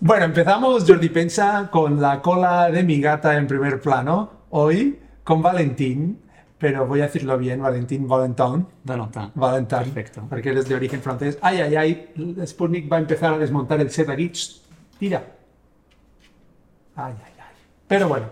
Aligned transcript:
Bueno, 0.00 0.26
empezamos 0.26 0.84
Jordi 0.86 1.08
Pensa 1.08 1.68
con 1.72 2.00
la 2.00 2.22
cola 2.22 2.70
de 2.70 2.84
mi 2.84 3.00
gata 3.00 3.36
en 3.36 3.48
primer 3.48 3.80
plano. 3.80 4.44
Hoy 4.50 4.96
con 5.24 5.42
Valentín, 5.42 6.20
pero 6.56 6.86
voy 6.86 7.00
a 7.00 7.04
decirlo 7.04 7.36
bien, 7.36 7.60
Valentín 7.60 8.06
Valentin. 8.06 8.64
Valentin. 8.84 9.32
Valentin. 9.34 9.78
Perfecto. 9.78 10.24
Porque 10.28 10.50
él 10.50 10.58
es 10.58 10.68
de 10.68 10.76
origen 10.76 11.02
francés. 11.02 11.36
Ay, 11.42 11.62
ay, 11.62 11.74
ay, 11.74 12.12
Sputnik 12.46 12.90
va 12.90 12.98
a 12.98 13.00
empezar 13.00 13.34
a 13.34 13.38
desmontar 13.38 13.80
el 13.80 13.90
set 13.90 14.08
aquí. 14.08 14.30
Tira. 15.00 15.20
Ay, 16.94 17.14
ay, 17.18 17.32
ay. 17.36 17.54
Pero 17.88 18.06
bueno, 18.06 18.26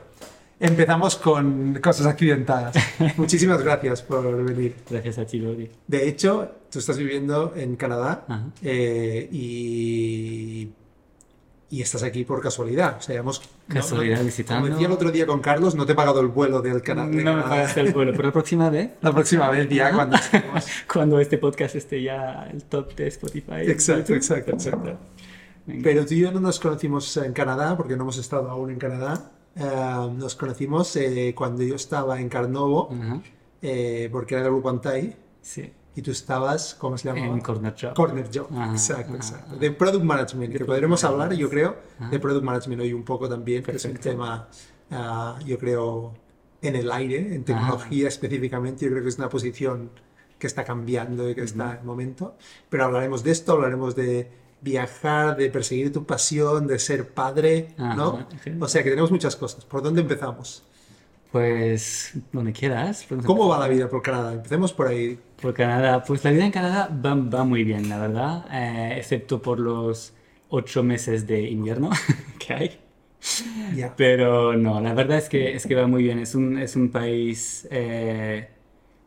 empezamos 0.61 1.17
con 1.17 1.81
cosas 1.83 2.07
accidentadas. 2.07 2.77
Muchísimas 3.17 3.61
gracias 3.61 4.03
por 4.03 4.45
venir. 4.45 4.77
Gracias 4.89 5.19
a 5.19 5.27
ti, 5.27 5.41
Lori. 5.41 5.69
De 5.85 6.07
hecho, 6.07 6.49
tú 6.71 6.79
estás 6.79 6.97
viviendo 6.97 7.55
en 7.57 7.75
Canadá 7.75 8.25
eh, 8.63 9.29
y, 9.33 10.71
y 11.69 11.83
estás 11.83 12.03
aquí 12.03 12.25
por 12.25 12.41
casualidad. 12.41 12.97
O 12.99 13.03
sea, 13.03 13.17
hemos, 13.17 13.43
Casualidad 13.69 14.17
no, 14.17 14.21
no, 14.23 14.27
visitando. 14.27 14.63
Como 14.63 14.75
decía 14.75 14.87
el 14.87 14.93
otro 14.93 15.11
día 15.11 15.27
con 15.27 15.41
Carlos, 15.41 15.75
no 15.75 15.85
te 15.85 15.93
he 15.93 15.95
pagado 15.95 16.21
el 16.21 16.29
vuelo 16.29 16.63
del 16.63 16.81
Canadá. 16.83 17.09
de 17.09 17.25
No 17.25 17.37
me 17.37 17.43
pagaste 17.43 17.81
el 17.81 17.93
vuelo, 17.93 18.13
pero 18.13 18.25
la 18.25 18.33
próxima 18.33 18.71
vez, 18.71 18.91
La 19.03 19.13
próxima 19.13 19.51
vez 19.51 19.69
ya 19.69 19.93
cuando 19.93 20.17
estemos. 20.17 20.67
cuando 20.93 21.19
este 21.21 21.39
podcast 21.39 21.75
esté 21.75 22.03
ya 22.03 22.49
el 22.53 22.63
top 22.65 22.95
de 22.95 23.09
Spotify. 23.09 23.63
Exacto, 23.63 24.15
exacto, 24.15 24.53
exacto. 24.53 24.99
Pero 25.83 26.07
tú 26.07 26.15
y 26.15 26.21
yo 26.21 26.31
no 26.31 26.39
nos 26.39 26.61
conocimos 26.61 27.17
en 27.17 27.33
Canadá, 27.33 27.77
porque 27.77 27.97
no 27.97 28.05
hemos 28.05 28.19
estado 28.19 28.49
aún 28.49 28.71
en 28.71 28.79
Canadá. 28.79 29.33
Eh, 29.57 30.09
nos 30.17 30.37
conocimos 30.37 30.95
eh, 30.97 31.35
cuando 31.37 31.65
yo 31.65 31.75
estaba 31.75 32.21
en 32.21 32.29
Carnovo, 32.29 32.91
eh, 33.63 34.09
porque 34.13 34.35
era 34.37 34.45
el 34.45 34.51
grupo 34.53 34.69
Antai, 34.71 35.17
Sí. 35.43 35.73
Y 35.97 36.03
tú 36.03 36.11
estabas, 36.11 36.75
¿cómo 36.75 36.99
se 36.99 37.09
llamaba? 37.09 37.27
En 37.27 37.41
Corner 37.41 37.75
Shop. 37.75 37.95
Corner 37.95 38.29
Job, 38.33 38.49
Ajá, 38.53 38.71
exacto, 38.73 39.15
ajá, 39.15 39.17
exacto. 39.17 39.57
De 39.57 39.71
Product 39.71 40.05
Management, 40.05 40.53
que 40.57 40.65
podremos 40.67 41.03
hablar, 41.05 41.33
yo 41.33 41.49
creo, 41.49 41.77
de 42.11 42.21
Product 42.21 42.45
Management 42.45 42.83
hoy 42.83 42.93
un 42.93 43.03
poco 43.03 43.29
también, 43.29 43.63
que 43.63 43.73
es 43.73 43.85
un 43.87 43.95
tema, 43.95 44.47
ah, 44.91 45.39
yo 45.47 45.59
creo, 45.59 46.13
en 46.61 46.77
el 46.77 46.93
aire, 46.93 47.35
en 47.35 47.45
tecnología 47.45 48.09
específicamente, 48.09 48.85
yo 48.85 48.91
creo 48.91 49.03
que 49.03 49.09
es 49.09 49.17
una 49.17 49.31
posición 49.31 49.91
que 50.39 50.47
está 50.47 50.65
cambiando 50.65 51.31
y 51.31 51.35
que 51.35 51.43
está 51.43 51.79
en 51.81 51.87
momento. 51.87 52.37
Pero 52.69 52.85
hablaremos 52.85 53.25
de 53.25 53.31
esto, 53.31 53.53
hablaremos 53.53 53.97
de 53.97 54.31
viajar, 54.61 55.37
de 55.37 55.49
perseguir 55.49 55.95
tu 55.95 56.05
pasión, 56.05 56.67
de 56.67 56.79
ser 56.79 57.09
padre, 57.09 57.75
¿no? 57.79 58.27
O 58.61 58.69
sea 58.69 58.83
que 58.83 58.91
tenemos 58.91 59.11
muchas 59.11 59.35
cosas. 59.35 59.65
¿Por 59.65 59.83
dónde 59.83 60.03
empezamos? 60.03 60.63
Pues 61.33 62.13
donde 62.33 62.53
quieras. 62.53 63.07
¿Cómo 63.25 63.49
va 63.49 63.59
la 63.59 63.69
vida 63.69 63.89
por 63.89 64.03
Canadá? 64.03 64.35
Empecemos 64.35 64.73
por 64.73 64.89
ahí. 64.89 65.19
Por 65.41 65.55
Canadá, 65.55 66.03
pues 66.03 66.25
la 66.25 66.31
vida 66.31 66.47
en 66.47 66.53
Canadá 66.53 66.89
va, 67.05 67.15
va 67.15 67.45
muy 67.45 67.63
bien, 67.65 67.89
la 67.89 67.99
verdad, 67.99 68.47
eh, 68.51 68.95
excepto 68.99 69.43
por 69.43 69.59
los 69.61 70.15
ocho 70.49 70.83
meses 70.83 71.27
de 71.27 71.43
invierno 71.51 71.91
que 72.39 72.55
hay. 72.55 72.81
Ya. 73.69 73.95
Pero 73.97 74.57
no, 74.57 74.81
la 74.81 74.95
verdad 74.95 75.19
es 75.19 75.29
que, 75.29 75.55
es 75.55 75.67
que 75.67 75.75
va 75.75 75.87
muy 75.87 76.03
bien. 76.03 76.19
Es 76.19 76.35
un, 76.35 76.59
es 76.59 76.77
un 76.77 76.91
país 76.91 77.67
eh, 77.71 78.49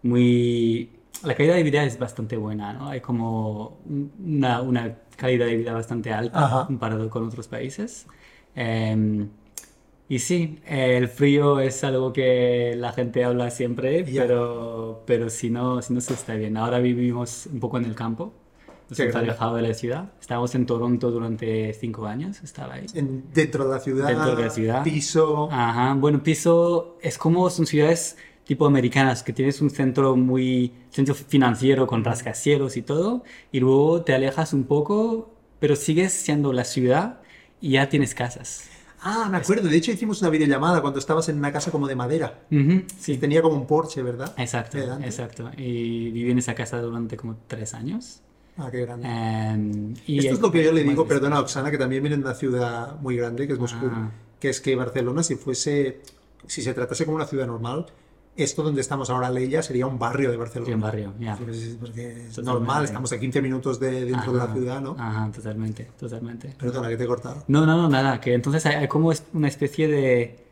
muy... 0.03 0.91
La 1.23 1.35
calidad 1.35 1.55
de 1.55 1.63
vida 1.63 1.83
es 1.83 1.99
bastante 1.99 2.37
buena, 2.37 2.73
¿no? 2.73 2.89
Hay 2.89 3.01
como 3.01 3.79
una, 4.19 4.61
una 4.61 4.99
calidad 5.17 5.45
de 5.47 5.55
vida 5.57 5.73
bastante 5.73 6.13
alta 6.13 6.45
Ajá. 6.45 6.65
comparado 6.65 7.09
con 7.09 7.25
otros 7.27 7.47
países. 7.47 8.07
Eh, 8.55 9.27
y 10.09 10.19
sí, 10.19 10.59
eh, 10.65 10.97
el 10.97 11.07
frío 11.07 11.59
es 11.59 11.83
algo 11.83 12.11
que 12.11 12.73
la 12.75 12.91
gente 12.91 13.23
habla 13.23 13.49
siempre, 13.51 14.03
Ya. 14.05 14.23
pero, 14.23 15.03
pero 15.05 15.29
si 15.29 15.49
no, 15.49 15.81
si 15.81 15.93
no 15.93 16.01
se 16.01 16.13
está 16.15 16.33
bien. 16.35 16.57
Ahora 16.57 16.79
vivimos 16.79 17.45
un 17.45 17.59
poco 17.59 17.77
en 17.77 17.85
el 17.85 17.95
campo, 17.95 18.33
nos 18.89 18.99
hemos 18.99 19.15
alejado 19.15 19.55
de 19.55 19.61
la 19.61 19.73
ciudad. 19.75 20.11
Estábamos 20.19 20.55
en 20.55 20.65
Toronto 20.65 21.11
durante 21.11 21.71
cinco 21.73 22.07
años, 22.07 22.41
estaba 22.43 22.73
ahí. 22.73 22.87
En- 22.95 23.23
dentro 23.33 23.65
de 23.65 23.69
la 23.75 23.79
ciudad, 23.79 24.07
Dentro 24.07 24.35
de 24.35 24.43
la 24.43 24.49
ciudad. 24.49 24.83
piso. 24.83 25.47
Ajá, 25.51 25.93
bueno, 25.93 26.23
piso 26.23 26.97
es 27.01 27.17
como 27.19 27.47
son 27.51 27.67
ciudades 27.67 28.17
tipo 28.45 28.65
americanas, 28.65 29.21
que 29.21 29.31
tienes 29.31 29.61
un 29.61 29.69
centro 29.69 30.15
muy, 30.15 30.73
centro 30.89 31.13
financiero 31.13 31.85
con 31.85 32.03
rascacielos 32.03 32.77
y 32.77 32.81
todo, 32.81 33.23
y 33.51 33.59
luego 33.59 34.01
te 34.01 34.15
alejas 34.15 34.53
un 34.53 34.63
poco, 34.63 35.29
pero 35.59 35.75
sigues 35.75 36.13
siendo 36.13 36.51
la 36.51 36.63
ciudad 36.63 37.21
y 37.61 37.73
ya 37.73 37.89
tienes 37.89 38.15
casas. 38.15 38.67
Ah, 39.01 39.27
me 39.31 39.37
acuerdo. 39.37 39.67
De 39.69 39.77
hecho, 39.77 39.91
hicimos 39.91 40.21
una 40.21 40.29
videollamada 40.29 40.81
cuando 40.81 40.99
estabas 40.99 41.29
en 41.29 41.37
una 41.37 41.51
casa 41.51 41.71
como 41.71 41.87
de 41.87 41.95
madera. 41.95 42.41
Ujú, 42.51 42.83
sí, 42.97 43.17
Tenía 43.17 43.41
como 43.41 43.55
un 43.55 43.65
porche, 43.65 44.01
¿verdad? 44.03 44.33
exacto, 44.37 44.77
exacto. 44.77 45.49
Y 45.57 46.11
viví 46.11 46.31
en 46.31 46.39
esa 46.39 46.53
casa 46.55 46.81
durante 46.81 47.15
como 47.17 47.37
tres 47.47 47.73
años. 47.73 48.21
Ah, 48.57 48.69
qué 48.69 48.81
grande. 48.81 49.07
Em, 49.07 49.93
y 50.05 50.19
Esto 50.19 50.33
es 50.33 50.39
lo 50.41 50.51
que 50.51 50.63
yo 50.63 50.73
le 50.73 50.83
digo, 50.83 51.07
perdona, 51.07 51.37
a 51.37 51.41
Oksana, 51.41 51.71
que 51.71 51.77
también 51.77 52.03
viene 52.03 52.17
de 52.17 52.23
una 52.23 52.33
ciudad 52.33 52.99
muy 52.99 53.15
grande, 53.15 53.47
que 53.47 53.53
es 53.53 53.59
Moscú, 53.59 53.85
Ah. 53.89 54.11
que 54.39 54.49
es 54.49 54.59
que 54.59 54.75
Barcelona, 54.75 55.23
si 55.23 55.35
fuese, 55.35 56.01
si 56.45 56.61
se 56.61 56.73
tratase 56.73 57.05
como 57.05 57.15
una 57.15 57.25
ciudad 57.25 57.47
normal, 57.47 57.85
esto 58.35 58.63
donde 58.63 58.81
estamos 58.81 59.09
ahora, 59.09 59.29
Leia, 59.29 59.61
sería 59.61 59.85
un 59.85 59.99
barrio 59.99 60.31
de 60.31 60.37
Barcelona. 60.37 60.67
Sí, 60.67 60.73
un 60.73 60.81
barrio, 60.81 61.13
ya. 61.19 61.35
Pues, 61.35 61.77
Porque 61.79 62.27
es 62.27 62.37
normal, 62.39 62.85
estamos 62.85 63.11
a 63.11 63.19
15 63.19 63.41
minutos 63.41 63.79
de, 63.79 64.05
dentro 64.05 64.31
de 64.31 64.37
la 64.37 64.43
Ajá, 64.45 64.53
ciudad, 64.53 64.81
¿no? 64.81 64.95
Ajá, 64.97 65.31
totalmente, 65.31 65.89
totalmente. 65.99 66.55
Perdona, 66.57 66.89
que 66.89 66.97
te 66.97 67.03
he 67.03 67.07
cortado. 67.07 67.43
No, 67.47 67.65
no, 67.65 67.75
no, 67.75 67.89
nada, 67.89 68.21
que 68.21 68.33
entonces 68.33 68.65
hay, 68.65 68.75
hay 68.75 68.87
como 68.87 69.11
una 69.33 69.47
especie 69.47 69.87
de... 69.87 70.45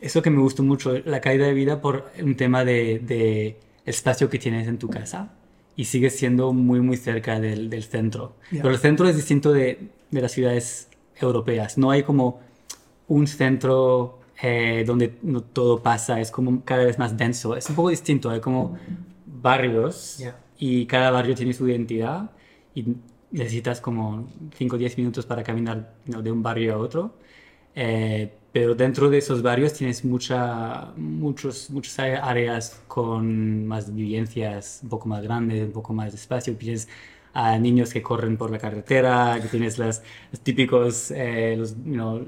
Eso 0.00 0.22
que 0.22 0.30
me 0.30 0.40
gustó 0.40 0.62
mucho, 0.62 0.96
la 1.04 1.20
calidad 1.20 1.46
de 1.46 1.54
vida 1.54 1.80
por 1.80 2.10
un 2.22 2.36
tema 2.36 2.64
de, 2.64 3.00
de 3.00 3.58
espacio 3.84 4.30
que 4.30 4.38
tienes 4.38 4.68
en 4.68 4.78
tu 4.78 4.88
casa 4.88 5.32
y 5.74 5.84
sigues 5.84 6.16
siendo 6.16 6.52
muy, 6.52 6.80
muy 6.80 6.96
cerca 6.96 7.40
del, 7.40 7.68
del 7.68 7.84
centro. 7.84 8.36
Ya. 8.50 8.62
Pero 8.62 8.74
el 8.74 8.80
centro 8.80 9.08
es 9.08 9.16
distinto 9.16 9.52
de, 9.52 9.90
de 10.10 10.20
las 10.20 10.32
ciudades 10.32 10.88
europeas. 11.16 11.78
No 11.78 11.90
hay 11.90 12.02
como 12.02 12.40
un 13.08 13.26
centro 13.26 14.17
eh, 14.42 14.84
donde 14.86 15.18
no 15.22 15.42
todo 15.42 15.82
pasa, 15.82 16.20
es 16.20 16.30
como 16.30 16.64
cada 16.64 16.84
vez 16.84 16.98
más 16.98 17.16
denso. 17.16 17.56
Es 17.56 17.68
un 17.70 17.76
poco 17.76 17.90
distinto, 17.90 18.30
hay 18.30 18.40
como 18.40 18.76
barrios 19.26 20.18
Ya. 20.18 20.36
y 20.58 20.86
cada 20.86 21.10
barrio 21.10 21.34
tiene 21.34 21.52
su 21.52 21.68
identidad 21.68 22.30
y 22.74 22.84
necesitas 23.30 23.80
como 23.80 24.28
5 24.56 24.76
o 24.76 24.78
10 24.78 24.96
minutos 24.96 25.26
para 25.26 25.42
caminar 25.42 25.94
¿no? 26.06 26.22
de 26.22 26.30
un 26.32 26.42
barrio 26.42 26.74
a 26.74 26.78
otro. 26.78 27.14
Eh, 27.74 28.32
pero 28.52 28.74
dentro 28.74 29.10
de 29.10 29.18
esos 29.18 29.42
barrios 29.42 29.74
tienes 29.74 30.04
mucha, 30.04 30.92
muchos, 30.96 31.70
muchas 31.70 31.98
áreas- 31.98 32.82
con 32.88 33.66
más 33.66 33.94
vivencias, 33.94 34.80
un 34.82 34.88
poco 34.88 35.08
más 35.08 35.22
grandes, 35.22 35.64
un 35.66 35.72
poco 35.72 35.92
más 35.92 36.12
de 36.12 36.16
espacio. 36.18 36.56
Tienes 36.56 36.88
a 37.34 37.58
niños 37.58 37.92
que 37.92 38.02
corren 38.02 38.36
por 38.36 38.50
la 38.50 38.58
carretera, 38.58 39.38
que 39.40 39.48
tienes 39.48 39.78
las, 39.78 40.02
los 40.32 40.40
típicos 40.40 41.10
eh, 41.12 41.54
los, 41.58 41.76
you 41.84 41.92
know, 41.92 42.26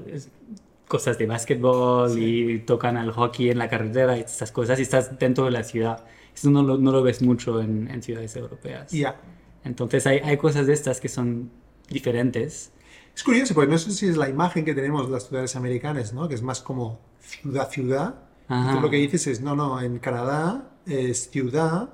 cosas 0.91 1.17
de 1.17 1.25
básquetbol 1.25 2.19
y 2.19 2.59
tocan 2.59 2.97
al 2.97 3.11
hockey 3.13 3.49
en 3.49 3.57
la 3.57 3.69
carretera 3.69 4.17
y 4.17 4.19
estas 4.19 4.51
cosas 4.51 4.77
y 4.77 4.81
estás 4.81 5.17
dentro 5.17 5.45
de 5.45 5.51
la 5.51 5.63
ciudad. 5.63 6.03
Eso 6.35 6.51
no 6.51 6.63
lo, 6.63 6.77
no 6.77 6.91
lo 6.91 7.01
ves 7.01 7.21
mucho 7.21 7.61
en, 7.61 7.89
en 7.89 8.03
ciudades 8.03 8.35
europeas. 8.35 8.91
Ya. 8.91 9.15
Entonces 9.63 10.05
hay, 10.05 10.17
hay 10.19 10.35
cosas 10.35 10.67
de 10.67 10.73
estas 10.73 10.99
que 10.99 11.07
son 11.07 11.49
diferentes. 11.87 12.73
Es 13.15 13.23
curioso, 13.23 13.53
porque 13.53 13.71
no 13.71 13.77
sé 13.77 13.91
si 13.91 14.05
es 14.07 14.17
la 14.17 14.27
imagen 14.27 14.65
que 14.65 14.73
tenemos 14.73 15.07
de 15.07 15.13
las 15.13 15.29
ciudades 15.29 15.55
americanas, 15.55 16.11
¿no? 16.11 16.27
Que 16.27 16.35
es 16.35 16.41
más 16.41 16.59
como 16.59 16.99
ciudad-ciudad. 17.21 18.15
Tú 18.49 18.81
lo 18.81 18.89
que 18.89 18.97
dices 18.97 19.27
es, 19.27 19.39
no, 19.39 19.55
no, 19.55 19.79
en 19.79 19.99
Canadá 19.99 20.73
es 20.85 21.29
ciudad, 21.29 21.87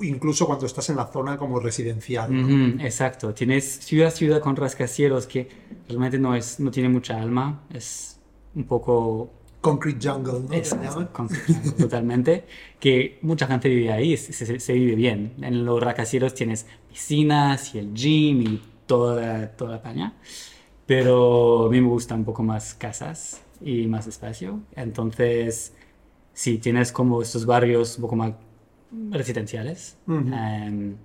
incluso 0.00 0.46
cuando 0.46 0.66
estás 0.66 0.90
en 0.90 0.96
la 0.96 1.06
zona 1.06 1.36
como 1.36 1.60
residencial. 1.60 2.28
¿no? 2.32 2.44
Ujú, 2.44 2.84
exacto. 2.84 3.32
Tienes 3.34 3.78
ciudad 3.78 4.10
ciudad 4.10 4.40
con 4.40 4.56
rascacielos 4.56 5.28
que 5.28 5.48
realmente 5.86 6.18
no 6.18 6.34
es 6.34 6.58
no 6.58 6.72
tiene 6.72 6.88
mucha 6.88 7.20
alma. 7.20 7.62
Es 7.72 8.18
un 8.54 8.64
poco 8.64 9.30
Concrete 9.60 10.08
jungle, 10.08 10.40
¿no? 10.48 10.52
es- 10.54 10.70
Que 10.74 10.78
le 10.80 10.84
llaman. 10.86 11.06
con- 11.12 11.28
totalmente 11.78 12.44
que 12.80 13.18
mucha 13.22 13.46
gente 13.46 13.68
vive 13.68 13.92
ahí. 13.92 14.16
Se, 14.16 14.32
se- 14.32 14.58
se 14.58 14.72
vive 14.72 14.94
bien. 14.96 15.34
En 15.40 15.64
los 15.64 15.80
rascacielos 15.82 16.34
tienes 16.34 16.66
piscinas 16.88 17.74
y 17.74 17.78
el 17.78 17.94
gym 17.94 18.42
y 18.42 18.62
toda 18.86 19.48
toda 19.56 19.70
la 19.72 19.82
paña. 19.82 20.14
Pero 20.86 21.66
a 21.66 21.70
mí 21.70 21.80
me 21.80 21.88
gustan 21.88 22.20
un 22.20 22.24
poco 22.24 22.42
más 22.42 22.74
casas 22.74 23.40
y 23.60 23.86
más 23.86 24.06
espacio. 24.08 24.60
Entonces, 24.74 25.72
sí, 26.34 26.58
tienes 26.58 26.90
como 26.90 27.22
estos 27.22 27.46
barrios 27.46 27.96
un 27.96 28.02
poco 28.02 28.16
más 28.16 28.32
residenciales. 29.10 29.96
Em, 30.08 30.96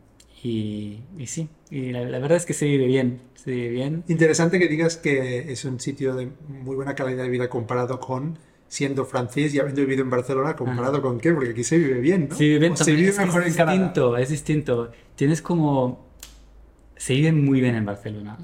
y, 0.44 1.00
y 1.18 1.28
sí, 1.28 1.48
y 1.70 1.92
la, 1.92 2.04
la 2.06 2.20
verdad 2.20 2.38
es 2.38 2.46
que 2.46 2.54
se 2.54 2.66
vive 2.66 2.86
bien, 2.86 3.22
se 3.36 3.52
vive 3.52 3.70
bien. 3.70 4.04
Interesante 4.08 4.60
que 4.60 4.68
digas 4.68 4.98
que 4.98 5.52
es 5.52 5.66
un 5.66 5.80
sitio 5.80 6.16
de 6.16 6.30
muy 6.48 6.76
buena 6.76 6.96
calidad 6.96 7.24
de 7.24 7.30
vida 7.30 7.50
comparado 7.50 8.00
con 8.00 8.38
siendo 8.68 9.06
francés 9.06 9.54
y 9.54 9.60
habiendo 9.60 9.82
vivido 9.82 10.04
en 10.04 10.10
Barcelona, 10.10 10.56
comparado 10.56 11.02
con 11.02 11.20
qué, 11.20 11.34
porque 11.34 11.52
aquí 11.52 11.64
se 11.64 11.78
vive 11.78 12.00
bien, 12.00 12.28
¿no? 12.30 12.36
Se 12.36 12.44
vive 12.44 12.60
bien 12.60 12.78
se 12.78 12.92
vive 12.92 13.10
es 13.10 13.18
mejor 13.18 13.44
es 13.44 13.48
en 13.50 13.54
Canadá. 13.54 13.78
distinto, 13.78 14.18
es 14.18 14.30
distinto. 14.30 14.92
Tienes 15.16 15.42
como... 15.42 16.06
Se 16.96 17.14
vive 17.14 17.32
muy 17.32 17.62
bien 17.62 17.76
en 17.76 17.86
Barcelona. 17.86 18.38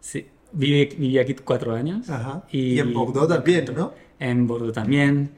Sí, 0.00 0.26
viví, 0.52 0.86
viví 0.96 1.18
aquí 1.18 1.34
cuatro 1.34 1.74
años. 1.74 2.08
Ajá. 2.08 2.44
Y 2.50 2.78
en 2.78 2.94
Bordeaux 2.94 3.28
también, 3.28 3.66
¿no? 3.74 3.92
En 4.18 4.46
Bordeaux 4.46 4.72
también. 4.72 5.30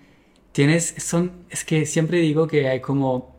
Tienes, 0.53 0.95
son, 0.99 1.33
es 1.51 1.65
que 1.65 1.87
siempre 1.87 2.19
digo 2.19 2.47
que 2.47 2.69
hay 2.69 2.81
como, 2.81 3.37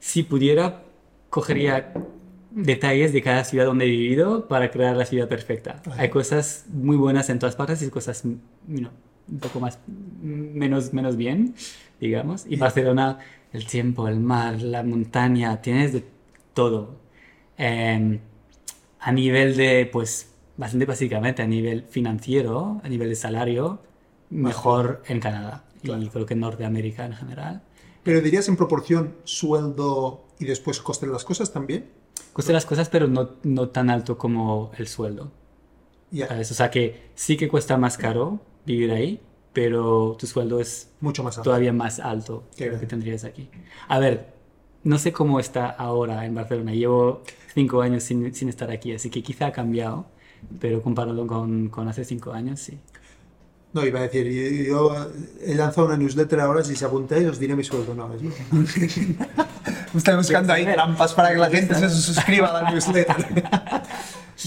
si 0.00 0.22
pudiera, 0.22 0.82
cogería 1.30 1.92
detalles 2.50 3.12
de 3.12 3.22
cada 3.22 3.44
ciudad 3.44 3.66
donde 3.66 3.84
he 3.84 3.88
vivido 3.88 4.48
para 4.48 4.70
crear 4.70 4.96
la 4.96 5.04
ciudad 5.04 5.28
perfecta. 5.28 5.82
Hay 5.96 6.08
cosas 6.08 6.66
muy 6.72 6.96
buenas 6.96 7.28
en 7.30 7.38
todas 7.38 7.56
partes 7.56 7.82
y 7.82 7.90
cosas 7.90 8.22
you 8.24 8.78
know, 8.78 8.90
un 9.28 9.38
poco 9.38 9.60
más 9.60 9.78
menos, 10.22 10.92
menos 10.92 11.16
bien, 11.16 11.54
digamos. 12.00 12.46
Y 12.48 12.56
Barcelona, 12.56 13.18
el 13.52 13.66
tiempo, 13.66 14.08
el 14.08 14.20
mar, 14.20 14.60
la 14.62 14.82
montaña, 14.82 15.60
tienes 15.60 15.92
de 15.92 16.04
todo. 16.54 16.96
Em, 17.58 18.20
a 19.00 19.12
nivel 19.12 19.56
de, 19.56 19.88
pues, 19.90 20.32
bastante 20.56 20.86
básicamente, 20.86 21.42
a 21.42 21.46
nivel 21.46 21.84
financiero, 21.88 22.80
a 22.82 22.88
nivel 22.88 23.08
de 23.08 23.14
salario, 23.14 23.80
mejor 24.30 25.02
en 25.06 25.20
Canadá. 25.20 25.64
Y 25.82 26.08
creo 26.08 26.26
que 26.26 26.34
en 26.34 26.40
Norteamérica 26.40 27.04
en 27.04 27.12
general. 27.12 27.62
Pero 28.02 28.20
dirías 28.20 28.48
en 28.48 28.56
proporción 28.56 29.14
sueldo 29.24 30.24
y 30.38 30.44
después 30.44 30.80
coste 30.80 31.06
de 31.06 31.12
las 31.12 31.24
cosas 31.24 31.52
también. 31.52 31.86
De 32.44 32.52
las 32.52 32.66
cosas, 32.66 32.88
pero 32.88 33.08
no, 33.08 33.30
no 33.44 33.68
tan 33.70 33.90
alto 33.90 34.18
como 34.18 34.70
el 34.76 34.88
sueldo. 34.88 35.30
Ya. 36.10 36.28
¿Sabes? 36.28 36.50
O 36.50 36.54
sea 36.54 36.70
que 36.70 37.10
sí 37.14 37.36
que 37.36 37.48
cuesta 37.48 37.76
más 37.76 37.96
caro 37.98 38.40
vivir 38.64 38.90
ahí, 38.92 39.20
pero 39.52 40.16
tu 40.18 40.26
sueldo 40.26 40.60
es 40.60 40.90
Mucho 41.00 41.22
más 41.22 41.38
alto. 41.38 41.50
todavía 41.50 41.72
más 41.72 41.98
alto 42.00 42.44
que 42.56 42.66
lo 42.70 42.78
que 42.80 42.86
tendrías 42.86 43.24
aquí. 43.24 43.48
A 43.88 43.98
ver, 43.98 44.34
no 44.84 44.98
sé 44.98 45.12
cómo 45.12 45.40
está 45.40 45.68
ahora 45.68 46.24
en 46.26 46.34
Barcelona. 46.34 46.72
Llevo 46.74 47.22
cinco 47.54 47.80
años 47.82 48.02
sin, 48.02 48.34
sin 48.34 48.48
estar 48.48 48.70
aquí, 48.70 48.92
así 48.92 49.10
que 49.10 49.22
quizá 49.22 49.46
ha 49.46 49.52
cambiado, 49.52 50.06
pero 50.60 50.82
comparado 50.82 51.26
con, 51.26 51.68
con 51.68 51.88
hace 51.88 52.04
cinco 52.04 52.32
años, 52.32 52.60
sí. 52.60 52.78
No, 53.72 53.84
iba 53.84 54.00
a 54.00 54.02
decir, 54.04 54.26
yo, 54.26 54.94
yo 54.94 55.06
he 55.42 55.54
lanzado 55.54 55.86
una 55.88 55.96
newsletter 55.96 56.40
ahora, 56.40 56.64
si 56.64 56.74
se 56.76 56.84
apuntáis 56.84 57.26
os 57.26 57.38
diré 57.38 57.54
mi 57.54 57.64
sueldo. 57.64 57.94
No, 57.94 58.12
es 58.14 58.22
Estoy 59.96 60.16
buscando 60.16 60.52
ahí 60.52 60.64
trampas 60.64 61.14
para 61.14 61.30
que 61.30 61.36
la 61.38 61.50
gente 61.50 61.74
se 61.74 61.88
suscriba 61.90 62.48
a 62.48 62.62
la 62.62 62.70
newsletter. 62.70 63.16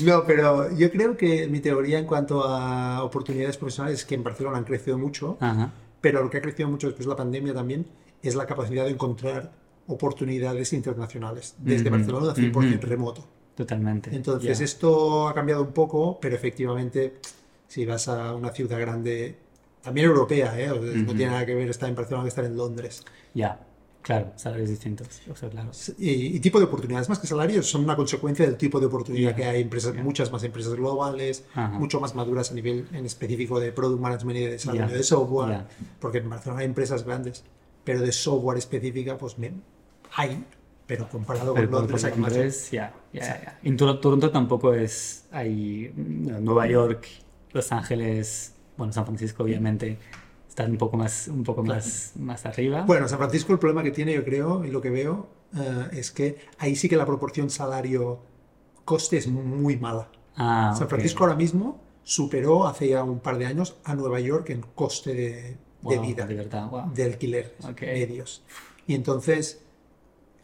No, 0.03 0.23
pero 0.23 0.71
yo 0.77 0.91
creo 0.91 1.17
que 1.17 1.47
mi 1.47 1.61
teoría 1.61 1.97
en 1.97 2.05
cuanto 2.05 2.43
a 2.43 3.03
oportunidades 3.03 3.57
profesionales 3.57 3.99
es 4.01 4.05
que 4.05 4.13
en 4.15 4.23
Barcelona 4.23 4.57
han 4.59 4.63
crecido 4.63 4.99
mucho, 4.99 5.37
Ajá. 5.39 5.71
pero 5.99 6.23
lo 6.23 6.29
que 6.29 6.37
ha 6.37 6.41
crecido 6.41 6.69
mucho 6.69 6.87
después 6.87 7.05
de 7.07 7.09
la 7.09 7.15
pandemia 7.15 7.55
también 7.55 7.87
es 8.21 8.35
la 8.35 8.45
capacidad 8.45 8.85
de 8.85 8.91
encontrar 8.91 9.51
oportunidades 9.87 10.73
internacionales 10.73 11.55
desde 11.57 11.89
Ujú, 11.89 11.97
Barcelona 11.97 12.33
100% 12.35 12.77
ujú. 12.77 12.87
remoto. 12.87 13.25
Totalmente. 13.55 14.15
Entonces 14.15 14.59
Ya. 14.59 14.65
esto 14.65 15.27
ha 15.27 15.33
cambiado 15.33 15.63
un 15.63 15.71
poco, 15.73 16.19
pero 16.21 16.35
efectivamente 16.35 17.15
si 17.67 17.83
vas 17.85 18.07
a 18.07 18.35
una 18.35 18.51
ciudad 18.51 18.79
grande, 18.79 19.37
también 19.81 20.05
europea, 20.07 20.57
¿eh? 20.59 20.69
O 20.71 20.75
sea, 20.83 20.93
no 20.93 21.01
Ujú. 21.03 21.15
tiene 21.15 21.31
nada 21.31 21.45
que 21.47 21.55
ver 21.55 21.67
estar 21.69 21.89
en 21.89 21.95
Barcelona 21.95 22.23
que 22.25 22.29
estar 22.29 22.45
en 22.45 22.55
Londres. 22.55 23.03
Ya, 23.33 23.59
claro, 24.01 24.31
salarios 24.35 24.69
distintos. 24.69 25.07
O 25.31 25.35
sea, 25.35 25.49
claro. 25.49 25.71
Y, 25.97 26.09
y 26.35 26.39
tipo 26.39 26.59
de 26.59 26.65
oportunidades, 26.65 27.09
más 27.09 27.19
que 27.19 27.27
salarios, 27.27 27.65
son 27.69 27.83
una 27.83 27.95
consecuencia 27.95 28.45
del 28.45 28.57
tipo 28.57 28.79
de 28.79 28.85
oportunidad 28.87 29.31
Ya, 29.31 29.35
que 29.35 29.43
hay. 29.45 29.61
Empresas, 29.61 29.93
ya. 29.95 30.03
Muchas 30.03 30.31
más 30.31 30.43
empresas 30.43 30.73
globales, 30.75 31.45
Ajá. 31.53 31.77
mucho 31.77 31.99
más 31.99 32.15
maduras 32.15 32.51
a 32.51 32.53
nivel 32.53 32.87
en 32.93 33.05
específico 33.05 33.59
de 33.59 33.71
product 33.71 34.01
management 34.01 34.37
y 34.37 34.41
de 34.41 34.51
desarrollo 34.51 34.87
Ya, 34.87 34.93
de 34.93 35.03
software, 35.03 35.65
porque 35.99 36.19
en 36.19 36.29
Barcelona 36.29 36.61
hay 36.61 36.65
empresas 36.67 37.05
grandes, 37.05 37.43
pero 37.83 38.01
de 38.01 38.11
software 38.11 38.57
específica, 38.57 39.17
pues 39.17 39.37
me- 39.37 39.53
hay, 40.15 40.43
pero 40.87 41.07
comparado 41.07 41.53
Pero 41.53 41.69
con 41.69 41.81
Londres 41.81 42.03
más. 42.03 42.17
Londres, 42.33 42.71
ya, 42.71 42.93
ya. 43.13 43.59
En 43.63 43.77
Tor- 43.77 43.99
Toronto 44.01 44.31
tampoco 44.31 44.73
es. 44.73 45.25
Hay 45.31 45.93
Nueva 45.95 46.65
York, 46.67 47.05
Los 47.51 47.71
Ángeles, 47.71 48.53
bueno, 48.75 48.91
San 48.93 49.05
Francisco, 49.05 49.43
obviamente, 49.43 49.97
están 50.59 50.71
un 50.71 50.77
poco 50.77 50.97
más, 50.97 51.27
un 51.29 51.43
poco 51.43 51.63
más, 51.63 52.11
más 52.17 52.45
arriba. 52.45 52.83
Bueno, 52.83 53.07
San 53.07 53.17
Francisco 53.17 53.53
el 53.53 53.59
problema 53.59 53.81
que 53.81 53.91
tiene, 53.91 54.13
yo 54.13 54.25
creo, 54.25 54.65
y 54.65 54.71
lo 54.71 54.81
que 54.81 54.89
veo, 54.89 55.27
eh, 55.55 55.87
es 55.93 56.11
que 56.11 56.37
ahí 56.57 56.75
sí 56.75 56.89
que 56.89 56.97
la 56.97 57.05
proporción 57.05 57.49
salario-coste 57.49 59.17
es 59.17 59.27
muy 59.27 59.77
mala. 59.77 60.09
Ah, 60.35 60.73
San. 60.77 60.89
Francisco 60.89 61.23
ahora 61.23 61.35
mismo 61.35 61.79
superó 62.03 62.67
hace 62.67 62.89
ya 62.89 63.03
un 63.03 63.19
par 63.19 63.37
de 63.37 63.45
años 63.45 63.77
a 63.85 63.95
Nueva 63.95 64.19
York 64.19 64.49
en 64.49 64.61
coste 64.75 65.13
de, 65.13 65.31
de 65.31 65.57
Wow, 65.81 66.01
vida, 66.01 66.25
De 66.27 66.49
wow. 66.69 66.91
de 66.93 67.03
alquiler 67.05 67.55
Ok. 67.63 67.81
medios. 67.81 68.43
Y 68.85 68.95
entonces 68.95 69.61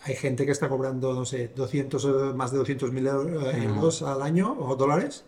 hay 0.03 0.15
gente 0.15 0.45
que 0.45 0.51
está 0.51 0.69
cobrando, 0.69 1.13
no 1.13 1.25
sé, 1.25 1.49
200, 1.53 2.05
o 2.05 2.35
más 2.35 2.51
de 2.51 2.59
200 2.59 2.91
mil 2.93 3.05
euros, 3.07 3.43
Ajá. 3.43 3.57
euros 3.63 4.01
al 4.01 4.21
año 4.21 4.55
o 4.59 4.75
dólares 4.77 5.25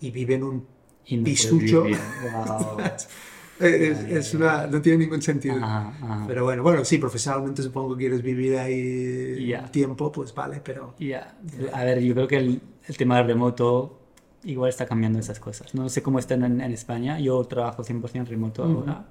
y 0.00 0.10
vive 0.12 0.36
en 0.36 0.44
un 0.44 0.66
Y 1.04 1.16
no 1.18 1.24
pisucho. 1.24 1.82
Wow. 1.82 2.78
es, 3.60 3.98
es 4.00 4.34
una, 4.34 4.66
no 4.66 4.80
tiene 4.82 4.98
ningún 4.98 5.22
sentido. 5.22 5.56
Ajá, 5.56 5.88
ajá. 6.02 6.24
Pero 6.26 6.44
bueno, 6.44 6.62
bueno, 6.62 6.84
sí, 6.84 6.98
profesionalmente 6.98 7.62
supongo 7.62 7.94
que 7.96 8.00
quieres 8.04 8.22
vivir 8.22 8.56
ahí 8.58 9.54
un 9.54 9.70
tiempo, 9.70 10.10
pues 10.12 10.34
vale, 10.34 10.60
pero 10.64 10.94
Ya, 10.98 11.36
A 11.72 11.84
ver, 11.84 12.00
yo 12.00 12.14
creo 12.14 12.26
que 12.28 12.36
el, 12.38 12.60
el 12.86 12.96
tema 12.96 13.18
del 13.18 13.26
remoto 13.26 13.98
igual 14.44 14.70
está 14.70 14.86
cambiando 14.86 15.18
esas 15.18 15.38
cosas. 15.40 15.74
No 15.74 15.88
sé 15.88 16.02
cómo 16.02 16.18
están 16.18 16.42
en, 16.44 16.60
en 16.60 16.72
España. 16.72 17.18
Yo 17.20 17.44
trabajo 17.44 17.82
100% 17.84 18.26
remoto 18.28 18.64
ahora 18.64 19.06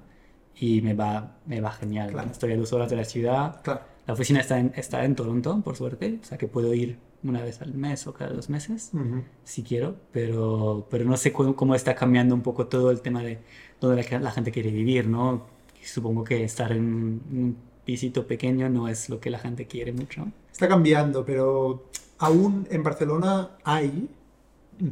y 0.56 0.80
me 0.82 0.94
va, 0.94 1.38
me 1.46 1.60
va 1.60 1.70
genial. 1.72 2.10
Claro. 2.10 2.30
Estoy 2.30 2.52
a 2.52 2.56
dos 2.56 2.72
horas 2.72 2.90
de 2.90 2.96
la 2.96 3.04
ciudad. 3.04 3.60
claro. 3.62 3.80
La 4.06 4.14
oficina 4.14 4.40
está 4.40 4.58
en, 4.58 4.72
está 4.74 5.04
en 5.04 5.14
Toronto, 5.14 5.60
por 5.62 5.76
suerte, 5.76 6.18
o 6.20 6.24
sea 6.24 6.36
que 6.36 6.48
puedo 6.48 6.74
ir 6.74 6.98
una 7.22 7.42
vez 7.42 7.60
al 7.62 7.74
mes 7.74 8.06
o 8.08 8.14
cada 8.14 8.32
dos 8.32 8.48
meses, 8.50 8.90
Ujú. 8.92 9.22
si 9.44 9.62
quiero, 9.62 9.94
pero, 10.10 10.88
pero 10.90 11.04
no 11.04 11.16
sé 11.16 11.32
cómo, 11.32 11.54
cómo 11.54 11.74
está 11.76 11.94
cambiando 11.94 12.34
un 12.34 12.40
poco 12.42 12.66
todo 12.66 12.90
el 12.90 13.02
tema 13.02 13.22
de 13.22 13.38
donde 13.80 14.02
la, 14.10 14.18
la 14.20 14.30
gente 14.30 14.50
quiere 14.52 14.70
vivir, 14.70 15.06
¿no? 15.06 15.46
Supongo 15.82 16.24
que 16.24 16.44
estar 16.44 16.70
en 16.72 16.84
un 16.84 17.56
pisito 17.84 18.26
pequeño 18.26 18.68
no 18.68 18.88
es 18.88 19.08
lo 19.08 19.18
que 19.20 19.30
la 19.30 19.38
gente 19.38 19.66
quiere 19.66 19.92
mucho. 19.92 20.26
Está 20.52 20.68
cambiando, 20.68 21.24
pero 21.24 21.86
aún 22.18 22.66
en 22.70 22.82
Barcelona 22.82 23.52
hay 23.64 24.08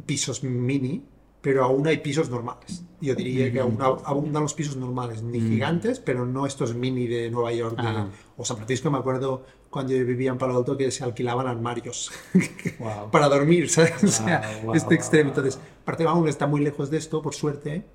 pisos 0.05 0.43
mini, 0.43 1.03
pero 1.41 1.63
aún 1.63 1.87
hay 1.87 1.99
pisos 1.99 2.29
normales. 2.29 2.83
Yo 3.01 3.15
diría 3.15 3.51
que 3.51 3.59
aún 3.61 3.77
ab- 3.77 4.01
abundan 4.03 4.43
los 4.43 4.53
pisos 4.53 4.75
normales, 4.75 5.21
ni 5.23 5.39
Mm. 5.39 5.49
gigantes, 5.49 5.99
pero 5.99 6.25
no 6.25 6.45
estos 6.45 6.75
mini 6.75 7.07
de 7.07 7.29
Nueva 7.31 7.53
York 7.53 7.77
de- 7.79 8.07
o 8.37 8.43
San 8.43 8.57
Francisco. 8.57 8.91
Me 8.91 8.97
acuerdo 8.97 9.45
cuando 9.69 9.93
yo 9.93 10.03
vivía 10.05 10.31
en 10.31 10.37
Palo 10.37 10.57
Alto 10.57 10.75
que 10.75 10.91
se 10.91 11.03
alquilaban 11.03 11.47
armarios 11.47 12.11
Wow. 12.79 13.09
para 13.11 13.29
dormir, 13.29 13.69
¿sabes? 13.69 14.03
O 14.03 14.07
sea, 14.07 14.41
Wow, 14.57 14.65
wow, 14.65 14.75
este 14.75 14.95
extremo. 14.95 15.29
wow, 15.31 15.37
Entonces, 15.39 15.61
Barcelona 15.85 16.15
aún 16.17 16.27
está 16.27 16.45
muy 16.47 16.61
lejos 16.61 16.89
de 16.89 16.97
esto, 16.97 17.21
por 17.21 17.33
suerte, 17.33 17.85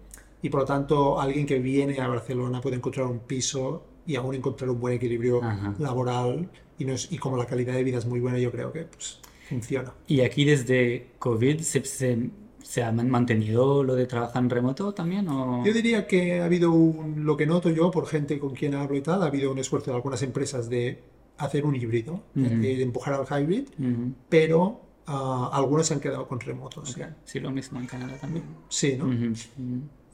y 0.45 0.51
por 0.51 0.61
lo 0.61 0.67
tanto, 0.67 1.19
alguien 1.21 1.47
que 1.47 1.59
viene 1.59 1.99
a 2.01 2.07
Barcelona 2.07 2.61
puede 2.61 2.77
encontrar 2.77 3.07
un 3.07 3.21
piso 3.21 3.85
y 4.07 4.17
aún 4.17 4.35
encontrar 4.35 4.69
un 4.71 4.79
buen 4.79 4.95
equilibrio 4.95 5.43
Ajá. 5.43 5.75
laboral. 5.79 6.51
Y, 6.79 6.85
no 6.85 6.93
es- 6.93 7.11
y 7.11 7.17
como 7.19 7.37
la 7.37 7.47
calidad 7.47 7.73
de 7.75 7.83
vida 7.83 7.99
es 7.99 8.07
muy 8.07 8.21
buena, 8.21 8.39
yo 8.39 8.51
creo 8.51 8.71
que 8.73 8.83
pues, 8.83 9.21
funciona. 9.49 9.93
Y 10.07 10.21
aquí 10.21 10.45
desde 10.45 11.13
COVID 11.19 11.61
se, 11.61 11.83
se, 11.85 12.31
se 12.63 12.83
ha 12.83 12.93
man- 12.93 13.09
mantenido 13.09 13.83
lo 13.83 13.95
de 13.95 14.07
trabajar 14.07 14.43
en 14.43 14.51
remoto 14.51 14.93
también 14.93 15.29
o 15.29 15.65
Yo 15.65 15.73
diría 15.73 16.07
que 16.07 16.41
ha 16.41 16.45
habido 16.45 16.73
un, 16.73 17.25
lo 17.25 17.37
que 17.37 17.47
noto 17.47 17.71
yo 17.71 17.91
por 17.91 18.07
gente 18.07 18.39
con 18.39 18.55
quien 18.55 18.75
hablo 18.75 18.97
y 18.97 19.01
tal, 19.03 19.23
ha 19.23 19.27
habido 19.27 19.51
un 19.53 19.59
esfuerzo 19.59 19.91
de 19.93 19.97
algunas 19.97 20.21
empresas 20.23 20.69
de 20.69 21.03
hacer 21.39 21.65
un 21.65 21.75
híbrido, 21.75 22.23
Ujú. 22.37 22.49
de 22.61 22.83
empujar 22.83 23.15
al 23.15 23.27
hybrid, 23.43 23.69
Ujú. 23.79 24.13
pero 24.29 24.81
ah, 25.07 25.49
algunos 25.53 25.87
se 25.87 25.95
han 25.95 26.01
quedado 26.01 26.27
con 26.29 26.39
remotos. 26.41 26.97
Ok. 26.97 27.03
Sí, 27.25 27.41
lo 27.41 27.51
mismo 27.51 27.79
en 27.81 27.87
Canadá 27.87 28.17
también. 28.21 28.45
Sí, 28.69 28.97
¿no? 28.99 29.07
Ujú. 29.07 29.33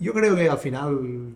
Yo 0.00 0.12
creo 0.12 0.34
que 0.34 0.48
al 0.48 0.58
final 0.58 1.34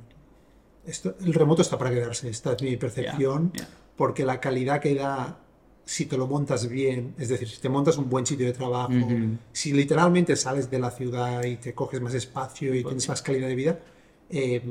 esto, 0.86 1.14
el 1.20 1.32
remoto 1.34 1.62
está 1.62 1.78
para 1.78 1.90
quedarse, 1.90 2.28
esta 2.28 2.52
es 2.54 2.62
mi 2.62 2.76
percepción, 2.76 3.52
Ya, 3.54 3.60
ya. 3.64 3.68
porque 3.96 4.24
la 4.24 4.40
calidad 4.40 4.80
que 4.80 4.94
da 4.94 5.38
si 5.86 6.06
te 6.06 6.16
lo 6.16 6.26
montas 6.26 6.66
bien, 6.68 7.14
es 7.18 7.28
decir, 7.28 7.46
si 7.48 7.60
te 7.60 7.68
montas 7.68 7.98
un 7.98 8.08
buen 8.08 8.24
sitio 8.24 8.46
de 8.46 8.54
trabajo, 8.54 8.90
Ujú. 8.92 9.36
si 9.52 9.72
literalmente 9.74 10.34
sales 10.34 10.70
de 10.70 10.78
la 10.78 10.90
ciudad 10.90 11.44
y 11.44 11.56
te 11.56 11.74
coges 11.74 12.00
más 12.00 12.14
espacio 12.14 12.74
y 12.74 12.80
Pues 12.82 12.92
tienes 12.92 13.02
sí. 13.04 13.08
más 13.10 13.20
calidad 13.20 13.48
de 13.48 13.54
vida, 13.54 13.78
eh, 14.30 14.62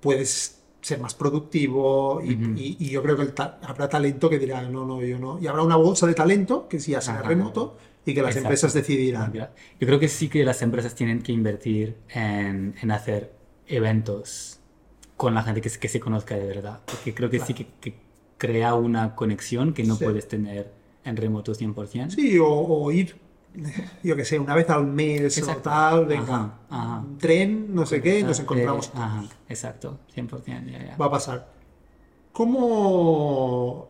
puedes 0.00 0.60
ser 0.80 1.00
más 1.00 1.14
productivo 1.14 2.20
y, 2.22 2.34
Ujú. 2.34 2.52
y- 2.56 2.76
y 2.78 2.90
yo 2.90 3.02
creo 3.02 3.16
que 3.16 3.26
ta- 3.26 3.58
habrá 3.62 3.88
talento 3.88 4.30
que 4.30 4.38
dirá, 4.38 4.62
no, 4.62 4.86
no, 4.86 5.02
yo 5.02 5.18
no. 5.18 5.40
Y 5.40 5.48
habrá 5.48 5.62
una 5.62 5.74
bolsa 5.76 6.06
de 6.06 6.14
talento 6.14 6.68
que 6.68 6.78
sí 6.78 6.92
ya 6.92 6.98
Ajá. 6.98 7.22
remoto 7.22 7.76
y 8.06 8.14
que 8.14 8.22
las 8.22 8.30
Exacto. 8.30 8.46
empresas 8.46 8.72
decidirán. 8.72 9.32
Yo 9.32 9.46
creo 9.86 9.98
que 9.98 10.08
sí 10.08 10.28
que 10.28 10.44
las 10.44 10.62
empresas 10.62 10.94
tienen 10.94 11.20
que 11.22 11.32
invertir 11.32 11.96
en, 12.08 12.74
en 12.80 12.90
hacer 12.92 13.32
eventos 13.66 14.60
con 15.16 15.34
la 15.34 15.42
gente 15.42 15.60
que, 15.60 15.68
se- 15.68 15.78
que 15.78 15.88
se 15.88 16.00
conozca 16.00 16.36
de 16.36 16.46
verdad. 16.46 16.80
Porque 16.86 17.12
creo 17.14 17.28
que 17.28 17.40
sí 17.40 17.52
que, 17.52 17.66
que 17.80 17.94
crea 18.38 18.74
una 18.74 19.14
conexión 19.14 19.74
que 19.74 19.82
no 19.84 19.96
Sí. 19.96 20.04
puedes 20.04 20.28
tener 20.28 20.72
en 21.04 21.16
remoto 21.16 21.52
100%. 21.54 22.10
Sí, 22.10 22.38
o, 22.38 22.46
o 22.48 22.92
ir, 22.92 23.16
yo 24.02 24.14
que 24.14 24.24
sé, 24.24 24.38
una 24.38 24.54
vez 24.54 24.68
al 24.70 24.86
mes 24.86 25.36
Exacto. 25.38 25.60
o 25.60 25.62
tal, 25.62 26.06
venga, 26.06 26.22
Ajá, 26.34 26.58
ajá. 26.68 26.98
un 27.00 27.18
tren, 27.18 27.74
no 27.74 27.86
sé 27.86 28.02
qué, 28.02 28.22
nos 28.22 28.38
Ah, 28.38 28.42
encontramos. 28.42 28.86
eh, 28.88 28.90
ajá, 28.94 29.24
exacto, 29.48 29.98
100%. 30.14 30.70
Ya, 30.70 30.84
ya. 30.84 30.96
Va 30.96 31.06
a 31.06 31.10
pasar. 31.10 31.48
¿Cómo... 32.32 33.88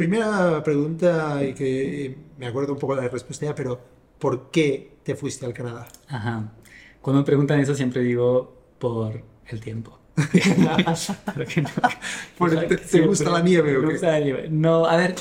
Primera 0.00 0.62
pregunta, 0.62 1.44
y 1.44 1.52
que 1.52 2.16
me 2.38 2.46
acuerdo 2.46 2.72
un 2.72 2.78
poco 2.78 2.96
de 2.96 3.02
la 3.02 3.08
respuesta 3.08 3.44
ya, 3.44 3.54
pero 3.54 3.78
¿por 4.18 4.50
qué 4.50 4.94
te 5.02 5.14
fuiste 5.14 5.44
al 5.44 5.52
Canadá? 5.52 5.88
Ajá. 6.08 6.54
Cuando 7.02 7.20
me 7.20 7.26
preguntan 7.26 7.60
eso 7.60 7.74
siempre 7.74 8.00
digo 8.00 8.50
por 8.78 9.22
el 9.46 9.60
tiempo. 9.60 9.98
Que 10.32 11.62
no. 11.62 12.66
¿te- 12.66 12.76
te 12.78 13.00
gusta 13.02 13.28
la 13.28 13.42
nieve 13.42 13.76
o 13.76 13.80
qué? 13.82 13.86
gusta 13.88 14.12
la 14.12 14.20
nieve. 14.20 14.48
No, 14.48 14.86
a 14.86 14.96
ver, 14.96 15.16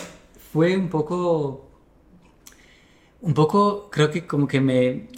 fue 0.53 0.77
un 0.77 0.87
poco... 0.87 1.67
Un 3.19 3.33
poco, 3.33 3.89
creo 3.91 4.09
que 4.09 4.25
como 4.25 4.47
que 4.47 4.61
me 4.61 5.09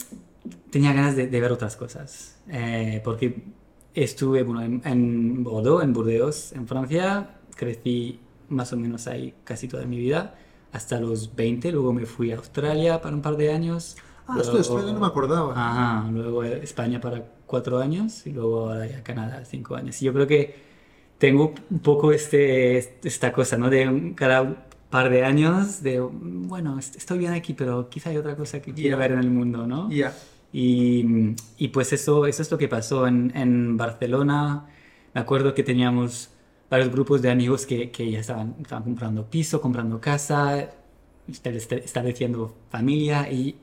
tenía 0.71 0.91
ganas 0.91 1.15
de, 1.15 1.27
ver 1.27 1.51
otras 1.51 1.75
cosas. 1.75 2.39
Eh, 2.49 2.99
porque 3.03 3.43
estuve 3.93 4.41
bueno, 4.41 4.63
en, 4.63 4.81
en, 4.85 5.43
Bordeaux, 5.43 5.83
en 5.83 5.93
Burdeos, 5.93 6.51
en 6.53 6.67
Francia. 6.67 7.35
Crecí 7.55 8.19
más 8.51 8.73
o 8.73 8.77
menos 8.77 9.07
ahí 9.07 9.33
casi 9.43 9.67
toda 9.67 9.85
mi 9.85 9.97
vida, 9.97 10.35
hasta 10.71 10.99
los 10.99 11.35
20. 11.35 11.71
Luego 11.71 11.93
me 11.93 12.05
fui 12.05 12.31
a 12.31 12.37
Australia 12.37 13.01
para 13.01 13.15
un 13.15 13.21
par 13.21 13.37
de 13.37 13.51
años. 13.51 13.97
Ah, 14.27 14.37
esto 14.39 14.53
de 14.53 14.59
Australia 14.59 14.93
no 14.93 14.99
me 14.99 15.07
acordaba. 15.07 15.53
Ajá, 15.53 16.09
luego 16.11 16.43
España 16.43 17.01
para 17.01 17.23
cuatro 17.45 17.79
años 17.79 18.25
y 18.27 18.31
luego 18.31 18.69
ahora 18.69 18.85
ya 18.85 19.03
Canadá 19.03 19.43
cinco 19.45 19.75
años. 19.75 20.01
Y 20.01 20.05
yo 20.05 20.13
creo 20.13 20.27
que 20.27 20.55
tengo 21.17 21.53
un 21.69 21.79
poco 21.79 22.11
este, 22.11 22.77
esta 23.03 23.31
cosa, 23.31 23.57
¿no? 23.57 23.69
De 23.69 24.13
cada 24.15 24.67
par 24.89 25.09
de 25.09 25.23
años, 25.23 25.81
de, 25.81 25.99
bueno, 26.01 26.77
estoy 26.77 27.17
bien 27.17 27.33
aquí, 27.33 27.53
pero 27.53 27.89
quizá 27.89 28.09
hay 28.09 28.17
otra 28.17 28.35
cosa 28.35 28.61
que 28.61 28.73
quiero 28.73 28.97
ver 28.97 29.13
en 29.13 29.19
el 29.19 29.31
mundo, 29.31 29.65
¿no? 29.65 29.89
Ya. 29.89 30.13
Y, 30.53 31.35
y, 31.57 31.69
pues 31.69 31.93
eso, 31.93 32.25
eso 32.25 32.41
es 32.41 32.51
lo 32.51 32.57
que 32.57 32.67
pasó 32.67 33.07
en, 33.07 33.31
en, 33.35 33.77
Barcelona. 33.77 34.67
Me 35.13 35.21
acuerdo 35.21 35.53
que 35.53 35.63
teníamos 35.63 36.29
varios 36.71 36.89
grupos 36.89 37.21
de 37.21 37.29
amigos 37.29 37.65
que, 37.65 37.91
que 37.91 38.09
ya 38.09 38.19
estaban, 38.21 38.55
estaban 38.61 38.83
comprando 38.85 39.29
piso, 39.29 39.59
comprando 39.59 39.99
casa, 39.99 40.69
estableciendo 41.27 42.55
familia 42.69 43.29
y 43.29 43.57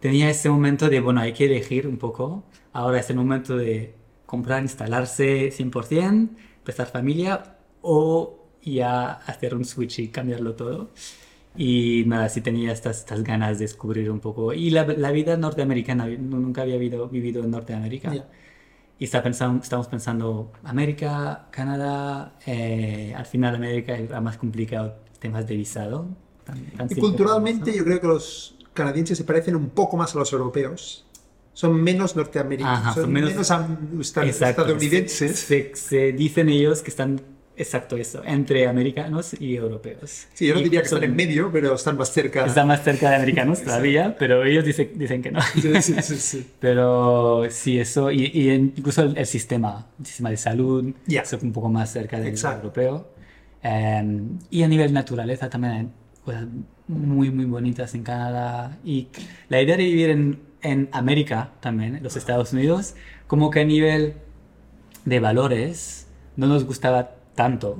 tenía 0.00 0.30
ese 0.30 0.48
momento 0.48 0.88
de, 0.88 1.00
bueno, 1.00 1.20
hay 1.20 1.34
que 1.34 1.44
elegir 1.44 1.86
un 1.86 1.98
poco. 1.98 2.42
Ahora 2.72 3.00
es 3.00 3.10
el 3.10 3.16
momento 3.16 3.56
de 3.56 3.94
comprar, 4.24 4.62
instalarse 4.62 5.52
100%, 5.52 6.30
empezar 6.58 6.86
familia 6.86 7.58
o 7.82 8.38
ya 8.62 9.12
hacer 9.12 9.54
un 9.54 9.66
switch 9.66 9.98
y 9.98 10.08
cambiarlo 10.08 10.54
todo. 10.54 10.90
Y 11.56 12.04
nada, 12.06 12.30
sí 12.30 12.40
tenía 12.40 12.72
estas, 12.72 13.00
estas 13.00 13.22
ganas 13.22 13.58
de 13.58 13.66
descubrir 13.66 14.10
un 14.10 14.20
poco. 14.20 14.54
Y 14.54 14.70
la, 14.70 14.84
la 14.86 15.10
vida 15.12 15.36
norteamericana, 15.36 16.06
nunca 16.06 16.62
había 16.62 16.78
vivido, 16.78 17.08
vivido 17.08 17.44
en 17.44 17.50
Norteamérica. 17.50 18.26
Y 18.98 19.04
está 19.04 19.22
pensando, 19.22 19.62
estamos 19.62 19.88
pensando 19.88 20.52
América, 20.62 21.46
Canadá, 21.50 22.34
eh, 22.46 23.12
al 23.16 23.26
final 23.26 23.56
América 23.56 23.96
era 23.96 24.20
más 24.20 24.36
complicado, 24.36 24.96
temas 25.18 25.46
de 25.46 25.56
visado. 25.56 26.08
y 26.88 26.94
culturalmente 26.94 27.74
yo 27.74 27.84
creo 27.84 28.00
que 28.00 28.06
los 28.06 28.56
canadienses 28.72 29.18
se 29.18 29.24
parecen 29.24 29.56
un 29.56 29.70
poco 29.70 29.96
más 29.96 30.14
a 30.14 30.18
los 30.18 30.32
europeos. 30.32 31.06
Son 31.52 31.80
menos 31.80 32.16
norteamericanos, 32.16 32.94
son, 32.94 33.12
menos, 33.12 33.32
estadounidenses. 33.32 35.38
se 35.74 36.12
dicen 36.12 36.48
ellos 36.48 36.82
que 36.82 36.90
están 36.90 37.20
Exacto, 37.56 37.96
eso, 37.96 38.22
entre 38.24 38.66
americanos 38.66 39.36
y 39.38 39.54
europeos. 39.54 40.26
Sí, 40.34 40.46
yo 40.48 40.54
no 40.54 40.60
diría 40.60 40.80
que 40.80 40.86
están 40.86 41.04
en 41.04 41.14
medio, 41.14 41.52
pero 41.52 41.74
están 41.74 41.96
más 41.96 42.12
cerca. 42.12 42.44
Están 42.46 42.66
más 42.66 42.82
cerca 42.82 43.10
de 43.10 43.16
americanos 43.16 43.62
todavía, 43.64 44.16
pero 44.18 44.44
ellos 44.44 44.64
dicen, 44.64 44.90
dicen 44.96 45.22
que 45.22 45.30
no. 45.30 45.40
Sí, 45.40 45.82
sí, 45.82 45.94
sí, 46.02 46.50
Pero 46.60 47.44
sí, 47.50 47.78
eso, 47.78 48.10
y, 48.10 48.24
y 48.26 48.50
incluso 48.50 49.02
el, 49.02 49.26
sistema, 49.26 49.86
el 50.00 50.06
sistema 50.06 50.30
de 50.30 50.36
salud, 50.36 50.92
es 51.06 51.32
un 51.34 51.52
poco 51.52 51.68
más 51.68 51.92
cerca 51.92 52.18
del 52.18 52.36
europeo. 52.36 53.08
Em, 53.62 54.38
y 54.50 54.62
a 54.62 54.68
nivel 54.68 54.92
naturaleza 54.92 55.48
también 55.48 55.72
hay 55.72 55.88
cosas 56.24 56.46
muy, 56.88 57.30
muy 57.30 57.44
bonitas 57.44 57.94
en 57.94 58.02
Canadá. 58.02 58.78
Y 58.84 59.08
la 59.48 59.62
idea 59.62 59.76
de 59.76 59.84
vivir 59.84 60.10
en, 60.10 60.40
en 60.62 60.88
América 60.92 61.52
también, 61.60 61.96
en 61.96 62.02
los 62.02 62.16
Estados 62.16 62.52
Unidos, 62.52 62.96
como 63.28 63.50
que 63.50 63.60
a 63.60 63.64
nivel 63.64 64.14
de 65.04 65.20
valores, 65.20 66.08
no 66.36 66.46
nos 66.46 66.64
gustaba 66.64 67.16
tanto 67.34 67.78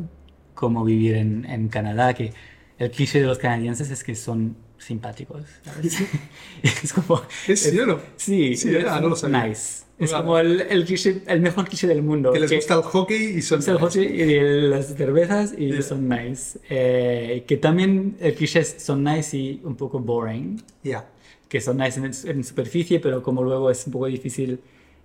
como 0.55 0.85
vivir 0.85 1.17
en, 1.17 1.45
en 1.47 1.69
Canadá, 1.69 2.15
que 2.15 2.33
el 2.79 2.91
cliché 2.91 3.21
de 3.21 3.27
los 3.27 3.39
canadienses 3.39 3.91
es 3.91 4.03
que 4.05 4.15
son 4.15 4.57
simpáticos. 4.79 5.43
es 6.63 6.93
como... 6.93 7.23
¿Es 7.49 7.61
cielo? 7.61 8.01
Sí, 8.17 8.57
sí 8.57 8.75
ah, 8.89 9.01
no 9.01 9.09
lo 9.11 9.17
sabía. 9.17 9.47
Nice. 9.47 9.85
Es 9.97 10.13
como 10.13 10.39
el, 10.39 10.61
el, 10.63 10.85
cliché, 10.85 11.23
el 11.27 11.41
mejor 11.41 11.67
cliché 11.67 11.87
del 11.87 12.03
mundo. 12.03 12.33
Que 12.33 12.41
les 12.41 12.53
gusta 12.53 12.75
el 12.75 12.83
hockey 12.83 13.37
y 13.37 13.43
son... 13.43 13.61
Nice. 13.61 13.71
El 13.71 13.79
hockey 13.79 14.05
y 14.05 14.41
las 14.69 14.95
cervezas 14.95 15.55
y 15.57 15.83
son 15.83 16.09
nice. 16.09 16.59
Eh, 16.69 17.45
que 17.47 17.57
también 17.57 18.17
el 18.21 18.35
cliché 18.35 18.65
son 18.65 19.05
nice 19.05 19.37
y 19.37 19.61
un 19.65 19.77
poco 19.77 20.01
boring. 20.01 20.61
Ya. 20.83 21.09
Que 21.49 21.61
son 21.61 21.79
nice 21.79 22.01
en, 22.01 22.07
en, 22.37 22.45
superficie, 22.45 22.99
pero 22.99 23.23
como 23.23 23.43
luego 23.43 23.71
es 23.71 23.87
un 23.87 23.93
poco 23.93 24.07
difícil 24.07 24.61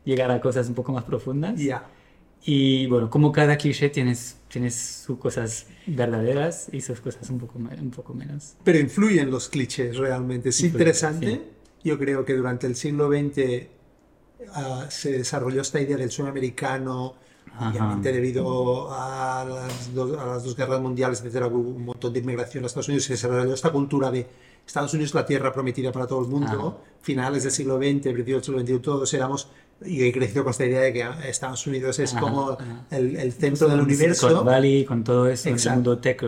llegar 0.05 0.31
a 0.31 0.41
cosas 0.41 0.67
un 0.67 0.75
poco 0.75 0.91
más 0.91 1.03
profundas. 1.03 1.59
Ya. 1.59 1.85
Y 2.43 2.87
bueno, 2.87 3.09
como 3.09 3.31
cada 3.31 3.57
cliché 3.57 3.89
tienes, 3.89 4.37
tienes 4.47 4.75
sus 4.75 5.17
cosas 5.17 5.67
verdaderas 5.85 6.69
y 6.71 6.81
sus 6.81 7.01
cosas 7.01 7.29
un 7.29 7.39
poco, 7.39 7.59
un 7.59 7.91
poco 7.91 8.13
menos. 8.13 8.55
Pero 8.63 8.79
influyen 8.79 9.29
los 9.29 9.49
clichés 9.49 9.97
realmente. 9.97 10.49
Es 10.49 10.61
interesante. 10.61 11.41
Yo 11.83 11.97
creo 11.97 12.25
que 12.25 12.33
durante 12.33 12.67
el 12.67 12.75
siglo 12.75 13.09
XX 13.09 13.67
ah, 14.53 14.85
se 14.89 15.11
desarrolló 15.13 15.61
esta 15.61 15.79
idea 15.81 15.97
del 15.97 16.11
sueño 16.11 16.31
americano, 16.31 17.15
obviamente 17.59 18.11
debido 18.11 18.91
a 18.91 19.45
las, 19.45 19.93
dos, 19.93 20.17
a 20.17 20.25
las, 20.25 20.43
dos, 20.43 20.55
guerras 20.55 20.81
mundiales, 20.81 21.19
etcétera, 21.19 21.47
hubo 21.47 21.69
un 21.69 21.85
montón 21.85 22.13
de 22.13 22.19
inmigración 22.19 22.63
a 22.63 22.67
Estados 22.67 22.87
Unidos 22.87 23.05
y 23.05 23.07
se 23.07 23.13
desarrolló 23.13 23.53
esta 23.53 23.71
cultura 23.71 24.11
de 24.11 24.27
Estados 24.65 24.93
Unidos 24.93 25.13
la 25.13 25.25
tierra 25.25 25.51
prometida 25.51 25.91
para 25.91 26.05
todo 26.05 26.21
el 26.21 26.27
mundo. 26.27 26.81
Finales 27.01 27.43
del 27.43 27.51
siglo 27.51 27.77
XX, 27.77 28.01
principios 28.13 28.25
del 28.25 28.43
siglo 28.43 28.59
XXI, 28.61 28.79
todos 28.79 29.13
éramos 29.13 29.49
y 29.85 30.03
he 30.03 30.11
crecido 30.11 30.43
con 30.43 30.51
esta 30.51 30.65
idea 30.65 30.81
de 30.81 30.93
que 30.93 31.07
Estados 31.27 31.65
Unidos 31.65 31.99
es 31.99 32.13
como 32.13 32.57
El, 32.91 33.15
el, 33.15 33.31
centro 33.33 33.67
del 33.67 33.81
universo. 33.81 34.33
Con 34.33 34.45
Valley, 34.45 34.85
con 34.85 35.03
todo 35.03 35.27
eso, 35.27 35.49
Exacto. 35.49 35.69
el 35.69 35.75
mundo 35.75 35.97
tech, 35.99 36.23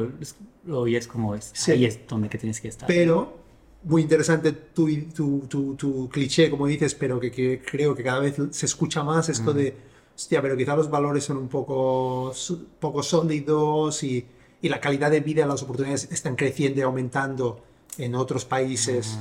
hoy 0.69 0.95
es 0.95 1.07
como 1.07 1.35
es. 1.35 1.51
Ahí 1.67 1.85
es 1.85 1.99
donde 2.07 2.29
que 2.29 2.37
tienes 2.37 2.61
que 2.61 2.69
estar. 2.69 2.87
Pero, 2.87 3.37
muy 3.83 4.03
interesante 4.03 4.51
tu, 4.51 4.89
tu, 5.13 5.47
tu, 5.47 5.75
tu 5.75 6.09
cliché, 6.09 6.49
como 6.49 6.67
dices, 6.67 6.95
pero 6.95 7.19
que, 7.19 7.31
que, 7.31 7.61
creo 7.61 7.95
que 7.95 8.03
cada 8.03 8.19
vez 8.19 8.35
se 8.51 8.65
escucha 8.65 9.03
más 9.03 9.27
esto 9.29 9.53
de, 9.53 9.75
hostia, 10.15 10.41
pero 10.41 10.55
quizá 10.55 10.75
los 10.75 10.89
valores 10.89 11.23
son 11.23 11.37
un 11.37 11.47
poco, 11.47 12.33
poco 12.79 13.03
sólidos 13.03 14.03
y, 14.03 14.25
y 14.61 14.69
la 14.69 14.79
calidad 14.79 15.11
de 15.11 15.19
vida, 15.19 15.45
las 15.45 15.63
oportunidades 15.63 16.09
están 16.11 16.35
creciendo 16.35 16.79
y 16.79 16.83
aumentando 16.83 17.63
en 17.97 18.15
otros 18.15 18.45
países 18.45 19.17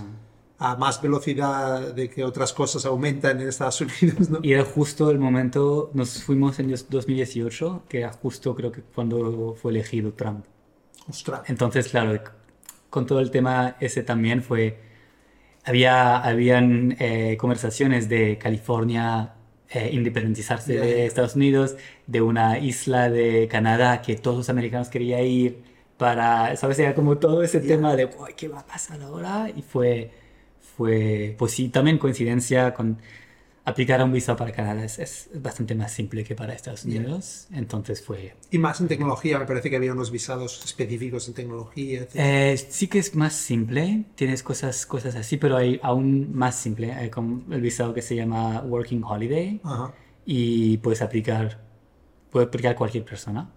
a 0.63 0.77
más 0.77 1.01
velocidad 1.01 1.95
de 1.95 2.11
que 2.11 2.23
otras 2.23 2.53
cosas 2.53 2.85
aumentan 2.85 3.41
en 3.41 3.49
Estados 3.49 3.81
Unidos. 3.81 4.29
¿no? 4.29 4.41
Y 4.43 4.53
era 4.53 4.63
justo 4.63 5.11
el 5.11 5.19
momento, 5.19 5.91
nos 5.95 6.23
fuimos 6.23 6.59
en 6.59 6.69
2018, 6.71 7.85
que 7.89 8.01
era 8.01 8.13
justo 8.13 8.55
creo 8.55 8.71
que 8.71 8.83
cuando 8.83 9.55
fue 9.55 9.73
elegido 9.73 10.13
Trump. 10.13 10.45
Ostras. 11.09 11.49
Entonces, 11.49 11.89
claro, 11.89 12.23
con 12.91 13.07
todo 13.07 13.21
el 13.21 13.31
tema 13.31 13.77
ese 13.81 14.03
también 14.03 14.43
fue, 14.43 14.79
había, 15.65 16.19
habían 16.19 16.95
eh, 16.99 17.39
conversaciones 17.41 18.11
de 18.11 18.37
California 18.37 19.33
eh, 19.71 19.89
independizarse 19.93 20.79
de 20.79 21.07
Estados 21.07 21.37
Unidos, 21.37 21.77
de 22.07 22.21
una 22.21 22.59
isla 22.59 23.09
de 23.09 23.49
Canadá 23.49 24.03
que 24.03 24.17
todos 24.17 24.37
los 24.37 24.51
americanos 24.51 24.91
querían 24.91 25.23
ir 25.25 25.63
para, 25.97 26.55
¿sabes? 26.57 26.79
Era 26.81 26.95
como 26.95 27.17
todo 27.17 27.43
ese 27.43 27.61
tema 27.61 27.97
de, 27.97 28.11
¿qué 28.37 28.49
va 28.49 28.61
a 28.61 28.67
pasar 28.67 29.01
ahora? 29.01 29.49
Y 29.57 29.63
fue 29.63 30.11
fue, 30.77 31.35
pues 31.39 31.53
sí, 31.53 31.69
también 31.69 31.99
coincidencia 31.99 32.73
con 32.75 32.99
aplicar 33.65 34.03
un 34.03 34.13
visado 34.13 34.37
para 34.37 34.53
Canadá 34.53 34.85
es, 34.85 35.31
bastante 35.35 35.75
más 35.75 35.93
simple 35.93 36.25
que 36.25 36.35
para 36.35 36.55
Estados 36.55 36.85
Unidos, 36.85 37.47
entonces 37.53 38.03
fue... 38.03 38.35
Y 38.51 38.59
más 38.59 38.81
en 38.81 38.89
tecnología, 38.89 39.39
me 39.39 39.47
parece 39.47 39.71
que 39.71 39.77
había 39.77 39.93
unos 39.93 40.11
visados 40.11 40.63
específicos 40.65 41.29
en 41.29 41.35
tecnología. 41.35 42.07
Eh, 42.15 42.57
sí 42.69 42.89
que 42.89 42.99
es 42.99 43.15
más 43.15 43.35
simple, 43.35 44.05
tienes 44.15 44.43
cosas, 44.43 44.87
cosas 44.87 45.15
así, 45.17 45.37
pero 45.37 45.57
hay 45.57 45.79
aún 45.83 46.35
más 46.35 46.57
simple, 46.57 46.93
hay 46.93 47.11
como 47.11 47.43
el 47.53 47.61
visado 47.61 47.95
que 47.95 48.03
se 48.03 48.17
llama 48.17 48.63
Working 48.63 49.03
Holiday 49.05 49.61
y 50.25 50.79
puedes 50.79 51.03
aplicar, 51.03 51.61
puede 52.31 52.47
aplicar 52.47 52.75
cualquier 52.77 53.05
persona. 53.05 53.51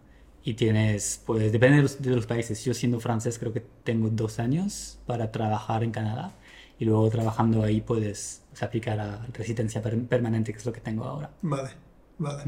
Y 0.45 0.55
tienes, 0.55 1.21
pues 1.25 1.53
depende 1.53 1.77
de 1.77 1.83
los, 1.83 2.01
de 2.01 2.09
los 2.09 2.25
países. 2.25 2.65
Yo 2.65 2.73
siendo 2.73 2.99
francés 2.99 3.39
creo 3.39 3.53
que 3.53 3.63
tengo 3.85 4.09
dos 4.09 4.39
años 4.39 4.99
para 5.05 5.31
trabajar 5.31 5.85
en 5.85 5.91
Canadá 5.91 6.35
y 6.79 6.85
luego 6.85 7.09
trabajando 7.09 7.63
ahí 7.63 7.81
puedes 7.81 8.43
aplicar 8.61 8.99
a 8.99 9.25
residencia 9.33 9.81
permanente, 9.81 10.51
que 10.51 10.59
es 10.59 10.65
lo 10.65 10.73
que 10.73 10.81
tengo 10.81 11.05
ahora. 11.05 11.31
Vale, 11.41 11.69
vale. 12.17 12.43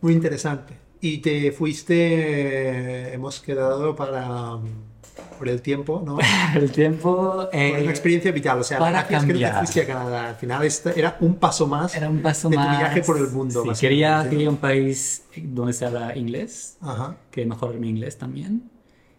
Muy 0.00 0.12
interesante. 0.12 0.74
Y 1.00 1.18
te 1.18 1.52
fuiste, 1.52 3.12
hemos 3.12 3.40
quedado 3.40 3.96
para 3.96 4.58
por 5.38 5.48
el 5.48 5.60
tiempo, 5.60 6.02
¿no? 6.04 6.18
el 6.54 6.70
tiempo. 6.70 7.48
Eh, 7.52 7.70
por 7.72 7.80
una 7.80 7.90
experiencia 7.90 8.32
vital, 8.32 8.60
o 8.60 8.64
sea, 8.64 8.78
para 8.78 9.06
cambiar. 9.06 9.50
que 9.50 9.58
te 9.58 9.58
fuiste 9.58 9.80
a 9.82 9.86
Canadá. 9.86 10.28
Al 10.28 10.36
final 10.36 10.64
este 10.64 10.98
era 10.98 11.16
un 11.20 11.34
paso 11.34 11.66
más. 11.66 11.94
Era 11.94 12.08
un 12.08 12.22
paso 12.22 12.48
de 12.48 12.56
más. 12.56 12.68
tu 12.68 12.78
viaje 12.78 13.02
por 13.02 13.18
el 13.18 13.28
mundo. 13.28 13.64
Sí, 13.74 13.80
quería, 13.80 14.26
quería 14.28 14.48
un 14.48 14.56
país 14.56 15.24
donde 15.36 15.72
se 15.72 15.86
habla 15.86 16.16
inglés, 16.16 16.78
que 17.30 17.44
mejor 17.46 17.74
mi 17.78 17.88
inglés 17.88 18.18
también. 18.18 18.70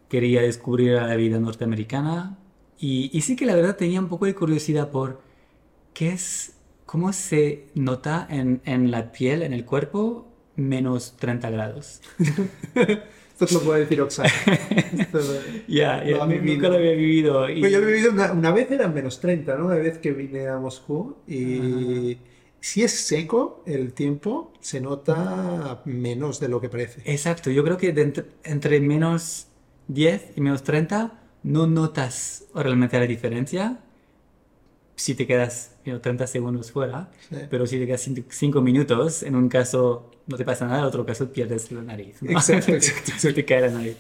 Quería 0.08 0.42
descubrir 0.42 0.94
la 0.94 1.16
vida 1.16 1.40
norteamericana 1.40 2.38
y, 2.86 3.22
sí 3.22 3.38
que 3.38 3.46
la 3.46 3.56
verdad 3.56 3.78
tenía 3.78 4.02
un 4.02 4.10
poco 4.10 4.26
de 4.26 4.36
curiosidad 4.36 4.92
por 4.92 5.22
qué 5.94 6.10
es, 6.10 6.58
cómo 6.86 7.14
se 7.14 7.68
nota 7.76 8.28
en, 8.30 8.62
en 8.66 8.92
la 8.92 9.14
piel, 9.14 9.42
en 9.42 9.54
el 9.54 9.64
cuerpo, 9.64 10.28
menos 10.58 11.16
30 11.18 11.50
grados. 11.50 12.02
Esto 12.76 13.46
te 13.46 13.54
lo 13.54 13.62
puede 13.62 13.80
decir 13.82 14.02
Oxana. 14.02 14.30
Ya, 15.68 16.04
ya, 16.04 16.26
nunca 16.26 16.68
lo 16.68 16.76
había 16.76 16.92
vivido. 16.92 17.50
Y... 17.50 17.62
Pues 17.62 17.72
yo 17.72 17.80
lo 17.80 17.88
he 17.88 17.94
vivido 17.94 18.12
una, 18.12 18.34
una, 18.34 18.52
vez, 18.52 18.70
eran 18.70 18.94
menos 18.94 19.22
30, 19.22 19.56
¿no? 19.56 19.68
Una 19.68 19.76
vez 19.76 19.98
que 20.00 20.12
vine 20.12 20.48
a 20.50 20.58
Moscú 20.58 21.16
y... 21.26 22.18
Si 22.60 22.84
es 22.84 22.92
seco 22.92 23.64
el 23.66 23.94
tiempo, 23.94 24.52
se 24.60 24.82
nota 24.82 25.82
menos 25.86 26.40
de 26.42 26.50
lo 26.50 26.60
que 26.60 26.70
parece. 26.70 27.02
Exacto, 27.06 27.50
yo 27.50 27.64
creo 27.64 27.78
que 27.78 27.90
entre, 27.90 28.26
entre 28.44 28.80
menos 28.82 29.48
10 29.88 30.34
y 30.36 30.42
menos 30.42 30.64
30 30.64 31.23
no 31.44 31.68
notas 31.68 32.46
realmente 32.56 33.00
la 33.00 33.08
diferencia 33.08 33.80
si 34.96 35.16
te 35.16 35.28
quedas 35.28 35.76
30 35.84 36.28
segundos 36.28 36.72
fuera, 36.72 37.10
pero 37.50 37.66
si 37.66 37.80
te 37.80 37.86
quedas 37.86 38.10
5 38.30 38.62
minutos, 38.62 39.24
en 39.24 39.36
un 39.36 39.50
caso 39.50 40.12
no 40.28 40.38
te 40.38 40.46
pasa 40.46 40.66
nada, 40.66 40.80
en 40.80 40.86
otro 40.86 41.06
caso 41.06 41.32
pierdes 41.32 41.72
la 41.72 41.82
nariz. 41.82 42.22
Exacto, 42.24 42.72
exacto. 42.76 43.12
se 43.18 43.34
te 43.34 43.44
cae 43.44 43.62
la 43.62 43.70
nariz. 43.70 43.98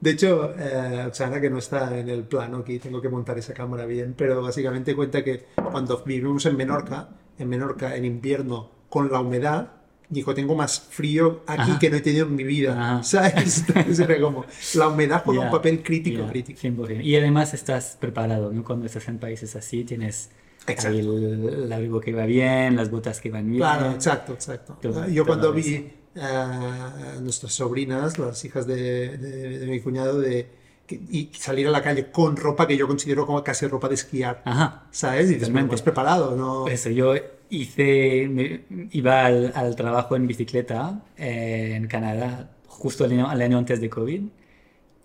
De 0.00 0.10
hecho, 0.10 0.54
eh, 0.56 1.06
Oksana, 1.08 1.40
que 1.40 1.50
no 1.50 1.58
está 1.58 1.98
en 1.98 2.08
el 2.08 2.22
plano 2.22 2.58
aquí, 2.58 2.78
tengo 2.78 3.02
que 3.02 3.08
montar 3.08 3.36
esa 3.36 3.52
cámara 3.52 3.84
bien, 3.84 4.14
pero 4.16 4.40
básicamente 4.40 4.94
cuenta 4.94 5.24
que 5.24 5.46
cuando 5.56 6.02
vivimos 6.04 6.46
en 6.46 6.56
Menorca, 6.56 7.08
en 7.36 7.48
Menorca 7.48 7.96
en 7.96 8.04
invierno, 8.04 8.70
con 8.88 9.10
la 9.10 9.20
humedad, 9.20 9.72
dijo, 10.10 10.34
tengo 10.34 10.54
más 10.54 10.80
frío 10.80 11.42
aquí 11.46 11.72
que 11.78 11.90
no 11.90 11.96
he 11.96 12.00
tenido 12.00 12.26
en 12.26 12.36
mi 12.36 12.44
vida. 12.44 13.02
¿Sabes? 13.04 13.64
Entonces 13.68 14.06
como, 14.20 14.44
la 14.74 14.88
humedad 14.88 15.22
juega 15.24 15.42
un 15.44 15.50
papel 15.50 15.82
crítico, 15.82 16.26
crítico. 16.26 16.60
Y 17.00 17.16
además 17.16 17.54
estás 17.54 17.96
preparado, 18.00 18.52
¿no? 18.52 18.64
Cuando 18.64 18.86
estás 18.86 19.08
en 19.08 19.18
países 19.18 19.54
así, 19.56 19.84
tienes 19.84 20.30
el, 20.66 21.72
abrigo 21.72 22.00
que 22.00 22.12
va 22.12 22.26
bien, 22.26 22.76
las 22.76 22.90
botas 22.90 23.20
que 23.20 23.30
van 23.30 23.46
bien. 23.46 23.58
Claro, 23.58 23.92
exacto, 23.92 24.32
exacto. 24.32 24.78
Yo 25.08 25.26
cuando 25.26 25.52
vi 25.52 25.92
a 26.20 27.16
nuestras 27.20 27.52
sobrinas, 27.52 28.18
las 28.18 28.44
hijas 28.44 28.66
de, 28.66 29.66
mi 29.68 29.80
cuñado, 29.80 30.20
de, 30.20 30.48
y 30.88 31.30
salir 31.38 31.68
a 31.68 31.70
la 31.70 31.82
calle 31.82 32.10
con 32.10 32.36
ropa 32.36 32.66
que 32.66 32.76
yo 32.76 32.86
considero 32.86 33.26
como 33.26 33.42
casi 33.44 33.66
ropa 33.66 33.88
de 33.88 33.94
esquiar. 33.94 34.42
Ajá. 34.44 34.86
¿Sabes? 34.90 35.30
Y 35.30 35.34
dices, 35.34 35.50
pues 35.68 35.82
preparado, 35.82 36.34
¿no? 36.34 36.66
Eso, 36.66 36.90
yo 36.90 37.14
hice, 37.50 38.62
iba 38.92 39.26
al, 39.26 39.76
trabajo 39.76 40.16
en 40.16 40.26
bicicleta 40.26 41.02
eh, 41.16 41.74
en 41.76 41.86
Canadá 41.86 42.50
justo 42.66 43.04
el 43.04 43.12
año, 43.12 43.28
año, 43.28 43.58
antes 43.58 43.80
de 43.80 43.90
COVID, 43.90 44.22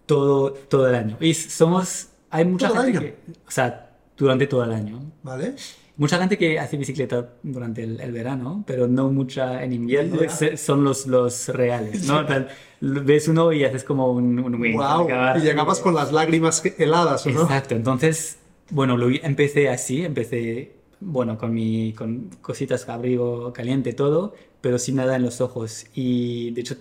todo, 0.06 0.54
todo 0.54 0.88
el 0.88 0.96
año. 0.96 1.18
Y 1.20 1.34
somos, 1.34 2.10
hay 2.30 2.46
mucha 2.46 2.70
gente 2.70 3.00
que, 3.00 3.16
o 3.48 3.52
sea, 3.52 3.90
durante 4.18 4.48
todo 4.48 4.64
el 4.64 4.72
año. 4.72 5.12
¿Vale? 5.24 5.56
Mucha 5.96 6.18
gente 6.18 6.38
que 6.38 6.60
hace 6.60 6.76
bicicleta 6.76 7.34
durante 7.44 7.84
el, 7.84 8.12
verano, 8.12 8.64
pero 8.66 8.88
no 8.88 9.12
mucha 9.12 9.64
en 9.64 9.74
invierno, 9.74 10.18
son 10.56 10.84
los, 10.84 11.06
los 11.06 11.50
reales, 11.50 12.08
¿no? 12.08 12.26
ves 12.82 13.28
uno 13.28 13.54
y 13.54 13.64
haces 13.64 13.84
como 13.84 14.12
un, 14.12 14.40
un 14.40 14.74
wow. 14.74 15.08
Y 15.38 15.42
llegabas 15.42 15.80
con 15.80 15.94
las 15.94 16.12
lágrimas 16.12 16.64
heladas, 16.80 17.28
¿no? 17.28 17.44
Exacto, 17.44 17.76
entonces, 17.76 18.40
bueno, 18.72 18.98
lo, 18.98 19.08
empecé 19.10 19.70
así, 19.70 20.04
empecé 20.04 20.83
bueno, 21.06 21.38
con, 21.38 21.54
mi, 21.54 21.94
con 21.94 22.30
cositas, 22.42 22.88
abrigo 22.90 23.54
caliente, 23.54 23.94
todo, 23.94 24.34
pero 24.62 24.80
sin 24.80 24.96
nada 24.96 25.16
en 25.16 25.24
los 25.24 25.42
ojos. 25.42 25.86
Y 25.94 26.52
de 26.52 26.62
hecho, 26.62 26.76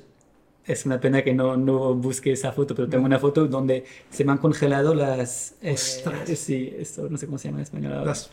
es 0.65 0.87
una 0.87 1.01
pena 1.01 1.23
que 1.23 1.35
no, 1.35 1.57
no 1.57 1.95
busque 1.95 2.33
esa 2.33 2.53
foto, 2.53 2.75
pero 2.75 2.89
tengo 2.89 3.05
una 3.05 3.19
foto 3.19 3.47
donde 3.47 3.85
se 4.11 4.25
me 4.25 4.33
han 4.33 4.39
congelado 4.39 4.95
las... 4.95 5.57
Eh, 5.63 5.77
sí, 6.37 6.73
esto 6.79 7.09
no 7.09 7.17
sé 7.17 7.27
cómo 7.27 7.39
se 7.39 7.49
llama 7.49 7.59
en 7.59 7.63
español 7.65 8.07
Las, 8.07 8.31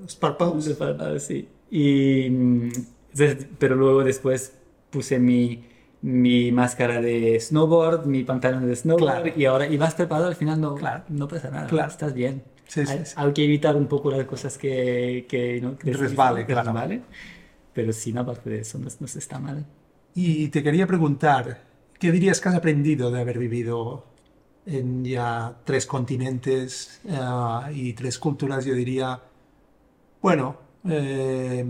los 0.00 0.16
párpados. 0.16 0.66
Los 0.66 0.76
párpados, 0.76 1.22
sí. 1.22 1.48
Y, 1.70 2.28
mm, 2.30 2.70
pero 3.58 3.74
luego 3.74 4.04
después 4.04 4.52
puse 4.90 5.18
mi, 5.18 5.64
mi 6.02 6.52
máscara 6.52 7.00
de 7.00 7.40
snowboard, 7.40 8.06
mi 8.06 8.22
pantalón 8.24 8.66
de 8.66 8.76
snowboard 8.76 9.36
y 9.36 9.46
ahora 9.46 9.66
y 9.66 9.76
vas 9.76 9.94
preparado 9.94 10.28
al 10.28 10.36
final 10.36 10.60
no, 10.60 10.74
claro. 10.74 11.04
no 11.08 11.26
pasa 11.26 11.50
nada, 11.50 11.66
claro. 11.66 11.90
estás 11.90 12.14
bien. 12.14 12.42
Sí, 12.66 12.86
sí, 12.86 12.92
hay, 13.16 13.32
que 13.32 13.44
evitar 13.44 13.76
un 13.76 13.86
poco 13.86 14.10
las 14.10 14.24
cosas 14.24 14.58
que, 14.58 15.26
que, 15.28 15.60
¿no? 15.60 15.76
que 15.78 15.92
resbale, 15.92 16.46
claro. 16.46 16.72
resbale, 16.72 17.02
pero 17.72 17.92
sin 17.92 18.18
aparte 18.18 18.50
de 18.50 18.60
eso 18.60 18.78
no, 18.78 18.88
no 18.98 19.06
se 19.06 19.18
está 19.18 19.38
mal. 19.38 19.64
Y 20.14 20.48
te 20.48 20.62
quería 20.62 20.86
preguntar, 20.86 21.62
¿qué 21.98 22.12
dirías 22.12 22.40
que 22.40 22.48
has 22.48 22.54
aprendido 22.54 23.10
de 23.10 23.20
haber 23.20 23.38
vivido 23.38 24.06
en 24.66 25.04
ya 25.04 25.56
tres 25.64 25.86
continentes 25.86 27.00
uh, 27.04 27.70
y 27.72 27.92
tres 27.92 28.18
culturas? 28.18 28.64
Yo 28.64 28.74
diría, 28.74 29.20
bueno, 30.22 30.56
eh, 30.88 31.64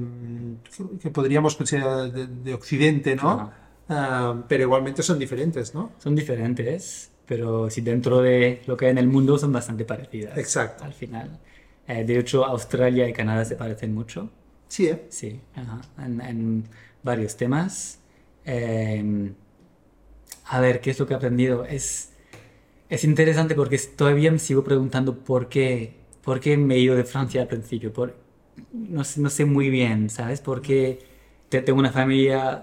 que 1.01 1.11
podríamos 1.11 1.57
considerar 1.57 2.13
de, 2.13 2.27
de 2.27 2.55
Occidente, 2.55 3.17
¿no? 3.17 3.51
Uh, 3.89 4.43
pero 4.49 4.65
igualmente 4.65 5.03
son 5.03 5.19
diferentes, 5.19 5.75
¿no? 5.75 5.93
Son 5.99 6.15
diferentes 6.15 7.11
pero 7.27 7.71
si 7.71 7.81
dentro 7.81 8.21
de 8.21 8.63
lo 8.67 8.77
que 8.77 8.87
hay 8.87 8.91
en 8.93 8.99
el 8.99 9.09
mundo 9.09 9.39
son 9.39 9.53
bastante 9.53 9.85
parecidas. 9.85 10.37
Exacto. 10.37 10.85
Al 10.85 10.93
final. 10.93 11.39
Eh, 11.87 12.05
de 12.05 12.19
hecho, 12.19 12.45
Australia 12.45 13.09
y 13.09 13.13
Canadá 13.13 13.45
se 13.45 13.57
parecen 13.57 13.95
mucho. 13.95 14.31
Sí, 14.69 14.89
¿eh? 14.89 15.05
Sí, 15.09 15.41
En, 15.99 16.65
varios 17.03 17.37
temas. 17.37 18.01
Em, 18.45 19.35
a 20.47 20.61
ver, 20.61 20.81
¿qué 20.81 20.91
es 20.91 20.99
lo 20.99 21.07
que 21.07 21.15
he 21.15 21.17
aprendido? 21.17 21.65
Es, 21.65 22.13
es 22.89 23.05
interesante 23.05 23.55
porque 23.55 23.79
todavía 23.79 24.31
me 24.31 24.39
sigo 24.39 24.65
preguntando 24.65 25.19
por 25.19 25.49
qué, 25.49 25.95
por 26.23 26.41
qué 26.41 26.57
me 26.57 26.77
he 26.77 26.79
ido 26.79 26.97
de 26.97 27.05
Francia 27.05 27.43
al 27.43 27.49
principio. 27.49 27.93
Por, 27.93 28.17
no, 28.73 29.03
no 29.17 29.31
sé 29.31 29.45
muy 29.45 29.71
bien, 29.71 30.11
¿sabes? 30.11 30.41
Porque 30.41 31.01
tengo 31.49 31.79
una 31.79 31.93
familia 31.93 32.63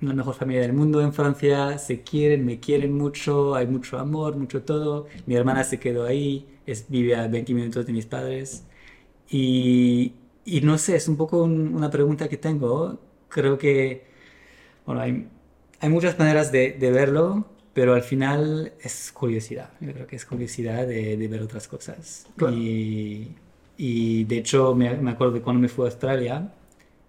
la 0.00 0.14
mejor 0.14 0.34
familia 0.34 0.62
del 0.62 0.72
mundo 0.72 1.00
en 1.00 1.12
Francia, 1.12 1.78
se 1.78 2.02
quieren, 2.02 2.44
me 2.44 2.60
quieren 2.60 2.92
mucho, 2.96 3.54
hay 3.54 3.66
mucho 3.66 3.98
amor, 3.98 4.36
mucho 4.36 4.62
todo. 4.62 5.06
Mi 5.26 5.34
hermana 5.34 5.64
se 5.64 5.78
quedó 5.80 6.04
ahí, 6.04 6.46
es, 6.66 6.86
vive 6.88 7.16
a 7.16 7.26
20 7.28 7.54
minutos 7.54 7.86
de 7.86 7.92
mis 7.92 8.06
padres. 8.06 8.64
Y, 9.30 10.14
y 10.44 10.60
no 10.60 10.78
sé, 10.78 10.96
es 10.96 11.08
un 11.08 11.16
poco 11.16 11.42
una 11.44 11.90
pregunta 11.90 12.28
que 12.28 12.36
tengo. 12.36 12.98
Creo 13.28 13.58
que, 13.58 14.04
bueno, 14.86 15.00
hay, 15.00 15.28
hay 15.80 15.88
muchas 15.90 16.18
maneras 16.18 16.52
de, 16.52 16.72
de, 16.72 16.90
verlo, 16.90 17.46
pero 17.74 17.94
al 17.94 18.02
final 18.02 18.72
es 18.82 19.12
curiosidad. 19.12 19.70
Yo 19.80 19.92
creo 19.92 20.06
que 20.06 20.16
es 20.16 20.26
curiosidad 20.26 20.86
de, 20.86 21.16
de 21.16 21.28
ver 21.28 21.42
otras 21.42 21.68
cosas. 21.68 22.26
Y, 22.52 23.28
y, 23.76 24.24
de 24.24 24.38
hecho, 24.38 24.74
me, 24.74 24.94
me 24.96 25.12
acuerdo 25.12 25.34
de 25.34 25.42
cuando 25.42 25.60
me 25.60 25.68
fui 25.68 25.84
a 25.84 25.88
Australia, 25.88 26.52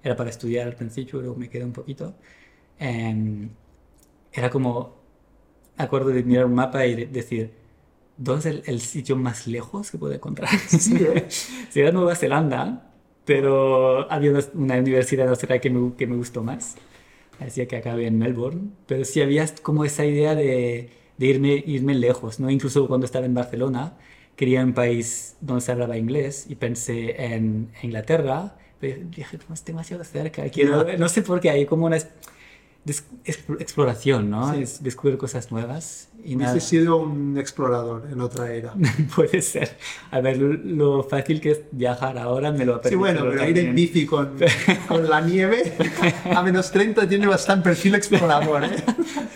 era 0.03 0.15
para 0.15 0.29
estudiar 0.29 0.67
al 0.67 0.75
principio, 0.75 1.19
luego 1.21 1.35
me 1.35 1.49
quedé 1.49 1.65
un 1.65 1.73
poquito 1.73 2.15
Em, 2.79 3.49
era 4.31 4.49
como, 4.49 4.95
acuerdo 5.77 6.09
de 6.09 6.23
mirar 6.23 6.45
un 6.45 6.55
mapa 6.55 6.85
y 6.85 7.05
decir, 7.05 7.51
¿dónde 8.17 8.49
es 8.49 8.67
el, 8.67 8.81
sitio 8.81 9.15
más 9.15 9.47
lejos 9.47 9.91
que 9.91 9.97
puedo 9.97 10.13
encontrar? 10.13 10.49
Sí, 10.67 10.95
¿eh? 10.95 11.27
era 11.75 11.91
Nueva 11.91 12.15
Zelanda, 12.15 12.91
pero 13.25 14.11
había 14.11 14.31
una, 14.53 14.77
universidad 14.77 15.25
en 15.25 15.29
Australia 15.29 15.59
que 15.59 15.69
me, 15.69 15.95
que 15.95 16.07
me 16.07 16.15
gustó 16.15 16.43
más. 16.43 16.75
Decía 17.39 17.67
que 17.67 17.77
acabé 17.77 18.07
en 18.07 18.17
Melbourne, 18.17 18.71
pero 18.87 19.05
sí 19.05 19.21
había 19.21 19.45
como 19.61 19.85
esa 19.85 20.05
idea 20.05 20.33
de, 20.33 20.89
de 21.17 21.25
irme, 21.25 21.63
irme 21.67 21.93
lejos, 21.93 22.39
¿no? 22.39 22.49
Incluso 22.49 22.87
cuando 22.87 23.05
estaba 23.05 23.25
en 23.25 23.35
Barcelona, 23.35 23.93
quería 24.35 24.63
un 24.63 24.73
país 24.73 25.35
donde 25.41 25.61
se 25.61 25.71
hablaba 25.71 25.97
inglés 25.97 26.45
y 26.49 26.55
pensé 26.55 27.21
en 27.33 27.71
Inglaterra, 27.81 28.55
pero 28.79 29.03
dije, 29.09 29.37
no 29.47 29.53
es 29.53 29.65
demasiado 29.65 30.03
cerca, 30.03 30.47
quiero, 30.49 30.97
no 30.97 31.09
sé 31.09 31.21
por 31.23 31.39
qué, 31.39 31.49
hay 31.49 31.65
como 31.65 31.85
una 31.87 31.97
exploración, 33.25 34.29
¿no? 34.29 34.53
Es 34.53 34.81
descubrir 34.81 35.17
cosas 35.17 35.51
nuevas. 35.51 36.09
Y 36.23 36.35
Hubiese 36.35 36.59
sido 36.59 36.97
un 36.97 37.37
explorador 37.37 38.07
en 38.11 38.21
otra 38.21 38.51
era. 38.51 38.73
Puede 39.15 39.41
ser. 39.41 39.77
A 40.11 40.19
ver, 40.19 40.37
lo, 40.37 41.03
fácil 41.03 41.39
que 41.39 41.51
es 41.51 41.61
viajar 41.71 42.17
ahora 42.17 42.51
me 42.51 42.65
lo 42.65 42.75
ha. 42.75 42.83
Sí, 42.83 42.95
bueno, 42.95 43.25
pero 43.29 43.47
ir 43.47 43.57
en 43.59 43.75
bici 43.75 44.05
con, 44.05 44.35
con, 44.87 45.09
la 45.09 45.21
nieve 45.21 45.73
a 46.33 46.41
menos 46.41 46.71
30 46.71 47.07
tiene 47.07 47.27
bastante 47.27 47.63
perfil 47.65 47.95
explorador, 47.95 48.63
¿eh? 48.65 48.75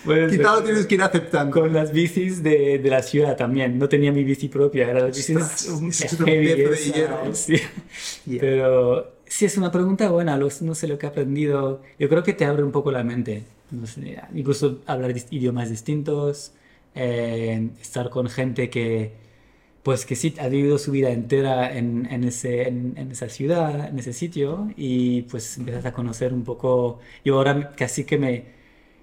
Quizá 0.30 0.64
tienes 0.64 0.86
que 0.86 0.96
ir 0.96 1.04
aceptando. 1.04 1.62
Con 1.62 1.74
las 1.74 1.92
bicis 1.92 2.42
de, 2.42 2.80
de, 2.80 2.90
la 2.90 3.04
ciudad 3.04 3.36
también. 3.38 3.78
No 3.78 3.88
tenía 3.88 4.12
mi 4.12 4.24
bici 4.24 4.48
propia, 4.48 4.90
era 4.90 5.02
la 5.02 5.06
bici 5.08 5.34
es 5.34 5.68
un 5.70 5.90
de 5.90 6.92
hierro. 6.94 7.34
Sí. 7.34 7.62
Pero 8.40 9.21
Sí, 9.32 9.46
es 9.46 9.58
una 9.58 9.72
pregunta 9.72 10.10
buena, 10.10 10.38
no 10.38 10.76
sé 10.76 10.88
lo 10.88 10.98
que 10.98 11.06
he 11.06 11.10
aprendido. 11.10 11.82
Yo 11.98 12.10
creo 12.10 12.22
que 12.22 12.34
te 12.34 12.44
abre 12.46 12.64
un 12.64 12.72
poco 12.74 12.92
la 12.92 13.04
mente. 13.04 13.44
incluso 14.34 14.82
hablar 14.86 15.14
idiomas 15.32 15.70
distintos, 15.70 16.52
eh, 16.96 17.70
estar 17.82 18.10
con 18.10 18.28
gente 18.30 18.70
que, 18.70 19.14
pues 19.84 20.06
que 20.06 20.16
sí 20.18 20.36
ha 20.40 20.50
vivido 20.50 20.78
su 20.78 20.92
vida 20.92 21.12
entera 21.12 21.76
en, 21.78 22.08
ese, 22.26 22.68
en, 22.68 22.98
esa 23.12 23.30
ciudad, 23.30 23.90
en 23.90 24.00
ese 24.00 24.14
sitio, 24.14 24.70
y 24.78 25.24
pues 25.24 25.58
empiezas 25.58 25.86
a 25.86 25.94
conocer 25.94 26.34
un 26.34 26.44
poco. 26.44 27.00
Yo 27.26 27.38
ahora 27.38 27.72
casi 27.74 28.06
que 28.06 28.18
me, 28.18 28.46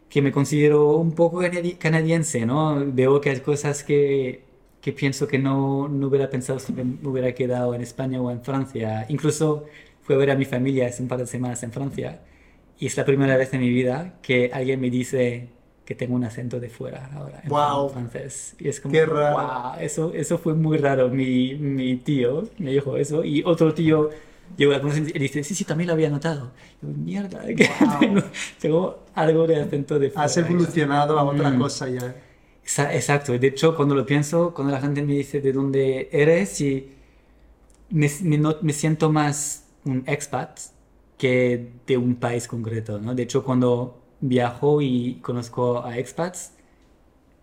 que 0.09 0.23
me 0.23 0.33
considero 0.33 0.97
un 0.97 1.13
poco 1.15 1.41
canadiense, 1.79 2.47
¿no? 2.47 2.85
Veo 2.93 3.21
que 3.21 3.31
hay 3.31 3.41
cosas 3.41 3.85
que, 3.85 4.43
que 4.81 4.93
pienso 4.93 5.29
que 5.29 5.39
no, 5.39 5.89
no 5.89 6.09
hubiera 6.09 6.31
pensado 6.31 6.59
si 6.59 6.73
me 6.73 6.85
hubiera 7.09 7.35
quedado 7.35 7.75
en 7.75 7.83
España 7.83 8.21
o 8.21 8.31
en 8.31 8.43
Francia. 8.43 9.07
Incluso 9.09 9.67
fui 10.09 10.15
a 10.15 10.19
ver 10.19 10.31
a 10.31 10.37
mi 10.37 10.47
familia 10.47 10.87
hace 10.87 11.03
un 11.03 11.09
par 11.09 11.19
de 11.19 11.27
semanas 11.27 11.63
en 11.63 11.71
Francia 11.71 12.21
y 12.81 12.87
es 12.87 12.97
la 12.97 13.05
primera 13.05 13.37
vez 13.37 13.53
en 13.53 13.61
mi 13.61 13.69
vida 13.69 14.15
que 14.23 14.51
alguien 14.55 14.81
me 14.81 14.89
dice 14.89 15.49
que 15.85 15.95
tengo 15.95 16.15
un 16.15 16.25
acento 16.25 16.59
de 16.61 16.71
fuera 16.71 17.11
ahora 17.15 17.41
en 17.45 17.51
Wow. 17.51 17.91
francés. 17.91 18.55
Y 18.59 18.69
es 18.69 18.81
como, 18.81 18.93
Qué 18.93 19.05
raro. 19.05 19.35
"Guau", 19.35 19.79
eso, 19.81 20.13
eso 20.15 20.39
fue 20.39 20.55
muy 20.55 20.79
raro. 20.79 21.11
Mi, 21.11 21.55
mi 21.57 21.97
tío 21.99 22.49
me 22.59 22.71
dijo 22.73 22.97
eso 22.97 23.23
y 23.23 23.43
otro 23.45 23.75
tío 23.75 24.09
llegó 24.57 24.75
a 24.75 24.81
conocer 24.81 25.15
y 25.15 25.19
dice, 25.19 25.45
sí, 25.45 25.55
sí, 25.55 25.65
también 25.65 25.89
lo 25.89 25.93
había 25.93 26.09
notado. 26.09 26.53
Y 26.83 26.87
yo, 26.87 26.93
mierda, 26.95 27.45
que 27.55 27.69
Wow. 27.81 27.99
tengo, 28.01 28.23
tengo 28.59 29.05
algo 29.15 29.47
de 29.47 29.57
acento 29.61 29.99
de 29.99 30.09
fuera. 30.09 30.25
Has 30.25 30.37
evolucionado 30.39 31.19
a 31.19 31.23
otra 31.25 31.51
Mm. 31.51 31.59
cosa 31.59 31.87
ya. 31.91 32.15
Exa- 32.65 32.95
Exacto, 32.95 33.39
de 33.39 33.47
hecho 33.47 33.77
cuando 33.77 33.95
lo 33.95 34.07
pienso, 34.07 34.55
cuando 34.55 34.73
la 34.73 34.81
gente 34.81 35.03
me 35.03 35.13
dice 35.13 35.43
de 35.43 35.53
dónde 35.53 36.09
eres, 36.13 36.61
y 36.63 36.93
me, 37.91 38.11
me 38.23 38.39
me 38.63 38.73
siento 38.73 39.11
más 39.13 39.65
un 39.91 40.05
expat 40.07 40.59
que 41.17 41.73
de 41.87 41.97
un 41.97 42.17
país 42.17 42.47
concreto, 42.47 42.99
¿no? 43.01 43.15
De 43.15 43.23
hecho 43.25 43.43
cuando 43.45 44.03
viajo 44.21 44.81
y 44.83 45.17
conozco 45.21 45.85
a 45.85 45.99
expats, 45.99 46.53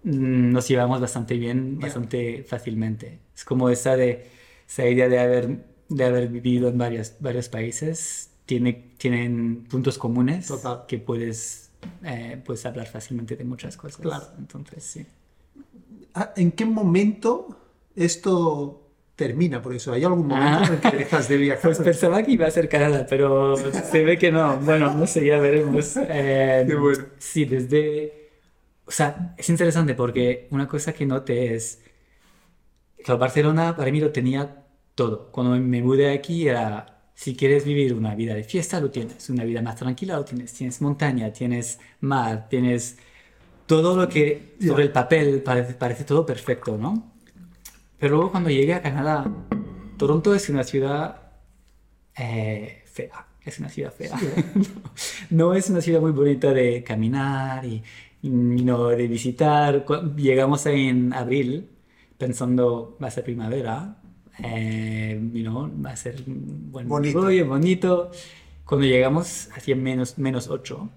mm, 0.03 0.51
nos 0.51 0.67
llevamos 0.67 1.01
bastante 1.01 1.35
bien, 1.37 1.75
Ya. 1.79 1.87
bastante 1.87 2.43
fácilmente. 2.43 3.19
Es 3.35 3.43
como 3.45 3.69
esa, 3.69 3.95
de, 3.95 4.27
esa 4.67 4.87
idea 4.87 5.09
de 5.09 5.19
haber, 5.19 5.65
de 5.89 6.03
haber 6.05 6.27
vivido 6.29 6.69
en 6.69 6.77
varios, 6.77 7.13
varios 7.19 7.49
países, 7.49 8.31
tiene, 8.45 8.93
tienen 8.97 9.63
puntos 9.69 9.97
comunes 9.97 10.47
Total. 10.47 10.85
que 10.87 10.99
puedes, 10.99 11.71
eh, 12.03 12.41
puedes 12.45 12.65
hablar 12.65 12.87
fácilmente 12.87 13.35
de 13.35 13.43
muchas 13.43 13.75
cosas. 13.77 14.01
Claro. 14.01 14.25
Entonces, 14.37 14.83
sí. 14.83 15.05
Ah, 16.13 16.31
¿En 16.35 16.51
qué 16.51 16.65
momento 16.65 17.57
esto 17.95 18.84
termina? 19.15 19.61
Por 19.61 19.73
eso, 19.73 19.93
¿hay 19.93 20.03
algún 20.03 20.27
momento 20.27 20.59
Ah. 20.63 20.67
en 20.67 20.73
el 20.73 20.79
que 20.91 20.97
dejas 20.97 21.27
de 21.29 21.37
viajar? 21.37 21.61
Pues 21.63 21.79
pensaba 21.79 22.21
que 22.23 22.31
iba 22.31 22.47
a 22.47 22.51
ser 22.51 22.67
Canadá, 22.69 23.05
pero 23.09 23.55
se 23.57 24.03
ve 24.03 24.17
que 24.17 24.31
no. 24.31 24.57
Bueno, 24.57 24.93
no 24.93 25.07
sé, 25.07 25.25
ya 25.25 25.39
veremos. 25.39 25.95
Eh, 26.09 26.65
Qué 26.67 26.75
bueno. 26.75 27.05
Sí, 27.17 27.45
desde... 27.45 28.29
O 28.85 28.91
sea, 28.91 29.33
es 29.37 29.49
interesante 29.49 29.95
porque 29.95 30.47
una 30.51 30.67
cosa 30.67 30.93
que 30.93 31.05
noté 31.05 31.55
es... 31.55 31.81
Claro, 33.03 33.19
Barcelona 33.19 33.75
para 33.75 33.91
mí 33.91 33.99
lo 33.99 34.11
tenía 34.11 34.63
todo. 34.95 35.31
Cuando 35.31 35.55
me 35.57 35.81
mudé 35.81 36.11
aquí 36.11 36.47
era... 36.47 36.91
Si 37.17 37.33
quieres 37.35 37.63
vivir 37.63 37.93
una 37.93 38.13
vida 38.13 38.33
de 38.35 38.43
fiesta, 38.43 38.79
lo 38.81 38.91
tienes. 38.91 39.29
Una 39.29 39.45
vida 39.45 39.61
más 39.61 39.77
tranquila, 39.77 40.17
lo 40.17 40.25
tienes. 40.25 40.51
Tienes 40.53 40.81
montaña, 40.81 41.31
tienes 41.31 41.79
mar, 42.01 42.47
tienes... 42.49 42.97
Todo 43.65 43.95
lo 43.95 44.07
que 44.09 44.55
sobre 44.61 44.83
el 44.83 44.91
papel 44.91 45.41
parece, 45.41 45.73
parece 45.73 46.03
todo 46.03 46.25
perfecto, 46.25 46.77
¿no? 46.77 47.14
Pero 47.99 48.15
luego 48.15 48.31
cuando 48.31 48.49
llegué 48.49 48.73
a 48.73 48.81
Canadá, 48.81 49.25
Toronto 49.97 50.33
es 50.35 50.49
una 50.49 50.63
ciudad 50.63 51.21
eh, 52.17 52.83
fea. 52.85 53.27
Es 53.43 53.59
una 53.59 53.69
ciudad 53.69 53.93
fea. 53.93 54.17
no 55.29 55.53
es 55.53 55.69
una 55.69 55.81
ciudad 55.81 56.01
muy 56.01 56.11
bonita 56.11 56.51
de 56.53 56.83
caminar 56.83 57.63
y, 57.65 57.83
y 58.21 58.29
no 58.29 58.87
de 58.87 59.07
visitar. 59.07 59.85
Llegamos 60.15 60.65
en 60.65 61.13
abril 61.13 61.69
pensando 62.17 62.97
va 63.01 63.07
a 63.07 63.11
ser 63.11 63.23
primavera, 63.23 63.97
eh, 64.43 65.19
you 65.33 65.43
know, 65.43 65.71
va 65.83 65.91
a 65.91 65.95
ser 65.95 66.23
buen 66.25 66.87
Bonito. 66.87 67.21
rollo, 67.21 67.45
bonito. 67.47 68.11
Cuando 68.65 68.87
llegamos 68.87 69.49
hacía 69.55 69.75
menos, 69.75 70.17
menos 70.17 70.47
8, 70.49 70.89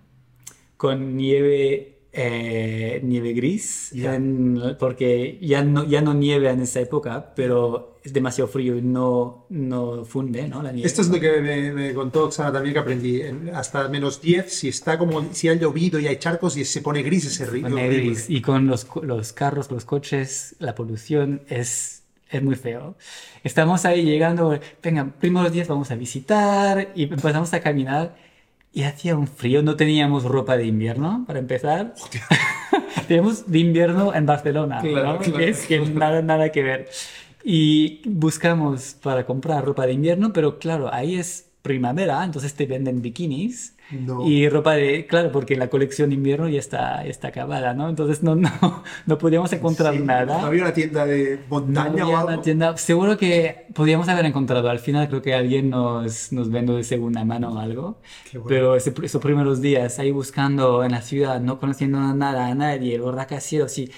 con 0.77 1.17
nieve, 1.17 1.98
eh, 2.21 3.01
nieve 3.05 3.33
gris, 3.33 3.91
Ya. 3.93 4.17
en- 4.17 4.61
porque 4.79 5.39
ya 5.41 5.63
no, 5.63 5.85
ya 5.85 6.01
no 6.01 6.15
nieve 6.15 6.51
en 6.51 6.61
esa 6.63 6.81
época, 6.81 7.33
pero 7.37 7.97
es 8.03 8.13
demasiado 8.13 8.49
frío 8.49 8.77
y 8.77 8.83
no, 8.83 9.47
no 9.51 10.05
funde, 10.05 10.49
¿no? 10.49 10.61
La 10.63 10.73
nieve. 10.73 10.87
Esto 10.87 11.03
es 11.03 11.09
lo 11.11 11.21
que 11.21 11.41
me, 11.41 11.71
me 11.73 11.95
contó 11.95 12.25
Oxana 12.25 12.53
también 12.53 12.73
que 12.73 12.81
aprendí. 12.81 13.21
En- 13.23 13.51
hasta 13.55 13.89
menos 13.89 14.21
10, 14.21 14.53
si 14.53 14.67
está 14.69 14.99
como, 14.99 15.33
si 15.33 15.49
ha 15.49 15.55
llovido 15.55 16.01
y 16.01 16.09
hay 16.09 16.17
charcos 16.17 16.57
y 16.57 16.65
se 16.65 16.83
pone 16.83 17.03
gris 17.03 17.27
ese 17.27 17.47
río. 17.47 17.69
Gris. 17.69 18.29
Y 18.29 18.41
con 18.43 18.67
los, 18.67 18.87
los 19.03 19.33
carros, 19.33 19.71
los 19.71 19.85
coches, 19.85 20.57
la 20.59 20.75
polución 20.75 21.43
es, 21.49 22.03
es 22.31 22.43
muy 22.43 22.57
feo. 22.57 22.97
Estamos 23.45 23.85
ahí 23.85 24.05
llegando, 24.05 24.59
venga, 24.83 25.13
primeros 25.21 25.53
días 25.53 25.69
vamos 25.69 25.91
a 25.93 25.95
visitar 25.95 26.91
y 26.97 27.05
empezamos 27.05 27.55
a 27.55 27.61
caminar 27.61 28.17
y 28.73 28.83
hacía 28.85 29.17
un 29.17 29.27
frío, 29.27 29.63
no 29.63 29.77
teníamos 29.77 30.25
ropa 30.25 30.57
de 30.57 30.67
invierno 30.67 31.25
para 31.27 31.39
empezar. 31.39 31.95
Teníamos 33.09 33.51
de 33.51 33.59
invierno 33.61 34.15
en 34.15 34.27
Barcelona, 34.27 34.81
Claro, 34.81 35.15
¿no? 35.15 35.19
claro. 35.21 35.39
Es 35.41 35.67
que 35.67 35.81
nada, 35.81 36.21
nada 36.23 36.51
que 36.53 36.63
ver. 36.63 36.89
Y 37.45 38.03
buscamos 38.09 38.97
para 39.03 39.25
comprar 39.25 39.65
ropa 39.65 39.87
de 39.87 39.93
invierno, 39.95 40.33
pero 40.33 40.59
claro, 40.59 40.93
ahí 40.93 41.17
es 41.17 41.48
primavera, 41.63 42.25
entonces 42.25 42.55
te 42.55 42.67
venden 42.67 43.03
bikinis. 43.03 43.75
No. 43.91 44.27
Y 44.27 44.49
ropa 44.51 44.75
de, 44.75 45.07
claro, 45.07 45.33
porque 45.33 45.57
la 45.57 45.71
colección 45.71 46.11
de 46.11 46.17
invierno 46.17 46.47
ya 46.49 46.59
está, 46.59 47.03
ya 47.05 47.11
está 47.11 47.29
acabada, 47.29 47.73
¿no? 47.73 47.89
Entonces 47.89 48.23
no, 48.23 48.35
no, 48.37 48.51
no 49.07 49.19
podíamos 49.19 49.51
encontrar 49.55 49.95
Sí, 49.95 50.01
nada. 50.01 50.41
¿No 50.43 50.47
había 50.47 50.63
una 50.63 50.75
tienda 50.75 51.07
de 51.07 51.39
No 51.39 51.45
montaña 51.49 52.03
había 52.03 52.21
o 52.21 52.25
una 52.25 52.33
algo? 52.33 52.43
tienda. 52.43 52.77
Seguro 52.77 53.17
que 53.17 53.67
podríamos 53.75 54.09
haber 54.11 54.27
encontrado. 54.27 54.69
Al 54.69 54.79
final 54.79 55.09
creo 55.09 55.23
que 55.23 55.35
alguien 55.35 55.71
nos, 55.71 56.33
nos 56.33 56.51
vende 56.51 56.75
de 56.75 56.85
segunda 56.85 57.25
mano 57.25 57.55
o 57.55 57.59
algo. 57.59 58.01
Bueno. 58.33 58.47
Pero 58.47 58.77
ese- 58.77 58.93
esos 59.03 59.23
primeros 59.23 59.63
días 59.63 59.99
ahí 59.99 60.11
buscando 60.11 60.85
en 60.85 60.93
la 60.93 61.01
ciudad, 61.03 61.41
no 61.41 61.59
conociendo 61.59 61.99
nada 62.15 62.47
a 62.49 62.55
nadie, 62.55 62.99
los 62.99 63.15
rascacielos 63.15 63.79
y, 63.79 63.91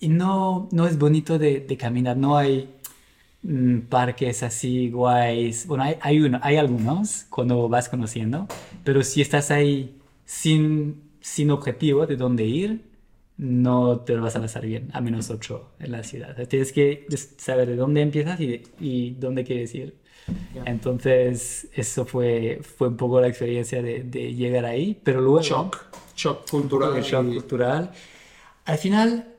y 0.00 0.08
no, 0.08 0.68
no 0.72 0.86
es 0.86 0.98
bonito 0.98 1.38
de, 1.38 1.60
de 1.60 1.76
caminar. 1.76 2.16
No 2.16 2.36
hay 2.38 2.73
mm, 3.44 3.80
parques 3.88 4.42
así 4.42 4.90
guays. 4.90 5.66
Bueno, 5.68 5.84
hay, 5.84 5.96
hay, 6.00 6.20
uno, 6.20 6.40
hay 6.42 6.56
algunos 6.56 7.26
cuando 7.30 7.68
vas 7.68 7.88
conociendo, 7.88 8.46
pero 8.84 9.02
si 9.04 9.20
estás 9.22 9.50
ahí 9.52 9.96
sin, 10.24 11.02
sin 11.20 11.50
objetivo 11.50 12.06
de 12.06 12.16
dónde 12.16 12.44
ir, 12.44 12.82
no 13.36 14.00
te 14.00 14.14
lo 14.14 14.22
vas 14.22 14.36
a 14.36 14.40
pasar 14.40 14.64
bien, 14.66 14.90
a 14.92 15.00
menos 15.00 15.30
8 15.30 15.70
en 15.80 15.92
la 15.92 16.02
ciudad. 16.04 16.30
O 16.32 16.36
sea, 16.36 16.46
tienes 16.46 16.72
que 16.72 17.06
saber 17.36 17.68
de 17.68 17.76
dónde 17.76 18.00
empiezas 18.00 18.40
y, 18.40 18.62
y 18.80 19.10
dónde 19.12 19.44
quieres 19.44 19.74
ir. 19.74 19.96
Ya. 20.54 20.62
Entonces, 20.66 21.68
eso 21.74 22.06
fue, 22.06 22.60
fue 22.62 22.88
un 22.88 22.96
poco 22.96 23.20
la 23.20 23.26
experiencia 23.28 23.82
de, 23.82 24.04
de 24.04 24.34
llegar 24.34 24.64
ahí, 24.64 24.98
pero 25.04 25.20
luego... 25.20 25.42
Shock. 25.42 25.84
Shock 26.16 26.48
cultural. 26.48 27.02
Shock 27.02 27.26
y- 27.28 27.34
cultural. 27.34 27.90
Al 28.64 28.78
final, 28.78 29.33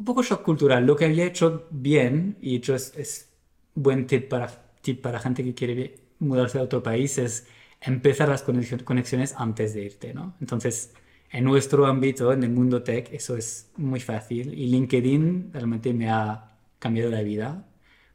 un 0.00 0.04
poco 0.06 0.22
shock 0.22 0.42
cultural. 0.42 0.86
Lo 0.86 0.96
que 0.96 1.04
había 1.04 1.26
hecho 1.26 1.66
bien, 1.70 2.38
y 2.40 2.56
hecho 2.56 2.74
es, 2.74 2.94
es 2.96 3.28
buen 3.74 4.06
tip 4.06 4.28
para, 4.30 4.48
tip 4.80 5.02
para 5.02 5.20
gente 5.20 5.44
que 5.44 5.54
quiere 5.54 5.98
mudarse 6.18 6.58
a 6.58 6.62
otro 6.62 6.82
país, 6.82 7.18
es 7.18 7.46
empezar 7.82 8.28
las 8.30 8.42
conexiones 8.42 9.34
antes 9.36 9.74
de 9.74 9.84
irte, 9.84 10.14
¿no? 10.14 10.34
Entonces, 10.40 10.94
en 11.30 11.44
nuestro 11.44 11.86
ámbito, 11.86 12.32
en 12.32 12.42
el 12.44 12.50
mundo 12.50 12.82
tech, 12.82 13.12
eso 13.12 13.36
es 13.36 13.70
muy 13.76 14.00
fácil. 14.00 14.54
Y 14.54 14.68
LinkedIn 14.68 15.50
realmente 15.52 15.92
me 15.92 16.10
ha 16.10 16.56
cambiado 16.78 17.10
la 17.10 17.22
vida. 17.22 17.66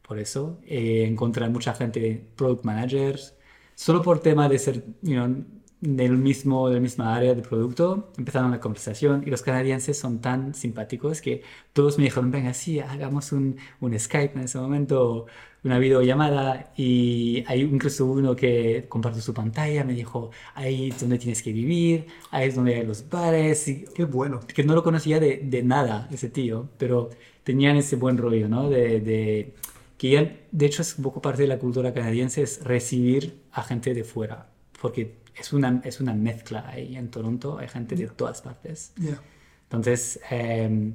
Por 0.02 0.18
eso, 0.18 0.60
eh, 0.66 1.04
encontrar 1.06 1.50
mucha 1.50 1.72
gente, 1.74 2.28
product 2.36 2.64
managers, 2.64 3.36
solo 3.76 4.02
por 4.02 4.20
tema 4.20 4.48
de 4.48 4.58
ser, 4.58 4.84
you 5.02 5.14
know, 5.14 5.44
del 5.80 6.16
mismo, 6.16 6.68
del 6.70 6.80
misma 6.80 7.14
área 7.14 7.34
de 7.34 7.42
producto, 7.42 8.10
empezaron 8.18 8.50
la 8.50 8.60
conversación 8.60 9.22
y 9.26 9.30
los 9.30 9.42
canadienses 9.42 9.98
son 9.98 10.20
tan 10.20 10.54
simpáticos 10.54 11.20
que 11.20 11.42
todos 11.72 11.98
me 11.98 12.04
dijeron, 12.04 12.30
venga, 12.30 12.54
sí, 12.54 12.80
hagamos 12.80 13.32
un, 13.32 13.56
un 13.80 13.98
Skype 13.98 14.34
en 14.38 14.44
ese 14.44 14.58
momento, 14.58 15.26
una 15.64 15.78
videollamada 15.78 16.72
y 16.76 17.44
hay 17.46 17.60
incluso 17.62 18.06
uno 18.06 18.34
que 18.36 18.86
compartió 18.88 19.20
su 19.22 19.34
pantalla, 19.34 19.84
me 19.84 19.94
dijo, 19.94 20.30
ahí 20.54 20.88
es 20.90 21.00
donde 21.00 21.18
tienes 21.18 21.42
que 21.42 21.52
vivir, 21.52 22.06
ahí 22.30 22.48
es 22.48 22.54
donde 22.54 22.74
hay 22.76 22.86
los 22.86 23.08
bares, 23.08 23.68
y 23.68 23.84
Qué 23.94 24.04
bueno. 24.04 24.40
que 24.54 24.64
no 24.64 24.74
lo 24.74 24.82
conocía 24.82 25.20
de, 25.20 25.38
de 25.44 25.62
nada 25.62 26.08
ese 26.12 26.28
tío, 26.30 26.68
pero 26.78 27.10
tenían 27.44 27.76
ese 27.76 27.96
buen 27.96 28.16
rollo, 28.18 28.48
¿no? 28.48 28.68
De, 28.70 29.00
de- 29.00 29.54
que 29.98 30.10
ya, 30.10 30.36
de 30.52 30.66
hecho, 30.66 30.82
es 30.82 30.96
un 30.98 31.04
poco 31.04 31.22
parte 31.22 31.42
de 31.42 31.48
la 31.48 31.58
cultura 31.58 31.92
canadiense, 31.94 32.42
es 32.42 32.62
recibir 32.64 33.40
a 33.52 33.62
gente 33.62 33.94
de 33.94 34.04
fuera, 34.04 34.50
porque 34.80 35.16
es 35.38 35.52
una, 35.52 35.80
es 35.84 36.00
una 36.00 36.14
mezcla 36.14 36.68
ahí 36.68 36.96
en 36.96 37.10
Toronto, 37.10 37.58
hay 37.58 37.68
gente 37.68 37.94
de 37.96 38.08
todas 38.08 38.42
partes. 38.42 38.92
Ya. 38.96 39.20
Entonces, 39.64 40.20
eh, 40.30 40.94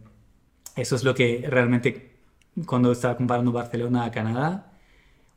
eso 0.76 0.96
es 0.96 1.04
lo 1.04 1.14
que 1.16 1.46
realmente, 1.50 2.12
cuando 2.66 2.92
estaba 2.92 3.18
comparando 3.18 3.52
Barcelona 3.52 4.06
a 4.06 4.12
Canadá, 4.12 4.74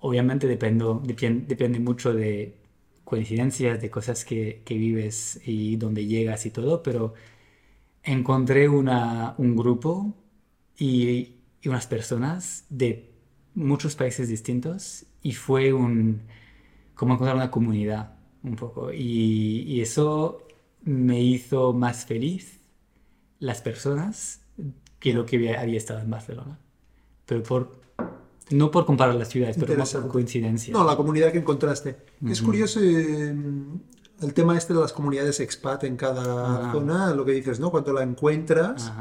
obviamente 0.01 0.47
dependo, 0.49 1.03
depien- 1.03 1.47
depende 1.47 1.81
mucho 1.81 2.15
de 2.15 2.57
coincidencias, 3.05 3.81
de 3.81 3.91
cosas 3.91 4.25
que, 4.25 4.63
que 4.65 4.77
vives 4.77 5.41
y 5.47 5.77
dónde 5.77 6.07
llegas 6.07 6.47
y 6.47 6.51
todo, 6.51 6.83
pero 6.83 7.15
encontré 8.03 8.69
una, 8.69 9.35
un 9.39 9.57
grupo 9.57 10.15
y, 10.79 11.37
y 11.63 11.69
unas 11.69 11.87
personas 11.87 12.67
de 12.71 13.11
muchos 13.55 13.97
países 13.97 14.29
distintos 14.29 15.07
y 15.23 15.33
fue 15.33 15.73
un, 15.73 16.23
como 16.95 17.15
encontrar 17.15 17.37
una 17.37 17.51
comunidad 17.51 18.15
un 18.45 18.57
poco. 18.57 18.93
Y, 18.93 19.63
y 19.67 19.81
eso 19.81 20.47
me 20.83 21.21
hizo 21.21 21.73
más 21.73 22.05
feliz 22.05 22.61
las 23.41 23.61
personas 23.61 24.43
que 25.01 25.13
lo 25.13 25.27
que 25.27 25.37
había, 25.37 25.61
había 25.61 25.79
estado 25.79 26.01
en 26.01 26.11
Barcelona. 26.11 26.59
Pero 27.27 27.43
por, 27.43 27.73
no 28.51 28.71
por 28.71 28.87
comparar 28.87 29.15
las 29.15 29.29
ciudades, 29.29 29.57
pero 29.59 29.77
más 29.77 29.93
por 29.93 30.09
coincidencia. 30.09 30.73
No, 30.73 30.85
la 30.85 30.97
comunidad 30.97 31.33
que 31.33 31.39
encontraste. 31.39 31.97
Es 32.27 32.43
curioso, 32.43 32.81
eh, 32.83 33.35
el 34.21 34.35
tema 34.35 34.57
este 34.57 34.75
de 34.75 34.81
las 34.81 34.93
comunidades 34.93 35.41
expat 35.41 35.85
en 35.85 35.97
cada 35.97 36.73
zona, 36.73 37.15
lo 37.15 37.25
que 37.25 37.33
dices, 37.33 37.61
¿no? 37.61 37.71
Cuando 37.71 37.93
la 37.93 38.03
encuentras, 38.03 38.93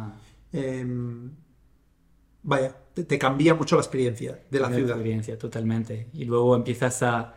em, 0.51 1.31
vaya, 2.43 2.75
te, 2.93 3.03
te 3.03 3.19
cambia 3.19 3.53
mucho 3.53 3.75
la 3.75 3.81
experiencia 3.81 4.41
de 4.49 4.59
la 4.59 4.67
Una 4.67 4.75
ciudad. 4.77 4.91
experiencia, 4.91 5.37
totalmente. 5.37 6.09
Y 6.13 6.25
luego 6.25 6.55
empiezas 6.55 7.03
a, 7.03 7.35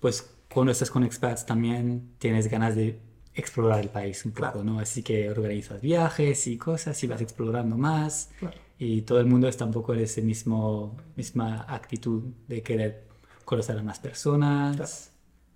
pues 0.00 0.30
cuando 0.52 0.72
estás 0.72 0.90
con 0.90 1.04
expats 1.04 1.44
también 1.46 2.14
tienes 2.18 2.48
ganas 2.48 2.74
de 2.76 3.00
explorar 3.34 3.80
el 3.80 3.88
país 3.90 4.24
un 4.24 4.32
poco, 4.32 4.40
Claro. 4.52 4.64
¿no? 4.64 4.80
Así 4.80 5.02
que 5.02 5.30
organizas 5.30 5.80
viajes 5.80 6.46
y 6.46 6.56
cosas 6.58 7.02
y 7.04 7.06
vas 7.06 7.20
explorando 7.20 7.76
más. 7.76 8.30
Claro. 8.38 8.56
Y 8.78 9.02
todo 9.02 9.20
el 9.20 9.26
mundo 9.26 9.48
está 9.48 9.64
un 9.64 9.72
poco 9.72 9.94
en 9.94 10.00
ese 10.00 10.22
mismo, 10.22 10.96
misma 11.16 11.64
actitud 11.68 12.22
de 12.46 12.62
querer 12.62 13.06
conocer 13.44 13.78
a 13.78 13.82
más 13.82 13.98
personas. 13.98 14.76
Claro. 14.76 14.92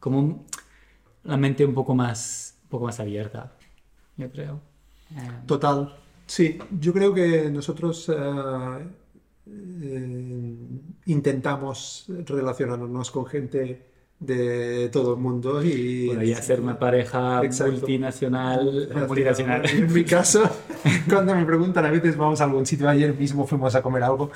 Como 0.00 0.46
la 1.24 1.36
mente 1.36 1.64
un 1.64 1.74
poco 1.74 1.94
más, 1.94 2.58
un 2.64 2.68
poco 2.68 2.86
más 2.86 2.98
abierta, 3.00 3.56
yo 4.16 4.30
creo. 4.30 4.60
Eh, 5.12 5.28
Total. 5.46 5.96
Sí, 6.26 6.58
yo 6.80 6.92
creo 6.92 7.12
que 7.14 7.50
nosotros 7.50 8.08
eh, 8.08 8.14
eh, 9.46 10.56
intentamos 11.06 12.06
relacionarnos 12.08 13.10
con 13.10 13.26
gente 13.26 13.91
de 14.26 14.88
todo 14.90 15.14
el 15.14 15.20
mundo 15.20 15.62
y 15.64 16.06
podría 16.08 16.40
ser 16.40 16.60
una 16.60 16.78
pareja 16.78 17.42
Exacto. 17.44 17.72
multinacional, 17.72 18.88
multinacional. 19.08 19.68
En 19.68 19.92
mi 19.92 20.04
caso, 20.04 20.42
cuando 21.08 21.34
me 21.34 21.44
preguntan 21.44 21.84
a 21.84 21.90
veces 21.90 22.16
vamos 22.16 22.40
a 22.40 22.44
algún 22.44 22.64
sitio, 22.64 22.88
ayer 22.88 23.14
mismo 23.14 23.46
fuimos 23.46 23.74
a 23.74 23.82
comer 23.82 24.02
algo 24.04 24.30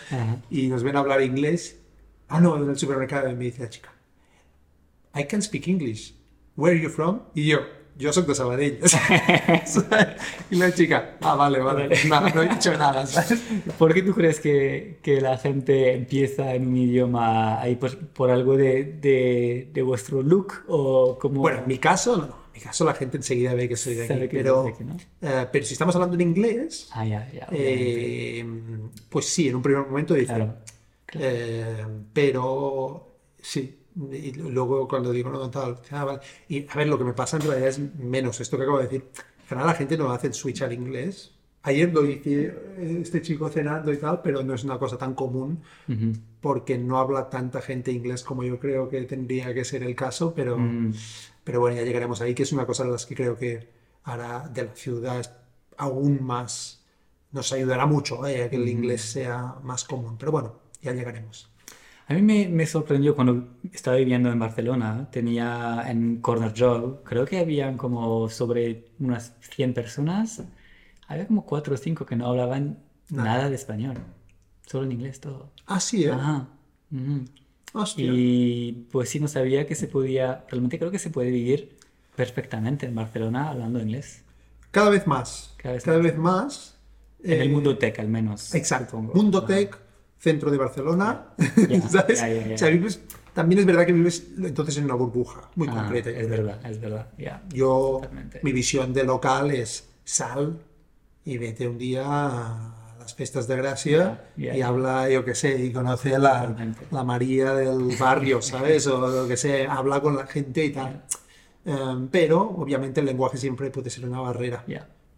y 0.51 0.67
nos 0.69 0.83
ven 0.83 0.97
a 0.97 1.01
hablar 1.01 1.23
inglés. 1.23 1.81
Ah, 2.29 2.41
no, 2.41 2.57
en 2.57 2.69
el 2.69 2.77
supermercado 2.77 3.31
y 3.31 3.35
me 3.37 3.45
dice 3.45 3.63
la 3.63 3.71
chica, 3.71 3.93
I 5.15 5.25
can 5.25 5.41
speak 5.41 5.69
English. 5.69 6.15
Where 6.57 6.75
are 6.75 6.83
you 6.83 6.91
from? 6.91 7.21
Y 7.35 7.47
yo, 7.47 7.61
yo 7.99 8.13
soy 8.13 8.25
de 8.25 8.35
Sabadell. 8.35 8.79
y 10.51 10.57
la 10.57 10.73
chica, 10.75 11.17
ah, 11.21 11.35
vale, 11.35 11.59
vale. 11.61 11.89
No, 12.09 12.21
no 12.21 12.43
he 12.43 12.49
dicho 12.49 12.77
nada, 12.77 13.07
¿sabes? 13.07 13.41
¿Por 13.79 13.95
qué 13.95 14.03
tú 14.03 14.13
crees 14.15 14.41
que, 14.41 14.99
que 15.03 15.21
la 15.21 15.39
gente 15.39 15.93
empieza 15.95 16.55
en 16.55 16.67
un 16.69 16.77
idioma 16.77 17.61
ahí 17.61 17.77
por, 17.77 17.97
por 18.09 18.31
algo 18.31 18.57
de, 18.57 18.85
de, 18.85 19.71
de 19.73 19.83
vuestro 19.83 20.23
look 20.23 20.65
o 20.69 21.19
como... 21.19 21.41
Bueno, 21.41 21.61
en 21.61 21.69
mi 21.69 21.79
caso, 21.79 22.17
no. 22.17 22.25
En 22.25 22.53
mi 22.55 22.61
caso 22.61 22.85
la 22.85 22.95
gente 22.95 23.17
enseguida 23.19 23.55
ve 23.55 23.69
que 23.69 23.77
soy 23.77 23.95
de 23.95 24.05
aquí. 24.05 24.29
Pero, 24.31 24.65
eres 24.67 24.79
de 24.79 24.85
aquí, 24.85 24.97
eh, 25.23 25.47
pero 25.53 25.65
si 25.65 25.73
estamos 25.75 25.95
hablando 25.95 26.15
en 26.15 26.23
inglés, 26.23 26.89
Ah, 26.93 27.05
ya, 27.05 27.29
ya. 27.33 27.47
obviamente. 27.51 28.39
eh, 28.41 28.47
pues 29.11 29.27
sí, 29.27 29.49
en 29.49 29.57
un 29.57 29.63
primer 29.63 29.87
momento 29.87 30.15
dice, 30.15 30.27
Claro. 30.27 30.55
claro. 31.05 31.27
Eh, 31.29 31.87
pero 32.13 33.19
sí, 33.43 33.79
y 34.13 34.33
luego 34.33 34.87
cuando 34.87 35.11
digo 35.13 35.31
no, 35.31 35.51
tal, 35.51 35.79
ah, 35.91 36.05
vale. 36.05 36.21
Y 36.49 36.67
a 36.69 36.75
ver, 36.75 36.89
lo 36.89 36.99
que 36.99 37.05
me 37.05 37.13
pasa 37.15 37.37
en 37.37 37.43
realidad 37.43 37.69
es 37.69 37.79
menos 37.79 38.41
esto 38.41 38.57
que 38.57 38.63
acabo 38.65 38.79
de 38.79 38.85
decir. 38.85 39.05
En 39.43 39.47
general 39.49 39.69
la 39.69 39.75
gente 39.75 39.97
no 39.97 40.11
hace 40.13 40.27
el 40.29 40.35
switch 40.35 40.63
al 40.63 40.73
inglés. 40.73 41.33
Ayer 41.63 41.93
lo 41.93 42.05
hice 42.07 42.45
eh, 42.79 42.99
este 43.03 43.23
chico 43.23 43.49
cenando 43.49 43.93
y 43.93 43.97
tal, 43.97 44.23
pero 44.23 44.43
no 44.45 44.55
es 44.55 44.63
una 44.65 44.79
cosa 44.79 44.97
tan 44.99 45.15
común 45.15 45.63
Ujú. 45.89 46.13
porque 46.41 46.79
no 46.79 46.99
habla 46.99 47.29
tanta 47.29 47.61
gente 47.61 47.91
inglés 47.91 48.23
como 48.23 48.45
yo 48.45 48.61
creo 48.61 48.89
que 48.89 49.03
tendría 49.03 49.53
que 49.53 49.65
ser 49.65 49.83
el 49.83 49.97
caso, 49.97 50.33
pero, 50.35 50.57
Mm. 50.59 50.93
pero 51.43 51.59
bueno, 51.61 51.77
ya 51.77 51.83
llegaremos 51.83 52.21
ahí, 52.21 52.35
que 52.35 52.45
es 52.45 52.53
una 52.53 52.67
cosa 52.67 52.85
de 52.85 52.91
las 52.93 53.05
que 53.07 53.15
creo 53.17 53.37
que 53.37 53.69
hará 54.05 54.47
de 54.49 54.65
la 54.65 54.75
ciudad 54.77 55.39
aún 55.77 56.23
más, 56.23 56.85
nos 57.33 57.53
ayudará 57.53 57.85
mucho 57.87 58.25
eh, 58.27 58.45
a 58.45 58.51
que 58.51 58.57
el 58.57 58.69
inglés 58.69 59.01
sea 59.03 59.57
más 59.65 59.83
común, 59.85 60.17
pero 60.19 60.31
bueno, 60.33 60.55
ya 60.83 60.93
llegaremos. 60.93 61.51
A 62.09 62.15
mí 62.15 62.23
me, 62.23 62.49
me 62.49 62.67
sorprendió 62.67 63.15
cuando 63.17 63.49
estaba 63.73 63.97
viviendo 63.97 64.31
en 64.31 64.39
Barcelona, 64.39 65.09
tenía 65.11 65.85
en 65.89 66.21
Corner 66.21 66.53
Job, 66.57 67.03
creo 67.03 67.25
que 67.27 67.39
habían 67.39 67.77
como 67.77 68.29
sobre 68.29 68.87
unas 69.01 69.35
100 69.41 69.75
personas, 69.75 70.43
había 71.09 71.27
como 71.27 71.45
4 71.45 71.75
o 71.75 71.77
5 71.77 72.07
que 72.07 72.15
no 72.17 72.27
hablaban 72.29 72.79
Nada. 73.11 73.31
nada 73.37 73.49
de 73.51 73.57
español, 73.57 73.97
solo 74.67 74.85
en 74.85 74.93
inglés 74.93 75.21
todo. 75.21 75.51
Ah, 75.67 75.81
sí, 75.81 76.05
¿eh? 76.05 76.13
Ajá. 76.13 76.49
ujú. 76.93 77.25
Hostia. 77.73 78.07
Y 78.09 78.87
pues 78.91 79.09
sí, 79.11 79.21
no 79.21 79.29
sabía 79.29 79.67
que 79.67 79.75
se 79.75 79.89
podía, 79.89 80.45
realmente 80.49 80.79
creo 80.79 80.91
que 80.91 80.99
se 80.99 81.11
puede 81.11 81.31
vivir 81.31 81.77
perfectamente 82.15 82.87
en 82.87 82.95
Barcelona 82.95 83.51
hablando 83.51 83.81
inglés. 83.81 84.23
Cada 84.71 84.91
vez 84.91 85.07
más. 85.07 85.55
Cada 85.57 85.75
vez 85.75 85.85
Cada 85.85 85.99
vez 85.99 86.17
más. 86.17 86.79
En 87.23 87.41
el 87.41 87.49
eh, 87.49 87.53
mundo 87.53 87.77
tech 87.77 87.99
al 87.99 88.09
menos. 88.09 88.55
Exacto. 88.55 88.93
supongo. 88.93 89.15
Mundo 89.15 89.39
Ajá. 89.39 89.47
Tech, 89.49 89.79
centro 90.19 90.51
de 90.51 90.59
Barcelona. 90.59 91.27
Ya, 91.69 91.81
¿Sabes? 91.89 92.21
ya, 92.21 92.29
ya. 92.29 92.55
O 92.55 92.59
sea, 92.59 92.69
vives- 92.71 93.01
también 93.35 93.59
es 93.61 93.67
verdad 93.67 93.85
que 93.87 93.93
vives 93.93 94.27
entonces 94.39 94.79
en 94.79 94.85
una 94.85 94.95
burbuja 94.95 95.51
muy 95.57 95.69
Ah, 95.69 95.75
concreta. 95.75 96.11
es 96.11 96.29
verdad, 96.29 96.59
es 96.65 96.81
verdad. 96.81 97.09
Yo, 97.51 97.99
Totalmente. 98.01 98.41
mi 98.43 98.53
visión 98.53 98.93
de 98.95 99.05
local 99.05 99.51
es 99.51 99.89
sal 100.05 100.59
y 101.25 101.37
vete 101.39 101.69
un 101.69 101.77
día 101.77 102.05
a 102.07 102.95
las 102.99 103.15
fiestas 103.15 103.47
de 103.47 103.57
Gracia 103.57 104.25
y 104.37 104.61
habla, 104.63 105.09
yo 105.11 105.25
qué 105.25 105.35
sé, 105.35 105.63
y 105.63 105.73
conoce 105.73 106.15
a 106.15 106.19
la, 106.19 106.75
la 106.91 107.05
María 107.05 107.53
del 107.55 107.95
barrio, 108.01 108.41
¿sabes? 108.41 108.87
O 108.87 109.07
lo 109.07 109.29
que 109.29 109.37
sé, 109.37 109.67
habla 109.67 110.01
con 110.01 110.17
la 110.17 110.27
gente 110.27 110.65
y 110.65 110.71
tal. 110.73 111.03
Em, 111.65 112.09
pero, 112.09 112.41
obviamente, 112.43 113.01
el 113.01 113.07
lenguaje 113.07 113.37
siempre 113.39 113.71
puede 113.71 113.91
ser 113.91 114.07
una 114.09 114.21
barrera. 114.21 114.65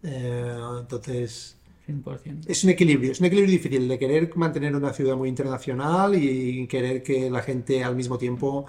Eh, 0.03 0.57
entonces, 0.79 1.57
100%. 1.89 2.45
es 2.47 2.63
un 2.63 2.69
equilibrio, 2.69 3.11
es 3.11 3.19
un 3.19 3.25
equilibrio 3.27 3.51
difícil 3.51 3.87
de 3.87 3.97
querer 3.99 4.35
mantener 4.35 4.75
una 4.75 4.93
ciudad 4.93 5.15
muy 5.15 5.29
internacional 5.29 6.15
y 6.15 6.67
querer 6.67 7.01
que 7.03 7.29
la 7.29 7.41
gente 7.41 7.83
al 7.83 7.95
mismo 7.95 8.17
tiempo 8.17 8.65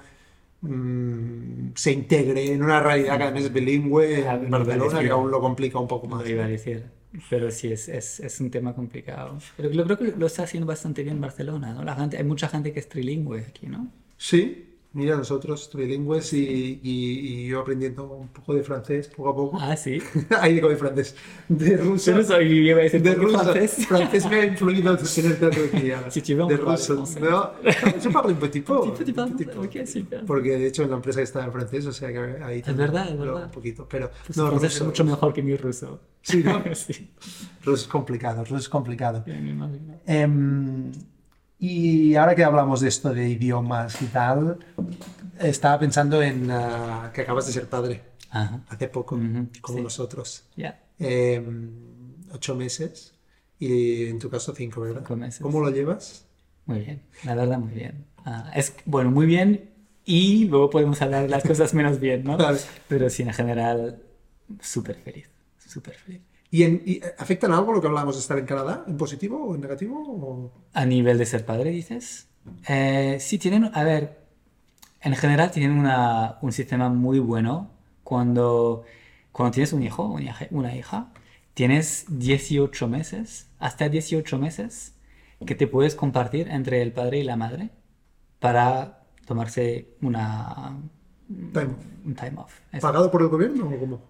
mm, 0.63 1.71
se 1.75 1.93
integre 1.93 2.53
en 2.53 2.63
una 2.63 2.81
realidad 2.81 3.19
cada 3.19 3.31
vez 3.31 3.53
bilingüe 3.53 4.23
Claro, 4.23 4.45
en 4.45 4.51
Barcelona, 4.51 5.01
que 5.01 5.11
aún 5.11 5.31
lo 5.31 5.41
complica 5.41 5.79
un 5.79 5.89
poco 5.89 6.07
más. 6.07 6.29
iba 6.29 6.45
a 6.45 6.49
decir. 6.49 6.85
Pero 7.29 7.51
sí, 7.51 7.73
es, 7.73 7.89
es, 7.89 8.21
es 8.21 8.41
un 8.41 8.51
tema 8.53 8.73
complicado. 8.75 9.39
Pero 9.57 9.71
yo 9.71 9.85
creo 9.85 9.99
que 9.99 10.15
lo 10.17 10.27
está 10.27 10.45
haciendo 10.45 10.67
bastante 10.67 11.03
bien 11.03 11.21
Barcelona, 11.21 11.75
¿no? 11.75 11.83
La 11.83 11.97
gente, 11.97 12.17
hay 12.17 12.25
mucha 12.25 12.49
gente 12.49 12.73
que 12.73 12.79
es 12.81 12.89
trilingüe 12.89 13.41
aquí, 13.41 13.67
¿no? 13.67 13.89
Sí, 14.17 14.70
mira, 14.93 15.17
nosotros 15.17 15.71
trilingües 15.71 16.33
y, 16.33 16.81
y- 16.83 17.45
y 17.45 17.49
yo 17.49 17.61
aprendiendo 17.61 18.05
un 18.05 18.29
poco 18.29 18.55
de 18.55 18.63
francés 18.63 19.09
poco 19.09 19.29
a 19.31 19.35
poco. 19.37 19.59
Ah, 19.61 19.77
sí. 19.77 19.99
Ahí 20.41 20.55
digo 20.55 20.69
de 20.69 20.77
francés, 20.77 21.15
de 21.49 21.77
ruso. 21.77 22.11
Yo 22.11 22.17
no 22.19 22.25
soy, 22.25 22.49
yo 22.49 22.55
iba 22.73 22.81
a 22.81 22.83
decir 22.83 23.03
De 23.03 23.13
¿por 23.13 23.21
qué 23.21 23.33
ruso. 23.33 23.45
francés. 23.45 23.87
Francés 23.87 24.31
me 24.31 24.37
ha 24.41 24.45
influido 24.53 24.93
en 24.99 25.27
el 25.27 25.39
teatro 25.39 25.63
que. 25.71 25.97
Si 26.11 26.23
tu 26.23 26.35
veux, 26.35 26.43
on 26.43 26.49
De 26.49 26.57
ruso. 26.57 27.05
No, 27.21 27.53
yo 28.03 28.11
parlo 28.13 28.31
un 28.31 28.37
petit 28.39 28.61
peu. 28.63 28.79
Un 28.83 28.95
petit 28.95 29.13
peu, 29.13 29.23
un 29.25 29.33
petit 29.37 29.45
peu. 29.47 29.59
ok, 29.65 29.87
super. 29.87 30.25
Porque 30.27 30.51
de 30.59 30.67
hecho 30.67 30.83
en 30.83 30.91
la 30.91 30.97
empresa 30.97 31.23
está 31.23 31.45
en 31.45 31.53
francés, 31.53 31.87
o 31.87 31.93
sea 31.93 32.13
que 32.13 32.19
ahí 32.43 32.63
Es 32.67 32.77
verdad, 32.77 33.09
es 33.11 33.19
verdad. 33.19 33.45
Un 33.45 33.51
poquito, 33.51 33.87
pero 33.89 34.11
Pues 34.27 34.37
no, 34.37 34.51
ruso, 34.51 34.67
es 34.67 34.83
mucho 34.83 35.05
mejor 35.05 35.33
que 35.33 35.43
mi 35.43 35.57
ruso. 35.57 36.01
Sí, 36.23 36.43
¿no? 36.45 36.63
sí. 36.75 37.11
ruso 37.65 37.83
es 37.85 37.89
complicado, 37.89 38.43
ruso 38.45 38.57
es 38.57 38.69
complicado. 38.69 39.25
Ya 39.27 39.35
me 39.41 39.51
imagino. 39.51 40.01
Em, 40.07 40.93
y 41.61 42.15
ahora 42.15 42.35
que 42.35 42.43
hablamos 42.43 42.81
de 42.81 42.89
esto 42.89 43.13
de 43.13 43.29
idiomas 43.29 44.01
y 44.01 44.07
tal, 44.07 44.59
estaba 45.39 45.79
pensando 45.79 46.23
en 46.23 46.51
ah, 46.51 47.11
que 47.13 47.21
acabas 47.21 47.47
de 47.47 47.53
ser 47.53 47.69
padre 47.69 48.03
Ajá. 48.31 48.63
hace 48.69 48.89
poco, 48.89 49.19
como 49.61 49.79
sí. 49.79 49.85
nosotros. 49.85 50.45
Ya. 50.57 50.83
Em, 50.99 51.71
ocho 52.33 52.55
meses 52.55 53.13
y 53.59 54.07
en 54.07 54.19
tu 54.19 54.31
caso 54.31 54.55
cinco, 54.55 54.81
¿verdad? 54.81 55.01
Cinco 55.01 55.17
meses. 55.17 55.43
¿Cómo 55.43 55.61
lo 55.61 55.71
llevas? 55.71 56.25
Muy 56.65 56.81
bien, 56.81 57.03
la 57.25 57.35
verdad, 57.35 57.59
muy 57.59 57.75
bien. 57.75 58.07
Ah, 58.25 58.51
es, 58.55 58.75
bueno, 58.87 59.11
muy 59.11 59.27
bien 59.27 59.69
y 60.07 60.47
luego 60.47 60.71
podemos 60.71 61.03
hablar 61.03 61.25
de 61.25 61.29
las 61.29 61.43
cosas 61.43 61.75
menos 61.75 62.01
bien, 62.01 62.25
¿no? 62.25 62.39
Pero 62.89 63.11
sí, 63.11 63.23
en 63.23 63.35
general, 63.35 64.03
súper 64.63 64.97
feliz, 64.97 65.29
súper 65.59 65.95
feliz. 65.95 66.23
¿Y, 66.51 66.65
en, 66.65 66.83
y 66.85 67.01
afecta 67.19 67.47
en 67.47 67.53
algo 67.53 67.73
lo 67.73 67.81
que 67.81 67.87
hablábamos 67.87 68.17
de 68.17 68.21
estar 68.21 68.39
en 68.39 68.47
Canadá? 68.47 68.85
¿En 68.89 68.97
positivo 68.97 69.45
o 69.45 69.55
en 69.55 69.61
negativo? 69.61 70.03
o- 70.03 70.53
A 70.73 70.85
nivel 70.85 71.17
de 71.19 71.27
ser 71.27 71.45
padre, 71.47 71.71
dices. 71.71 72.29
Eh, 72.69 73.19
sí, 73.21 73.39
tienen, 73.39 73.71
a 73.73 73.85
ver, 73.85 74.19
en 75.01 75.15
general 75.15 75.51
tienen 75.51 75.79
una- 75.79 76.39
un 76.43 76.53
sistema 76.53 76.89
muy 76.89 77.19
bueno 77.21 77.71
cuando, 78.03 78.83
cuando 79.33 79.53
tienes 79.53 79.73
un 79.73 79.83
hijo, 79.83 80.05
una 80.07 80.23
hija, 80.25 80.47
una 80.51 80.75
hija, 80.75 81.13
tienes 81.55 82.07
18 82.09 82.89
meses, 82.89 83.49
hasta 83.61 83.89
18 83.89 84.39
meses, 84.39 84.95
que 85.47 85.55
te 85.55 85.67
puedes 85.69 85.95
compartir 85.95 86.49
entre 86.49 86.83
el 86.83 86.93
padre 86.93 87.19
y 87.19 87.23
la 87.23 87.37
madre 87.37 87.71
para 88.41 89.05
tomarse 89.27 89.89
una, 90.03 90.77
Time. 91.53 91.71
un 92.05 92.15
time 92.15 92.33
off. 92.39 92.59
Eso. 92.73 92.81
¿Pagado 92.87 93.11
por 93.11 93.23
el 93.23 93.29
gobierno 93.29 93.69
o 93.69 93.79
cómo? 93.79 94.10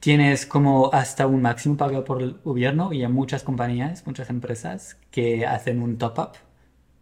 Tienes 0.00 0.46
como 0.46 0.92
hasta 0.92 1.26
un 1.26 1.42
máximo 1.42 1.76
pagado 1.76 2.04
por 2.04 2.22
el 2.22 2.38
gobierno 2.44 2.92
y 2.92 3.02
hay 3.02 3.10
muchas 3.10 3.42
compañías, 3.42 4.06
muchas 4.06 4.30
empresas 4.30 4.98
que 5.10 5.46
hacen 5.46 5.82
un 5.82 5.98
top-up 5.98 6.32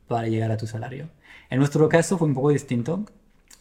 para 0.06 0.28
llegar 0.28 0.50
a 0.50 0.56
tu 0.56 0.66
salario. 0.66 1.08
En 1.50 1.58
nuestro 1.58 1.88
caso 1.88 2.18
fue 2.18 2.28
un 2.28 2.34
poco 2.34 2.50
distinto. 2.50 3.04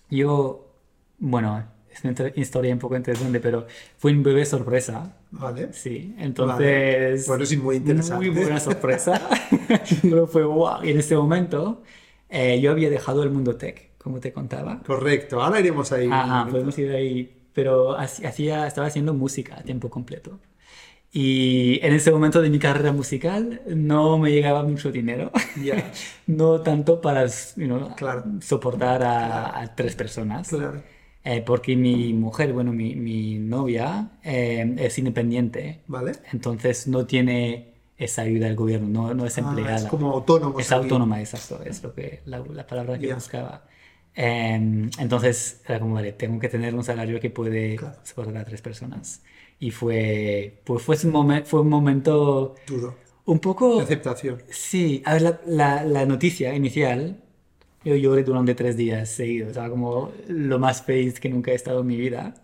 Yo, 0.10 0.72
bueno, 1.19 1.65
es 1.91 2.04
una 2.04 2.32
historia 2.36 2.74
un 2.74 2.80
poco 2.80 2.96
interesante, 2.96 3.39
pero 3.39 3.67
fue 3.98 4.12
un 4.12 4.24
bebé 4.24 4.46
sorpresa. 4.46 5.15
Vale. 5.32 5.74
Sí, 5.74 6.15
entonces... 6.17 7.28
Bueno, 7.28 7.46
sí, 7.46 7.58
muy 7.58 7.78
interesante. 7.78 8.30
Muy 8.30 8.41
buena 8.41 8.60
sorpresa. 8.60 9.30
pero 10.02 10.28
fue 10.28 10.43
wow. 10.43 10.84
Y 10.84 10.91
en 10.91 11.00
ese 11.00 11.15
momento 11.15 11.84
eh, 12.30 12.60
yo 12.62 12.72
había 12.72 12.89
dejado 12.89 13.24
el 13.24 13.30
mundo 13.30 13.56
tech, 13.56 13.91
como 13.98 14.19
te 14.19 14.34
contaba. 14.34 14.82
Correcto, 14.86 15.41
ahora 15.41 15.60
iremos 15.60 15.91
ahí. 15.91 16.10
Ajá, 16.12 16.48
podemos 16.50 16.78
ir 16.78 16.91
ahí 16.91 17.43
pero 17.54 17.98
hacía, 17.98 18.68
estaba 18.68 18.88
haciendo 18.88 19.13
música 19.13 19.58
a 19.60 19.63
tiempo 19.63 19.89
completo. 19.89 20.39
Y 21.16 21.80
en 21.86 21.94
ese 21.94 22.12
momento 22.12 22.42
de 22.42 22.50
mi 22.50 22.58
carrera 22.58 22.92
musical 22.92 23.62
no 23.68 24.18
me 24.18 24.32
llegaba 24.32 24.63
mucho 24.63 24.92
dinero, 24.92 25.32
no 26.28 26.62
tanto 26.62 27.02
para 27.02 27.28
soportar 27.30 29.04
a, 29.04 29.76
tres 29.76 29.96
personas. 29.96 30.50
Eh, 31.26 31.42
porque 31.46 31.78
mi 31.78 32.13
mujer, 32.13 32.52
bueno, 32.52 32.74
mi, 32.74 32.96
mi 32.96 33.38
novia 33.38 34.10
eh, 34.24 34.76
es 34.80 34.98
independiente. 34.98 35.82
Vale. 35.88 36.13
Entonces 36.32 36.88
no 36.88 37.06
tiene 37.06 37.76
esa 37.96 38.24
ayuda 38.24 38.48
del 38.48 38.56
gobierno, 38.56 38.88
no, 38.89 39.13
no 39.13 39.26
es 39.26 39.38
ah, 39.38 39.42
empleada. 39.42 39.78
es 39.78 39.86
como 39.86 40.12
autónoma. 40.12 40.60
Es 40.60 40.72
autónoma, 40.72 41.20
exacto, 41.20 41.62
es 41.63 41.84
lo 41.84 41.94
que, 41.94 42.22
la, 42.26 42.44
la 42.52 42.66
palabra 42.66 42.98
que 42.98 43.13
buscaba. 43.13 43.63
Em, 44.15 44.89
entonces 44.99 45.62
era 45.67 45.80
como, 45.80 45.95
vale, 45.95 46.13
tengo 46.13 46.39
que 46.39 46.49
tener 46.49 46.76
un 46.76 46.84
salario 46.84 47.19
que 47.19 47.30
puede 47.30 47.78
soportar 48.04 48.38
a 48.38 48.45
tres 48.45 48.62
personas. 48.62 49.23
Y 49.60 49.71
fue, 49.71 50.62
pues 50.65 50.84
fue, 50.84 50.97
un, 51.04 51.45
fue 51.45 51.62
un 51.62 51.69
momento... 51.69 52.56
Duro. 52.67 52.97
Un 53.26 53.39
poco... 53.39 53.78
De 53.78 53.84
aceptación. 53.84 54.43
Sí, 54.49 55.02
a 55.06 55.13
ver, 55.13 55.21
la, 55.21 55.41
la, 55.45 55.84
la, 55.86 56.06
noticia 56.06 56.54
inicial, 56.54 57.21
yo 57.86 57.95
lloré 57.95 58.23
durante 58.23 58.54
tres 58.54 58.76
días 58.76 59.10
seguidos, 59.10 59.54
sea, 59.54 59.69
como 59.69 60.12
lo 60.28 60.60
más 60.60 60.84
feliz 60.84 61.19
que 61.19 61.30
nunca 61.30 61.52
he 61.52 61.56
estado 61.56 61.82
en 61.82 61.88
mi 61.88 61.97
vida. 61.97 62.36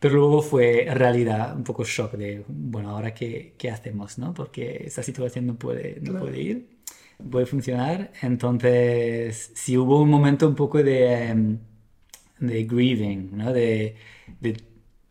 Pero 0.00 0.14
luego 0.16 0.42
fue 0.42 0.88
realidad, 0.92 1.54
un 1.56 1.64
poco 1.64 1.84
shock 1.84 2.12
de, 2.12 2.44
bueno, 2.48 2.90
ahora 2.90 3.14
qué, 3.14 3.54
qué 3.58 3.70
hacemos, 3.70 4.18
¿no? 4.18 4.34
Porque 4.34 4.84
esa 4.86 5.02
situación 5.02 5.46
no 5.46 5.56
puede, 5.56 6.00
no 6.00 6.18
puede 6.18 6.40
ir 6.40 6.75
puede 7.30 7.46
funcionar. 7.46 8.12
Entonces, 8.22 9.52
si 9.54 9.76
hubo 9.76 10.00
un 10.02 10.10
momento 10.10 10.48
un 10.48 10.54
poco 10.54 10.82
de, 10.82 11.28
em, 11.28 11.58
de 12.38 12.64
grieving, 12.64 13.36
¿no? 13.36 13.52
De, 13.52 13.96
de, 14.40 14.56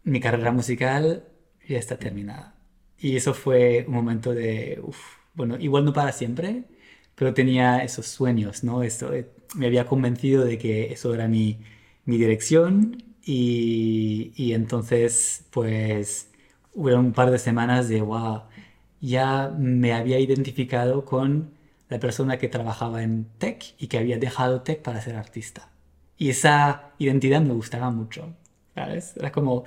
mi 0.03 0.19
carrera 0.19 0.51
musical 0.51 1.25
ya 1.67 1.77
está 1.79 1.97
terminada. 1.97 2.55
Y 2.99 3.15
eso 3.17 3.33
fue 3.33 3.85
un 3.87 3.93
momento 3.95 4.33
de, 4.33 4.79
uf, 4.83 4.97
bueno, 5.33 5.57
igual 5.59 5.85
no 5.85 5.93
para 5.93 6.11
siempre, 6.11 6.63
pero 7.15 7.33
tenía 7.33 7.83
esos 7.83 8.07
sueños, 8.07 8.63
¿no? 8.63 8.83
Esto, 8.83 9.11
me 9.55 9.67
había 9.67 9.85
convencido 9.87 10.45
de 10.45 10.57
que 10.57 10.93
eso 10.93 11.13
era 11.13 11.27
mi, 11.27 11.59
mi 12.05 12.17
dirección 12.17 13.03
y, 13.23 14.33
y, 14.35 14.53
entonces, 14.53 15.45
pues, 15.51 16.31
hubo 16.73 16.95
un 16.95 17.13
par 17.13 17.31
de 17.31 17.39
semanas 17.39 17.89
de, 17.89 18.01
wow, 18.01 18.43
ya 19.01 19.49
me 19.57 19.93
había 19.93 20.19
identificado 20.19 21.05
con 21.05 21.54
la 21.95 21.99
persona 22.01 22.37
que 22.37 22.49
trabajaba 22.49 23.03
en 23.03 23.25
tech 23.37 23.73
y 23.79 23.87
que 23.87 23.97
había 23.97 24.17
dejado 24.17 24.61
tech 24.63 24.81
para 24.81 24.99
ser 24.99 25.15
artista. 25.15 25.69
Y 26.17 26.29
esa 26.29 26.91
identidad 26.97 27.39
me 27.39 27.53
gustaba 27.53 27.89
mucho, 27.89 28.33
¿sabes? 28.73 29.15
Era 29.15 29.31
como, 29.31 29.63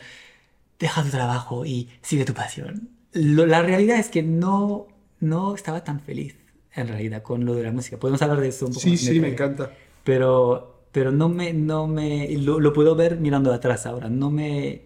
deja 0.78 1.02
tu 1.02 1.08
trabajo 1.08 1.64
y 1.64 1.88
sigue 2.02 2.26
tu 2.26 2.34
pasión. 2.34 2.90
la 3.12 3.62
realidad 3.62 3.98
es 3.98 4.10
que 4.10 4.22
no, 4.22 4.88
no 5.20 5.54
estaba 5.54 5.84
tan 5.84 6.00
feliz, 6.00 6.36
en 6.74 6.88
realidad, 6.88 7.22
con 7.22 7.46
lo 7.46 7.54
de 7.54 7.62
la 7.62 7.72
música. 7.72 7.96
Podemos 7.96 8.20
hablar 8.20 8.42
de 8.42 8.48
eso 8.48 8.66
un 8.66 8.72
poco 8.72 8.82
Sí, 8.82 8.98
sí, 8.98 9.20
me 9.20 9.28
encanta. 9.28 9.70
Pero, 10.04 10.84
pero 10.92 11.10
no 11.10 11.30
me, 11.30 11.54
no 11.54 11.86
me, 11.86 12.28
lo, 12.36 12.72
puedo 12.74 12.94
ver 12.94 13.18
mirando 13.18 13.54
atrás 13.54 13.86
ahora, 13.86 14.10
no 14.10 14.30
me, 14.30 14.82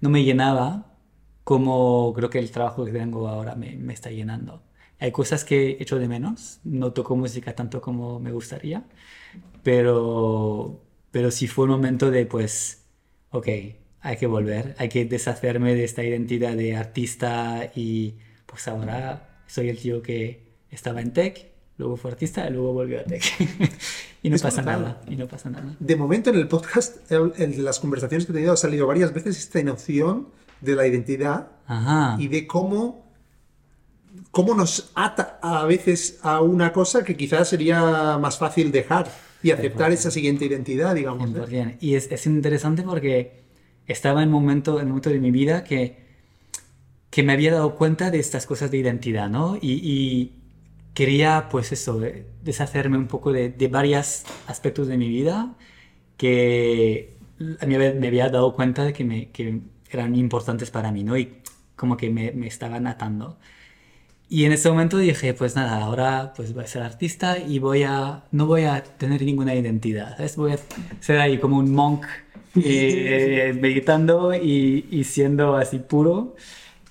no 0.00 0.10
me 0.10 0.24
llenaba 0.24 0.90
como 1.44 2.12
creo 2.14 2.30
que 2.30 2.40
el 2.40 2.50
trabajo 2.50 2.84
que 2.84 2.90
tengo 2.90 3.28
ahora 3.28 3.54
me, 3.54 3.76
me 3.76 3.92
está 3.92 4.10
llenando. 4.10 4.60
Hay 5.00 5.12
cosas 5.12 5.44
que 5.44 5.76
echo 5.80 5.98
de 5.98 6.08
menos, 6.08 6.60
no 6.64 6.92
toco 6.92 7.16
música 7.16 7.54
tanto 7.54 7.80
como 7.80 8.20
me 8.20 8.32
gustaría, 8.32 8.84
pero, 9.62 10.80
pero 11.10 11.30
sí 11.30 11.46
fue 11.46 11.64
un 11.64 11.72
momento 11.72 12.10
de, 12.10 12.26
pues, 12.26 12.84
ok, 13.30 13.48
hay 14.00 14.16
que 14.18 14.26
volver, 14.26 14.74
hay 14.78 14.88
que 14.88 15.04
deshacerme 15.04 15.74
de 15.74 15.84
esta 15.84 16.04
identidad 16.04 16.54
de 16.54 16.76
artista 16.76 17.70
y 17.74 18.16
pues 18.46 18.68
ahora 18.68 19.40
soy 19.46 19.70
el 19.70 19.78
tío 19.78 20.02
que 20.02 20.52
estaba 20.70 21.00
en 21.00 21.12
tech, 21.12 21.52
luego 21.78 21.96
fue 21.96 22.10
artista 22.10 22.46
y 22.46 22.52
luego 22.52 22.72
volvió 22.72 23.00
a 23.00 23.04
tech. 23.04 23.24
y 24.22 24.30
no 24.30 24.36
pasa 24.38 24.62
nada, 24.62 25.00
y 25.08 25.16
no 25.16 25.26
pasa 25.26 25.50
nada. 25.50 25.74
De 25.80 25.96
momento 25.96 26.30
en 26.30 26.36
el 26.36 26.48
podcast, 26.48 27.10
en 27.10 27.64
las 27.64 27.80
conversaciones 27.80 28.26
que 28.26 28.32
he 28.32 28.34
tenido, 28.34 28.52
ha 28.52 28.56
salido 28.56 28.86
varias 28.86 29.12
veces 29.12 29.38
esta 29.38 29.62
noción 29.62 30.28
de 30.60 30.76
la 30.76 30.86
identidad 30.86 31.48
y 32.18 32.28
de 32.28 32.46
cómo 32.46 33.03
cómo 34.30 34.54
nos 34.54 34.90
ata 34.94 35.38
a 35.42 35.64
veces 35.64 36.18
a 36.22 36.40
una 36.40 36.72
cosa 36.72 37.04
que 37.04 37.16
quizás 37.16 37.48
sería 37.48 38.18
más 38.18 38.38
fácil 38.38 38.72
dejar 38.72 39.10
y 39.42 39.50
aceptar 39.50 39.92
esa 39.92 40.10
siguiente 40.10 40.44
identidad, 40.44 40.94
digamos. 40.94 41.30
Y 41.80 41.94
es, 41.94 42.10
es, 42.10 42.26
interesante 42.26 42.82
porque 42.82 43.42
estaba 43.86 44.22
en 44.22 44.28
un 44.28 44.34
momento, 44.34 44.78
en 44.78 44.86
un 44.86 44.88
momento 44.90 45.10
de 45.10 45.20
mi 45.20 45.30
vida 45.30 45.64
que, 45.64 45.98
que 47.10 47.22
me 47.22 47.34
había 47.34 47.52
dado 47.52 47.74
cuenta 47.74 48.10
de 48.10 48.18
estas 48.18 48.46
cosas 48.46 48.70
de 48.70 48.78
identidad, 48.78 49.28
¿no? 49.28 49.56
Y, 49.56 49.80
y 49.82 50.32
quería, 50.94 51.48
pues 51.50 51.72
eso, 51.72 52.00
deshacerme 52.42 52.96
un 52.96 53.06
poco 53.06 53.32
de, 53.32 53.50
de 53.50 53.68
varios 53.68 54.22
aspectos 54.46 54.88
de 54.88 54.96
mi 54.96 55.08
vida 55.08 55.54
que 56.16 57.18
me 57.38 57.74
había, 57.76 57.92
me 57.92 58.06
había 58.06 58.28
dado 58.30 58.54
cuenta 58.54 58.84
de 58.84 58.92
que, 58.92 59.04
me, 59.04 59.30
que 59.30 59.60
eran 59.90 60.14
importantes 60.14 60.70
para 60.70 60.90
mí, 60.90 61.04
¿no? 61.04 61.16
Y 61.18 61.38
como 61.76 61.96
que 61.96 62.10
me, 62.10 62.32
me 62.32 62.46
estaban 62.46 62.86
atando. 62.86 63.38
Y 64.28 64.46
en 64.46 64.52
ese 64.52 64.70
momento 64.70 64.96
dije, 64.96 65.34
pues 65.34 65.54
nada, 65.54 65.82
ahora 65.82 66.32
pues 66.34 66.54
voy 66.54 66.64
a 66.64 66.66
ser 66.66 66.82
artista 66.82 67.38
y 67.38 67.58
voy 67.58 67.82
a, 67.82 68.24
no 68.32 68.46
voy 68.46 68.62
a 68.62 68.82
tener 68.82 69.22
ninguna 69.22 69.54
identidad, 69.54 70.16
¿sabes? 70.16 70.36
Voy 70.36 70.52
a 70.52 70.58
ser 71.00 71.18
ahí 71.18 71.38
como 71.38 71.58
un 71.58 71.72
monk 71.72 72.06
eh, 72.56 73.56
meditando 73.60 74.34
y, 74.34 74.86
y, 74.90 75.04
siendo 75.04 75.56
así 75.56 75.78
puro, 75.78 76.36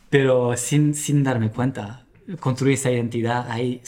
pero 0.10 0.56
sin, 0.58 0.94
sin 0.94 1.24
darme 1.24 1.50
cuenta. 1.50 2.06
Construir 2.40 2.76
esa 2.76 2.92
identidad 2.92 3.50
ahí 3.50 3.82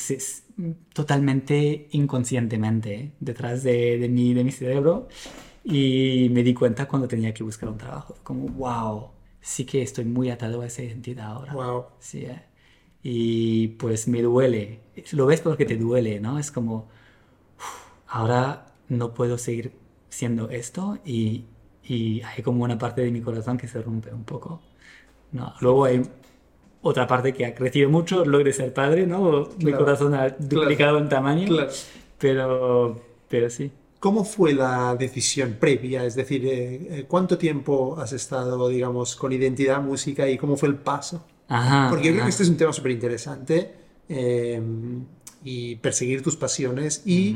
totalmente 0.93 1.87
inconscientemente 1.91 3.11
detrás 3.19 3.63
de, 3.63 3.97
de, 3.97 4.09
mi, 4.09 4.33
de 4.33 4.43
mi 4.43 4.51
cerebro 4.51 5.07
y 5.63 6.29
me 6.31 6.43
di 6.43 6.53
cuenta 6.53 6.87
cuando 6.87 7.07
tenía 7.07 7.33
que 7.33 7.43
buscar 7.43 7.69
un 7.69 7.77
trabajo. 7.77 8.17
Como, 8.23 8.47
wow, 8.49 9.11
sí 9.39 9.65
que 9.65 9.81
estoy 9.81 10.03
muy 10.03 10.29
atado 10.29 10.61
a 10.61 10.65
esa 10.65 10.83
identidad 10.83 11.27
ahora. 11.27 11.53
Wow. 11.53 11.85
Sí, 11.99 12.25
eh 12.25 12.54
y 13.07 13.67
pues 13.67 14.07
me 14.07 14.23
duele. 14.23 14.79
Lo 15.11 15.27
ves 15.27 15.39
porque 15.39 15.63
te 15.63 15.77
duele, 15.77 16.19
¿no? 16.19 16.39
Es 16.39 16.49
como, 16.49 16.87
ahora 18.07 18.65
no 18.89 19.13
puedo 19.13 19.37
seguir 19.37 19.73
siendo 20.09 20.49
esto 20.49 20.97
y, 21.05 21.45
y, 21.83 22.21
hay 22.21 22.41
como 22.41 22.63
una 22.63 22.79
parte 22.79 23.01
de 23.01 23.11
mi 23.11 23.21
corazón 23.21 23.59
que 23.59 23.67
se 23.67 23.79
rompe 23.79 24.11
un 24.11 24.23
poco. 24.23 24.59
¿no? 25.33 25.53
Luego 25.61 25.85
hay 25.85 26.01
otra 26.81 27.05
parte 27.05 27.31
que 27.31 27.45
ha 27.45 27.53
crecido 27.53 27.91
mucho, 27.91 28.25
lo 28.25 28.39
de 28.39 28.51
ser 28.51 28.73
padre, 28.73 29.05
¿no? 29.05 29.49
Mi 29.59 29.73
corazón 29.73 30.15
ha 30.15 30.29
duplicado 30.29 30.97
en 30.97 31.07
tamaño, 31.07 31.55
pero, 32.17 32.99
pero 33.29 33.51
sí. 33.51 33.71
¿Cómo 33.99 34.23
fue 34.25 34.55
la 34.55 34.95
decisión 34.95 35.57
previa? 35.59 36.05
Es 36.05 36.15
decir, 36.15 36.43
eh, 36.47 36.87
eh, 36.89 37.05
¿cuánto 37.07 37.37
tiempo 37.37 37.99
has 37.99 38.13
estado, 38.13 38.67
digamos, 38.67 39.15
con 39.15 39.31
identidad 39.31 39.79
música 39.79 40.27
y 40.27 40.39
cómo 40.39 40.57
fue 40.57 40.69
el 40.69 40.75
paso? 40.77 41.23
Porque 41.47 42.07
yo 42.07 42.13
creo 42.13 42.23
que 42.23 42.29
este 42.29 42.43
es 42.43 42.49
un 42.49 42.57
tema 42.57 42.73
súper 42.73 42.91
interesante 42.91 43.73
eh, 44.09 44.61
y 45.43 45.75
perseguir 45.75 46.21
tus 46.23 46.35
pasiones 46.35 47.03
y 47.05 47.35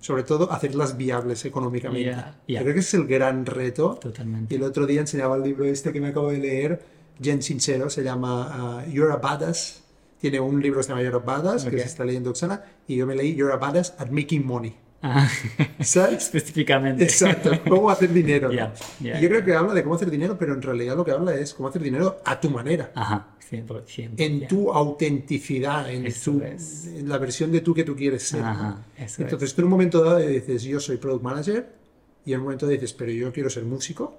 sobre 0.00 0.22
todo 0.22 0.50
hacerlas 0.50 0.96
viables 0.96 1.44
económicamente. 1.44 2.16
Yo 2.48 2.60
creo 2.60 2.74
que 2.74 2.80
ese 2.80 2.96
es 2.96 3.02
el 3.02 3.06
gran 3.06 3.44
reto. 3.46 3.98
Totalmente. 4.00 4.54
Y 4.54 4.58
el 4.58 4.64
otro 4.64 4.86
día 4.86 5.00
enseñaba 5.00 5.36
el 5.36 5.42
libro 5.42 5.64
este 5.64 5.92
que 5.92 6.00
me 6.00 6.08
acabo 6.08 6.30
de 6.30 6.38
leer, 6.38 6.82
Jen 7.20 7.42
Sincero, 7.42 7.90
se 7.90 8.02
llama 8.02 8.84
uh, 8.86 8.90
You're 8.90 9.12
a 9.12 9.16
Badass. 9.16 9.82
Tiene 10.20 10.40
un 10.40 10.60
libro 10.60 10.80
que 10.80 10.84
se 10.84 10.88
llama 10.90 11.02
You're 11.02 11.16
a 11.16 11.20
Badass, 11.20 11.64
que 11.64 11.78
se 11.78 11.86
está 11.86 12.04
leyendo 12.04 12.30
Oxana, 12.30 12.62
y 12.86 12.96
yo 12.96 13.06
me 13.06 13.14
leí 13.14 13.34
You're 13.34 13.52
a 13.52 13.56
Badass 13.56 13.94
at 13.98 14.08
Making 14.10 14.46
Money. 14.46 14.76
¿Sabes? 15.80 16.24
Específicamente. 16.24 17.04
Exacto, 17.04 17.50
cómo 17.68 17.90
hacer 17.90 18.12
dinero. 18.12 18.50
y 19.00 19.04
yo 19.04 19.28
creo 19.28 19.44
que 19.44 19.54
habla 19.54 19.74
de 19.74 19.82
cómo 19.82 19.94
hacer 19.94 20.10
dinero, 20.10 20.36
pero 20.38 20.54
en 20.54 20.62
realidad 20.62 20.96
lo 20.96 21.04
que 21.04 21.10
habla 21.10 21.34
es 21.34 21.54
cómo 21.54 21.68
hacer 21.68 21.82
dinero 21.82 22.20
a 22.24 22.38
tu 22.38 22.50
manera. 22.50 22.90
Ajá, 22.94 23.28
en 23.52 24.46
tu 24.46 24.72
autenticidad, 24.72 25.92
en, 25.92 26.06
en, 26.06 27.08
la 27.08 27.18
versión 27.18 27.50
de 27.50 27.60
tú 27.60 27.74
que 27.74 27.84
tú 27.84 27.96
quieres 27.96 28.22
ser. 28.22 28.44
Entonces 29.18 29.54
tú 29.54 29.62
en 29.62 29.64
un 29.64 29.70
momento 29.70 30.04
dado 30.04 30.18
dices, 30.18 30.62
yo 30.62 30.78
soy 30.78 30.98
product 30.98 31.22
manager, 31.22 31.68
y 32.24 32.32
en 32.32 32.40
un 32.40 32.44
momento 32.44 32.66
dices, 32.68 32.92
pero 32.92 33.10
yo 33.10 33.32
quiero 33.32 33.50
ser 33.50 33.64
músico. 33.64 34.18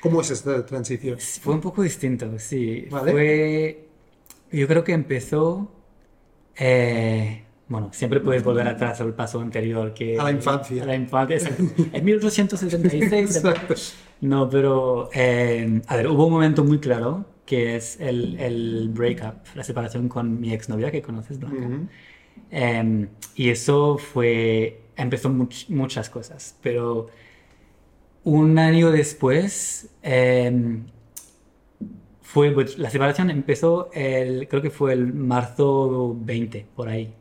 ¿Cómo 0.00 0.20
es 0.20 0.30
esta 0.30 0.64
transición? 0.64 1.18
Fue 1.18 1.54
un 1.54 1.60
poco 1.60 1.82
distinto, 1.82 2.30
sí. 2.38 2.86
Fue, 2.90 3.86
yo 4.50 4.66
creo 4.66 4.84
que 4.84 4.92
empezó... 4.92 5.70
Eh, 6.56 7.42
bueno, 7.66 7.90
siempre 7.92 8.20
puedes 8.20 8.44
volver 8.44 8.68
atrás 8.68 9.00
al 9.00 9.14
paso 9.14 9.40
anterior 9.40 9.92
que... 9.94 10.18
A 10.18 10.24
la 10.24 10.30
infancia. 10.30 10.82
A 10.82 10.86
la 10.86 10.94
infancia, 10.94 11.50
En 11.92 12.04
1876. 12.04 13.12
Exacto. 13.36 13.74
No, 14.20 14.48
pero... 14.48 15.08
Eh, 15.12 15.82
a 15.86 15.96
ver, 15.96 16.08
hubo 16.08 16.26
un 16.26 16.32
momento 16.32 16.64
muy 16.64 16.78
claro 16.78 17.33
que 17.46 17.76
es 17.76 18.00
el, 18.00 18.38
el 18.38 18.88
breakup, 18.90 19.46
la 19.54 19.64
separación 19.64 20.08
con 20.08 20.40
mi 20.40 20.52
exnovia 20.52 20.90
que 20.90 21.02
conoces, 21.02 21.38
Blanca. 21.38 21.68
Em, 22.50 23.08
y 23.34 23.50
eso 23.50 23.98
fue... 23.98 24.80
Empezó 24.96 25.28
muchas 25.68 26.08
cosas, 26.08 26.56
pero 26.62 27.08
un 28.22 28.58
año 28.58 28.90
después, 28.92 29.90
em, 30.02 30.84
fue, 32.22 32.52
pues, 32.52 32.78
la 32.78 32.90
separación 32.90 33.30
empezó, 33.30 33.90
el, 33.92 34.48
creo 34.48 34.62
que 34.62 34.70
fue 34.70 34.92
el 34.92 35.12
marzo 35.12 36.16
20, 36.20 36.66
por 36.74 36.88
ahí. 36.88 37.12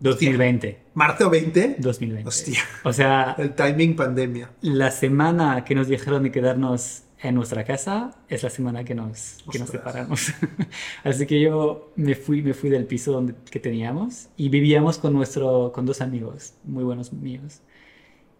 2020. 0.00 0.78
¿Marzo 0.94 1.30
20? 1.30 1.76
2020. 1.78 2.28
Hostia. 2.28 2.60
O 2.84 2.92
sea, 2.92 3.34
El 3.38 3.54
timing 3.54 3.96
pandemia. 3.96 4.50
la 4.62 4.90
semana 4.90 5.64
que 5.64 5.74
nos 5.74 5.88
dijeron 5.88 6.22
de 6.22 6.30
quedarnos 6.30 7.02
en 7.22 7.34
nuestra 7.34 7.64
casa 7.64 8.16
es 8.28 8.42
la 8.42 8.50
semana 8.50 8.84
que 8.84 8.94
nos, 8.94 9.38
que 9.50 9.58
nos 9.58 9.70
separamos. 9.70 10.32
Así 11.04 11.26
que 11.26 11.40
yo 11.40 11.92
me 11.96 12.14
fui, 12.14 12.42
me 12.42 12.54
fui 12.54 12.70
del 12.70 12.86
piso 12.86 13.12
donde, 13.12 13.34
que 13.50 13.60
teníamos 13.60 14.28
y 14.36 14.48
vivíamos 14.48 14.98
con, 14.98 15.12
nuestro, 15.12 15.72
con 15.72 15.86
dos 15.86 16.00
amigos 16.00 16.54
muy 16.64 16.84
buenos 16.84 17.12
míos, 17.12 17.60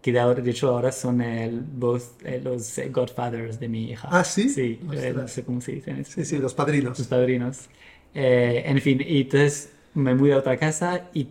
que 0.01 0.11
de, 0.11 0.19
ahora, 0.19 0.41
de 0.41 0.51
hecho 0.51 0.69
ahora 0.69 0.91
son 0.91 1.21
el, 1.21 1.61
both, 1.61 2.03
eh, 2.25 2.41
los 2.43 2.77
eh, 2.77 2.89
godfathers 2.89 3.59
de 3.59 3.69
mi 3.69 3.91
hija. 3.91 4.09
Ah, 4.11 4.23
¿sí? 4.23 4.49
Sí, 4.49 4.79
eh, 4.93 5.13
no 5.15 5.27
sé 5.27 5.43
cómo 5.45 5.61
se 5.61 5.73
dice 5.73 5.91
en 5.91 6.05
Sí, 6.05 6.25
sí, 6.25 6.37
los 6.37 6.53
padrinos. 6.53 6.97
sus 6.97 7.07
padrinos. 7.07 7.69
Eh, 8.13 8.63
en 8.65 8.81
fin, 8.81 9.01
y 9.05 9.21
entonces 9.21 9.73
me 9.93 10.15
mudé 10.15 10.33
a 10.33 10.37
otra 10.39 10.57
casa 10.57 11.09
y 11.13 11.29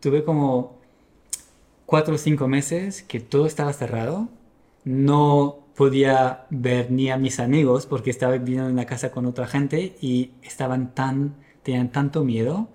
tuve 0.00 0.24
como 0.24 0.80
cuatro 1.86 2.14
o 2.14 2.18
cinco 2.18 2.48
meses 2.48 3.02
que 3.02 3.20
todo 3.20 3.46
estaba 3.46 3.72
cerrado. 3.72 4.28
No 4.84 5.61
podía 5.76 6.46
ver 6.50 6.90
ni 6.90 7.10
a 7.10 7.16
mis 7.16 7.40
amigos 7.40 7.86
porque 7.86 8.10
estaba 8.10 8.36
viviendo 8.38 8.66
en 8.66 8.72
una 8.74 8.86
casa 8.86 9.10
con 9.10 9.26
otra 9.26 9.46
gente 9.46 9.96
y 10.00 10.32
estaban 10.42 10.94
tan, 10.94 11.36
tenían 11.62 11.90
tanto 11.92 12.24
miedo 12.24 12.68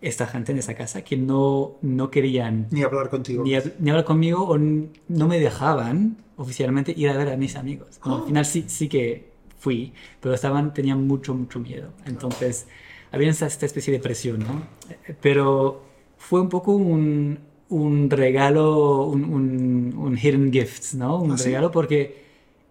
esta 0.00 0.26
gente 0.26 0.52
en 0.52 0.58
esa 0.58 0.74
casa 0.74 1.02
que 1.02 1.16
no, 1.16 1.78
no 1.82 2.10
querían 2.10 2.68
Ni 2.70 2.82
hablar 2.82 3.08
contigo. 3.10 3.44
ni, 3.44 3.52
ni 3.78 3.90
hablar 3.90 4.04
conmigo 4.04 4.44
o 4.46 4.58
no 4.58 5.28
me 5.28 5.38
dejaban 5.40 6.18
oficialmente 6.36 6.92
ir 6.96 7.08
a 7.08 7.16
ver 7.16 7.30
a 7.30 7.36
mis 7.36 7.56
amigos. 7.56 7.98
Ah. 8.02 8.16
Al 8.16 8.22
final 8.26 8.44
sí, 8.44 8.64
sí 8.68 8.88
que 8.88 9.32
fui, 9.58 9.92
pero 10.20 10.34
estaban, 10.34 10.74
tenían 10.74 11.06
mucho, 11.06 11.34
mucho 11.34 11.58
miedo. 11.60 11.92
Entonces 12.04 12.68
había 13.10 13.30
esta, 13.30 13.46
esta 13.46 13.66
especie 13.66 13.92
de 13.92 14.00
presión, 14.00 14.40
¿no? 14.40 14.62
Eh, 15.08 15.16
Pero 15.20 15.82
fue 16.16 16.40
un 16.40 16.48
poco 16.48 16.72
un, 16.72 17.38
un 17.68 18.10
regalo, 18.10 19.04
un, 19.06 19.24
un, 19.24 19.94
un 19.96 20.18
hidden 20.18 20.52
gift, 20.52 20.94
¿no? 20.94 21.20
Un 21.22 21.32
¿Ah, 21.32 21.38
sí? 21.38 21.48
regalo 21.48 21.70
porque 21.70 22.25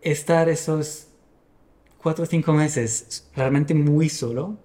estar 0.06 0.48
esos 0.50 1.08
cuatro 2.02 2.24
o 2.24 2.28
cinco 2.28 2.54
meses 2.54 3.28
realmente 3.36 3.74
muy 3.74 4.08
solo, 4.10 4.58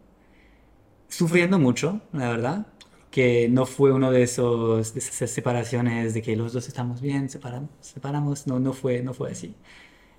sufriendo 1.08 1.58
mucho, 1.58 2.02
la 2.12 2.28
verdad, 2.28 2.66
que 3.10 3.48
no 3.48 3.66
fue 3.66 3.92
uno 3.92 4.12
de 4.12 4.22
esos 4.22 4.94
esas 4.96 5.30
separaciones 5.30 6.14
de 6.14 6.22
que 6.22 6.36
los 6.36 6.52
dos 6.52 6.68
estamos 6.68 7.00
bien, 7.00 7.28
separamos, 7.30 7.70
separamos, 7.80 8.46
no, 8.46 8.60
no 8.60 8.72
fue, 8.72 9.02
no 9.02 9.14
fue 9.14 9.32
así. 9.32 9.56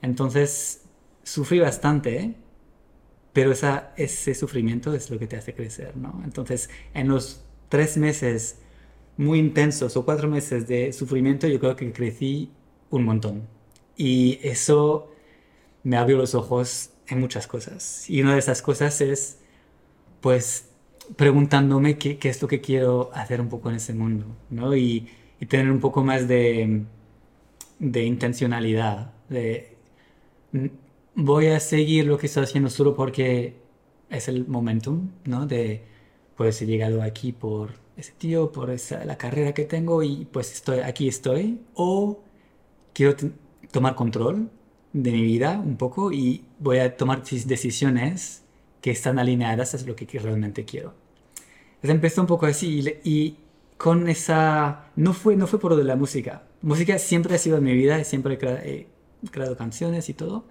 Entonces, 0.01 0.85
sufrí 1.23 1.59
bastante, 1.59 2.35
pero 3.33 3.51
esa, 3.51 3.93
ese 3.97 4.33
sufrimiento 4.33 4.93
es 4.93 5.09
lo 5.11 5.19
que 5.19 5.27
te 5.27 5.37
hace 5.37 5.53
crecer, 5.53 5.95
¿no? 5.95 6.21
Entonces, 6.25 6.69
en 6.93 7.07
los 7.07 7.45
tres 7.69 7.95
meses 7.97 8.57
muy 9.17 9.39
intensos 9.39 9.95
o 9.97 10.03
cuatro 10.03 10.27
meses 10.27 10.67
de 10.67 10.91
sufrimiento, 10.93 11.47
yo 11.47 11.59
creo 11.59 11.75
que 11.75 11.91
crecí 11.93 12.51
un 12.89 13.05
montón. 13.05 13.47
Y 13.95 14.39
eso 14.41 15.10
me 15.83 15.97
abrió 15.97 16.17
los 16.17 16.35
ojos 16.35 16.91
en 17.07 17.19
muchas 17.19 17.47
cosas. 17.47 18.09
Y 18.09 18.21
una 18.21 18.33
de 18.33 18.39
esas 18.39 18.61
cosas 18.61 19.01
es, 19.01 19.39
pues, 20.21 20.69
preguntándome 21.15 21.97
qué, 21.97 22.17
qué 22.17 22.29
es 22.29 22.41
lo 22.41 22.47
que 22.47 22.61
quiero 22.61 23.11
hacer 23.13 23.41
un 23.41 23.49
poco 23.49 23.69
en 23.69 23.75
ese 23.77 23.93
mundo, 23.93 24.25
¿no? 24.49 24.75
Y, 24.75 25.09
tener 25.49 25.71
un 25.71 25.79
poco 25.79 26.03
más 26.03 26.27
de, 26.27 26.83
de 27.79 28.03
intencionalidad, 28.03 29.11
de 29.27 29.75
mm, 30.51 30.67
voy 31.15 31.47
a 31.47 31.59
seguir 31.59 32.05
lo 32.05 32.17
que 32.19 32.27
estoy 32.27 32.43
haciendo 32.43 32.69
solo 32.69 32.95
porque 32.95 33.55
es 34.11 34.27
el 34.27 34.47
momentum, 34.47 35.09
¿no? 35.25 35.47
De, 35.47 35.83
pues 36.35 36.61
he 36.61 36.65
llegado 36.67 37.01
aquí 37.01 37.31
por 37.33 37.71
ese 37.97 38.13
tío, 38.13 38.51
por 38.51 38.69
esa, 38.71 39.03
la 39.05 39.17
carrera 39.17 39.53
que 39.53 39.65
tengo 39.65 40.03
y 40.03 40.25
pues 40.31 40.51
estoy, 40.53 40.79
aquí 40.79 41.07
estoy. 41.07 41.59
O 41.73 42.19
quiero 42.93 43.15
tomar 43.71 43.95
control 43.95 44.49
de 44.93 45.11
mi 45.11 45.21
vida 45.23 45.59
un 45.59 45.77
poco 45.77 46.11
y 46.11 46.43
voy 46.59 46.79
a 46.79 46.97
tomar 46.97 47.23
cis- 47.23 47.45
decisiones 47.45 48.43
que 48.81 48.91
están 48.91 49.19
alineadas 49.19 49.73
a 49.75 49.85
lo 49.85 49.95
que 49.95 50.05
realmente 50.19 50.65
quiero. 50.65 50.93
Entonces 51.75 51.91
empezó 51.91 52.21
un 52.21 52.27
poco 52.27 52.45
así 52.45 52.79
y, 53.03 53.09
y 53.09 53.37
con 53.77 54.07
esa... 54.09 54.85
No 54.95 55.13
fue, 55.13 55.35
no 55.35 55.47
fue 55.47 55.59
por 55.59 55.71
lo 55.71 55.77
de 55.77 55.83
la 55.83 55.95
música. 55.95 56.43
Música 56.61 56.99
siempre 56.99 57.35
ha 57.35 57.37
sido 57.39 57.57
en 57.57 57.63
mi 57.63 57.73
vida, 57.73 57.99
y 57.99 58.05
siempre 58.05 58.35
he, 58.35 58.37
crea- 58.37 58.61
he 58.63 58.87
creado 59.31 59.57
canciones 59.57 60.09
y 60.09 60.13
todo, 60.13 60.45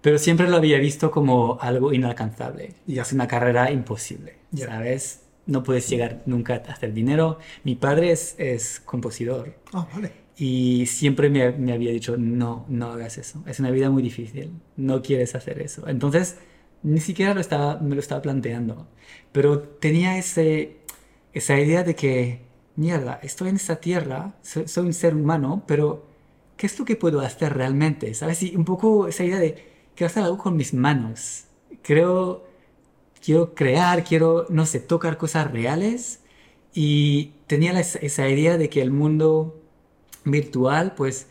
pero 0.00 0.18
siempre 0.18 0.48
lo 0.48 0.56
había 0.56 0.78
visto 0.78 1.10
como 1.10 1.58
algo 1.60 1.92
inalcanzable. 1.92 2.74
Ya. 2.86 3.02
Es 3.02 3.12
una 3.12 3.28
carrera 3.28 3.70
imposible, 3.70 4.36
Ya. 4.50 4.66
¿sabes? 4.66 5.20
No 5.46 5.62
puedes 5.62 5.88
llegar 5.88 6.22
nunca 6.26 6.54
a 6.66 6.72
hacer 6.72 6.92
dinero. 6.94 7.38
Mi 7.64 7.74
padre 7.76 8.10
es, 8.12 8.34
es 8.38 8.80
compositor 8.80 9.54
Ah, 9.72 9.86
vale. 9.94 10.12
Y 10.36 10.86
siempre 10.86 11.30
me, 11.30 11.52
me 11.52 11.72
había 11.72 11.92
dicho, 11.92 12.16
no, 12.16 12.66
no 12.68 12.86
hagas 12.88 13.18
eso. 13.18 13.42
Es 13.46 13.60
una 13.60 13.70
vida 13.70 13.90
muy 13.90 14.02
difícil. 14.02 14.52
No 14.76 15.02
quieres 15.02 15.34
hacer 15.34 15.60
eso. 15.62 15.86
Entonces, 15.88 16.38
ni 16.82 17.00
siquiera 17.00 17.34
lo 17.34 17.40
estaba, 17.40 17.78
me 17.80 17.94
lo 17.94 18.00
estaba 18.00 18.22
planteando. 18.22 18.88
Pero 19.32 19.60
tenía 19.60 20.18
ese, 20.18 20.78
esa 21.32 21.58
idea 21.58 21.84
de 21.84 21.94
que, 21.94 22.42
mierda, 22.76 23.20
estoy 23.22 23.50
en 23.50 23.56
esta 23.56 23.76
tierra, 23.76 24.36
soy, 24.42 24.68
soy 24.68 24.86
un 24.86 24.92
ser 24.92 25.14
humano, 25.14 25.64
pero 25.66 26.06
¿qué 26.56 26.66
es 26.66 26.78
lo 26.78 26.84
que 26.84 26.96
puedo 26.96 27.20
hacer 27.20 27.54
realmente? 27.54 28.12
¿Sabes? 28.14 28.42
Y 28.42 28.56
un 28.56 28.64
poco 28.64 29.08
esa 29.08 29.24
idea 29.24 29.38
de, 29.38 29.54
quiero 29.94 30.10
hacer 30.10 30.24
algo 30.24 30.38
con 30.38 30.56
mis 30.56 30.74
manos. 30.74 31.44
Creo, 31.82 32.44
quiero 33.24 33.54
crear, 33.54 34.04
quiero, 34.04 34.46
no 34.50 34.66
sé, 34.66 34.80
tocar 34.80 35.16
cosas 35.18 35.50
reales. 35.52 36.20
Y 36.74 37.34
tenía 37.46 37.78
esa 37.80 38.28
idea 38.28 38.58
de 38.58 38.68
que 38.68 38.82
el 38.82 38.90
mundo 38.90 39.63
virtual, 40.24 40.94
pues 40.96 41.28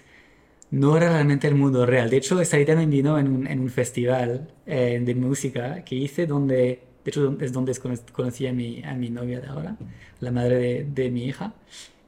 no 0.72 0.98
era 0.98 1.10
realmente 1.10 1.48
el 1.48 1.56
mundo 1.56 1.86
real. 1.86 2.10
De 2.10 2.18
hecho, 2.18 2.39
esa 2.41 2.60
idea 2.60 2.76
me 2.76 2.86
vino 2.88 3.20
en 3.20 3.28
un, 3.28 3.48
en 3.48 3.60
un 3.60 3.70
festival 3.70 4.50
eh, 4.66 5.02
de 5.04 5.16
música 5.16 5.84
que 5.86 5.96
hice 5.96 6.28
donde, 6.28 6.56
de 7.04 7.10
hecho, 7.12 7.38
es 7.41 7.54
donde 7.54 7.74
cono- 7.76 7.96
conocí 8.14 8.48
a 8.48 8.54
mi, 8.54 8.84
a 8.84 8.94
mi 8.96 9.10
novia 9.10 9.39
de 9.41 9.48
ahora, 9.48 9.78
la 10.20 10.32
madre 10.32 10.58
de, 10.58 10.86
de 10.86 11.12
mi 11.12 11.26
hija. 11.26 11.54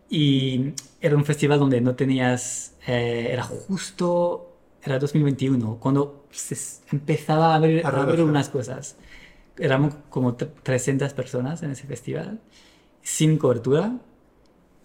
Y 0.09 0.73
era 1.01 1.15
un 1.15 1.25
festival 1.25 1.59
donde 1.59 1.81
no 1.81 1.95
tenías, 1.95 2.75
eh, 2.87 3.29
era 3.31 3.43
justo, 3.43 4.55
era 4.83 4.99
2021, 4.99 5.77
cuando 5.79 6.25
se 6.31 6.55
empezaba 6.91 7.53
a 7.53 7.55
abrir, 7.55 7.85
A 7.85 7.89
unas 8.29 8.49
cosas. 8.49 8.97
Éramos 9.57 9.95
como 10.09 10.37
tre- 10.37 10.51
300 10.63 11.13
personas 11.13 11.63
en 11.63 11.71
ese 11.71 11.87
festival, 11.87 12.39
sin 13.01 13.37
cobertura, 13.37 13.99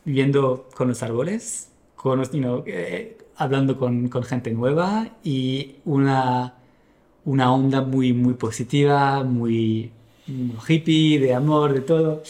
viviendo 0.05 0.69
con 0.77 0.89
los 0.89 1.03
árboles, 1.03 1.70
con 2.01 2.19
los, 2.19 2.33
you 2.33 2.39
know, 2.39 2.65
eh, 2.67 3.19
hablando 3.37 3.77
con, 3.77 4.09
con 4.09 4.23
gente 4.23 4.51
nueva 4.53 5.19
y 5.23 5.77
una, 5.85 6.55
una 7.27 7.53
onda 7.53 7.83
muy, 7.83 8.15
muy 8.15 8.33
positiva, 8.33 9.23
muy, 9.23 9.93
muy 10.27 10.57
hippie, 10.67 11.19
de 11.19 11.35
amor, 11.35 11.75
de 11.75 11.83
todo. 11.83 12.23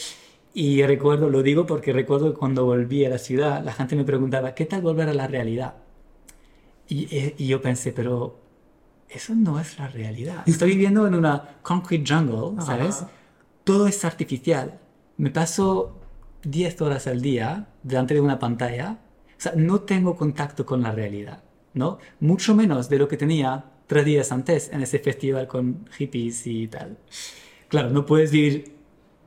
Y 0.54 0.82
recuerdo, 0.82 1.30
lo 1.30 1.44
digo 1.44 1.66
porque 1.66 1.92
recuerdo 1.92 2.32
que 2.32 2.38
cuando 2.40 2.64
volví 2.64 3.04
a 3.04 3.10
la 3.10 3.18
ciudad, 3.18 3.62
la 3.62 3.72
gente 3.72 3.94
me 3.94 4.02
preguntaba, 4.02 4.56
¿qué 4.56 4.66
tal 4.66 4.82
volver 4.82 5.08
a 5.08 5.14
la 5.14 5.28
realidad? 5.28 5.74
Y, 6.88 7.06
eh, 7.14 7.36
y 7.38 7.46
yo 7.46 7.62
pensé, 7.62 7.92
pero 7.92 8.40
eso 9.08 9.36
no 9.36 9.60
es 9.60 9.78
la 9.78 9.86
realidad. 9.86 10.42
Estoy 10.46 10.70
viviendo 10.70 11.06
en 11.06 11.14
una 11.14 11.58
concrete 11.62 12.12
jungle, 12.12 12.60
¿sabes? 12.60 13.02
Ajá. 13.02 13.10
Todo 13.62 13.86
es 13.86 14.04
artificial. 14.04 14.80
Me 15.16 15.30
paso 15.30 15.94
10 16.42 16.80
horas 16.80 17.06
al 17.06 17.22
día 17.22 17.68
delante 17.84 18.14
de 18.14 18.20
una 18.20 18.40
pantalla. 18.40 18.98
Sea, 19.42 19.52
no 19.56 19.80
tengo 19.82 20.16
contacto 20.16 20.66
con 20.66 20.82
la 20.82 20.92
realidad, 20.92 21.42
¿no? 21.74 21.98
Mucho 22.20 22.54
menos 22.54 22.88
de 22.88 22.98
lo 22.98 23.08
que 23.08 23.16
tenía 23.16 23.64
tres 23.86 24.04
días 24.04 24.32
antes 24.32 24.70
en 24.72 24.82
ese 24.82 24.98
festival 24.98 25.46
con 25.48 25.86
hippies 25.98 26.46
y 26.46 26.68
tal. 26.68 26.98
Claro, 27.68 27.90
no 27.90 28.06
puedes 28.06 28.30
vivir 28.32 28.74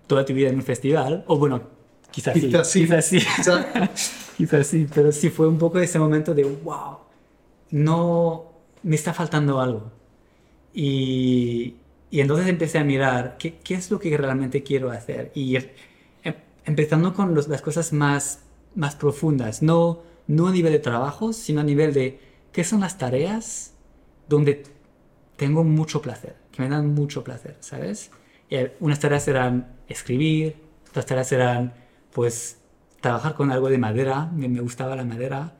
toda 0.07 0.25
tu 0.25 0.33
vida 0.33 0.49
en 0.49 0.55
un 0.55 0.63
festival, 0.63 1.23
o 1.27 1.37
bueno, 1.37 1.63
quizás 2.11 2.33
sí, 2.35 2.41
Quizás 2.41 2.69
sí. 2.69 2.81
quizás 2.81 3.05
sí, 3.05 3.19
quizás 4.37 4.67
sí, 4.67 4.87
pero 4.93 5.11
sí 5.11 5.29
fue 5.29 5.47
un 5.47 5.57
poco 5.57 5.79
ese 5.79 5.99
momento 5.99 6.33
de, 6.35 6.43
wow, 6.43 6.97
no, 7.71 8.45
me 8.83 8.95
está 8.95 9.13
faltando 9.13 9.59
algo. 9.61 9.91
Y, 10.73 11.75
y 12.11 12.21
entonces 12.21 12.47
empecé 12.47 12.79
a 12.79 12.83
mirar 12.83 13.37
qué, 13.37 13.55
qué 13.63 13.75
es 13.75 13.91
lo 13.91 13.99
que 13.99 14.15
realmente 14.17 14.63
quiero 14.63 14.91
hacer. 14.91 15.31
Y 15.35 15.57
em- 15.57 16.35
empezando 16.65 17.13
con 17.13 17.35
los- 17.35 17.47
las 17.47 17.61
cosas 17.61 17.93
más, 17.93 18.42
más 18.75 18.95
profundas, 18.95 19.61
no, 19.61 20.01
no 20.27 20.47
a 20.47 20.51
nivel 20.51 20.73
de 20.73 20.79
trabajo, 20.79 21.33
sino 21.33 21.61
a 21.61 21.63
nivel 21.63 21.93
de 21.93 22.19
qué 22.51 22.63
son 22.63 22.81
las 22.81 22.97
tareas 22.97 23.73
donde 24.27 24.63
tengo 25.37 25.63
mucho 25.63 26.01
placer, 26.01 26.35
que 26.51 26.61
me 26.61 26.69
dan 26.69 26.93
mucho 26.93 27.23
placer, 27.23 27.57
¿sabes? 27.59 28.11
Eh, 28.49 28.75
unas 28.79 28.99
tareas 28.99 29.27
eran 29.27 29.67
escribir, 29.87 30.55
otras 30.89 31.05
tareas 31.05 31.31
eran, 31.31 31.73
pues, 32.13 32.59
trabajar 33.01 33.35
con 33.35 33.51
algo 33.51 33.69
de 33.69 33.77
madera, 33.77 34.29
me, 34.33 34.47
me 34.49 34.61
gustaba 34.61 34.95
la 34.95 35.05
madera, 35.05 35.53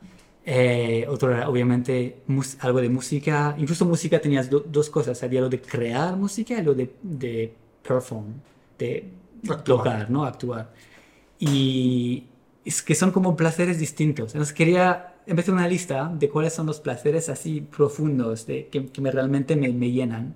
Eh, 0.45 1.05
otro 1.07 1.31
era 1.31 1.47
obviamente 1.49 2.17
algo 2.59 2.81
de 2.81 2.89
música, 2.89 3.55
incluso 3.57 3.85
música 3.85 4.19
tenías 4.19 4.49
do- 4.49 4.59
dos 4.59 4.89
cosas, 4.89 5.23
había 5.23 5.39
lo 5.39 5.47
de 5.49 5.61
crear 5.61 6.17
música 6.17 6.59
y 6.59 6.63
lo 6.63 6.73
de, 6.75 6.91
de 7.01 7.53
perform, 7.81 8.33
de 8.77 9.09
Actuar. 9.47 9.63
tocar, 9.63 10.09
¿no? 10.09 10.25
Actuar. 10.25 10.73
Y 11.39 12.25
es 12.65 12.81
que 12.81 12.95
son 12.95 13.11
como 13.11 13.35
placeres 13.35 13.79
distintos. 13.79 14.33
Entonces 14.33 14.53
quería 14.53 15.15
empezar 15.27 15.53
una 15.55 15.67
lista 15.67 16.11
de 16.13 16.29
cuáles 16.29 16.53
son 16.53 16.65
los 16.67 16.79
placeres 16.79 17.29
así 17.29 17.61
profundos, 17.61 18.45
de, 18.47 18.67
que, 18.67 18.87
que 18.87 19.01
me, 19.01 19.11
realmente 19.11 19.55
me, 19.55 19.69
me 19.69 19.91
llenan. 19.91 20.35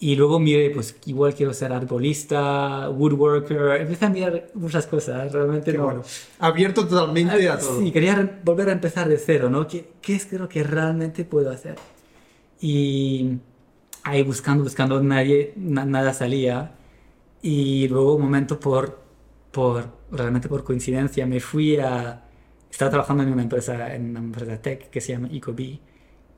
Y 0.00 0.16
luego 0.16 0.40
miré, 0.40 0.70
pues 0.70 0.96
igual 1.06 1.32
quiero 1.34 1.54
ser 1.54 1.72
arbolista, 1.72 2.90
woodworker, 2.90 3.82
empecé 3.82 4.06
a 4.06 4.08
mirar 4.10 4.48
muchas 4.54 4.86
cosas, 4.86 5.32
realmente 5.32 5.70
Qué 5.70 5.78
no. 5.78 5.84
bueno. 5.84 6.02
Abierto 6.40 6.86
totalmente 6.88 7.48
a 7.48 7.58
todo. 7.58 7.80
Sí, 7.80 7.92
quería 7.92 8.40
volver 8.44 8.68
a 8.70 8.72
empezar 8.72 9.08
de 9.08 9.16
cero, 9.16 9.48
¿no? 9.48 9.68
¿Qué, 9.68 9.92
qué 10.02 10.16
es 10.16 10.32
lo 10.32 10.48
que 10.48 10.64
realmente 10.64 11.24
puedo 11.24 11.50
hacer? 11.52 11.76
Y 12.60 13.38
ahí 14.04 14.22
buscando, 14.22 14.64
buscando, 14.64 15.02
nadie, 15.02 15.52
na- 15.56 15.84
nada 15.84 16.14
salía. 16.14 16.72
Y 17.42 17.88
luego 17.88 18.16
un 18.16 18.22
momento 18.22 18.60
por, 18.60 19.00
por, 19.52 19.86
realmente 20.12 20.48
por 20.48 20.64
coincidencia, 20.64 21.26
me 21.26 21.40
fui 21.40 21.76
a... 21.78 22.24
Estaba 22.70 22.90
trabajando 22.90 23.22
en 23.24 23.32
una 23.32 23.42
empresa, 23.42 23.94
en 23.94 24.10
una 24.10 24.20
empresa 24.20 24.60
tech 24.62 24.90
que 24.90 25.00
se 25.00 25.12
llama 25.12 25.28
Ecobee. 25.32 25.80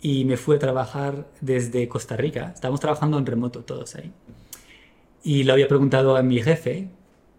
Y 0.03 0.25
me 0.27 0.37
fui 0.37 0.57
a 0.57 0.59
trabajar 0.59 1.29
desde 1.41 1.89
Costa 1.89 2.17
Rica. 2.17 2.53
Estábamos 2.55 2.81
trabajando 2.81 3.19
en 3.19 3.27
remoto 3.27 3.65
todos 3.65 3.95
ahí. 3.97 4.13
Y 5.23 5.45
le 5.45 5.53
había 5.53 5.69
preguntado 5.69 6.17
a 6.17 6.23
mi 6.23 6.43
jefe, 6.43 6.89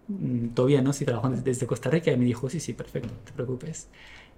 mm, 0.08 0.50
todavía 0.50 0.82
no, 0.82 0.94
si 0.94 1.06
trabajo 1.06 1.30
desde 1.30 1.68
Costa 1.68 1.90
Rica, 1.90 2.12
y 2.12 2.18
me 2.18 2.26
dijo, 2.26 2.50
sí, 2.50 2.60
sí, 2.60 2.74
perfecto, 2.74 3.10
no 3.10 3.20
te 3.24 3.32
preocupes. 3.34 3.90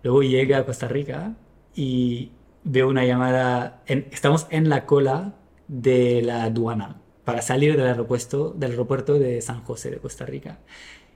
Luego 0.03 0.23
llegué 0.23 0.55
a 0.55 0.65
Costa 0.65 0.87
Rica 0.87 1.35
y 1.75 2.31
veo 2.63 2.89
una 2.89 3.05
llamada, 3.05 3.81
en- 3.87 4.07
estamos 4.11 4.47
en 4.49 4.69
la 4.69 4.85
cola 4.85 5.35
de 5.67 6.21
la 6.21 6.43
aduana 6.43 7.01
para 7.25 7.41
salir 7.41 7.77
del 7.77 7.87
aeropuerto, 7.87 8.53
del 8.57 8.71
aeropuerto 8.71 9.13
de 9.19 9.41
San 9.41 9.61
José 9.63 9.91
de 9.91 9.97
Costa 9.97 10.25
Rica. 10.25 10.59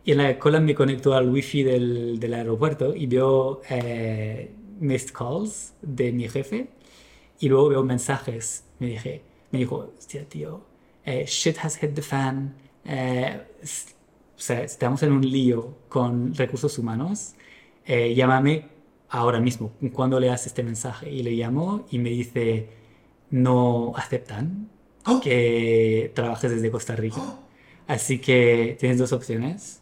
Y 0.04 0.12
en 0.14 0.18
la 0.20 0.40
cola 0.40 0.60
me 0.60 0.74
conecto 0.76 1.14
al 1.14 1.30
wifi 1.30 1.64
del, 1.64 2.20
del 2.20 2.34
aeropuerto 2.34 2.96
y 2.96 3.06
veo 3.08 3.62
eh, 3.70 4.52
missed 4.80 5.12
calls 5.14 5.74
de 5.82 6.12
mi 6.12 6.28
jefe 6.28 6.70
y 7.40 7.50
luego 7.50 7.70
veo 7.70 7.84
mensajes. 7.84 8.66
Me 8.80 8.88
dije, 8.88 9.24
me 9.52 9.60
dijo, 9.60 9.94
hostia, 9.98 10.26
tío, 10.28 10.66
eh, 11.06 11.26
shit 11.28 11.58
has 11.64 11.78
hit 11.78 11.94
the 11.96 12.02
fan. 12.02 12.56
eh, 12.86 13.42
o 13.64 14.44
sea, 14.44 14.64
estamos 14.64 15.04
en 15.04 15.12
un 15.12 15.22
lío 15.30 15.78
con 15.90 16.34
recursos 16.36 16.78
humanos. 16.80 17.36
eh, 17.86 18.14
llámame 18.16 18.70
ahora 19.10 19.40
mismo, 19.40 19.74
cuando 19.94 20.20
leas 20.20 20.46
este 20.48 20.64
mensaje. 20.64 21.12
Y 21.12 21.24
le 21.24 21.32
llamo 21.34 21.86
y 21.92 22.00
me 22.00 22.10
dice, 22.12 22.70
no 23.32 23.94
aceptan 23.96 24.70
¡Oh! 25.06 25.20
que 25.20 26.12
trabajes 26.16 26.52
desde 26.52 26.72
Costa 26.72 26.96
Rica. 26.96 27.22
Así 27.88 28.20
que 28.20 28.78
tienes 28.80 28.98
dos 29.00 29.14
opciones. 29.14 29.81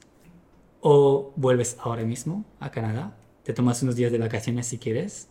O 0.82 1.34
vuelves 1.36 1.78
ahora 1.82 2.04
mismo 2.04 2.46
a 2.60 2.72
Canadá, 2.72 3.18
te 3.44 3.54
tomas 3.54 3.84
unos 3.84 3.96
días 3.96 4.12
de 4.12 4.18
vacaciones 4.18 4.68
si 4.68 4.78
quieres, 4.78 5.30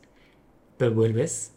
pero 0.77 0.93
vuelves. 0.95 1.53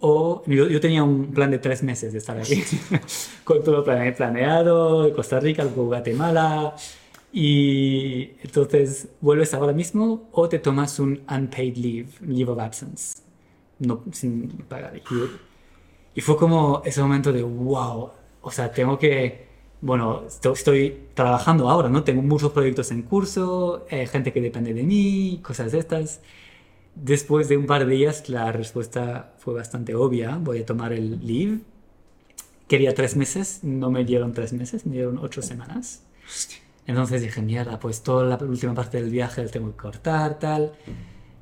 O 0.00 0.42
yo, 0.46 0.68
yo 0.68 0.80
tenía 0.80 1.04
un 1.04 1.32
plan 1.32 1.50
de 1.50 1.58
tres 1.58 1.82
meses 1.82 2.12
de 2.12 2.18
estar 2.18 2.38
aquí, 2.38 2.62
con 3.44 3.62
todo 3.62 3.84
plane- 3.84 4.12
planeado, 4.12 5.12
Costa 5.14 5.40
Rica, 5.40 5.62
luego 5.64 5.86
Guatemala. 5.86 6.74
Y 7.32 8.32
entonces 8.42 9.08
vuelves 9.20 9.54
ahora 9.54 9.72
mismo 9.72 10.28
o 10.32 10.48
te 10.48 10.58
tomas 10.58 10.98
un 10.98 11.22
unpaid 11.30 11.76
leave, 11.76 12.08
leave 12.22 12.50
of 12.50 12.58
absence, 12.58 13.22
no, 13.78 14.02
sin 14.12 14.48
pagar. 14.68 14.96
Y, 14.96 15.40
y 16.14 16.20
fue 16.22 16.36
como 16.36 16.82
ese 16.84 17.00
momento 17.02 17.32
de 17.32 17.42
wow, 17.42 18.10
o 18.42 18.50
sea, 18.50 18.72
tengo 18.72 18.98
que, 18.98 19.49
bueno, 19.80 20.24
esto- 20.26 20.52
estoy 20.52 20.98
trabajando 21.14 21.68
ahora, 21.70 21.88
¿no? 21.88 22.04
Tengo 22.04 22.22
muchos 22.22 22.52
proyectos 22.52 22.90
en 22.90 23.02
curso, 23.02 23.86
eh, 23.90 24.06
gente 24.06 24.32
que 24.32 24.40
depende 24.40 24.74
de 24.74 24.82
mí, 24.82 25.40
cosas 25.42 25.72
de 25.72 25.78
estas. 25.78 26.20
Después 26.94 27.48
de 27.48 27.56
un 27.56 27.66
par 27.66 27.86
de 27.86 27.94
días 27.94 28.28
la 28.28 28.52
respuesta 28.52 29.32
fue 29.38 29.54
bastante 29.54 29.94
obvia, 29.94 30.36
voy 30.40 30.58
a 30.60 30.66
tomar 30.66 30.92
el 30.92 31.24
leave. 31.26 31.60
Quería 32.68 32.94
tres 32.94 33.16
meses, 33.16 33.60
no 33.62 33.90
me 33.90 34.04
dieron 34.04 34.32
tres 34.32 34.52
meses, 34.52 34.86
me 34.86 34.92
dieron 34.94 35.18
ocho 35.18 35.42
semanas. 35.42 36.02
Entonces 36.86 37.22
dije, 37.22 37.40
mierda, 37.42 37.78
pues 37.78 38.02
toda 38.02 38.24
la 38.24 38.44
última 38.44 38.74
parte 38.74 39.00
del 39.00 39.10
viaje 39.10 39.44
la 39.44 39.50
tengo 39.50 39.70
que 39.70 39.76
cortar, 39.76 40.38
tal. 40.38 40.72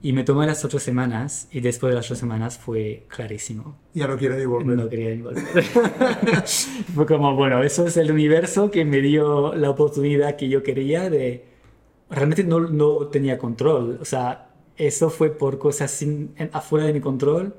Y 0.00 0.12
me 0.12 0.22
tomé 0.22 0.46
las 0.46 0.64
ocho 0.64 0.78
semanas 0.78 1.48
y 1.50 1.60
después 1.60 1.90
de 1.90 1.96
las 1.96 2.06
ocho 2.06 2.14
semanas 2.14 2.56
fue 2.56 3.04
clarísimo. 3.08 3.76
Ya 3.94 4.06
no 4.06 4.16
quiero 4.16 4.36
volver. 4.48 4.76
No 4.76 4.88
quería 4.88 5.20
volver. 5.22 5.42
Fue 6.94 7.04
como, 7.06 7.34
bueno, 7.34 7.62
eso 7.64 7.84
es 7.86 7.96
el 7.96 8.12
universo 8.12 8.70
que 8.70 8.84
me 8.84 9.00
dio 9.00 9.54
la 9.54 9.70
oportunidad 9.70 10.36
que 10.36 10.48
yo 10.48 10.62
quería 10.62 11.10
de... 11.10 11.44
Realmente 12.10 12.44
no, 12.44 12.60
no 12.60 13.08
tenía 13.08 13.38
control. 13.38 13.98
O 14.00 14.04
sea, 14.04 14.50
eso 14.76 15.10
fue 15.10 15.30
por 15.36 15.58
cosas 15.58 15.90
sin, 15.90 16.34
afuera 16.52 16.86
de 16.86 16.92
mi 16.94 17.00
control. 17.00 17.56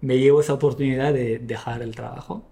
Me 0.00 0.18
llevo 0.18 0.40
esa 0.42 0.54
oportunidad 0.54 1.12
de 1.12 1.38
dejar 1.40 1.82
el 1.82 1.94
trabajo. 1.96 2.46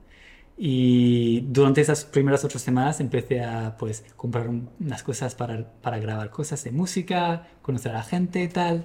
Y 0.57 1.43
durante 1.43 1.81
esas 1.81 2.05
primeras 2.05 2.45
ocho 2.45 2.59
semanas 2.59 3.01
empecé 3.01 3.43
a 3.43 3.77
pues 3.79 4.05
comprar 4.17 4.49
un- 4.49 4.71
unas 4.81 5.03
cosas 5.05 5.35
para, 5.37 5.73
para 5.83 5.99
grabar 5.99 6.31
cosas 6.31 6.65
de 6.65 6.73
música, 6.73 7.47
conocer 7.63 7.93
a 7.93 7.97
la 7.99 8.03
gente 8.05 8.43
y 8.43 8.49
tal. 8.49 8.85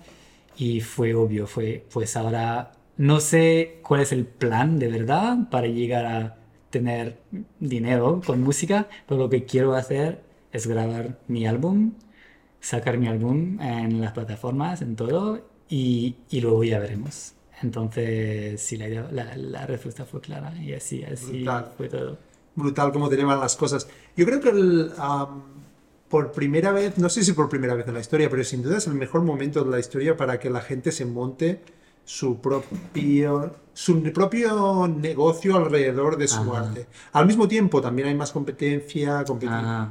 Y 0.57 0.81
fue 0.81 1.13
obvio, 1.15 1.47
fue 1.47 1.85
pues 1.91 2.15
ahora 2.17 2.71
no 2.97 3.19
sé 3.19 3.79
cuál 3.83 4.01
es 4.01 4.11
el 4.11 4.25
plan 4.25 4.77
de 4.79 4.87
verdad 4.89 5.49
para 5.49 5.67
llegar 5.67 6.05
a 6.05 6.37
tener 6.69 7.19
dinero 7.59 8.21
con 8.25 8.41
música, 8.41 8.87
pero 9.07 9.19
lo 9.21 9.29
que 9.29 9.45
quiero 9.45 9.73
hacer 9.75 10.23
es 10.51 10.67
grabar 10.67 11.19
mi 11.27 11.47
álbum, 11.47 11.93
sacar 12.59 12.97
mi 12.97 13.07
álbum 13.07 13.59
en 13.61 14.01
las 14.01 14.13
plataformas, 14.13 14.81
en 14.81 14.95
todo, 14.95 15.41
y, 15.69 16.15
y 16.29 16.41
luego 16.41 16.63
ya 16.63 16.79
veremos. 16.79 17.33
Entonces, 17.61 18.61
sí, 18.61 18.77
la, 18.77 18.87
idea- 18.87 19.09
la, 19.11 19.35
la 19.37 19.65
respuesta 19.67 20.05
fue 20.05 20.21
clara 20.21 20.53
y 20.61 20.73
así, 20.73 21.03
así 21.03 21.43
Brutal. 21.43 21.73
fue 21.77 21.89
todo. 21.89 22.17
brutal 22.55 22.91
cómo 22.91 23.09
te 23.09 23.15
llevan 23.17 23.39
las 23.39 23.55
cosas. 23.55 23.87
Yo 24.15 24.25
creo 24.25 24.39
que 24.41 24.49
el, 24.49 24.91
por 26.13 26.31
primera 26.31 26.71
vez, 26.71 26.99
no 26.99 27.09
sé 27.09 27.23
si 27.23 27.33
por 27.33 27.49
primera 27.49 27.73
vez 27.73 27.87
en 27.87 27.95
la 27.95 27.99
historia, 27.99 28.29
pero 28.29 28.43
sin 28.43 28.61
duda 28.61 28.77
es 28.77 28.85
el 28.85 28.93
mejor 28.93 29.23
momento 29.23 29.63
de 29.63 29.71
la 29.71 29.79
historia 29.79 30.15
para 30.15 30.39
que 30.39 30.47
la 30.51 30.61
gente 30.61 30.91
se 30.91 31.05
monte 31.05 31.59
su 32.05 32.39
propio, 32.39 33.51
su 33.73 34.03
propio 34.13 34.87
negocio 34.87 35.55
alrededor 35.57 36.17
de 36.17 36.27
su 36.27 36.41
Ajá. 36.41 36.67
arte. 36.67 36.85
Al 37.13 37.25
mismo 37.25 37.47
tiempo 37.47 37.81
también 37.81 38.09
hay 38.09 38.13
más 38.15 38.31
competencia, 38.31 39.25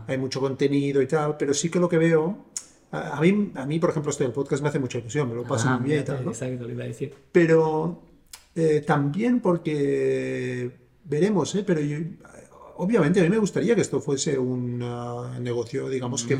hay 0.06 0.16
mucho 0.18 0.38
contenido 0.38 1.02
y 1.02 1.08
tal, 1.08 1.36
pero 1.36 1.52
sí 1.54 1.68
que 1.70 1.80
lo 1.80 1.88
que 1.88 1.98
veo, 1.98 2.44
a, 2.92 3.16
a 3.16 3.20
mí, 3.20 3.50
a 3.56 3.66
mí 3.66 3.80
por 3.80 3.90
ejemplo 3.90 4.10
esto 4.12 4.22
del 4.22 4.32
podcast 4.32 4.62
me 4.62 4.68
hace 4.68 4.78
mucha 4.78 4.98
ilusión, 4.98 5.28
me 5.28 5.34
lo 5.34 5.42
paso 5.42 5.66
Ajá, 5.68 5.78
muy 5.78 5.88
bien 5.90 6.02
y 6.02 6.04
tal, 6.04 6.24
¿no? 6.24 6.30
Exacto, 6.30 6.62
lo 6.68 6.70
iba 6.70 6.84
a 6.84 6.86
decir. 6.86 7.12
pero 7.32 8.00
eh, 8.54 8.84
también 8.86 9.40
porque 9.40 10.70
veremos, 11.04 11.52
¿eh? 11.56 11.64
pero 11.66 11.80
yo- 11.80 11.98
obviamente 12.82 13.20
a 13.20 13.22
mí 13.22 13.28
me 13.28 13.38
gustaría 13.38 13.74
que 13.74 13.80
esto 13.80 14.00
fuese 14.00 14.38
un 14.38 14.80
ah, 14.82 15.38
negocio, 15.40 15.88
digamos, 15.88 16.24
que, 16.24 16.36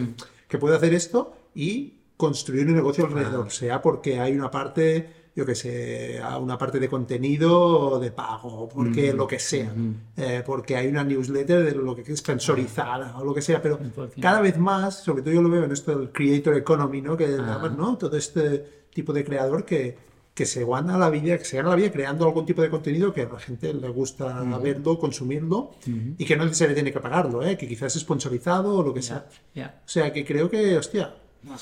que 0.49 0.59
pueda 0.59 0.77
hacer 0.77 0.93
esto 0.93 1.35
y 1.55 1.95
construir 2.17 2.67
un 2.67 2.75
negocio 2.75 3.07
alrededor, 3.07 3.51
sea 3.51 3.81
porque 3.81 4.19
hay 4.21 4.35
una 4.35 4.51
parte, 4.51 5.31
yo 5.35 5.47
que 5.47 5.55
sé, 5.55 6.21
una 6.41 6.59
parte 6.59 6.79
de 6.79 6.89
contenido 6.89 7.99
de 7.99 8.11
pago, 8.11 8.69
porque 8.69 9.13
lo 9.13 9.27
que 9.27 9.39
sea, 9.39 9.73
eh, 10.17 10.43
porque 10.45 10.77
hay 10.77 10.89
una 10.89 11.05
newsletter 11.05 11.65
de 11.65 11.73
lo 11.73 11.95
que 11.95 12.03
es 12.03 12.19
sponsorizada 12.19 13.19
o 13.19 13.25
lo 13.25 13.35
que 13.35 13.43
sea, 13.43 13.63
pero 13.63 13.79
100%. 13.79 14.21
cada 14.21 14.41
vez 14.41 14.59
más, 14.59 15.03
sobre 15.03 15.23
todo 15.23 15.35
yo 15.35 15.43
lo 15.43 15.49
veo 15.49 15.65
en 15.65 15.73
esto 15.73 15.97
del 15.99 16.11
creator 16.11 16.57
economy, 16.57 17.03
¿no? 17.03 17.17
Que 17.17 17.29
llaman, 17.29 17.77
¿no? 17.77 17.97
Todo 17.97 18.17
este 18.17 18.87
tipo 18.93 19.13
de 19.13 19.25
creador 19.25 19.65
que, 19.65 19.97
que 20.35 20.47
se 20.47 20.65
gana 20.65 20.97
la 20.97 21.11
vida, 21.11 21.37
que 21.37 21.45
se 21.45 21.57
gana 21.57 21.71
la 21.71 21.77
vida 21.77 21.93
creando 21.93 22.25
algún 22.25 22.47
tipo 22.47 22.63
de 22.63 22.71
contenido 22.71 23.13
que 23.13 23.23
a 23.23 23.29
la 23.29 23.39
gente 23.39 23.75
le 23.75 23.89
gusta 23.89 24.43
verlo, 24.63 24.99
consumirlo 24.99 25.73
y 26.17 26.25
que 26.25 26.37
no 26.37 26.53
se 26.53 26.69
le 26.69 26.75
tiene 26.75 26.93
que 26.93 27.01
pagarlo, 27.01 27.43
¿eh? 27.43 27.57
Que 27.59 27.69
quizás 27.69 27.95
es 27.95 28.03
sponsorizado 28.03 28.79
o 28.79 28.83
lo 28.83 28.95
que 28.95 29.03
sea. 29.03 29.27
Ya. 29.55 29.83
O 29.85 29.89
sea, 29.89 30.13
que 30.13 30.25
creo 30.25 30.49
que, 30.49 30.79
hostia, 30.79 31.15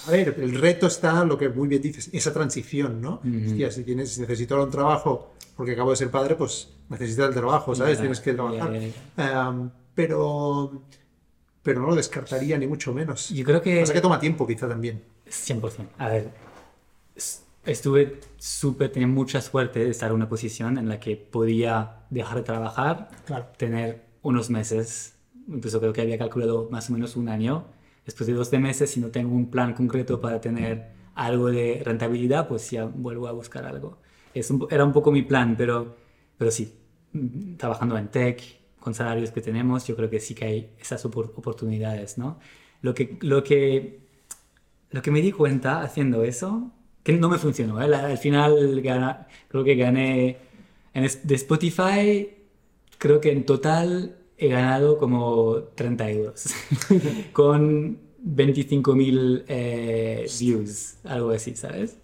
a 0.06 0.10
ver, 0.10 0.36
el 0.38 0.58
reto 0.60 0.86
está, 0.86 1.24
lo 1.24 1.36
que 1.36 1.48
muy 1.48 1.66
bien 1.66 1.82
dices, 1.82 2.10
esa 2.12 2.32
transición, 2.32 3.00
¿no? 3.00 3.20
Hostia, 3.46 3.70
si 3.72 3.82
tienes, 3.82 4.12
si 4.12 4.20
necesito 4.20 4.54
ahora 4.54 4.66
un 4.66 4.70
trabajo 4.70 5.32
porque 5.56 5.72
acabo 5.72 5.90
de 5.90 5.96
ser 5.96 6.10
padre, 6.10 6.36
pues 6.36 6.68
necesitas 6.88 7.28
el 7.28 7.34
trabajo, 7.34 7.74
¿sabes? 7.74 7.98
Ya, 7.98 8.02
Tienes 8.02 8.20
que 8.20 8.32
trabajar. 8.32 8.72
Em, 8.74 9.70
pero, 9.94 10.82
pero 11.62 11.82
no 11.82 11.88
lo 11.88 11.96
descartaría 11.96 12.56
ni 12.56 12.66
mucho 12.66 12.94
menos. 12.94 13.28
Yo 13.28 13.44
creo 13.44 13.60
que... 13.60 13.80
Pasa 13.80 13.92
que 13.92 14.00
toma 14.00 14.18
tiempo 14.18 14.46
quizá 14.46 14.66
también. 14.66 15.02
100%. 15.28 15.86
A 15.98 16.08
ver, 16.08 16.30
estuve 17.64 18.20
súper, 18.38 18.90
tenía 18.92 19.08
mucha 19.08 19.40
suerte 19.40 19.80
de 19.84 19.90
estar 19.90 20.10
en 20.10 20.16
una 20.16 20.28
posición 20.28 20.78
en 20.78 20.88
la 20.88 20.98
que 21.00 21.16
podía 21.16 22.04
dejar 22.10 22.38
de 22.38 22.42
trabajar, 22.42 23.08
Claro. 23.26 23.46
tener 23.56 24.04
unos 24.22 24.50
meses, 24.50 25.16
incluso 25.48 25.80
creo 25.80 25.92
que 25.92 26.00
había 26.00 26.18
calculado 26.18 26.68
más 26.70 26.90
o 26.90 26.92
menos 26.92 27.16
un 27.16 27.28
año. 27.28 27.64
Después 28.04 28.26
de 28.26 28.32
12 28.34 28.58
meses, 28.58 28.90
si 28.90 29.00
no 29.00 29.08
tengo 29.08 29.34
un 29.34 29.50
plan 29.50 29.74
concreto 29.74 30.20
para 30.20 30.40
tener 30.40 30.90
algo 31.14 31.50
de 31.50 31.82
rentabilidad, 31.84 32.48
pues 32.48 32.70
ya 32.70 32.84
vuelvo 32.86 33.28
a 33.28 33.32
buscar 33.32 33.64
algo. 33.66 33.98
Es 34.34 34.52
era 34.70 34.84
un 34.84 34.92
poco 34.92 35.12
mi 35.12 35.22
plan, 35.22 35.54
pero, 35.56 35.96
pero 36.38 36.50
sí, 36.50 36.72
mm, 37.12 37.56
trabajando 37.56 37.96
en 37.98 38.08
tech, 38.08 38.42
con 38.78 38.94
salarios 38.94 39.30
que 39.30 39.40
tenemos, 39.42 39.86
yo 39.86 39.94
creo 39.96 40.08
que 40.08 40.20
sí 40.20 40.34
que 40.34 40.44
hay 40.46 40.70
esas 40.80 41.04
oportunidades, 41.04 42.16
¿no? 42.16 42.38
Lo 42.80 42.94
que, 42.94 43.18
lo 43.20 43.44
que, 43.44 44.00
lo 44.90 45.02
que 45.02 45.10
me 45.10 45.20
di 45.20 45.32
cuenta 45.32 45.82
haciendo 45.82 46.24
eso, 46.24 46.72
que 47.02 47.12
no 47.12 47.28
me 47.28 47.38
funcionó, 47.38 47.80
¿eh? 47.80 47.94
al 47.94 48.18
final 48.18 48.82
creo 49.48 49.64
que 49.64 49.74
gané 49.74 50.38
en, 50.94 51.08
de 51.22 51.34
Spotify, 51.34 52.30
creo 52.98 53.20
que 53.20 53.32
en 53.32 53.44
total 53.44 54.16
he 54.36 54.48
ganado 54.48 54.98
como 54.98 55.64
30 55.74 56.10
euros, 56.10 56.46
con 57.32 57.98
25.000 58.24 59.44
eh, 59.48 60.26
views, 60.38 60.96
algo 61.04 61.30
así, 61.30 61.56
¿sabes? 61.56 61.96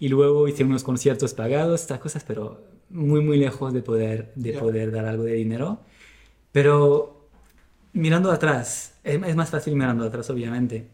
Y 0.00 0.08
luego 0.08 0.48
hice 0.48 0.64
unos 0.64 0.84
conciertos 0.84 1.34
pagados, 1.34 1.80
estas 1.80 1.98
cosas, 1.98 2.24
pero 2.26 2.62
muy, 2.90 3.20
muy 3.20 3.36
lejos 3.36 3.72
de 3.72 3.82
poder, 3.82 4.32
de 4.34 4.52
poder 4.52 4.92
dar 4.92 5.06
algo 5.06 5.24
de 5.24 5.34
dinero. 5.34 5.80
Pero 6.52 7.28
mirando 7.92 8.30
atrás, 8.30 8.94
es, 9.04 9.36
más 9.36 9.50
fácil 9.50 9.74
mirando 9.74 10.04
atrás, 10.04 10.30
obviamente. 10.30 10.86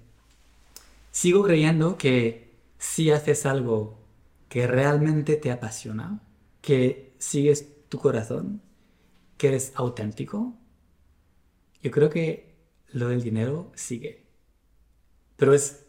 Sigo 1.11 1.45
creyendo 1.45 1.97
que 1.97 2.43
si 2.85 3.11
haces 3.11 3.47
algo 3.47 3.99
que 4.51 4.66
realmente 4.66 5.37
te 5.37 5.51
apasiona, 5.51 6.20
que 6.61 7.14
sigues 7.18 7.89
tu 7.89 7.99
corazón, 7.99 8.61
que 9.39 9.49
eres 9.49 9.72
auténtico, 9.74 10.55
yo 11.82 11.91
creo 11.91 12.11
que 12.11 12.55
lo 12.93 13.09
del 13.09 13.22
dinero 13.22 13.72
sigue. 13.74 14.26
Pero 15.37 15.55
es, 15.55 15.87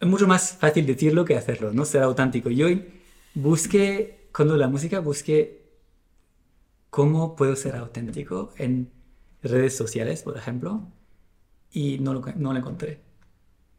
mucho 0.00 0.26
más 0.26 0.52
fácil 0.52 0.86
decirlo 0.86 1.26
que 1.26 1.36
hacerlo, 1.36 1.74
¿no? 1.74 1.84
Ser 1.84 2.02
auténtico. 2.02 2.48
Yo 2.48 2.68
busqué, 3.34 4.30
cuando 4.34 4.56
la 4.56 4.66
música, 4.66 5.00
busqué 5.00 5.70
cómo 6.88 7.36
puedo 7.36 7.54
ser 7.54 7.76
auténtico 7.76 8.54
en 8.56 8.90
redes 9.42 9.76
sociales, 9.76 10.22
por 10.22 10.38
ejemplo, 10.38 10.88
y 11.70 11.98
no 11.98 12.14
lo, 12.14 12.22
no 12.36 12.54
lo 12.54 12.58
encontré. 12.58 12.98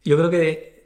Yo 0.03 0.15
creo 0.15 0.29
que 0.29 0.80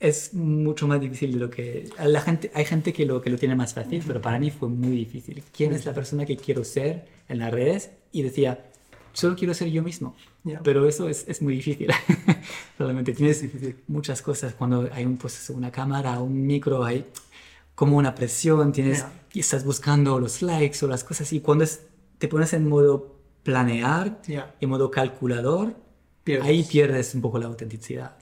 es 0.00 0.32
mucho 0.32 0.86
más 0.86 1.00
difícil 1.00 1.32
de 1.32 1.38
lo 1.38 1.50
que... 1.50 1.90
La 1.98 2.20
gente, 2.20 2.50
hay 2.54 2.64
gente 2.64 2.92
que 2.92 3.04
lo, 3.04 3.20
que 3.20 3.30
lo 3.30 3.38
tiene 3.38 3.56
más 3.56 3.74
fácil, 3.74 4.02
pero 4.06 4.20
para 4.20 4.38
mí 4.38 4.50
fue 4.50 4.68
muy 4.68 4.96
difícil. 4.96 5.42
¿Quién 5.52 5.72
es 5.72 5.84
la 5.86 5.92
persona 5.92 6.24
que 6.24 6.36
quiero 6.36 6.64
ser 6.64 7.06
en 7.28 7.38
las 7.38 7.50
redes? 7.50 7.90
Y 8.12 8.22
decía, 8.22 8.64
solo 9.12 9.34
quiero 9.34 9.54
ser 9.54 9.68
yo 9.70 9.82
mismo. 9.82 10.14
Pero 10.62 10.88
eso 10.88 11.08
es, 11.08 11.24
es 11.26 11.42
muy 11.42 11.54
difícil. 11.56 11.92
Realmente 12.78 13.12
tienes 13.12 13.44
muchas 13.88 14.22
cosas. 14.22 14.54
Cuando 14.54 14.88
hay 14.92 15.04
un 15.04 15.16
proceso, 15.16 15.52
una 15.52 15.72
cámara, 15.72 16.20
un 16.20 16.46
micro, 16.46 16.84
hay 16.84 17.04
como 17.74 17.96
una 17.96 18.14
presión, 18.14 18.72
tienes, 18.72 19.04
y 19.32 19.40
estás 19.40 19.64
buscando 19.64 20.18
los 20.20 20.42
likes 20.42 20.84
o 20.84 20.88
las 20.88 21.02
cosas. 21.02 21.32
Y 21.32 21.40
cuando 21.40 21.64
te 22.18 22.28
pones 22.28 22.52
en 22.52 22.68
modo 22.68 23.16
planear 23.42 24.20
en 24.28 24.68
modo 24.68 24.90
calculador, 24.90 25.74
ahí 26.42 26.62
pierdes 26.62 27.14
un 27.14 27.20
poco 27.20 27.38
la 27.38 27.46
autenticidad. 27.46 28.16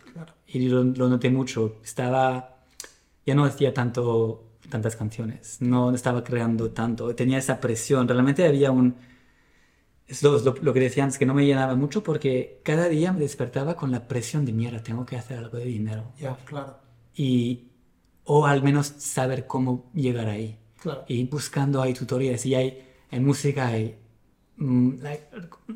Y 0.46 0.68
lo, 0.68 0.84
noté 0.84 1.30
mucho. 1.30 1.76
Estaba, 1.82 2.58
ya 3.24 3.34
no 3.34 3.44
hacía 3.44 3.74
tanto, 3.74 4.58
tantas 4.70 4.96
canciones, 4.96 5.58
no 5.60 5.94
estaba 5.94 6.22
creando 6.24 6.70
tanto, 6.70 7.14
tenía 7.14 7.38
esa 7.38 7.60
presión. 7.60 8.08
Realmente 8.08 8.46
había 8.46 8.70
un... 8.70 8.96
Es 10.06 10.22
lo, 10.22 10.38
lo, 10.38 10.72
que 10.72 10.78
decían 10.80 11.08
es 11.08 11.18
que 11.18 11.26
no 11.26 11.34
me 11.34 11.44
llenaba 11.44 11.74
mucho 11.74 12.04
porque 12.04 12.60
cada 12.62 12.88
día 12.88 13.12
me 13.12 13.18
despertaba 13.18 13.74
con 13.74 13.90
la 13.90 14.06
presión 14.06 14.44
de 14.44 14.52
mierda, 14.52 14.80
tengo 14.80 15.04
que 15.04 15.16
hacer 15.16 15.38
algo 15.38 15.58
de 15.58 15.64
dinero. 15.64 16.12
Ya, 16.16 16.36
claro. 16.44 16.78
Y, 17.12 17.72
o 18.22 18.46
al 18.46 18.62
menos 18.62 18.86
saber 18.86 19.48
cómo 19.48 19.90
llegar 19.94 20.28
ahí. 20.28 20.60
Claro. 20.80 21.04
Y 21.08 21.24
buscando 21.24 21.82
hay 21.82 21.92
tutoriales 21.92 22.46
y 22.46 22.54
hay, 22.54 22.84
en 23.10 23.24
música 23.24 23.66
hay 23.66 23.98
Mm, 24.56 24.96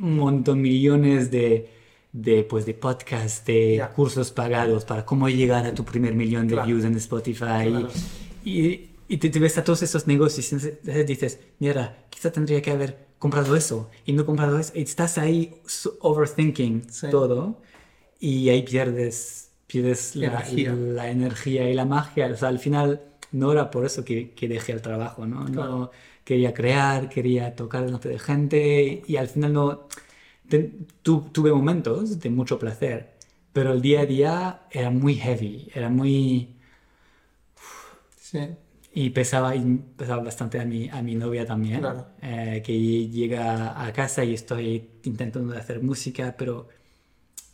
un 0.01 0.17
montón, 0.17 0.61
millones 0.63 1.31
de, 1.31 1.69
de, 2.13 2.43
pues, 2.45 2.67
de 2.67 2.75
podcasts, 2.75 3.45
de 3.45 3.83
cursos 3.95 4.31
pagados 4.33 4.85
para 4.85 5.05
cómo 5.05 5.29
llegar 5.29 5.67
a 5.67 5.75
tu 5.75 5.85
primer 5.85 6.15
millón 6.15 6.49
de 6.49 6.61
views 6.63 6.85
en 6.85 6.97
Spotify. 6.97 7.87
Y, 8.45 8.91
y, 9.09 9.17
te, 9.19 9.39
ves 9.39 9.59
a 9.59 9.65
todos 9.65 9.83
esos 9.83 10.07
negocios 10.07 10.53
y 10.53 11.03
dices, 11.05 11.41
mira, 11.59 12.07
quizá 12.11 12.33
tendría 12.33 12.63
que 12.63 12.71
haber 12.71 13.11
comprado 13.19 13.55
eso 13.55 13.91
y 14.07 14.13
no 14.13 14.27
comprado 14.27 14.59
eso. 14.59 14.73
Y 14.75 14.83
estás 14.83 15.19
ahí 15.19 15.61
overthinking 16.01 16.87
todo 17.11 17.61
y 18.19 18.49
ahí 18.49 18.63
pierdes, 18.63 19.51
pierdes 19.67 20.17
la 20.17 20.27
energía. 20.27 20.73
La, 20.73 21.11
energía 21.11 21.71
y 21.71 21.75
la 21.75 21.85
magia. 21.85 22.27
O 22.27 22.37
sea, 22.37 22.49
al 22.49 22.59
final 22.59 23.03
no 23.31 23.53
era 23.53 23.71
por 23.71 23.85
eso 23.85 24.05
que, 24.05 24.33
que 24.33 24.49
dejé 24.49 24.73
el 24.73 24.83
trabajo, 24.83 25.27
¿no? 25.27 25.47
no 25.49 25.91
quería 26.25 26.55
crear, 26.55 27.09
quería 27.09 27.57
tocar 27.57 27.85
delante 27.85 28.09
de 28.09 28.19
gente 28.19 29.03
y 29.07 29.17
al 29.17 29.29
final 29.29 29.53
no... 29.53 29.89
tuve 31.03 31.53
momentos 31.53 32.19
de 32.19 32.31
mucho 32.31 32.59
placer, 32.59 33.15
pero 33.53 33.73
el 33.73 33.81
día 33.81 34.01
a 34.01 34.07
día 34.07 34.63
era 34.71 34.91
muy 34.91 35.15
heavy, 35.15 35.71
era 35.75 35.89
muy... 35.89 36.57
Sí. 38.17 38.41
Y 38.93 39.11
pesaba, 39.11 39.55
y 39.55 39.61
pesaba 39.97 40.25
bastante 40.25 40.59
a 40.61 40.65
mi, 40.65 40.89
a 40.89 41.01
mi 41.03 41.15
novia 41.15 41.47
también, 41.47 41.85
eh, 42.23 42.61
que 42.65 43.09
llega 43.09 43.85
a 43.85 43.93
casa 43.93 44.25
y 44.25 44.35
estoy 44.35 44.91
intentando 45.05 45.57
hacer 45.57 45.83
música, 45.83 46.35
pero, 46.37 46.69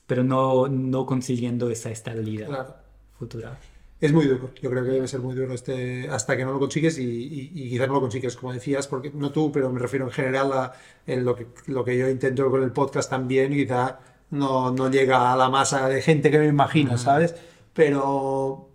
pero 0.07 0.25
no, 0.25 0.67
no 0.69 1.05
consiguiendo 1.05 1.71
esa 1.71 1.91
estabilidad 1.91 2.77
futura 3.19 3.59
es 4.01 4.13
muy 4.13 4.27
duro. 4.27 4.51
Yo 4.61 4.71
creo 4.71 4.85
que 4.85 4.91
debe 4.91 5.09
ser 5.09 5.21
muy 5.21 5.35
duro 5.35 5.55
este, 5.55 6.09
hasta 6.09 6.37
que 6.37 6.45
no 6.45 6.53
lo 6.53 6.59
consigues 6.59 6.99
y, 6.99 7.53
y, 7.55 7.71
quizás 7.71 7.89
no 7.89 7.95
lo 7.95 8.01
consigues, 8.01 8.37
como 8.37 8.53
decías, 8.53 8.87
porque 8.89 9.11
no 9.15 9.33
tú, 9.33 9.51
pero 9.51 9.73
me 9.73 9.81
refiero 9.81 10.07
en 10.07 10.13
general 10.13 10.53
a 10.53 10.73
en 11.07 11.25
lo, 11.25 11.35
que, 11.35 11.47
lo 11.67 11.85
que 11.85 11.97
yo 11.97 12.09
intento 12.09 12.51
con 12.51 12.63
el 12.63 12.73
podcast 12.73 13.09
también, 13.09 13.53
quizá 13.53 13.99
no, 14.31 14.71
no 14.71 14.91
llega 14.91 15.33
a 15.33 15.37
la 15.37 15.49
masa 15.49 15.89
de 15.89 16.03
gente 16.03 16.31
que 16.31 16.39
me 16.39 16.47
imagino, 16.47 16.99
¿sabes? 16.99 17.35
Pero 17.73 18.71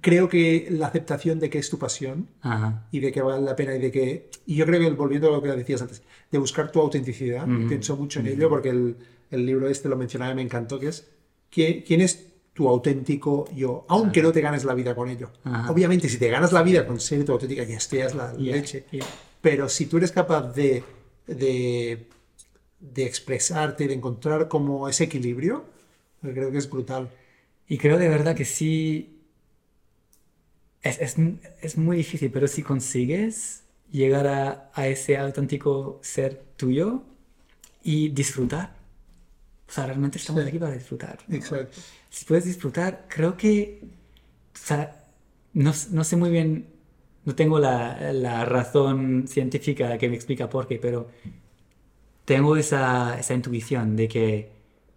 creo 0.00 0.28
que 0.28 0.68
la 0.70 0.86
aceptación 0.86 1.40
de 1.40 1.50
que 1.50 1.58
es 1.58 1.68
tu 1.68 1.78
pasión 1.78 2.28
y 2.90 3.00
de 3.00 3.12
que 3.12 3.22
vale 3.22 3.42
la 3.42 3.56
pena 3.56 3.74
y 3.74 3.80
de 3.80 3.90
que... 3.90 4.30
Y 4.46 4.56
yo 4.56 4.66
creo 4.66 4.80
que 4.80 4.90
volviendo 4.90 5.28
a 5.28 5.32
lo 5.32 5.42
que 5.42 5.48
decías 5.48 5.82
antes, 5.82 6.02
de 6.30 6.38
buscar 6.38 6.70
tu 6.70 6.80
autenticidad, 6.80 7.46
pienso 7.68 7.96
mucho 7.96 8.20
en 8.20 8.28
ello 8.28 8.48
porque 8.48 8.70
el, 8.70 8.96
el 9.30 9.46
libro 9.46 9.68
este 9.68 9.88
lo 9.88 9.96
mencionaba 9.96 10.32
y 10.32 10.34
me 10.36 10.42
encantó, 10.42 10.78
que 10.78 10.88
es 10.88 11.08
¿quién 11.50 12.00
es 12.00 12.33
tu 12.54 12.68
auténtico 12.68 13.46
yo, 13.52 13.84
aunque 13.88 14.22
no 14.22 14.32
te 14.32 14.40
ganes 14.40 14.64
la 14.64 14.74
vida 14.74 14.94
con 14.94 15.10
ello. 15.10 15.30
Obviamente, 15.68 16.08
si 16.08 16.18
te 16.18 16.28
ganas 16.28 16.52
la 16.52 16.62
vida 16.62 16.86
con 16.86 17.00
ser 17.00 17.24
tu 17.24 17.32
auténtica, 17.32 17.64
ya 17.64 17.76
estés 17.76 18.14
la 18.14 18.32
leche. 18.32 18.86
Pero 19.40 19.68
si 19.68 19.86
tú 19.86 19.98
eres 19.98 20.12
capaz 20.12 20.54
de, 20.54 20.84
de, 21.26 22.06
de, 22.78 23.04
expresarte, 23.04 23.88
de 23.88 23.94
encontrar 23.94 24.46
como 24.48 24.88
ese 24.88 25.04
equilibrio, 25.04 25.64
creo 26.22 26.52
que 26.52 26.58
es 26.58 26.70
brutal. 26.70 27.10
Y 27.68 27.76
creo 27.76 27.98
de 27.98 28.08
verdad 28.08 28.36
que 28.36 28.44
sí, 28.44 29.18
es, 30.80 31.00
es, 31.00 31.16
es 31.60 31.76
muy 31.76 31.96
difícil, 31.96 32.30
pero 32.30 32.46
si 32.46 32.62
consigues 32.62 33.64
llegar 33.90 34.28
a, 34.28 34.70
a 34.74 34.86
ese 34.86 35.18
auténtico 35.18 35.98
ser 36.02 36.40
tuyo 36.56 37.02
y 37.82 38.10
disfrutar. 38.10 38.76
O 39.68 39.72
sea, 39.72 39.86
realmente 39.86 40.18
estamos 40.18 40.46
aquí 40.46 40.58
para 40.58 40.72
disfrutar. 40.72 41.18
Exacto 41.28 41.80
si 42.14 42.24
puedes 42.26 42.44
disfrutar, 42.44 43.06
creo 43.08 43.36
que, 43.36 43.80
o 43.82 44.56
sea, 44.56 45.04
no, 45.52 45.72
no 45.90 46.04
sé 46.04 46.16
muy 46.16 46.30
bien, 46.30 46.68
no 47.24 47.34
tengo 47.34 47.58
la, 47.58 48.12
la, 48.12 48.44
razón 48.44 49.26
científica 49.26 49.98
que 49.98 50.08
me 50.08 50.14
explica 50.14 50.48
por 50.48 50.68
qué, 50.68 50.78
pero 50.78 51.08
tengo 52.24 52.56
esa, 52.56 53.18
esa 53.18 53.34
intuición 53.34 53.96
de 53.96 54.06
que, 54.06 54.52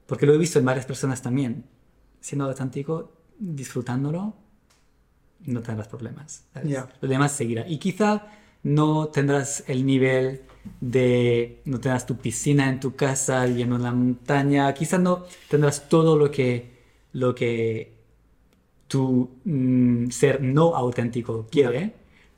porque 0.06 0.28
lo 0.28 0.36
he 0.36 0.38
visto 0.38 0.60
en 0.60 0.66
varias 0.66 0.86
personas 0.86 1.24
también, 1.24 1.66
siendo 2.22 2.46
auténtico, 2.46 3.12
disfrutándolo, 3.40 4.36
no 5.48 5.62
tendrás 5.64 5.88
problemas. 5.88 6.46
Lo 7.02 7.08
demás 7.08 7.32
seguirá. 7.32 7.68
Y 7.68 7.80
quizá 7.80 8.28
no 8.62 9.08
tendrás 9.08 9.64
el 9.66 9.88
nivel 9.88 10.44
de, 10.82 11.64
no 11.66 11.80
tendrás 11.80 12.06
tu 12.06 12.16
piscina 12.18 12.70
en 12.70 12.80
tu 12.80 12.96
casa, 12.96 13.48
lleno 13.48 13.80
de 13.80 13.86
la 13.86 13.92
montaña, 13.92 14.72
quizá 14.76 15.00
no 15.00 15.26
tendrás 15.50 15.90
todo 15.90 16.16
lo 16.16 16.30
que 16.30 16.77
lo 17.18 17.34
que 17.34 17.98
tu 18.88 19.30
mm, 19.44 20.10
ser 20.10 20.42
no 20.42 20.76
auténtico 20.76 21.48
quiere, 21.50 21.94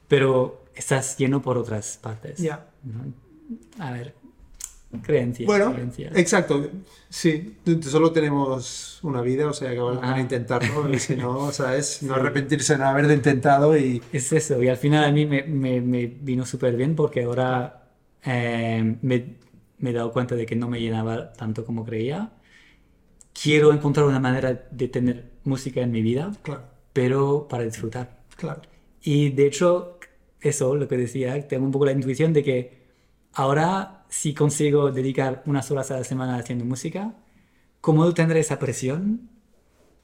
pero 0.08 0.64
estás 0.74 1.18
lleno 1.18 1.42
por 1.42 1.58
otras 1.58 2.00
partes. 2.02 2.38
Ya. 2.38 2.66
A 3.78 3.92
ver, 3.92 4.16
creencias. 5.04 5.48
Bueno, 5.48 5.76
exacto. 6.16 6.70
Sí, 7.10 7.58
solo 7.82 8.14
tenemos 8.14 9.00
una 9.04 9.22
vida, 9.22 9.48
o 9.48 9.54
sea 9.54 9.72
que 9.72 9.80
vale 9.80 10.00
a 10.02 10.18
intentarlo, 10.18 10.90
y 10.94 10.98
si 10.98 11.18
no, 11.18 11.40
o 11.40 11.52
sea, 11.52 11.76
es 11.76 12.02
no 12.02 12.14
arrepentirse 12.16 12.74
de 12.74 12.80
no 12.80 12.86
haber 12.86 13.12
intentado 13.12 13.78
y... 13.78 14.02
Es 14.14 14.32
eso, 14.32 14.64
y 14.64 14.70
al 14.70 14.78
final 14.78 15.04
a 15.04 15.12
mí 15.12 15.26
me, 15.26 15.44
me, 15.44 15.82
me 15.82 16.08
vino 16.08 16.46
súper 16.46 16.78
bien 16.78 16.96
porque 16.96 17.24
ahora 17.24 17.84
eh, 18.24 18.96
me, 19.02 19.36
me 19.78 19.90
he 19.90 19.94
dado 19.94 20.14
cuenta 20.14 20.36
de 20.36 20.46
que 20.46 20.56
no 20.56 20.70
me 20.70 20.80
llenaba 20.80 21.34
tanto 21.34 21.66
como 21.66 21.84
creía 21.84 22.32
quiero 23.34 23.72
encontrar 23.74 24.06
una 24.06 24.20
manera 24.20 24.68
de 24.70 24.88
tener 24.88 25.32
música 25.44 25.82
en 25.82 25.92
mi 25.92 26.02
vida, 26.02 26.32
claro. 26.42 26.64
pero 26.94 27.48
para 27.48 27.64
disfrutar. 27.64 28.20
Claro. 28.36 28.62
Y 29.02 29.30
de 29.30 29.48
hecho, 29.48 30.00
eso, 30.42 30.76
lo 30.76 30.88
que 30.88 30.98
decía, 30.98 31.48
tengo 31.48 31.66
un 31.66 31.72
poco 31.72 31.86
la 31.86 31.92
intuición 31.92 32.34
de 32.34 32.44
que 32.44 32.80
ahora 33.34 34.06
si 34.10 34.34
consigo 34.34 34.92
dedicar 34.92 35.44
unas 35.46 35.70
horas 35.72 35.92
a 35.92 35.98
la 35.98 36.04
semana 36.04 36.38
haciendo 36.38 36.66
música, 36.66 37.14
como 37.82 38.04
no 38.04 38.14
tendré 38.14 38.40
esa 38.40 38.60
presión, 38.60 39.30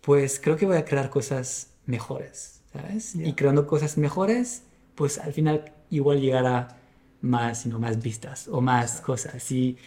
pues 0.01 0.39
creo 0.39 0.55
que 0.55 0.65
voy 0.65 0.78
a 0.78 0.86
crear 0.86 1.09
cosas 1.09 1.71
mejores, 1.86 2.61
¿sabes? 2.71 3.15
Y 3.15 3.34
creando 3.34 3.67
cosas 3.67 3.97
mejores, 3.97 4.63
pues 4.93 5.17
al 5.17 5.34
final 5.34 5.73
igual 5.89 6.21
llegará 6.21 6.78
más, 7.21 7.61
sino 7.61 7.80
más 7.80 8.01
vistas 8.01 8.47
o 8.47 8.61
más 8.61 9.01
cosas. 9.01 9.51
Y 9.51 9.78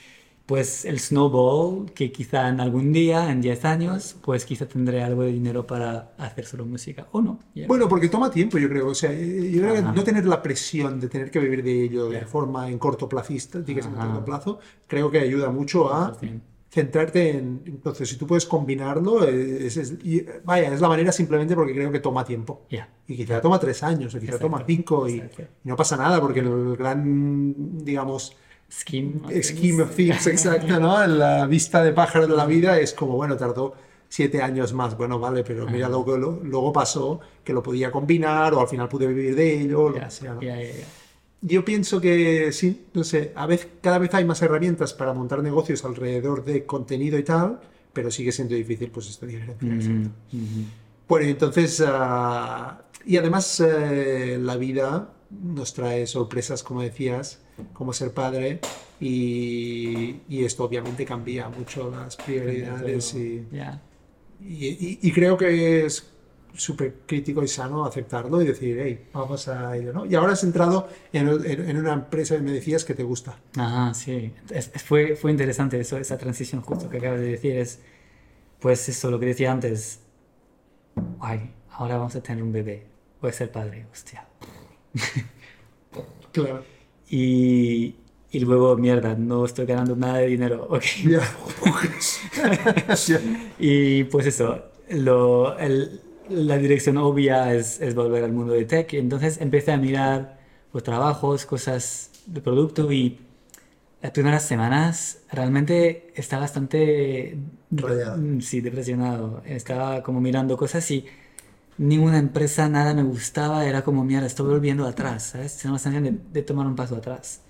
pues 0.48 0.86
el 0.86 0.98
snowball, 0.98 1.92
que 1.92 2.10
quizá 2.10 2.48
en 2.48 2.58
algún 2.58 2.90
día, 2.90 3.30
en 3.30 3.42
10 3.42 3.64
años, 3.66 4.16
pues 4.22 4.46
quizá 4.46 4.66
tendré 4.66 5.02
algo 5.02 5.22
de 5.22 5.30
dinero 5.30 5.66
para 5.66 6.14
hacer 6.16 6.46
solo 6.46 6.64
música, 6.64 7.06
o 7.12 7.20
no. 7.20 7.38
Bueno, 7.66 7.86
porque 7.86 8.08
toma 8.08 8.30
tiempo, 8.30 8.56
yo 8.56 8.66
creo. 8.66 8.86
O 8.86 8.94
sea, 8.94 9.12
yo 9.12 9.60
creo 9.60 9.74
que 9.74 9.82
no 9.82 10.02
tener 10.02 10.24
la 10.24 10.40
presión 10.40 10.98
de 11.00 11.08
tener 11.10 11.30
que 11.30 11.38
vivir 11.38 11.62
de 11.62 11.84
ello 11.84 12.08
de 12.08 12.22
forma 12.22 12.70
en 12.70 12.78
corto 12.78 13.06
plazista, 13.06 13.58
en 13.58 13.78
corto 13.78 14.24
plazo, 14.24 14.58
creo 14.86 15.10
que 15.10 15.18
ayuda 15.18 15.50
mucho 15.50 15.92
a 15.92 16.16
centrarte 16.70 17.28
en... 17.36 17.60
Entonces, 17.66 18.08
si 18.08 18.16
tú 18.16 18.26
puedes 18.26 18.46
combinarlo, 18.46 19.24
es, 19.24 19.98
vaya, 20.44 20.72
es 20.72 20.80
la 20.80 20.88
manera 20.88 21.12
simplemente 21.12 21.54
porque 21.54 21.74
creo 21.74 21.92
que 21.92 22.00
toma 22.00 22.24
tiempo. 22.24 22.62
Y 23.06 23.16
quizá 23.16 23.42
toma 23.42 23.60
tres 23.60 23.82
años, 23.82 24.14
o 24.14 24.18
quizá 24.18 24.38
toma 24.38 24.64
cinco, 24.66 25.06
y, 25.06 25.16
y 25.16 25.68
no 25.68 25.76
pasa 25.76 25.98
nada, 25.98 26.22
porque 26.22 26.40
el 26.40 26.74
gran, 26.74 27.84
digamos 27.84 28.34
Scheme, 28.70 29.42
Scheme 29.42 29.82
of 29.82 29.94
Things, 29.94 30.26
exacto, 30.26 30.78
¿no? 30.78 31.06
La 31.06 31.46
vista 31.46 31.82
de 31.82 31.92
pájaro 31.92 32.26
de 32.26 32.36
la 32.36 32.46
vida 32.46 32.78
es 32.78 32.92
como, 32.92 33.16
bueno, 33.16 33.36
tardó 33.36 33.74
siete 34.08 34.42
años 34.42 34.72
más, 34.72 34.96
bueno, 34.96 35.18
vale, 35.18 35.42
pero 35.44 35.66
mira, 35.66 35.88
luego, 35.88 36.16
luego 36.16 36.72
pasó 36.72 37.20
que 37.44 37.52
lo 37.52 37.62
podía 37.62 37.90
combinar 37.90 38.54
o 38.54 38.60
al 38.60 38.68
final 38.68 38.88
pude 38.88 39.06
vivir 39.06 39.34
de 39.34 39.60
ello, 39.60 39.90
lo 39.90 40.00
que 40.00 40.10
sea, 40.10 40.34
¿no? 40.34 40.40
Yo 41.40 41.64
pienso 41.64 42.00
que 42.00 42.50
sí, 42.52 42.86
no 42.94 43.04
sé, 43.04 43.32
a 43.36 43.46
veces, 43.46 43.68
cada 43.80 43.98
vez 43.98 44.12
hay 44.12 44.24
más 44.24 44.42
herramientas 44.42 44.92
para 44.92 45.12
montar 45.12 45.40
negocios 45.40 45.84
alrededor 45.84 46.44
de 46.44 46.66
contenido 46.66 47.16
y 47.16 47.22
tal, 47.22 47.60
pero 47.92 48.10
sigue 48.10 48.32
siendo 48.32 48.56
difícil 48.56 48.90
pues 48.90 49.08
esta 49.08 49.24
diferencia. 49.24 50.10
Bueno, 51.06 51.26
entonces, 51.26 51.82
ah, 51.86 52.82
y 53.06 53.16
además 53.16 53.60
eh, 53.60 54.36
la 54.40 54.56
vida 54.56 55.10
nos 55.30 55.74
trae 55.74 56.06
sorpresas, 56.06 56.62
como 56.62 56.82
decías, 56.82 57.40
como 57.72 57.92
ser 57.92 58.12
padre 58.12 58.60
y, 59.00 60.20
y 60.28 60.44
esto 60.44 60.64
obviamente 60.64 61.04
cambia 61.04 61.48
mucho 61.48 61.90
las 61.90 62.16
prioridades 62.16 63.14
y, 63.14 63.46
y, 64.40 65.12
creo 65.12 65.36
que 65.36 65.84
es 65.84 66.08
súper 66.54 66.94
crítico 67.06 67.42
y 67.42 67.48
sano 67.48 67.84
aceptarlo 67.84 68.40
y 68.40 68.46
decir, 68.46 68.78
hey, 68.80 69.08
vamos 69.12 69.48
a 69.48 69.76
ir, 69.76 69.92
¿no? 69.92 70.06
Y 70.06 70.14
ahora 70.14 70.32
has 70.32 70.44
entrado 70.44 70.88
en, 71.12 71.28
en, 71.28 71.76
una 71.76 71.92
empresa 71.92 72.36
y 72.36 72.40
me 72.40 72.52
decías 72.52 72.84
que 72.84 72.94
te 72.94 73.02
gusta. 73.02 73.38
Ajá, 73.56 73.94
sí. 73.94 74.32
fue, 74.84 75.16
fue 75.16 75.30
interesante 75.30 75.78
eso, 75.80 75.98
esa 75.98 76.18
transición 76.18 76.62
justo 76.62 76.88
que 76.88 76.98
acabas 76.98 77.20
de 77.20 77.32
decir. 77.32 77.56
Es, 77.56 77.80
pues 78.60 78.88
eso, 78.88 79.10
lo 79.10 79.18
que 79.18 79.26
decía 79.26 79.52
antes. 79.52 80.00
Ay, 81.20 81.52
ahora 81.70 81.96
vamos 81.96 82.16
a 82.16 82.22
tener 82.22 82.42
un 82.42 82.52
bebé. 82.52 82.86
Voy 83.20 83.30
a 83.30 83.32
ser 83.32 83.50
padre, 83.50 83.86
hostia. 83.92 84.26
claro. 86.32 86.64
Y, 87.08 87.94
y, 88.30 88.40
luego, 88.40 88.76
mierda, 88.76 89.14
no 89.14 89.44
estoy 89.44 89.66
ganando 89.66 89.96
nada 89.96 90.18
de 90.18 90.26
dinero. 90.26 90.68
Ok. 90.70 90.84
y 93.58 94.04
pues 94.04 94.26
eso, 94.26 94.64
lo, 94.90 95.58
el, 95.58 96.00
la 96.28 96.58
dirección 96.58 96.96
obvia 96.98 97.54
es, 97.54 97.80
es, 97.80 97.94
volver 97.94 98.24
al 98.24 98.32
mundo 98.32 98.52
de 98.52 98.64
tech. 98.64 98.92
Entonces 98.94 99.40
empecé 99.40 99.72
a 99.72 99.76
mirar 99.76 100.38
los 100.72 100.82
trabajos, 100.82 101.46
cosas 101.46 102.10
de 102.26 102.40
producto 102.40 102.92
y 102.92 103.18
las 104.02 104.12
primeras 104.12 104.44
semanas 104.44 105.22
realmente 105.32 106.12
estaba 106.14 106.42
bastante 106.42 107.36
sí, 108.40 108.60
depresionado. 108.60 109.42
Estaba 109.44 110.02
como 110.02 110.20
mirando 110.20 110.56
cosas 110.56 110.88
y 110.90 111.04
ninguna 111.78 112.18
empresa, 112.18 112.68
nada 112.68 112.92
me 112.94 113.02
gustaba, 113.04 113.64
era 113.66 113.82
como, 113.82 114.04
mierda, 114.04 114.26
estoy 114.26 114.48
volviendo 114.48 114.86
atrás, 114.86 115.22
¿sabes? 115.32 115.56
Tengo 115.58 115.74
la 115.74 115.78
sensación 115.78 116.22
de, 116.32 116.42
tomar 116.42 116.66
un 116.66 116.76
paso 116.76 116.96
atrás. 116.96 117.42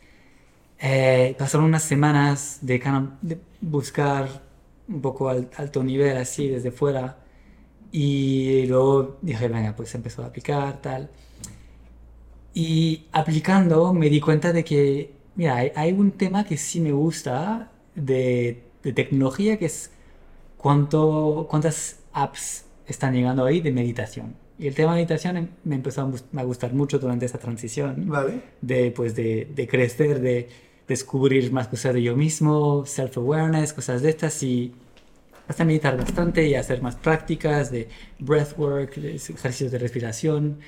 Eh, 0.79 1.35
pasaron 1.39 1.67
unas 1.67 1.83
semanas 1.83 2.59
de, 2.63 2.79
de, 3.23 3.41
buscar 3.61 4.43
un 4.89 5.01
poco 5.03 5.29
al, 5.29 5.51
alto 5.57 5.83
nivel, 5.83 6.17
así, 6.19 6.49
desde 6.49 6.71
fuera, 6.71 7.19
y 7.91 8.67
luego 8.67 9.19
dije, 9.23 9.49
venga, 9.49 9.75
pues 9.75 9.95
empezó 9.95 10.23
a 10.23 10.27
aplicar, 10.27 10.81
tal. 10.83 11.11
Y 12.55 13.07
aplicando 13.13 13.93
me 13.95 14.11
di 14.11 14.21
cuenta 14.21 14.53
de 14.53 14.65
que, 14.65 15.13
mira, 15.37 15.57
hay, 15.57 15.73
hay 15.75 15.93
un 15.93 16.13
tema 16.13 16.45
que 16.45 16.57
sí 16.57 16.81
me 16.81 16.93
gusta 16.93 17.71
de, 17.95 18.63
de 18.83 18.93
tecnología, 18.93 19.59
que 19.59 19.67
es 19.67 19.91
cuánto, 20.57 21.47
cuántas 21.51 22.01
apps 22.13 22.65
están 22.89 23.15
llegando 23.15 23.45
ahí 23.45 23.61
de 23.61 23.71
meditación. 23.71 24.35
Y 24.59 24.67
el 24.67 24.75
tema 24.75 24.93
de 24.93 24.97
meditación 24.97 25.37
em, 25.37 25.49
me 25.65 25.77
empezó 25.77 26.03
a, 26.03 26.43
gustar 26.43 26.73
mucho 26.73 26.99
durante 26.99 27.27
esa 27.27 27.39
transición. 27.39 28.09
Vale. 28.09 28.41
De, 28.61 28.91
pues, 28.91 29.15
de, 29.15 29.49
de 29.55 29.69
crecer, 29.69 30.21
de 30.21 30.49
descubrir 30.89 31.53
más 31.53 31.69
cosas 31.69 31.95
de 31.95 32.03
yo 32.03 32.17
mismo, 32.17 32.85
self-awareness, 32.87 33.73
cosas 33.73 34.03
de 34.03 34.11
estas 34.11 34.43
y 34.43 34.73
hasta 35.47 35.65
meditar 35.65 35.97
bastante 35.97 36.47
y 36.47 36.55
hacer 36.55 36.83
más 36.83 36.97
prácticas 36.97 37.71
de 37.71 37.89
breathwork, 38.19 38.97
de 38.97 39.17
ejercicios 39.17 39.71
de 39.71 39.79
respiración, 39.79 40.59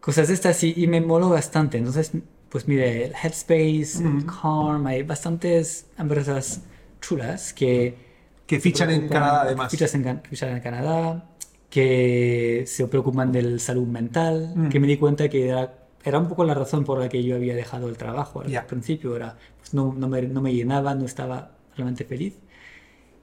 cosas 0.00 0.28
de 0.28 0.34
estas 0.34 0.62
y, 0.64 0.74
y 0.76 0.86
me 0.86 1.00
moló 1.00 1.30
bastante. 1.30 1.78
Entonces, 1.78 2.12
pues 2.48 2.68
mire, 2.68 3.12
Headspace, 3.22 4.02
Calm, 4.40 4.86
hay 4.86 5.02
bastantes 5.02 5.86
empresas 5.98 6.62
chulas 7.00 7.52
que... 7.52 8.06
Que 8.46 8.60
fichan 8.60 8.90
en 8.90 9.08
Canadá 9.08 9.42
además. 9.42 9.70
Fichan 9.70 10.06
en, 10.06 10.22
fichan 10.22 10.50
en 10.50 10.60
Canadá 10.60 11.28
que 11.70 12.64
se 12.66 12.86
preocupan 12.88 13.32
del 13.32 13.60
salud 13.60 13.86
mental, 13.86 14.52
mm. 14.54 14.68
que 14.68 14.80
me 14.80 14.86
di 14.86 14.96
cuenta 14.96 15.28
que 15.28 15.48
era, 15.48 15.74
era, 16.04 16.18
un 16.18 16.28
poco 16.28 16.44
la 16.44 16.54
razón 16.54 16.84
por 16.84 16.98
la 16.98 17.08
que 17.08 17.22
yo 17.22 17.36
había 17.36 17.54
dejado 17.54 17.88
el 17.88 17.96
trabajo 17.96 18.40
al 18.40 18.66
principio, 18.66 19.16
era, 19.16 19.36
pues 19.58 19.74
no, 19.74 19.94
no, 19.96 20.08
me, 20.08 20.22
no, 20.22 20.40
me, 20.40 20.54
llenaba, 20.54 20.94
no 20.94 21.04
estaba 21.04 21.52
realmente 21.76 22.04
feliz. 22.04 22.34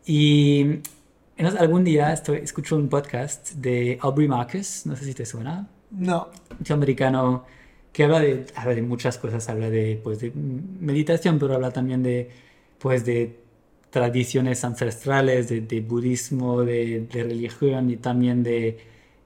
Y 0.05 0.81
algún 1.37 1.83
día 1.83 2.13
estoy, 2.13 2.37
escucho 2.37 2.75
un 2.75 2.87
podcast 2.87 3.53
de 3.53 3.97
Aubrey 4.01 4.27
Marcus, 4.27 4.85
no 4.85 4.95
sé 4.95 5.05
si 5.05 5.13
te 5.13 5.25
suena. 5.25 5.67
No. 5.89 6.29
Un 6.59 6.73
americano 6.73 7.45
que 7.91 8.03
habla 8.03 8.19
de, 8.19 8.45
habla 8.55 8.75
de 8.75 8.81
muchas 8.83 9.17
cosas, 9.17 9.47
habla 9.49 9.69
de, 9.69 9.99
pues, 10.03 10.19
de 10.19 10.31
meditación, 10.35 11.39
pero 11.39 11.55
habla 11.55 11.71
también 11.71 12.03
de, 12.03 12.29
pues, 12.77 13.05
de 13.05 13.44
tradiciones 13.95 14.65
ancestrales 14.65 15.47
de, 15.47 15.79
budismo, 15.79 16.63
de, 16.63 17.07
religión 17.13 17.89
y 17.89 17.95
también 17.95 18.43
de, 18.43 18.77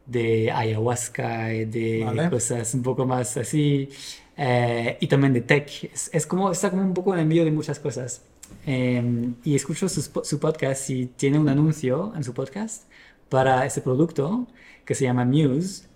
de 0.06 0.52
ayahuasca 0.52 1.52
y 1.56 1.66
de 1.66 2.28
cosas 2.30 2.72
un 2.76 2.84
poco 2.84 3.04
más 3.04 3.36
así. 3.38 3.90
Eh, 4.38 4.96
y 5.00 5.08
también 5.08 5.34
de 5.34 5.42
tech. 5.42 5.90
Es, 6.14 6.28
como, 6.28 6.52
está 6.52 6.70
como 6.70 6.84
un 6.84 6.94
poco 6.94 7.16
en 7.16 7.22
envío 7.22 7.44
de 7.46 7.52
muchas 7.52 7.80
cosas. 7.80 8.22
Em, 8.64 9.34
y 9.44 9.56
escucho 9.56 9.90
su, 9.90 10.04
su, 10.04 10.40
podcast 10.40 10.88
y 10.92 11.08
tiene 11.08 11.40
un 11.40 11.50
anuncio 11.50 12.14
en 12.16 12.24
su 12.24 12.36
podcast 12.36 12.84
para 13.28 13.66
ese 13.66 13.82
producto 13.82 14.46
que 14.86 14.94
se 14.94 15.06
llama 15.06 15.26
Muse, 15.26 15.88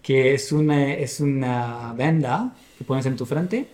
que 0.00 0.32
es 0.32 0.50
una, 0.50 0.94
es 0.94 1.20
una 1.20 1.92
venda 1.92 2.56
que 2.78 2.84
pones 2.84 3.04
en 3.04 3.16
tu 3.16 3.26
frente 3.26 3.68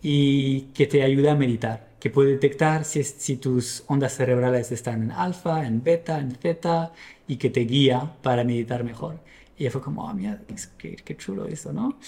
y 0.00 0.62
que 0.72 0.86
te 0.86 1.02
ayuda 1.02 1.32
a 1.32 1.34
meditar 1.34 1.91
que 2.02 2.10
puede 2.10 2.32
detectar 2.32 2.84
si, 2.84 3.04
si 3.04 3.36
tus 3.36 3.84
ondas 3.86 4.16
cerebrales 4.16 4.72
están 4.72 5.04
en 5.04 5.12
alfa, 5.12 5.64
en 5.64 5.84
beta, 5.84 6.18
en 6.18 6.32
zeta, 6.34 6.90
y 7.28 7.36
que 7.36 7.48
te 7.48 7.60
guía 7.60 8.16
para 8.22 8.42
meditar 8.42 8.82
mejor. 8.82 9.20
Y 9.56 9.70
fue 9.70 9.80
como, 9.80 10.04
oh, 10.04 10.12
mira, 10.12 10.40
qué, 10.78 10.96
qué 10.96 11.16
chulo 11.16 11.46
eso, 11.46 11.72
¿no? 11.72 12.00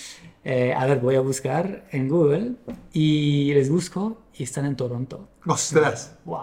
Eh, 0.42 0.74
a 0.76 0.84
ver, 0.86 0.98
voy 0.98 1.14
a 1.14 1.20
buscar 1.20 1.86
en 1.92 2.08
Google 2.08 2.54
y 2.92 3.54
les 3.54 3.70
busco 3.70 4.20
y 4.34 4.42
están 4.42 4.66
en 4.66 4.74
Toronto. 4.74 5.28
¡Ostras! 5.46 6.16
¡Wow! 6.24 6.40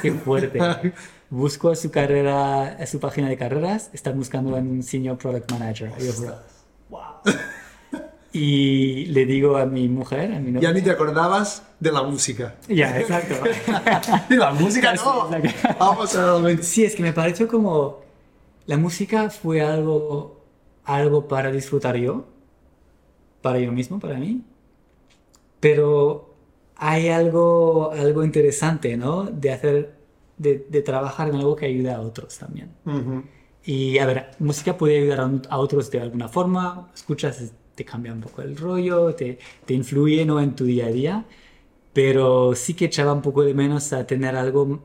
¡Qué 0.00 0.12
fuerte! 0.12 0.58
Busco 1.28 1.74
su 1.74 1.90
carrera, 1.90 2.78
su 2.86 2.98
página 2.98 3.28
de 3.28 3.36
carreras, 3.36 3.90
están 3.92 4.16
buscando 4.16 4.56
un 4.56 4.82
Senior 4.82 5.18
Product 5.18 5.52
Manager. 5.52 5.92
¡Wow! 6.88 7.00
Y 8.38 9.06
le 9.06 9.24
digo 9.24 9.56
a 9.56 9.64
mi 9.64 9.88
mujer, 9.88 10.30
a 10.34 10.38
mi 10.38 10.50
novia, 10.50 10.68
Ya 10.68 10.74
ni 10.74 10.82
te 10.82 10.90
acordabas 10.90 11.62
de 11.80 11.90
la 11.90 12.02
música. 12.02 12.56
Ya, 12.68 13.00
exacto. 13.00 13.34
de 14.28 14.36
la 14.36 14.52
música 14.52 14.92
no. 14.92 15.30
Vamos 15.78 16.14
a 16.14 16.62
Sí, 16.62 16.84
es 16.84 16.94
que 16.94 17.02
me 17.02 17.14
pareció 17.14 17.48
como 17.48 18.00
la 18.66 18.76
música 18.76 19.30
fue 19.30 19.62
algo, 19.62 20.44
algo 20.84 21.28
para 21.28 21.50
disfrutar 21.50 21.96
yo, 21.96 22.26
para 23.40 23.58
yo 23.58 23.72
mismo, 23.72 23.98
para 23.98 24.18
mí. 24.18 24.42
Pero 25.58 26.34
hay 26.76 27.08
algo, 27.08 27.90
algo 27.92 28.22
interesante, 28.22 28.98
¿no? 28.98 29.22
De 29.24 29.50
hacer, 29.50 29.94
de, 30.36 30.66
de 30.68 30.82
trabajar 30.82 31.28
en 31.30 31.36
algo 31.36 31.56
que 31.56 31.64
ayude 31.64 31.90
a 31.90 32.02
otros 32.02 32.36
también. 32.36 32.70
Y 33.64 33.96
a 33.96 34.04
ver, 34.04 34.32
música 34.40 34.76
puede 34.76 34.98
ayudar 34.98 35.20
a, 35.20 35.30
a 35.48 35.58
otros 35.58 35.90
de 35.90 36.02
alguna 36.02 36.28
forma, 36.28 36.90
escuchas, 36.94 37.54
te 37.76 37.84
cambia 37.84 38.12
un 38.12 38.20
poco 38.20 38.42
el 38.42 38.56
rollo, 38.56 39.14
te, 39.14 39.38
te 39.64 39.74
influye 39.74 40.24
¿no? 40.24 40.40
en 40.40 40.56
tu 40.56 40.64
día 40.64 40.86
a 40.86 40.88
día, 40.90 41.24
pero 41.92 42.54
sí 42.56 42.74
que 42.74 42.86
echaba 42.86 43.12
un 43.12 43.22
poco 43.22 43.42
de 43.42 43.54
menos 43.54 43.92
a 43.92 44.06
tener 44.06 44.34
algo, 44.34 44.80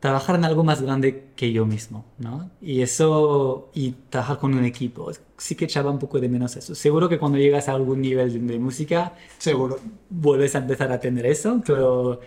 trabajar 0.00 0.36
en 0.36 0.44
algo 0.44 0.64
más 0.64 0.82
grande 0.82 1.28
que 1.36 1.52
yo 1.52 1.64
mismo, 1.64 2.04
¿no? 2.18 2.50
Y 2.60 2.82
eso, 2.82 3.70
y 3.72 3.92
trabajar 4.10 4.38
con 4.38 4.54
un 4.54 4.64
equipo, 4.64 5.10
sí 5.38 5.54
que 5.54 5.64
echaba 5.64 5.90
un 5.90 5.98
poco 5.98 6.20
de 6.20 6.28
menos 6.28 6.56
eso. 6.56 6.74
Seguro 6.74 7.08
que 7.08 7.18
cuando 7.18 7.38
llegas 7.38 7.68
a 7.68 7.72
algún 7.72 8.00
nivel 8.02 8.46
de, 8.46 8.58
música, 8.58 9.14
Seguro. 9.38 9.78
vuelves 10.10 10.54
a 10.56 10.58
empezar 10.58 10.92
a 10.92 11.00
tener 11.00 11.24
eso, 11.26 11.62
pero 11.64 12.20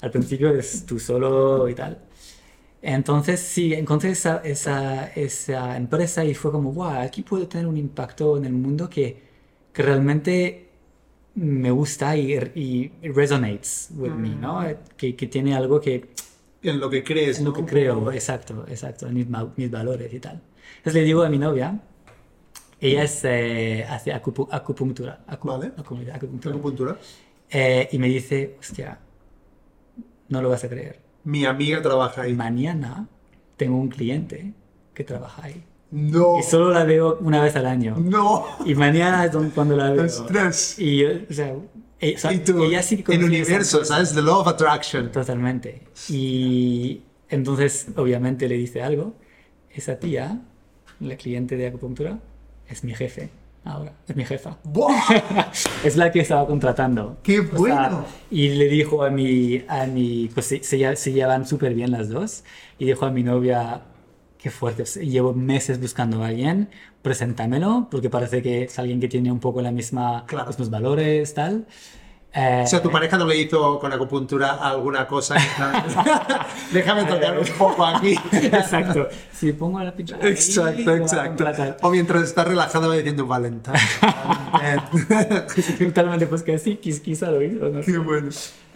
al 0.00 0.10
principio 0.10 0.50
es 0.50 0.86
tú 0.86 0.98
solo 1.00 1.68
y 1.68 1.74
tal. 1.74 1.98
Entonces 2.82 3.40
sí, 3.40 3.72
encontré 3.72 4.10
esa, 4.10 4.38
esa, 4.44 5.06
esa 5.08 5.76
empresa 5.76 6.24
y 6.24 6.34
fue 6.34 6.52
como, 6.52 6.72
wow, 6.72 7.00
aquí 7.00 7.22
puedo 7.22 7.48
tener 7.48 7.66
un 7.66 7.78
impacto 7.78 8.36
en 8.36 8.44
el 8.44 8.52
mundo 8.52 8.90
que, 8.90 9.33
que 9.74 9.82
realmente 9.82 10.68
me 11.34 11.70
gusta 11.72 12.16
y, 12.16 12.32
y 12.54 12.92
resonates 13.10 13.90
with 13.96 14.12
me, 14.12 14.30
¿no? 14.30 14.64
Que, 14.96 15.16
que 15.16 15.26
tiene 15.26 15.54
algo 15.54 15.80
que 15.80 16.10
En 16.62 16.80
lo 16.80 16.88
que 16.88 17.02
crees, 17.04 17.38
es 17.38 17.44
lo 17.44 17.50
¿no? 17.50 17.56
que 17.56 17.64
creo, 17.66 18.10
exacto, 18.12 18.64
exacto, 18.68 19.08
mis, 19.10 19.28
ma- 19.28 19.52
mis 19.56 19.70
valores 19.70 20.14
y 20.14 20.20
tal. 20.20 20.40
Entonces 20.78 20.94
le 20.94 21.02
digo 21.02 21.22
a 21.22 21.28
mi 21.28 21.38
novia, 21.38 21.78
ella 22.80 23.02
es, 23.04 23.20
eh, 23.24 23.84
hace 23.88 24.12
acupu- 24.12 24.48
acupuntura, 24.50 25.24
acu- 25.28 25.48
Vale. 25.48 25.72
acu- 25.76 26.10
acupuntura. 26.14 26.54
Acupuntura. 26.54 26.98
Eh, 27.50 27.88
y 27.92 27.98
me 27.98 28.08
dice, 28.08 28.56
hostia, 28.60 28.98
no 30.28 30.42
lo 30.42 30.48
vas 30.50 30.64
a 30.64 30.68
creer. 30.68 31.00
Mi 31.24 31.44
amiga 31.46 31.82
trabaja 31.82 32.22
ahí. 32.22 32.34
Mañana 32.34 33.08
tengo 33.56 33.76
un 33.78 33.88
cliente 33.88 34.52
que 34.94 35.04
trabaja 35.04 35.44
ahí. 35.44 35.62
No. 35.96 36.40
Y 36.40 36.42
solo 36.42 36.72
la 36.72 36.82
veo 36.82 37.18
una 37.20 37.40
vez 37.40 37.54
al 37.54 37.66
año. 37.66 37.94
No. 37.96 38.44
Y 38.66 38.74
mañana 38.74 39.26
es 39.26 39.30
cuando 39.54 39.76
la 39.76 39.92
veo. 39.92 40.04
Ostras. 40.06 40.76
Y 40.76 40.98
yo, 40.98 41.08
o 41.30 41.32
sea, 41.32 41.54
e- 42.00 42.16
o 42.16 42.18
sea, 42.18 42.32
Y 42.32 42.38
tú, 42.40 42.64
ella 42.64 42.82
sí 42.82 43.04
el 43.06 43.22
universo. 43.22 43.84
¿sabes? 43.84 44.12
The 44.12 44.20
law 44.20 44.40
of 44.40 44.48
attraction. 44.48 45.12
Totalmente. 45.12 45.82
Y 46.08 47.02
entonces, 47.28 47.86
obviamente, 47.96 48.48
le 48.48 48.56
dice 48.56 48.82
algo. 48.82 49.14
Esa 49.70 50.00
tía, 50.00 50.40
la 50.98 51.16
cliente 51.16 51.56
de 51.56 51.68
acupuntura, 51.68 52.18
es 52.68 52.82
mi 52.82 52.92
jefe 52.92 53.30
ahora. 53.64 53.92
Es 54.08 54.16
mi 54.16 54.24
jefa. 54.24 54.58
Es 55.84 55.96
la 55.96 56.10
que 56.10 56.18
estaba 56.20 56.44
contratando. 56.44 57.18
¡Qué 57.22 57.38
O 57.38 57.44
sea, 57.44 57.56
bueno! 57.56 58.04
y 58.32 58.48
le 58.48 58.66
dijo 58.68 59.04
a 59.04 59.10
mi, 59.10 59.62
a 59.68 59.86
mi 59.86 60.28
pues 60.34 60.46
se, 60.46 60.62
se, 60.64 60.96
se 60.96 61.12
llevan 61.12 61.46
súper 61.46 61.72
bien 61.72 61.92
las 61.92 62.08
dos, 62.08 62.42
y 62.80 62.86
dijo 62.86 63.06
a 63.06 63.10
mi 63.12 63.22
novia, 63.22 63.82
qué 64.44 64.50
fuerte, 64.50 64.82
o 64.82 64.86
sea, 64.86 65.02
llevo 65.02 65.32
meses 65.32 65.80
buscando 65.80 66.22
a 66.22 66.26
alguien, 66.26 66.68
preséntamelo, 67.00 67.88
porque 67.90 68.10
parece 68.10 68.42
que 68.42 68.64
es 68.64 68.78
alguien 68.78 69.00
que 69.00 69.08
tiene 69.08 69.32
un 69.32 69.40
poco 69.40 69.62
la 69.62 69.72
misma, 69.72 70.24
Claro. 70.26 70.44
los 70.48 70.58
mismos 70.58 70.70
valores, 70.70 71.32
tal. 71.32 71.64
Eh, 72.36 72.62
O 72.64 72.66
sea, 72.66 72.82
tu 72.82 72.90
pareja 72.90 73.16
no 73.16 73.24
le 73.26 73.38
hizo 73.38 73.78
con 73.78 73.90
acupuntura 73.92 74.54
alguna 74.56 75.06
cosa. 75.06 75.36
Déjame 76.72 77.04
tocar 77.04 77.38
un 77.38 77.46
poco 77.56 77.86
aquí. 77.86 78.16
Exacto. 78.32 79.08
Si 79.32 79.52
pongo 79.54 79.80
la 79.82 79.94
pincha. 79.94 80.16
ahí, 80.20 80.32
Exacto, 80.32 80.82
lo 80.96 81.06
va 81.06 81.22
a 81.22 81.26
exacto. 81.30 81.86
O 81.86 81.90
mientras 81.90 82.22
estás 82.24 82.46
relajado 82.46 82.88
va 82.88 82.96
diciendo 82.96 83.26
Valentine. 83.26 83.78
Totalmente, 85.78 86.26
pues 86.26 86.42
que 86.42 86.58
sí, 86.58 86.78
quiz- 86.82 87.00
quizá 87.00 87.30
lo 87.30 87.42
hizo, 87.42 87.68
¿no? 87.70 87.80
Qué 87.80 87.98
bueno. 87.98 88.28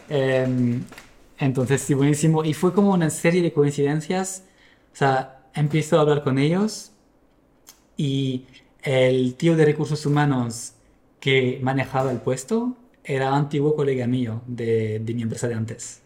Eh, 0.08 0.80
entonces, 1.38 1.80
sí, 1.82 1.94
buenísimo. 1.94 2.44
Y 2.44 2.54
fue 2.54 2.72
como 2.72 2.92
una 2.92 3.10
serie 3.10 3.42
de 3.42 3.52
coincidencias. 3.52 4.44
O 4.92 4.96
sea, 4.96 5.37
empiezo 5.58 5.98
a 5.98 6.02
hablar 6.02 6.22
con 6.22 6.38
ellos 6.38 6.92
y 7.96 8.44
el 8.82 9.34
tío 9.34 9.56
de 9.56 9.64
recursos 9.64 10.06
humanos 10.06 10.72
que 11.20 11.58
manejaba 11.62 12.12
el 12.12 12.18
puesto 12.18 12.76
era 13.04 13.34
antiguo 13.34 13.74
colega 13.74 14.06
mío 14.06 14.42
de, 14.46 15.00
de 15.00 15.14
mi 15.14 15.22
empresa 15.22 15.48
de 15.48 15.54
antes. 15.54 16.02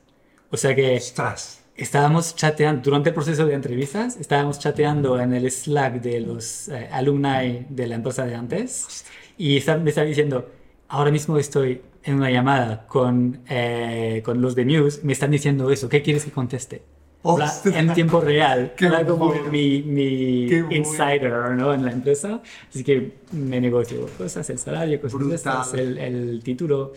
O 0.50 0.57
sea 0.57 0.74
que 0.74 0.96
Ostras. 0.96 1.62
estábamos 1.76 2.34
chateando, 2.36 2.82
durante 2.82 3.11
el 3.11 3.14
proceso 3.14 3.46
de 3.46 3.55
entrevistas, 3.55 4.16
estábamos 4.16 4.59
chateando 4.59 5.18
en 5.20 5.32
el 5.34 5.50
Slack 5.50 6.00
de 6.00 6.20
los 6.20 6.68
eh, 6.68 6.88
alumni 6.92 7.66
de 7.68 7.86
la 7.86 7.96
empresa 7.96 8.24
de 8.24 8.34
antes 8.34 9.05
y 9.36 9.57
está- 9.57 9.76
me 9.78 9.90
estaba 9.90 10.07
diciendo, 10.07 10.48
ahora 10.88 11.11
mismo 11.11 11.38
estoy 11.38 11.82
en 12.05 12.14
una 12.16 12.30
llamada 12.30 12.86
con, 12.86 13.40
eh, 13.48 14.22
con 14.24 14.40
los 14.40 14.55
de 14.55 14.64
News, 14.64 15.05
me 15.05 15.12
están 15.12 15.30
diciendo 15.30 15.70
eso, 15.70 15.88
¿qué 15.88 16.03
quieres 16.03 16.24
que 16.24 16.30
conteste? 16.32 16.82
Ostras. 17.25 17.66
en 17.66 17.95
tiempo 17.95 18.20
real, 18.20 18.73
Qué 18.77 18.87
era 18.87 19.07
como 19.07 19.27
bueno. 19.27 19.51
mi, 19.51 19.83
mi 19.83 20.47
Qué 20.49 20.62
bueno. 20.62 20.77
insider 20.77 21.53
¿no? 21.53 21.73
en 21.73 21.85
la 21.85 21.93
empresa, 21.93 22.41
así 22.68 22.83
que 22.83 23.18
me 23.33 23.61
negocio 23.61 24.09
cosas, 24.18 24.49
el 24.51 24.59
salario, 24.59 25.01
cosas 25.01 25.20
estas, 25.33 25.75
el, 25.75 25.99
el 25.99 26.41
título. 26.43 26.93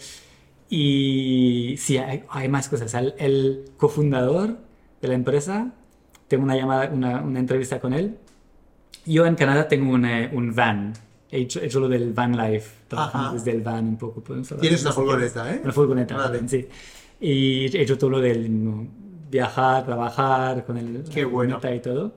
Y 0.69 1.75
sí, 1.77 1.97
hay, 1.97 2.23
hay 2.29 2.49
más 2.49 2.69
cosas. 2.69 2.93
El, 2.95 3.13
el 3.19 3.65
cofundador 3.77 4.57
de 5.01 5.07
la 5.07 5.13
empresa, 5.13 5.71
tengo 6.27 6.43
una 6.43 6.55
llamada, 6.55 6.89
una, 6.91 7.21
una 7.21 7.39
entrevista 7.39 7.79
con 7.79 7.93
él. 7.93 8.17
Yo 9.05 9.25
en 9.27 9.35
Canadá 9.35 9.67
tengo 9.67 9.93
un, 9.93 10.05
un 10.05 10.55
van. 10.55 10.93
He 11.29 11.41
hecho, 11.41 11.59
he 11.59 11.67
hecho 11.67 11.79
lo 11.79 11.87
del 11.87 12.13
van 12.13 12.35
life, 12.35 12.71
trabajando 12.87 13.27
Ajá. 13.27 13.35
desde 13.37 13.51
el 13.51 13.61
van 13.61 13.85
un 13.89 13.97
poco. 13.97 14.21
Tienes 14.59 14.81
una 14.81 14.91
furgoneta, 14.91 15.53
¿eh? 15.53 15.61
Una 15.63 15.73
furgoneta, 15.73 16.15
Vale. 16.17 16.47
sí. 16.49 16.67
Y 17.21 17.77
he 17.77 17.81
hecho 17.83 17.97
todo 17.97 18.09
lo 18.09 18.19
del. 18.21 18.49
Viajar, 19.29 19.85
trabajar 19.85 20.65
con 20.65 20.77
el 20.77 21.03
Qué 21.13 21.25
bueno. 21.25 21.59
y 21.75 21.79
todo. 21.79 22.13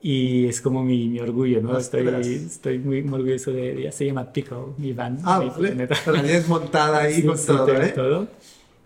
Y 0.00 0.46
es 0.46 0.60
como 0.60 0.84
mi, 0.84 1.08
mi 1.08 1.18
orgullo, 1.20 1.60
¿no? 1.60 1.76
Estoy, 1.76 2.06
estoy 2.46 2.78
muy, 2.78 3.02
muy 3.02 3.18
orgulloso 3.20 3.52
de, 3.52 3.74
de- 3.74 3.92
Se 3.92 4.06
llama 4.06 4.32
Pico, 4.32 4.74
mi 4.78 4.92
van. 4.92 5.18
Ah, 5.24 5.40
mi 5.40 5.48
vale. 5.50 5.74
La 5.86 5.88
tienes 6.22 6.48
montada 6.48 7.00
ahí 7.02 7.14
Sí, 7.14 7.22
con 7.26 7.36
sí, 7.38 7.46
todo, 7.46 7.68
¿eh? 7.82 7.88
todo. 7.94 8.28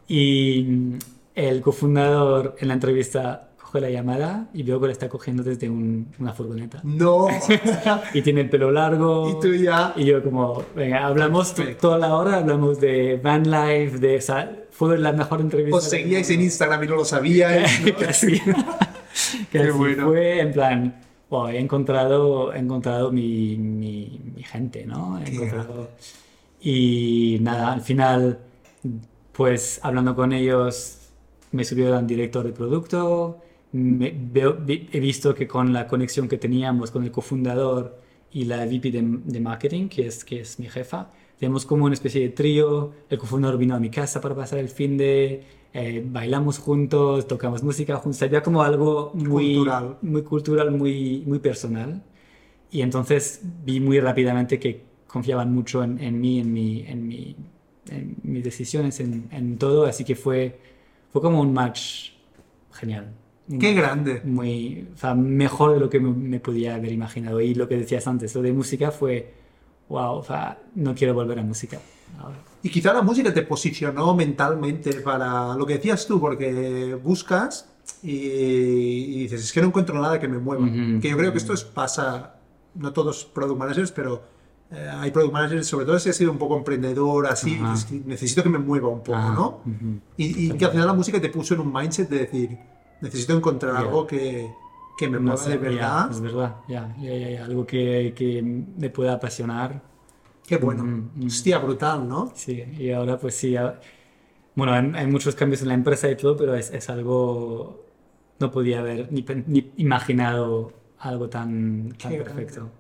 Y 0.09 0.65
mm, 0.69 0.99
el 1.35 1.61
cofundador 1.63 2.57
en 2.59 2.69
la 2.69 2.75
entrevista 2.75 3.52
coge 3.73 3.81
la 3.81 3.91
llamada 3.91 4.49
y 4.53 4.63
veo 4.65 4.79
que 4.79 4.87
la 4.87 4.93
está 4.93 5.09
cogiendo 5.09 5.43
desde 5.43 5.71
un- 5.71 6.09
una 6.19 6.35
furgoneta. 6.35 6.81
No. 6.85 7.27
Y 8.15 8.21
tiene 8.21 8.43
el 8.43 8.51
pelo 8.51 8.71
largo. 8.71 9.31
y 9.31 9.41
tú 9.41 9.55
ya. 9.55 9.95
Y 9.97 10.05
yo 10.05 10.23
como, 10.23 10.63
venga, 10.77 11.07
hablamos 11.07 11.55
toda 11.81 11.99
la 11.99 12.15
hora, 12.15 12.37
hablamos 12.39 12.79
de 12.81 13.19
van 13.23 13.45
life, 13.51 13.99
de... 13.99 14.19
O 14.19 14.21
sea, 14.21 14.65
fue 14.71 14.99
la 14.99 15.13
mejor 15.13 15.41
entrevista. 15.41 15.77
Os 15.77 15.85
seguíais 15.85 16.29
en 16.31 16.43
Instagram 16.43 16.85
y 16.85 16.87
no 16.89 16.97
lo 16.97 17.05
sabíais. 17.07 17.81
¿no? 17.87 17.97
Casi. 17.97 18.41
Casi 19.51 19.71
bueno. 19.71 20.09
Fue 20.09 20.41
en 20.41 20.53
plan, 20.53 21.01
wow, 21.31 21.49
he 21.49 21.59
encontrado, 21.59 22.53
he 22.53 22.59
encontrado 22.59 23.11
mi, 23.11 23.57
mi, 23.57 24.21
mi 24.37 24.43
gente, 24.43 24.85
¿no? 24.87 25.19
He 25.19 25.25
Qué 25.25 25.35
encontrado- 25.37 25.89
Y 26.61 27.39
nada, 27.41 27.73
al 27.73 27.81
final, 27.81 28.39
pues 29.33 29.81
hablando 29.83 30.15
con 30.15 30.33
ellos, 30.33 30.99
me 31.53 31.65
subieron 31.65 32.07
director 32.07 32.45
de 32.45 32.53
producto. 32.53 33.39
Me- 33.73 34.13
veo- 34.17 34.59
he 34.69 35.01
visto 35.01 35.35
que 35.35 35.47
con 35.49 35.73
la 35.73 35.87
conexión 35.87 36.29
que 36.29 36.39
teníamos 36.39 36.91
con 36.91 37.05
el 37.05 37.11
cofundador 37.11 37.99
y 38.33 38.45
la 38.45 38.65
VP 38.67 38.91
de, 38.91 39.03
de 39.25 39.41
marketing, 39.41 39.89
que 39.89 40.07
es, 40.07 40.25
que 40.25 40.41
es 40.41 40.59
mi 40.59 40.69
jefa, 40.69 41.11
tenemos 41.39 41.67
como 41.67 41.85
una 41.87 41.95
especie 41.95 42.21
de 42.23 42.29
trío. 42.31 42.93
El 43.09 43.19
cofundador 43.19 43.59
vino 43.59 43.75
a 43.75 43.81
mi 43.81 43.91
casa 43.91 44.21
para 44.21 44.35
pasar 44.35 44.59
el 44.59 44.69
fin 44.69 44.97
de. 44.97 45.45
eh, 45.75 46.03
bailamos 46.07 46.59
juntos, 46.59 47.27
tocamos 47.27 47.63
música 47.63 47.97
juntos. 47.97 48.23
Había 48.23 48.43
como 48.43 48.63
algo 48.63 49.13
muy 49.15 49.55
Cultural. 49.55 49.97
muy, 50.03 50.23
cultural, 50.23 50.71
muy, 50.71 51.23
muy 51.27 51.39
personal. 51.39 52.03
Y 52.71 52.83
entonces 52.83 53.41
vi 53.65 53.81
muy 53.81 54.01
rápidamente 54.01 54.59
que 54.59 54.85
confiaban 55.07 55.53
mucho 55.53 55.83
en, 55.85 55.99
en 56.01 56.21
mí, 56.21 56.41
en, 56.41 56.53
mi, 56.53 56.85
en, 56.87 57.07
mi, 57.07 57.37
en 57.91 58.17
mis 58.23 58.45
decisiones, 58.45 59.01
en, 59.01 59.29
en 59.33 59.59
todo. 59.59 59.85
Así 59.87 60.05
que 60.05 60.17
fue, 60.17 60.59
fue 61.11 61.21
como 61.23 61.41
un 61.41 61.53
match 61.53 62.13
genial. 62.73 63.13
Qué 63.59 63.75
grande. 63.75 64.23
Muy, 64.25 64.89
o 64.95 64.97
sea, 64.97 65.15
mejor 65.15 65.75
de 65.75 65.81
lo 65.81 65.91
que 65.91 66.01
me, 66.01 66.13
me 66.13 66.41
podía 66.41 66.77
haber 66.77 66.93
imaginado. 66.93 67.41
Y 67.41 67.55
lo 67.55 67.69
que 67.69 67.77
decías 67.77 68.07
antes, 68.07 68.35
lo 68.35 68.43
de 68.43 68.53
música 68.53 68.91
fue, 68.91 69.35
wow, 69.89 70.17
o 70.17 70.25
sea, 70.25 70.59
no 70.75 70.95
quiero 70.95 71.15
volver 71.15 71.39
a 71.39 71.43
música 71.43 71.79
ahora. 72.19 72.39
Y 72.63 72.71
quizá 72.71 72.93
la 72.93 73.03
música 73.03 73.35
te 73.35 73.43
posicionó 73.43 74.15
mentalmente 74.15 74.93
para 75.01 75.55
lo 75.57 75.67
que 75.67 75.75
decías 75.75 76.07
tú, 76.07 76.21
porque 76.21 76.97
buscas 77.03 77.69
y, 78.03 78.11
y 78.11 79.23
dices, 79.23 79.43
es 79.43 79.53
que 79.53 79.61
no 79.61 79.67
encuentro 79.67 80.01
nada 80.01 80.21
que 80.21 80.29
me 80.29 80.39
mueva. 80.39 80.65
Ujú. 80.65 81.01
Que 81.01 81.11
yo 81.11 81.17
creo 81.17 81.33
que 81.33 81.39
esto 81.39 81.53
es, 81.53 81.65
pasa, 81.65 82.37
no 82.77 82.93
todos 82.93 83.25
product 83.25 83.59
managers, 83.59 83.91
pero 83.91 84.23
eh, 84.71 84.89
hay 84.95 85.11
product 85.11 85.33
managers, 85.33 85.67
sobre 85.67 85.85
todo 85.85 85.99
si 85.99 86.09
has 86.11 86.17
sido 86.17 86.31
un 86.31 86.39
poco 86.39 86.57
emprendedor, 86.57 87.27
así, 87.27 87.59
Ajá. 87.61 87.73
dices, 87.73 88.07
necesito 88.07 88.45
que 88.45 88.49
me 88.49 88.59
mueva 88.59 88.89
un 88.89 89.03
poco, 89.03 89.19
¿no? 89.19 89.61
Y, 90.17 90.47
y 90.47 90.53
que 90.53 90.65
al 90.65 90.71
final 90.71 90.87
la 90.87 90.95
música 90.95 91.21
te 91.21 91.29
puso 91.29 91.55
en 91.55 91.61
un 91.61 91.73
mindset 91.73 92.09
de 92.09 92.19
decir, 92.21 92.57
necesito 93.03 93.35
encontrar 93.37 93.75
Ya. 93.75 93.81
algo 93.81 94.07
que, 94.07 94.51
que 94.97 95.09
me 95.09 95.19
mueva 95.19 95.45
de 95.47 95.59
verdad. 95.59 96.11
es 96.11 96.21
verdad, 96.21 96.57
ya, 96.69 96.97
ya, 97.01 97.15
ya, 97.31 97.45
algo 97.45 97.67
que, 97.67 98.15
que 98.17 98.43
me 98.43 98.89
pueda 98.91 99.13
apasionar. 99.15 99.83
Qué 100.47 100.57
bueno. 100.57 100.83
Ujú, 100.85 101.11
ujú. 101.19 101.27
Hostia, 101.27 101.59
brutal, 101.59 102.09
¿no? 102.09 102.33
Sí, 102.35 102.63
y 102.79 102.91
ahora 102.91 103.19
pues 103.19 103.35
sí, 103.35 103.55
bueno, 104.55 104.73
hay, 104.73 104.93
hay 104.95 105.07
muchos 105.07 105.35
cambios 105.35 105.63
en 105.63 105.69
la 105.69 105.75
empresa 105.75 106.11
y 106.11 106.17
todo, 106.17 106.37
pero 106.37 106.55
es, 106.55 106.71
es 106.73 106.89
algo 106.91 107.85
no 108.39 108.51
podía 108.51 108.81
haber 108.81 109.13
ni, 109.13 109.25
ni 109.47 109.73
imaginado 109.77 110.73
algo 110.99 111.29
tan, 111.29 111.93
tan 112.01 112.13
perfecto. 112.13 112.71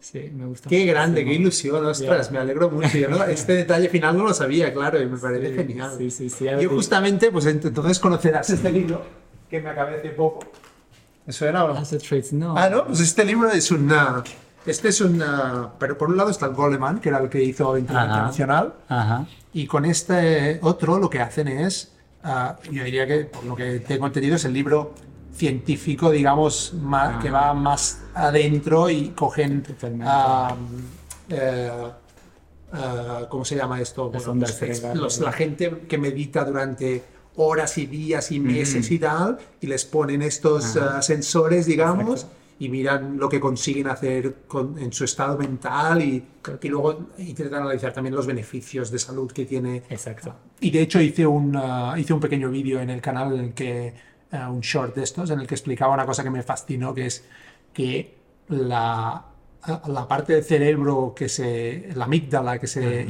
Sí, 0.00 0.30
me 0.32 0.46
gusta. 0.46 0.68
Qué 0.68 0.84
grande, 0.84 1.24
qué 1.24 1.34
ilusión, 1.34 1.84
ostras, 1.84 2.26
Ya. 2.28 2.32
me 2.32 2.38
alegro 2.38 2.70
mucho. 2.70 2.96
Yo 2.96 3.08
no- 3.08 3.24
este 3.38 3.54
detalle 3.54 3.88
final 3.88 4.16
no 4.16 4.24
lo 4.24 4.32
sabía, 4.34 4.72
claro, 4.72 5.00
y 5.02 5.06
me 5.06 5.16
parece 5.18 5.48
Sí, 5.48 5.54
genial. 5.56 5.90
sí, 5.98 6.10
sí, 6.10 6.30
sí, 6.30 6.46
Yo 6.60 6.68
justamente, 6.70 7.32
pues 7.32 7.46
ent- 7.46 7.66
entonces 7.66 7.98
conocerás 7.98 8.48
este 8.50 8.70
libro 8.70 9.02
que 9.48 9.60
me 9.60 9.70
acabé 9.70 9.96
hace 9.96 10.10
poco. 10.10 10.40
¿Eso 11.26 11.46
era 11.46 11.64
o 11.64 11.68
no? 11.68 11.74
Asset 11.74 12.02
Trades, 12.02 12.32
no. 12.32 12.56
Ah, 12.56 12.68
no, 12.70 12.86
pues 12.86 13.00
este 13.00 13.24
libro 13.24 13.50
es 13.50 13.70
una... 13.70 14.22
Este 14.66 14.88
es 14.88 15.00
una... 15.00 15.70
Pero 15.78 15.96
por 15.96 16.08
un 16.08 16.16
lado 16.16 16.30
está 16.30 16.46
el 16.46 16.52
Goleman, 16.54 17.00
que 17.00 17.08
era 17.10 17.18
el 17.18 17.28
que 17.28 17.42
hizo. 17.42 17.76
Internacional, 17.78 18.74
Ajá. 18.88 19.26
y 19.52 19.66
con 19.66 19.84
este 19.84 20.58
otro 20.62 20.98
lo 20.98 21.08
que 21.08 21.20
hacen 21.20 21.48
es, 21.48 21.92
ah, 22.22 22.56
yo 22.70 22.84
diría 22.84 23.06
que 23.06 23.24
por 23.24 23.44
lo 23.44 23.54
que 23.56 23.80
tengo 23.80 24.06
entendido 24.06 24.36
es 24.36 24.44
el 24.44 24.52
libro 24.52 24.94
científico, 25.34 26.10
digamos, 26.10 26.74
más, 26.74 27.14
Ah. 27.16 27.18
que 27.22 27.30
va 27.30 27.54
más 27.54 28.02
adentro 28.14 28.90
y 28.90 29.10
cogen, 29.10 29.64
eh, 31.30 31.70
ah, 32.72 33.26
¿cómo 33.28 33.44
se 33.44 33.56
llama 33.56 33.80
esto? 33.80 34.10
Bueno, 34.10 34.34
los 34.34 34.94
los- 34.94 35.18
la 35.20 35.32
gente 35.32 35.84
que 35.88 35.98
medita 35.98 36.44
durante 36.44 37.04
horas 37.40 37.78
y 37.78 37.86
días 37.86 38.30
y 38.32 38.40
meses 38.40 38.90
y 38.90 38.98
tal, 38.98 39.38
y 39.60 39.66
les 39.68 39.84
ponen 39.84 40.22
estos 40.22 40.76
ah, 40.76 41.00
sensores, 41.02 41.66
digamos, 41.66 42.22
Exacto. 42.22 42.36
y 42.58 42.68
miran 42.68 43.16
lo 43.16 43.28
que 43.28 43.38
consiguen 43.38 43.86
hacer 43.86 44.34
con- 44.48 44.76
en 44.78 44.92
su 44.92 45.04
estado 45.04 45.38
mental 45.38 46.02
y, 46.02 46.22
y 46.62 46.68
luego 46.68 47.06
intentan 47.18 47.62
analizar 47.62 47.92
también 47.92 48.14
los 48.14 48.26
beneficios 48.26 48.90
de 48.90 48.98
salud 48.98 49.30
que 49.30 49.44
tiene. 49.44 49.82
Exacto. 49.88 50.34
Y 50.60 50.70
de 50.70 50.80
hecho 50.82 51.00
hice 51.00 51.26
un, 51.26 51.54
ah, 51.56 51.94
hice 51.96 52.12
un 52.12 52.20
pequeño 52.20 52.50
vídeo 52.50 52.80
en 52.80 52.90
el 52.90 53.00
canal 53.00 53.32
en 53.34 53.40
el 53.46 53.52
que, 53.54 53.94
ah, 54.32 54.50
un 54.50 54.60
short 54.60 54.94
de 54.96 55.04
estos, 55.04 55.30
en 55.30 55.38
el 55.40 55.46
que 55.46 55.54
explicaba 55.54 55.94
una 55.94 56.04
cosa 56.06 56.22
que 56.24 56.30
me 56.30 56.42
fascinó, 56.42 56.92
que 56.92 57.06
es 57.06 57.24
que 57.72 58.14
la, 58.48 59.24
la 59.86 60.08
parte 60.08 60.32
del 60.32 60.42
cerebro 60.44 61.12
que 61.14 61.28
se, 61.28 61.90
la 61.94 62.06
amígdala, 62.06 62.58
que, 62.58 62.66
se, 62.66 63.06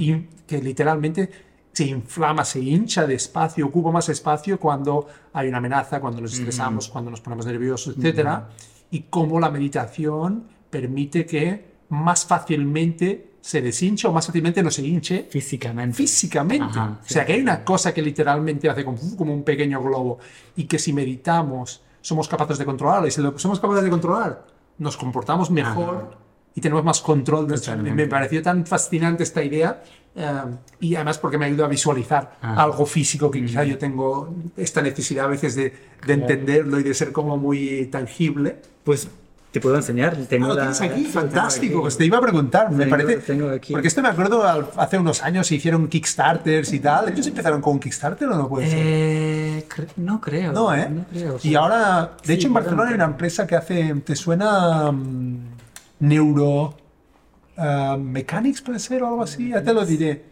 que 0.47 0.61
literalmente 0.61 1.48
se 1.79 1.85
inflama, 1.85 2.45
se 2.45 2.59
hincha 2.59 3.07
de 3.07 3.15
espacio, 3.15 3.65
ocupa 3.65 3.93
más 3.93 4.09
espacio 4.09 4.59
cuando 4.59 5.07
hay 5.33 5.47
una 5.47 5.59
amenaza, 5.59 6.01
cuando 6.01 6.21
nos 6.21 6.33
estresamos, 6.35 6.89
cuando 6.89 7.09
nos 7.09 7.21
ponemos 7.21 7.47
nerviosos, 7.47 7.97
etcétera, 7.97 8.49
y 8.91 9.03
cómo 9.03 9.39
la 9.39 9.49
meditación 9.49 10.49
permite 10.71 11.25
que 11.25 11.45
más 11.91 12.25
fácilmente 12.27 13.35
se 13.41 13.63
deshinche 13.63 14.09
o 14.09 14.13
más 14.13 14.27
fácilmente 14.27 14.61
no 14.61 14.73
se 14.73 14.85
hinche 14.85 15.29
Físicamente. 15.31 15.97
físicamente. 15.97 16.67
Ajá, 16.81 16.99
o 17.01 17.09
sea, 17.09 17.25
que 17.25 17.35
hay 17.35 17.41
una 17.41 17.63
cosa 17.65 17.95
que 17.95 18.03
literalmente 18.03 18.69
hace 18.69 18.85
como, 18.85 18.99
como 19.17 19.33
un 19.33 19.45
pequeño 19.45 19.81
globo 19.81 20.19
y 20.57 20.65
que 20.65 20.81
si 20.81 20.93
meditamos 20.93 21.81
somos 22.01 22.27
capaces 22.27 22.59
de 22.59 22.65
controlarlo 22.65 23.07
y 23.07 23.13
si 23.13 23.23
lo 23.23 23.39
somos 23.39 23.61
capaces 23.61 23.85
de 23.85 23.91
controlar, 23.91 24.45
nos 24.79 24.97
comportamos 24.97 25.49
mejor 25.49 26.19
y 26.59 26.61
tenemos 26.61 26.83
más 26.83 27.01
control. 27.01 27.47
de. 27.47 27.77
Me 27.93 28.09
pareció 28.09 28.43
tan 28.43 28.67
fascinante 28.67 29.23
esta 29.23 29.45
idea 29.45 29.81
eh, 30.17 30.27
y 30.81 30.95
además 30.97 31.19
porque 31.19 31.39
me 31.39 31.47
ayuda 31.47 31.67
a 31.67 31.69
visualizar 31.69 32.37
Ajá. 32.41 32.63
algo 32.63 32.87
físico 32.87 33.31
que 33.31 33.45
quizá 33.45 33.65
yo 33.65 33.79
tengo 33.79 34.35
esta 34.57 34.83
necesidad 34.83 35.27
a 35.27 35.29
veces 35.29 35.55
de, 35.55 35.73
de 36.07 36.13
entenderlo 36.13 36.79
y 36.81 36.83
de 36.83 36.95
ser 36.95 37.13
como 37.13 37.37
muy 37.37 37.87
tangible. 37.87 38.57
Pues 38.85 39.09
te 39.51 39.61
puedo 39.63 39.77
enseñar. 39.77 40.15
Tengo 40.29 40.45
Ah, 40.45 40.49
lo 40.51 40.55
la- 40.57 40.61
tienes 40.63 40.81
aquí, 40.83 40.95
sí, 41.07 41.11
tengo 41.11 41.21
fantástico. 41.21 41.75
aquí. 41.77 41.81
Pues 41.83 41.97
te 41.97 42.05
iba 42.05 42.19
a 42.19 42.21
preguntar, 42.21 42.71
me 42.71 42.85
Tengo- 42.85 42.91
parece. 42.91 43.17
tengo 43.19 43.49
aquí. 43.49 43.73
Porque 43.73 43.89
esto 43.89 44.03
me 44.03 44.09
acuerdo 44.09 44.47
al- 44.47 44.69
hace 44.77 44.99
unos 44.99 45.23
años 45.23 45.47
se 45.47 45.55
hicieron 45.55 45.89
Kickstarters 45.89 46.73
y 46.75 46.81
tal. 46.81 47.09
¿Ellos 47.09 47.27
empezaron 47.27 47.61
con 47.63 47.79
Kickstarter 47.81 48.29
o 48.29 48.37
no 48.37 48.47
puede 48.49 48.69
ser? 48.69 48.79
Eh, 48.81 49.67
cre- 49.69 49.89
no 49.97 50.21
creo. 50.21 50.53
No, 50.53 50.75
¿eh? 50.75 50.89
No 50.91 51.05
creo. 51.11 51.39
Y 51.43 51.55
ahora, 51.55 52.13
de 52.21 52.27
Sí, 52.27 52.33
hecho, 52.35 52.49
en 52.49 52.55
Barcelona 52.55 52.89
hay 52.91 52.95
una 52.95 53.05
empresa 53.07 53.47
que 53.47 53.57
hace. 53.57 53.95
¿Te 54.05 54.15
suena 54.17 54.93
mm, 54.93 55.39
Neuro. 56.01 56.75
Ah, 57.59 57.97
Mechanics 58.01 58.63
puede 58.63 58.79
ser 58.79 59.03
o 59.03 59.09
algo 59.09 59.23
así? 59.23 59.51
Ya 59.51 59.63
te 59.63 59.73
lo 59.75 59.85
diré. 59.85 60.25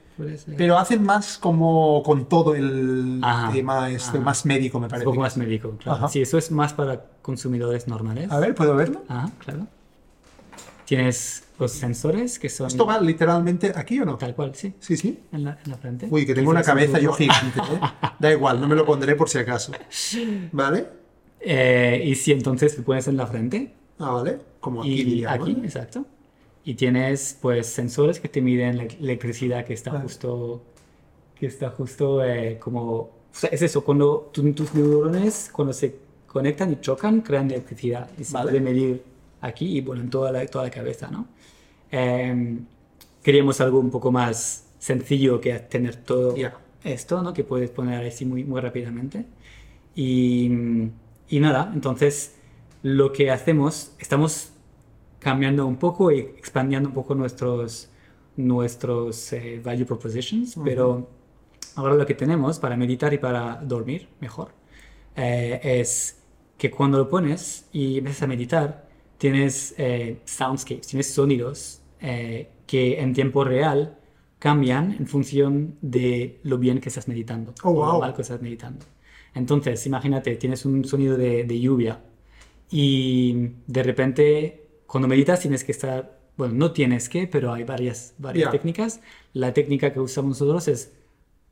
Pero 0.57 0.79
hacen 0.79 1.03
más 1.03 1.37
como 1.37 2.03
con 2.03 2.27
todo 2.27 2.55
el 2.55 3.21
Ajá, 3.23 3.53
tema 3.53 3.91
este, 3.91 4.19
más 4.19 4.47
médico, 4.47 4.81
me 4.81 4.89
parece. 4.89 5.07
un 5.07 5.13
poco 5.13 5.21
más 5.23 5.37
médico, 5.37 5.77
claro. 5.79 5.99
Ajá. 5.99 6.09
Sí, 6.09 6.23
eso 6.23 6.39
es 6.39 6.51
más 6.51 6.73
para 6.73 7.05
consumidores 7.21 7.87
normales. 7.87 8.31
A 8.31 8.39
ver, 8.41 8.55
¿puedo 8.55 8.75
verlo? 8.77 9.03
Ajá, 9.09 9.31
claro. 9.45 9.67
Tienes 10.87 11.45
los 11.59 11.73
sensores 11.73 12.39
que 12.39 12.49
son 12.49 12.69
¿Esto 12.69 12.87
va 12.87 13.01
literalmente 13.01 13.73
aquí 13.75 13.99
o 14.01 14.05
no? 14.07 14.17
tal 14.17 14.35
cual, 14.35 14.55
sí, 14.55 14.73
Sí, 14.79 14.97
sí. 14.97 15.21
en 15.33 15.45
la, 15.45 15.59
en 15.65 15.71
la 15.71 15.77
frente. 15.77 16.07
Uy, 16.11 16.25
que 16.25 16.35
tengo 16.35 16.51
una 16.51 16.63
cabeza 16.63 16.99
yo 16.99 17.13
gigante. 17.13 17.59
¿eh? 17.61 17.81
Da 18.19 18.33
igual, 18.33 18.59
no 18.61 18.69
me 18.69 18.75
lo 18.75 18.87
pondré 18.87 19.17
por 19.17 19.29
si 19.29 19.37
acaso. 19.39 19.73
¿Vale? 20.53 20.87
Eh, 21.41 22.03
y 22.07 22.15
si 22.15 22.33
entonces 22.33 22.79
lo 22.79 22.85
pones 22.85 23.07
en 23.09 23.17
la 23.19 23.27
frente 23.27 23.75
Ah, 23.99 24.13
vale. 24.13 24.39
Como 24.61 24.81
aquí 24.81 25.03
y 25.03 25.25
aquí, 25.25 25.59
exacto. 25.63 26.07
Y 26.67 26.75
tienes 26.75 27.39
pues 27.41 27.69
sensores 27.69 28.21
que 28.21 28.29
te 28.29 28.43
miden 28.43 28.77
la 28.79 28.85
electricidad 28.85 29.65
que 29.65 29.75
está 29.75 29.93
justo, 30.03 30.63
que 31.39 31.47
está 31.47 31.71
justo 31.71 32.25
eh, 32.25 32.59
como, 32.61 32.85
o 33.01 33.11
sea, 33.33 33.51
es 33.51 33.63
eso, 33.63 33.85
cuando 33.85 34.31
tu- 34.35 34.53
tus 34.55 34.75
neurones 34.75 35.51
cuando 35.53 35.73
se 35.73 35.97
conectan 36.27 36.73
y 36.73 36.81
chocan 36.81 37.21
crean 37.23 37.51
electricidad 37.51 38.11
y 38.19 38.25
se 38.25 38.35
Vale. 38.35 38.51
puede 38.51 38.61
medir 38.63 39.03
aquí 39.43 39.79
y 39.79 39.81
bueno 39.83 40.03
en 40.03 40.11
toda 40.11 40.33
la, 40.33 40.47
toda 40.47 40.65
la 40.67 40.71
cabeza, 40.71 41.09
¿no? 41.11 41.29
Eh, 41.93 42.59
queríamos 43.23 43.61
algo 43.61 43.79
un 43.81 43.91
poco 43.91 44.11
más 44.13 44.65
sencillo 44.79 45.41
que 45.41 45.55
tener 45.61 45.97
todo 45.97 46.37
Ya. 46.37 46.59
esto, 46.85 47.23
¿no? 47.23 47.33
Que 47.35 47.45
puedes 47.45 47.71
poner 47.71 48.05
así 48.07 48.25
muy, 48.27 48.45
muy 48.45 48.61
rápidamente. 48.61 49.25
Y, 49.95 50.51
y 51.29 51.41
nada, 51.41 51.71
entonces 51.75 52.35
lo 52.83 53.13
que 53.13 53.31
hacemos, 53.31 53.93
estamos 53.99 54.53
cambiando 55.27 55.67
un 55.67 55.77
poco 55.79 56.11
y 56.13 56.21
expandiendo 56.21 56.89
un 56.91 56.95
poco 56.95 57.15
nuestros, 57.15 57.91
nuestros 58.37 59.33
eh, 59.33 59.61
value 59.65 59.87
propositions, 59.87 60.57
pero 60.65 61.09
ahora 61.77 61.95
lo 61.95 62.07
que 62.07 62.15
tenemos 62.15 62.59
para 62.59 62.77
meditar 62.77 63.13
y 63.15 63.19
para 63.19 63.57
dormir 63.63 64.09
mejor 64.21 64.49
eh, 65.17 65.61
es 65.81 66.23
que 66.59 66.71
cuando 66.71 66.99
lo 66.99 67.09
pones 67.09 67.69
y 67.73 67.99
empiezas 67.99 68.23
a 68.23 68.27
meditar, 68.27 68.89
tienes 69.19 69.75
eh, 69.79 70.23
soundscapes, 70.25 70.87
tienes 70.89 71.13
sonidos 71.13 71.83
eh, 72.01 72.51
que 72.67 73.01
en 73.01 73.13
tiempo 73.15 73.45
real 73.45 73.99
cambian 74.39 74.93
en 74.99 75.07
función 75.07 75.77
de 75.83 76.41
lo 76.45 76.59
bien 76.59 76.81
que 76.81 76.89
estás 76.91 77.09
meditando 77.09 77.55
Oh, 77.63 77.73
o 77.73 77.83
wow. 77.83 77.87
lo 77.87 77.97
mal 77.97 78.15
que 78.15 78.23
estás 78.23 78.41
meditando. 78.43 78.85
Entonces, 79.35 79.87
imagínate, 79.87 80.37
tienes 80.37 80.65
un 80.65 80.85
sonido 80.85 81.17
de, 81.17 81.45
de 81.45 81.61
lluvia 81.61 82.01
y 82.71 83.51
de 83.67 83.83
repente 83.83 84.66
cuando 84.87 85.09
meditas 85.09 85.41
tienes 85.41 85.65
que 85.65 85.73
estar, 85.73 86.19
bueno, 86.37 86.55
no 86.55 86.73
tienes 86.73 87.09
que, 87.09 87.27
pero 87.27 87.53
hay 87.53 87.65
varias, 87.65 88.15
varias 88.19 88.47
Ya. 88.47 88.51
técnicas. 88.51 89.01
La 89.33 89.53
técnica 89.53 89.93
que 89.93 90.01
usamos 90.01 90.41
nosotros 90.41 90.69
es 90.69 90.93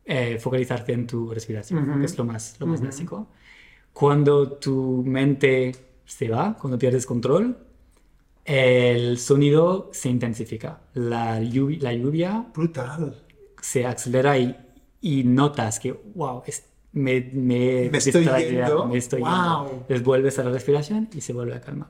eh, 0.06 0.38
focalizarte 0.38 0.92
en 0.92 1.06
tu 1.06 1.30
respiración, 1.32 1.88
Ujú. 1.88 2.00
que 2.00 2.04
es 2.06 2.18
lo 2.18 2.24
más, 2.24 2.56
lo 2.60 2.66
más 2.66 2.80
Ujú. 2.80 2.86
básico. 2.88 3.28
Cuando 3.92 4.52
tu 4.52 5.02
mente 5.06 5.74
se 6.04 6.28
va, 6.28 6.56
cuando 6.60 6.78
pierdes 6.78 7.06
control, 7.06 7.56
el 8.44 9.18
sonido 9.18 9.88
se 9.92 10.08
intensifica. 10.10 10.80
La 10.92 11.40
lluvia, 11.40 11.78
la 11.80 11.94
lluvia 11.94 12.46
Brutal. 12.54 13.22
se 13.62 13.86
acelera 13.86 14.36
y, 14.36 14.54
y 15.00 15.24
notas 15.24 15.80
que, 15.80 15.92
wow, 16.14 16.42
es- 16.46 16.66
me, 16.92 17.20
me, 17.32 17.88
Me 17.90 17.98
estoy 17.98 18.24
yendo. 18.24 18.86
me 18.86 18.98
estoy 18.98 19.20
Wow. 19.20 19.30
yendo. 19.30 19.68
Entonces 19.72 20.04
vuelves 20.04 20.38
a 20.38 20.44
la 20.44 20.50
respiración 20.50 21.08
y 21.14 21.20
se 21.22 21.32
vuelve 21.32 21.54
a 21.54 21.60
calmar. 21.60 21.88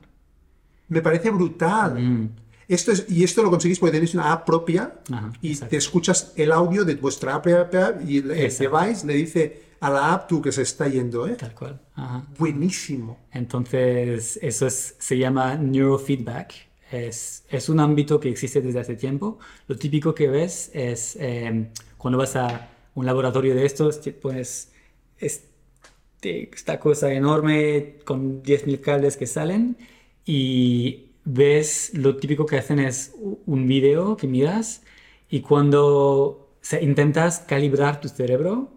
Me 0.89 1.01
parece 1.01 1.29
brutal. 1.31 1.99
Mm. 2.01 2.29
Esto 2.67 2.91
es, 2.91 3.05
y 3.09 3.23
esto 3.23 3.43
lo 3.43 3.49
conseguís 3.51 3.77
porque 3.79 3.91
tenéis 3.91 4.15
una 4.15 4.31
app 4.31 4.45
propia 4.45 4.95
Ajá, 5.11 5.31
y 5.41 5.49
exacto. 5.51 5.69
te 5.69 5.77
escuchas 5.77 6.33
el 6.35 6.51
audio 6.51 6.83
de 6.83 6.95
vuestra 6.95 7.35
app 7.35 7.45
y 7.47 8.17
el, 8.17 8.27
device 8.29 9.05
le 9.05 9.13
dice 9.13 9.61
a 9.79 9.89
la 9.91 10.13
app 10.13 10.27
tú 10.27 10.41
que 10.41 10.51
se 10.51 10.63
está 10.63 10.87
yendo. 10.87 11.27
¿eh? 11.27 11.35
Tal 11.35 11.53
cual. 11.53 11.79
Ajá. 11.93 12.25
Buenísimo. 12.39 13.19
Entonces, 13.31 14.39
eso 14.41 14.65
es- 14.65 14.95
se 14.97 15.17
llama 15.17 15.55
neurofeedback. 15.55 16.53
Es, 16.91 17.43
es 17.49 17.69
un 17.69 17.79
ámbito 17.79 18.19
que 18.19 18.29
existe 18.29 18.61
desde 18.61 18.79
hace 18.79 18.95
tiempo. 18.95 19.37
Lo 19.67 19.75
típico 19.75 20.15
que 20.15 20.27
ves 20.27 20.71
es 20.73 21.17
eh, 21.19 21.69
cuando 21.97 22.17
vas 22.17 22.35
a 22.35 22.69
un 22.95 23.05
laboratorio 23.05 23.53
de 23.53 23.65
estos, 23.65 24.01
te 24.01 24.11
pones 24.11 24.71
este- 25.19 26.49
esta 26.53 26.79
cosa 26.79 27.11
enorme 27.13 27.97
con 28.05 28.41
10.000 28.41 28.79
cables 28.81 29.17
que 29.17 29.27
salen 29.27 29.77
y 30.25 31.11
ves 31.23 31.91
lo 31.93 32.17
típico 32.17 32.45
que 32.45 32.57
hacen 32.57 32.79
es 32.79 33.13
un 33.45 33.67
video 33.67 34.17
que 34.17 34.27
miras 34.27 34.83
y 35.29 35.41
cuando 35.41 36.57
intentas 36.81 37.39
calibrar 37.39 38.01
tu 38.01 38.09
cerebro, 38.09 38.71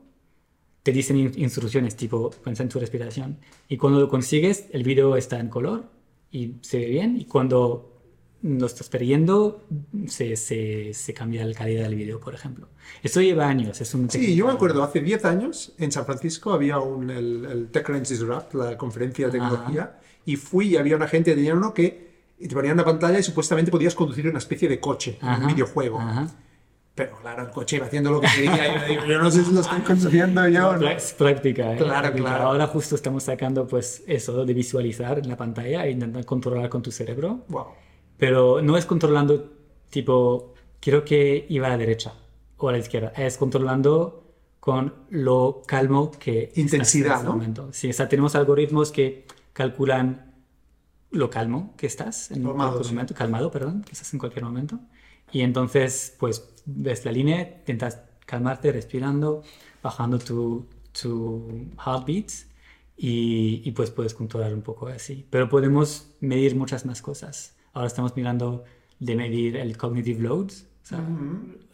te 0.83 0.93
dicen 0.93 1.17
in- 1.19 1.33
instrucciones 1.37 1.97
tipo 1.97 2.31
piensa 2.31 2.63
en 2.63 2.69
tu 2.69 2.79
respiración 2.81 3.39
y 3.69 3.77
cuando 3.77 4.01
lo 4.01 4.09
consigues 4.09 4.67
el 4.73 4.83
video 4.85 5.17
está 5.17 5.39
en 5.41 5.49
color 5.49 5.87
y 6.31 6.57
se 6.63 6.79
ve 6.79 6.87
bien 6.87 7.17
y 7.21 7.25
cuando 7.27 7.95
lo 8.43 8.67
estás 8.67 8.89
perdiendo, 8.89 9.67
se, 10.07 10.37
se, 10.37 10.95
se, 10.95 11.13
cambia 11.13 11.45
la 11.45 11.55
calidad 11.55 11.83
del 11.83 11.97
video, 11.97 12.21
por 12.21 12.35
ejemplo. 12.35 12.69
Esto 13.03 13.21
lleva 13.21 13.49
años. 13.49 13.81
Es 13.81 13.93
un 13.95 14.09
sí, 14.09 14.37
yo 14.37 14.47
me 14.47 14.53
acuerdo, 14.53 14.85
hace 14.85 15.01
10 15.01 15.25
años 15.25 15.75
en 15.77 15.91
San 15.91 16.07
Francisco 16.07 16.53
había 16.53 16.79
un, 16.79 17.11
el, 17.11 17.45
el 17.47 17.69
TechCrunch 17.73 18.13
Rap, 18.21 18.55
la 18.55 18.79
conferencia 18.79 19.27
de 19.27 19.33
tecnología, 19.33 19.99
y 20.29 20.37
fui 20.37 20.75
y 20.75 20.77
había 20.77 20.95
una 20.95 21.09
gente, 21.09 21.35
tenía 21.35 21.55
uno 21.55 21.73
que 21.73 22.07
te 22.39 22.55
ponían 22.55 22.75
una 22.75 22.85
pantalla 22.85 23.19
y 23.19 23.23
supuestamente 23.23 23.71
podías 23.71 23.95
conducir 23.95 24.29
una 24.29 24.37
especie 24.37 24.69
de 24.69 24.79
coche, 24.79 25.19
un 25.23 25.47
videojuego. 25.47 25.99
Pero 26.95 27.17
claro, 27.23 27.45
el 27.45 27.49
coche 27.49 27.77
iba 27.77 27.87
haciendo 27.87 28.11
lo 28.11 28.21
que 28.21 28.27
quería. 28.37 28.89
yo, 28.89 29.07
yo 29.07 29.23
no 29.23 29.31
sé 29.31 29.43
si 29.43 29.53
lo 29.55 29.61
estoy 29.61 29.81
conduciendo 29.81 30.47
yo. 30.49 30.77
No, 30.77 30.87
Es 30.87 31.15
práctica, 31.15 31.73
¿eh? 31.73 31.79
Claro, 31.79 32.13
claro. 32.13 32.45
Ahora 32.45 32.67
justo 32.67 32.95
estamos 32.95 33.23
sacando 33.23 33.67
pues 33.67 34.03
eso 34.07 34.45
de 34.45 34.53
visualizar 34.53 35.19
en 35.19 35.31
la 35.31 35.37
pantalla 35.39 35.87
e 35.87 35.93
intentar 35.93 36.27
controlar 36.27 36.69
con 36.69 36.83
tu 36.83 36.93
cerebro. 36.93 37.47
Wow. 37.49 37.69
Pero 38.19 38.61
no 38.61 38.77
es 38.77 38.85
controlando 38.85 39.51
tipo, 39.89 40.53
quiero 40.79 41.07
que 41.07 41.47
iba 41.49 41.69
a 41.69 41.71
la 41.71 41.79
derecha 41.79 42.13
o 42.59 42.69
a 42.69 42.73
la 42.73 42.79
izquierda. 42.79 43.15
Es 43.17 43.39
controlando 43.39 44.25
con 44.61 44.93
lo 45.09 45.63
calmo 45.67 46.11
que... 46.11 46.53
Intensidad, 46.57 47.21
en 47.21 47.25
¿no? 47.25 47.33
Momento. 47.33 47.69
Sí, 47.73 47.89
o 47.89 47.93
sea, 47.95 48.11
tenemos 48.11 48.35
algoritmos 48.35 48.93
que 48.93 49.25
calculan 49.53 50.35
lo 51.11 51.31
calmo 51.31 51.75
que 51.77 51.87
estás 51.87 52.31
en 52.31 52.43
Calmado, 52.43 52.57
cualquier 52.59 52.85
sí. 52.85 52.95
momento, 52.95 53.15
calmado, 53.15 53.51
perdón, 53.51 53.83
que 53.83 53.93
estás 53.93 54.13
en 54.15 54.19
cualquier 54.21 54.45
momento. 54.45 54.81
Y 55.33 55.43
entonces, 55.43 56.15
pues, 56.19 56.55
ves 56.67 57.05
la 57.05 57.13
línea, 57.13 57.41
intentas 57.61 58.01
calmarte 58.27 58.73
respirando, 58.73 59.43
bajando 59.83 60.19
tu, 60.19 60.67
tu 61.01 61.69
heartbeat 61.85 62.31
y, 62.97 63.63
y, 63.65 63.71
pues 63.73 63.91
puedes 63.91 64.15
controlar 64.15 64.53
un 64.55 64.63
poco 64.63 64.89
así. 64.89 65.27
Pero 65.31 65.49
podemos 65.49 66.11
medir 66.21 66.57
muchas 66.57 66.85
más 66.87 67.01
cosas. 67.03 67.57
Ahora 67.73 67.87
estamos 67.89 68.17
mirando 68.17 68.65
de 68.99 69.15
medir 69.17 69.57
el 69.57 69.77
cognitive 69.77 70.21
load. 70.23 70.47
O 70.51 70.87
sea, 70.87 71.05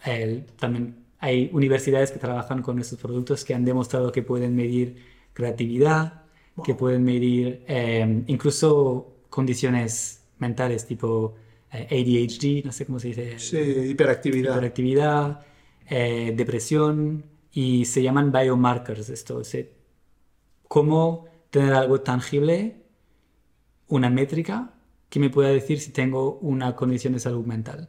el- 0.05 0.45
también 0.59 1.05
hay 1.19 1.51
universidades 1.53 2.11
que 2.13 2.19
trabajan 2.19 2.63
con 2.63 2.79
estos 2.79 2.99
productos 3.01 3.45
que 3.45 3.55
han 3.55 3.65
demostrado 3.65 4.13
que 4.13 4.23
pueden 4.23 4.55
medir 4.57 5.03
creatividad, 5.33 6.24
que 6.63 6.75
pueden 6.75 7.05
medir 7.05 7.65
eh, 7.69 8.25
incluso 8.27 9.25
condiciones 9.31 10.25
mentales 10.39 10.87
tipo 10.87 11.35
eh, 11.73 11.87
ADHD, 11.91 12.65
no 12.65 12.73
sé 12.73 12.87
cómo 12.87 12.99
se 13.01 13.09
dice, 13.09 13.39
Sí, 13.39 13.59
hiperactividad. 13.59 14.55
hiperactividad, 14.55 15.47
eh, 15.89 16.33
depresión 16.37 17.25
y 17.53 17.85
se 17.87 18.03
llaman 18.03 18.33
biomarkers 18.33 19.09
esto, 19.11 19.39
o 19.39 19.45
sea, 19.45 19.65
cómo 20.69 21.27
tener 21.51 21.73
algo 21.75 22.01
tangible, 22.03 22.85
una 23.89 24.11
métrica 24.11 24.75
que 25.09 25.19
me 25.19 25.31
pueda 25.31 25.49
decir 25.49 25.81
si 25.81 25.91
tengo 25.91 26.35
una 26.41 26.77
condición 26.77 27.15
de 27.15 27.21
salud 27.21 27.47
mental. 27.47 27.89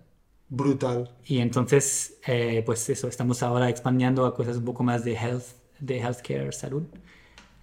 Brutal. 0.49 1.09
Y 1.25 1.39
entonces, 1.39 2.19
eh, 2.27 2.61
pues 2.65 2.87
eso, 2.89 3.07
estamos 3.07 3.41
ahora 3.43 3.69
expandiendo 3.69 4.25
a 4.25 4.35
cosas 4.35 4.57
un 4.57 4.65
poco 4.65 4.83
más 4.83 5.03
de 5.03 5.13
health, 5.13 5.43
de 5.79 5.97
healthcare, 5.99 6.51
salud, 6.53 6.83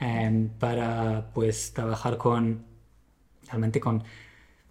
em, 0.03 0.48
para 0.59 1.30
pues 1.34 1.72
trabajar 1.74 2.18
con, 2.18 2.64
realmente 3.48 3.80
con 3.80 4.03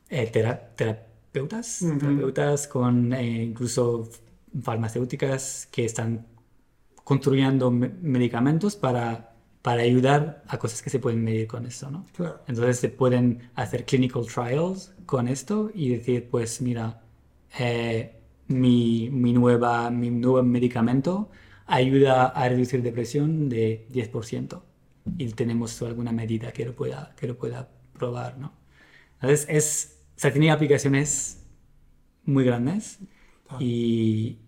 eh, 0.10 0.28
tera- 0.32 0.76
terapeutas, 0.76 1.82
Ujú. 1.82 2.00
terapeutas 2.00 2.68
con 2.68 3.14
eh, 3.14 3.44
incluso 3.44 4.10
farmacéuticas 4.64 5.68
que 5.72 5.86
están 5.86 6.28
construyendo 7.04 7.72
me- 7.72 7.90
medicamentos 8.02 8.76
para, 8.76 9.36
para 9.62 9.82
ayudar 9.84 10.44
a 10.48 10.58
cosas 10.60 10.82
que 10.82 10.90
se 10.90 11.00
pueden 11.00 11.24
medir 11.24 11.48
con 11.48 11.66
esto, 11.66 11.90
¿no? 11.92 12.06
Claro. 12.16 12.40
Entonces 12.48 12.80
se 12.80 12.90
pueden 12.90 13.50
hacer 13.56 13.86
clinical 13.86 14.26
trials 14.28 14.94
con 15.06 15.28
esto 15.28 15.72
y 15.74 15.90
decir, 15.90 16.30
pues 16.30 16.62
mira, 16.62 17.02
eh, 17.60 18.16
mi, 18.48 19.10
mi, 19.12 19.34
nueva, 19.34 19.90
mi 19.92 20.10
nuevo 20.10 20.44
medicamento 20.44 21.30
ayuda 21.68 22.28
a 22.28 22.50
reducir 22.50 22.82
depresión 22.84 23.50
de 23.50 23.86
10% 23.90 24.64
y 25.18 25.32
tenemos 25.34 25.82
alguna 25.82 26.12
medida 26.12 26.52
que 26.52 26.66
lo 26.66 26.76
pueda, 26.76 27.14
que 27.18 27.28
lo 27.28 27.38
pueda 27.38 27.70
probar, 27.94 28.38
¿no? 28.38 28.54
Entonces 29.22 29.46
es, 29.50 30.00
o 30.18 30.20
sea, 30.20 30.32
tiene 30.32 30.52
aplicaciones 30.52 31.44
muy 32.26 32.44
grandes 32.46 33.00
y, 33.60 34.40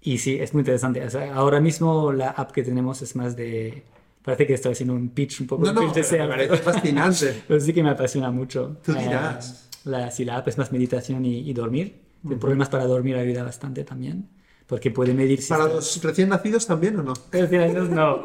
y 0.00 0.18
sí, 0.18 0.38
es 0.40 0.52
muy 0.54 0.60
interesante. 0.62 1.04
O 1.04 1.10
sea, 1.10 1.34
ahora 1.34 1.60
mismo 1.60 2.12
la 2.12 2.30
app 2.30 2.52
que 2.52 2.62
tenemos 2.62 3.02
es 3.02 3.16
más 3.16 3.36
de... 3.36 3.84
Parece 4.22 4.46
que 4.46 4.54
estoy 4.54 4.72
haciendo 4.72 4.94
un 4.94 5.10
pitch 5.10 5.40
un 5.40 5.46
poco 5.46 5.64
No, 5.64 5.72
no, 5.72 5.92
pitch 5.92 6.06
pero 6.10 6.24
me 6.24 6.28
parece 6.30 6.56
fascinante. 6.62 7.44
pero 7.48 7.60
sí 7.60 7.72
que 7.72 7.82
me 7.82 7.90
apasiona 7.90 8.30
mucho. 8.30 8.78
Tú 8.84 8.92
Eh, 8.92 9.00
dirás. 9.02 9.68
la, 9.84 10.10
si 10.10 10.24
la 10.24 10.36
app 10.38 10.48
es 10.48 10.58
más 10.58 10.72
meditación 10.72 11.24
y, 11.24 11.40
y 11.48 11.52
dormir. 11.52 12.02
El 12.28 12.38
problemas 12.38 12.68
para 12.68 12.84
dormir 12.86 13.16
ayuda 13.16 13.42
bastante 13.44 13.84
también. 13.84 14.28
Porque 14.70 14.92
puede 14.92 15.12
medir 15.12 15.42
si 15.42 15.48
¿Para 15.48 15.64
los 15.64 16.00
recién 16.00 16.28
nacidos 16.28 16.64
también 16.64 16.96
o 17.00 17.02
no? 17.02 17.12
Si 17.32 17.56
años 17.56 17.90
no. 17.90 18.22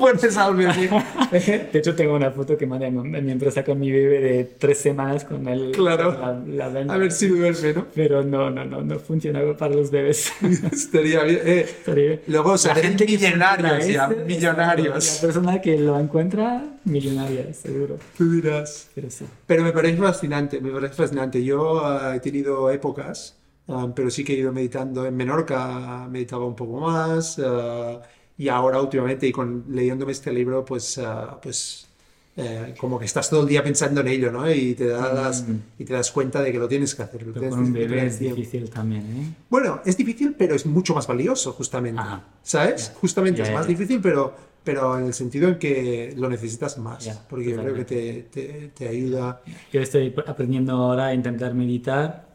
Pones 0.00 0.34
al 0.38 0.56
bebé. 0.56 0.90
De 1.30 1.78
hecho, 1.78 1.94
tengo 1.94 2.14
una 2.16 2.30
foto 2.30 2.56
que 2.56 2.66
mandé 2.66 2.86
a 2.86 2.90
mi, 2.90 3.30
empresa 3.30 3.62
con 3.62 3.78
mi 3.78 3.90
bebé 3.92 4.20
de 4.20 4.44
tres 4.58 4.78
semanas 4.78 5.26
con 5.26 5.46
el, 5.46 5.72
Claro. 5.72 6.16
la, 6.46 6.70
la. 6.70 6.94
A 6.94 6.96
ver 6.96 7.12
si 7.12 7.26
duerme, 7.28 7.74
¿no? 7.74 7.86
Pero 7.94 8.24
no, 8.24 8.48
no, 8.48 8.64
no, 8.64 8.80
no 8.80 8.98
funciona 8.98 9.40
para 9.58 9.74
los 9.74 9.90
bebés. 9.90 10.32
Estaría 10.72 11.22
bien. 11.22 11.40
Eh, 11.44 11.60
Estaría- 11.68 12.20
luego 12.28 12.56
se 12.56 12.68
La 12.68 12.72
hacen 12.74 12.84
gente 12.98 13.04
millonarios 13.04 13.86
ya, 13.86 14.06
ese, 14.06 14.16
La 14.16 14.24
millonarios. 14.24 15.18
persona 15.20 15.60
que 15.60 15.76
lo 15.76 16.00
encuentra, 16.00 16.64
millonaria, 16.84 17.52
seguro. 17.52 17.98
Tú 18.16 18.32
dirás. 18.32 18.88
Pero 18.94 19.10
sí. 19.10 19.26
Pero 19.46 19.64
me 19.64 19.72
parece 19.72 19.98
fascinante, 19.98 20.62
me 20.62 20.70
parece 20.70 20.94
fascinante. 20.94 21.44
Yo 21.44 21.84
ah, 21.84 22.16
he 22.16 22.20
tenido 22.20 22.70
épocas, 22.70 23.36
ah, 23.68 23.88
pero 23.94 24.10
sí 24.10 24.24
que 24.24 24.34
he 24.34 24.36
ido 24.36 24.52
meditando. 24.52 25.06
En 25.06 25.16
Menorca 25.16 26.08
meditaba 26.10 26.46
un 26.46 26.56
poco 26.56 26.80
más 26.80 27.38
ah, 27.38 28.00
y 28.36 28.48
ahora 28.48 28.80
últimamente 28.80 29.26
y 29.26 29.32
con, 29.32 29.64
leyéndome 29.68 30.12
este 30.12 30.32
libro, 30.32 30.64
pues, 30.64 30.98
ah, 30.98 31.38
pues 31.42 31.86
eh, 32.34 32.74
como 32.78 32.98
que 32.98 33.04
estás 33.04 33.28
todo 33.28 33.42
el 33.42 33.48
día 33.48 33.62
pensando 33.62 34.00
en 34.00 34.08
ello, 34.08 34.32
¿no? 34.32 34.50
Y 34.50 34.74
te 34.74 34.86
das, 34.86 35.44
y 35.78 35.84
te 35.84 35.92
das 35.92 36.10
cuenta 36.10 36.42
de 36.42 36.50
que 36.50 36.58
lo 36.58 36.66
tienes 36.66 36.94
que 36.94 37.02
hacer. 37.02 37.26
lo 37.26 37.34
Pero 37.34 37.50
con 37.50 37.58
un 37.58 37.72
bebé 37.72 38.06
es 38.06 38.18
difícil 38.18 38.70
también, 38.70 39.02
¿eh? 39.02 39.34
Bueno, 39.50 39.82
es 39.84 39.96
difícil, 39.98 40.34
pero 40.36 40.54
es 40.54 40.64
mucho 40.64 40.94
más 40.94 41.06
valioso, 41.06 41.52
justamente. 41.52 42.00
Ajá. 42.00 42.24
¿Sabes? 42.42 42.88
Ya. 42.88 42.94
Justamente 43.00 43.38
Ya, 43.38 43.44
es 43.44 43.50
ya, 43.50 43.54
más 43.56 43.66
difícil, 43.66 44.00
pero, 44.00 44.34
pero 44.64 44.98
en 44.98 45.06
el 45.06 45.14
sentido 45.14 45.46
en 45.48 45.58
que 45.58 46.14
lo 46.16 46.30
necesitas 46.30 46.78
más. 46.78 47.06
Porque 47.28 47.50
yo 47.50 47.58
creo 47.58 47.74
que 47.74 47.84
te, 47.84 48.22
te, 48.30 48.70
te 48.74 48.88
ayuda. 48.88 49.42
Yo 49.70 49.82
estoy 49.82 50.14
aprendiendo 50.26 50.72
ahora 50.72 51.08
a 51.08 51.14
intentar 51.14 51.52
meditar, 51.52 52.31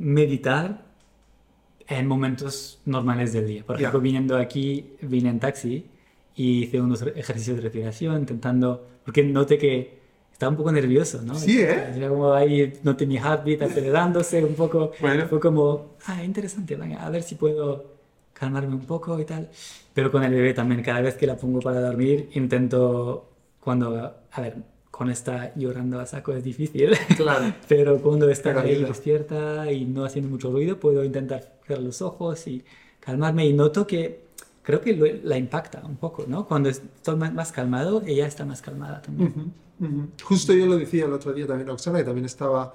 meditar 0.00 0.86
en 1.86 2.06
momentos 2.06 2.80
normales 2.86 3.32
del 3.32 3.46
día. 3.46 3.64
Por 3.64 3.76
ejemplo, 3.76 4.00
viniendo 4.00 4.36
aquí, 4.36 4.96
vine 5.02 5.28
en 5.28 5.38
taxi 5.38 5.86
y 6.34 6.64
hice 6.64 6.80
unos 6.80 7.02
ejercicios 7.02 7.56
de 7.56 7.62
respiración, 7.62 8.18
intentando, 8.20 8.86
porque 9.04 9.22
noté 9.22 9.58
que 9.58 10.00
estaba 10.32 10.50
un 10.50 10.56
poco 10.56 10.72
nervioso, 10.72 11.20
¿no? 11.22 11.34
Sí, 11.34 11.60
¿eh? 11.60 11.92
Era 11.94 12.08
como 12.08 12.32
ahí, 12.32 12.72
noté 12.82 13.06
mi 13.06 13.16
heartbeat 13.16 13.62
acelerándose 13.62 14.42
un 14.42 14.54
poco. 14.54 14.92
Bueno. 15.00 15.26
Fue 15.28 15.38
como, 15.38 15.96
ah, 16.06 16.24
interesante, 16.24 16.76
venga, 16.76 17.04
a 17.04 17.10
ver 17.10 17.22
si 17.22 17.34
puedo 17.34 17.84
calmarme 18.32 18.74
un 18.74 18.86
poco 18.86 19.20
y 19.20 19.26
tal. 19.26 19.50
Pero 19.92 20.10
con 20.10 20.24
el 20.24 20.32
bebé 20.32 20.54
también, 20.54 20.82
cada 20.82 21.02
vez 21.02 21.14
que 21.16 21.26
la 21.26 21.36
pongo 21.36 21.60
para 21.60 21.80
dormir, 21.80 22.30
intento, 22.34 23.28
cuando, 23.60 24.14
a 24.32 24.40
ver, 24.40 24.56
cuando 25.00 25.14
está 25.14 25.50
llorando 25.56 25.98
a 25.98 26.04
saco 26.04 26.34
es 26.34 26.44
difícil, 26.44 26.90
Claro. 27.16 27.54
pero 27.68 27.96
cuando 28.02 28.28
está 28.28 28.50
Pero 28.50 28.60
ahí 28.60 28.72
ayuda. 28.74 28.88
despierta 28.88 29.72
y 29.72 29.86
no 29.86 30.04
haciendo 30.04 30.28
mucho 30.30 30.50
ruido, 30.52 30.76
puedo 30.78 31.02
intentar 31.02 31.54
cerrar 31.66 31.82
los 31.82 32.02
ojos 32.02 32.46
y 32.46 32.62
calmarme 33.00 33.46
y 33.46 33.54
noto 33.54 33.86
que 33.86 34.24
creo 34.62 34.82
que 34.82 34.94
lo- 34.94 35.06
la 35.24 35.38
impacta 35.38 35.80
un 35.86 35.96
poco, 35.96 36.26
¿no? 36.28 36.46
Cuando 36.46 36.68
estoy 36.68 37.16
más, 37.16 37.32
más 37.32 37.50
calmado, 37.50 38.02
ella 38.06 38.26
está 38.26 38.44
más 38.44 38.60
calmada 38.60 39.00
también. 39.00 39.30
Ujú, 39.78 39.86
ujú. 39.86 40.08
Justo 40.22 40.52
yo 40.52 40.66
lo 40.66 40.76
decía 40.76 41.06
el 41.06 41.14
otro 41.14 41.32
día 41.32 41.46
también 41.46 41.70
a 41.70 41.72
Oksana, 41.72 42.00
que 42.00 42.04
también 42.04 42.26
estaba 42.26 42.74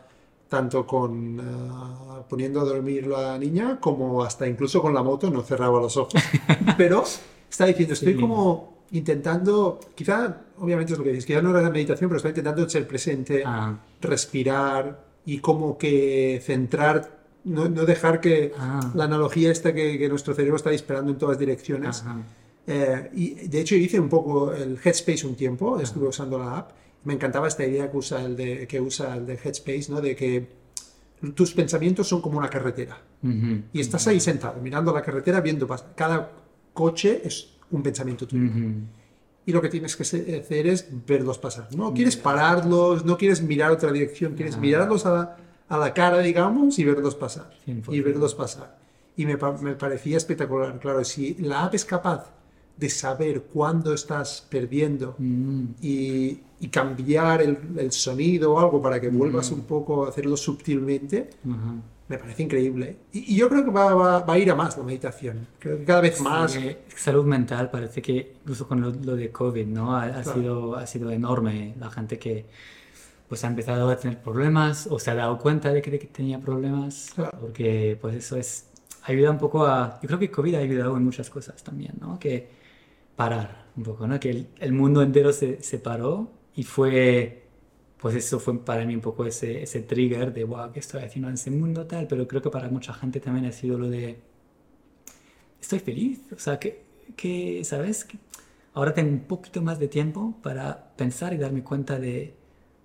tanto 0.49 0.88
con 0.88 1.39
ah, 1.43 2.23
poniendo 2.27 2.60
a 2.60 2.64
dormir 2.64 3.06
a 3.15 3.22
la 3.34 3.38
niña 3.38 3.80
como 3.80 4.23
hasta 4.23 4.47
incluso 4.47 4.81
con 4.81 4.95
la 4.95 5.03
moto, 5.03 5.30
no 5.30 5.43
cerraba 5.43 5.80
los 5.80 5.95
ojos. 5.95 6.15
Pero 6.76 7.03
estaba 7.47 7.68
diciendo, 7.68 7.93
estoy 7.93 8.14
Sí. 8.15 8.19
como 8.19 8.73
intentando, 8.91 9.79
quizá, 9.95 10.41
obviamente 10.59 10.93
es 10.93 10.97
lo 10.99 11.03
que 11.03 11.11
dices, 11.11 11.25
quizá 11.25 11.41
no 11.41 11.49
era 11.51 11.61
la 11.61 11.69
meditación, 11.69 12.09
pero 12.09 12.17
estaba 12.17 12.31
intentando 12.31 12.69
ser 12.69 12.87
presente, 12.87 13.43
Ah, 13.45 13.77
respirar 14.01 15.03
y 15.25 15.39
como 15.39 15.77
que 15.77 16.41
centrar, 16.43 17.19
no, 17.45 17.67
no 17.69 17.85
dejar 17.85 18.21
que 18.21 18.53
Ah. 18.57 18.91
la 18.95 19.05
analogía 19.05 19.51
esta 19.51 19.73
que, 19.73 19.97
que 19.97 20.09
nuestro 20.09 20.33
cerebro 20.33 20.55
está 20.57 20.69
disparando 20.69 21.11
en 21.11 21.17
todas 21.17 21.37
direcciones. 21.39 22.03
Eh, 22.67 23.09
y 23.13 23.47
de 23.47 23.61
hecho 23.61 23.75
hice 23.75 23.99
un 23.99 24.09
poco 24.09 24.51
el 24.53 24.79
Headspace 24.83 25.27
un 25.27 25.35
tiempo, 25.35 25.79
estuve 25.79 26.07
usando 26.07 26.39
la 26.39 26.57
app. 26.57 26.71
Me 27.03 27.13
encantaba 27.13 27.47
esta 27.47 27.63
idea 27.63 27.91
que 27.91 27.97
usa 27.97 28.23
el 28.25 28.35
de, 28.35 28.65
que 28.67 28.81
usa 28.81 29.15
el 29.15 29.27
de 29.27 29.33
Headspace, 29.43 29.85
¿no? 29.89 30.01
De 30.01 30.15
que 30.15 30.47
tus 31.35 31.53
pensamientos 31.53 32.07
son 32.07 32.21
como 32.21 32.39
una 32.39 32.49
carretera. 32.49 32.97
Ujú, 33.23 33.61
Y 33.73 33.79
estás 33.79 34.07
ahí 34.07 34.19
sentado, 34.19 34.59
mirando 34.61 34.91
la 34.93 35.01
carretera, 35.03 35.41
viendo 35.41 35.67
pasar. 35.67 35.93
Cada 35.95 36.31
coche 36.73 37.21
es 37.23 37.55
un 37.71 37.83
pensamiento 37.83 38.27
tuyo. 38.27 38.51
Y 39.47 39.51
lo 39.51 39.61
que 39.61 39.69
tienes 39.69 39.95
que 39.95 40.03
hacer 40.03 40.67
es 40.67 40.87
verlos 41.05 41.37
pasar. 41.37 41.67
No 41.75 41.93
quieres 41.93 42.17
pararlos, 42.17 43.05
no 43.05 43.17
quieres 43.17 43.41
mirar 43.41 43.71
otra 43.71 43.91
dirección, 43.91 44.33
quieres 44.33 44.57
mirarlos 44.57 45.05
a, 45.05 45.37
a 45.69 45.77
la 45.77 45.93
cara, 45.93 46.19
digamos, 46.19 46.79
y 46.79 46.83
verlos 46.83 47.15
pasar. 47.15 47.51
100%. 47.67 47.93
Y 47.93 48.01
verlos 48.01 48.33
pasar. 48.33 48.77
Y 49.15 49.25
me, 49.25 49.37
me 49.61 49.75
parecía 49.75 50.17
espectacular. 50.17 50.79
Claro, 50.79 51.03
si 51.03 51.35
la 51.35 51.65
app 51.65 51.75
es 51.75 51.85
capaz 51.85 52.31
de 52.75 52.89
saber 52.89 53.43
cuándo 53.43 53.93
estás 53.93 54.45
perdiendo 54.49 55.15
Mm, 55.17 55.65
y, 55.81 56.39
y 56.59 56.67
cambiar 56.69 57.41
el, 57.41 57.57
el 57.77 57.91
sonido 57.91 58.53
o 58.53 58.59
algo 58.59 58.81
para 58.81 58.99
que 58.99 59.09
vuelvas 59.09 59.51
un 59.51 59.61
poco 59.61 60.05
a 60.05 60.09
hacerlo 60.09 60.35
sutilmente. 60.35 61.29
Me 62.07 62.18
parece 62.18 62.44
increíble. 62.44 62.98
Y, 63.14 63.34
y 63.34 63.36
yo 63.38 63.49
creo 63.49 63.64
que 63.65 63.72
va, 63.72 63.94
va- 63.95 64.19
va 64.19 64.34
a 64.34 64.38
ir 64.38 64.52
a 64.52 64.56
más 64.56 64.77
la 64.77 64.84
meditación. 64.84 65.48
Creo 65.60 65.77
que 65.80 65.86
cada 65.86 66.02
vez 66.02 66.22
más. 66.22 66.56
Eh, 66.56 66.77
salud 66.95 67.26
mental 67.26 67.72
parece 67.72 68.02
que 68.02 68.34
incluso 68.41 68.68
con 68.68 68.80
lo, 68.82 68.91
lo 68.91 69.15
de 69.15 69.32
COVID, 69.32 69.65
¿no? 69.68 69.95
Ha, 69.95 70.03
ha 70.06 70.22
Claro. 70.22 70.34
sido, 70.34 70.76
ha 70.76 70.86
sido 70.88 71.10
enorme 71.11 71.73
la 71.80 71.90
gente 71.90 72.19
que 72.19 72.45
pues 73.27 73.44
ha 73.44 73.48
empezado 73.48 73.90
a 73.90 73.98
tener 73.98 74.22
problemas 74.22 74.86
o 74.88 74.99
se 74.99 75.10
ha 75.10 75.15
dado 75.15 75.40
cuenta 75.40 75.73
de 75.73 75.82
que, 75.82 75.90
de 75.90 75.98
que 75.98 76.06
tenía 76.07 76.40
problemas 76.40 77.11
Claro. 77.15 77.36
porque 77.41 77.98
pues 77.99 78.15
eso 78.15 78.38
es 78.38 78.68
ayuda 79.03 79.32
un 79.32 79.40
poco 79.40 79.65
a 79.65 79.99
yo 79.99 80.06
creo 80.07 80.19
que 80.19 80.30
COVID 80.30 80.53
ha 80.56 80.60
ayudado 80.60 80.95
en 80.95 81.03
muchas 81.03 81.32
cosas 81.32 81.64
también, 81.64 81.94
¿no? 81.99 82.19
Que 82.19 82.48
parar 83.15 83.65
un 83.76 83.84
poco, 83.84 84.06
¿no? 84.07 84.19
Que 84.19 84.30
el, 84.30 84.48
el 84.60 84.73
mundo 84.73 85.02
entero 85.02 85.34
se, 85.34 85.61
se 85.64 85.80
paró 85.80 86.30
y 86.56 86.64
fue 86.64 87.44
pues 88.06 88.15
eso 88.15 88.40
fue 88.40 88.64
para 88.64 88.86
mí 88.86 88.95
un 88.95 89.02
poco 89.02 89.26
ese, 89.26 89.64
ese 89.64 89.82
trigger 89.82 90.32
de 90.34 90.44
wow, 90.45 90.72
¿qué 90.72 90.80
estoy 90.80 91.02
haciendo 91.03 91.27
en 91.30 91.36
ese 91.36 91.49
mundo 91.52 91.88
tal? 91.88 92.07
Pero 92.07 92.27
creo 92.27 92.41
que 92.44 92.52
para 92.52 92.69
mucha 92.69 92.94
gente 92.94 93.19
también 93.19 93.45
ha 93.48 93.52
sido 93.52 93.80
lo 93.80 93.90
de 93.90 94.19
estoy 95.61 95.80
feliz. 95.80 96.22
O 96.36 96.40
sea, 96.40 96.60
que, 96.60 96.84
que 97.15 97.64
¿sabes? 97.64 98.07
Ahora 98.73 98.94
tengo 98.94 99.11
un 99.11 99.22
poquito 99.22 99.61
más 99.61 99.80
de 99.80 99.88
tiempo 99.88 100.36
para 100.44 100.95
pensar 100.98 101.34
y 101.34 101.38
darme 101.38 101.64
cuenta 101.64 101.99
de, 101.99 102.36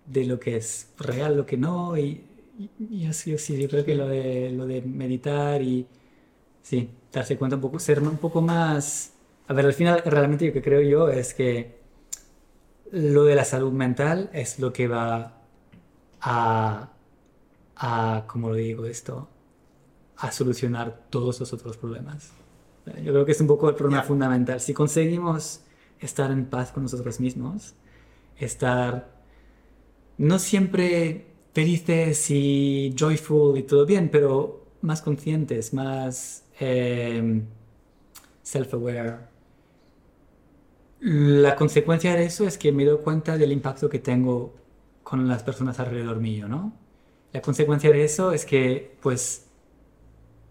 de 0.06 0.24
lo 0.24 0.38
que 0.40 0.56
es 0.56 0.90
real, 0.98 1.36
lo 1.36 1.46
que 1.46 1.56
no. 1.56 1.96
Y, 1.98 2.24
y- 2.58 2.70
y 2.90 3.00
yo, 3.06 3.12
sí, 3.12 3.30
yo 3.32 3.38
sí, 3.38 3.60
yo 3.60 3.68
creo 3.68 3.84
que 3.84 3.94
lo 3.94 4.08
de, 4.08 4.50
lo 4.52 4.66
de 4.66 4.82
meditar 4.82 5.62
y, 5.62 5.86
sí, 6.62 6.90
darse 7.12 7.38
cuenta 7.38 7.56
un 7.56 7.62
poco, 7.62 7.80
ser 7.80 8.00
un 8.02 8.18
poco 8.18 8.42
más... 8.42 9.14
A 9.48 9.54
ver, 9.54 9.66
al 9.66 9.74
final, 9.74 10.02
realmente 10.06 10.46
lo 10.48 10.54
que 10.54 10.62
creo 10.62 10.82
yo 10.82 11.10
es 11.10 11.34
que 11.34 11.79
lo 12.92 13.24
de 13.24 13.34
la 13.34 13.44
salud 13.44 13.72
mental 13.72 14.30
es 14.32 14.58
lo 14.58 14.72
que 14.72 14.88
va 14.88 15.36
a, 16.20 16.90
a 17.76 18.24
¿cómo 18.26 18.48
lo 18.50 18.54
digo 18.56 18.84
esto? 18.86 19.28
A 20.16 20.32
solucionar 20.32 21.06
todos 21.10 21.40
los 21.40 21.52
otros 21.52 21.76
problemas. 21.76 22.32
Yo 22.86 23.12
creo 23.12 23.24
que 23.24 23.32
es 23.32 23.40
un 23.40 23.46
poco 23.46 23.68
el 23.68 23.76
problema 23.76 24.02
fundamental. 24.02 24.60
Si 24.60 24.74
conseguimos 24.74 25.62
estar 26.00 26.30
en 26.30 26.46
paz 26.46 26.72
con 26.72 26.82
nosotros 26.82 27.20
mismos, 27.20 27.74
estar 28.38 29.20
no 30.18 30.38
siempre 30.38 31.26
felices 31.52 32.30
y 32.30 32.94
joyful 32.98 33.56
y 33.58 33.62
todo 33.62 33.86
bien, 33.86 34.08
pero 34.10 34.66
más 34.82 35.02
conscientes, 35.02 35.72
más 35.72 36.44
eh, 36.58 37.42
self-aware. 38.42 39.29
La 41.00 41.56
consecuencia 41.56 42.14
de 42.14 42.24
eso 42.24 42.46
es 42.46 42.58
que 42.58 42.72
me 42.72 42.84
doy 42.84 42.98
cuenta 42.98 43.38
del 43.38 43.52
impacto 43.52 43.88
que 43.88 43.98
tengo 43.98 44.54
con 45.02 45.26
las 45.28 45.42
personas 45.42 45.80
alrededor 45.80 46.18
mío, 46.18 46.46
¿no? 46.46 46.74
La 47.32 47.40
consecuencia 47.40 47.90
de 47.90 48.04
eso 48.04 48.32
es 48.32 48.44
que, 48.44 48.96
pues, 49.00 49.46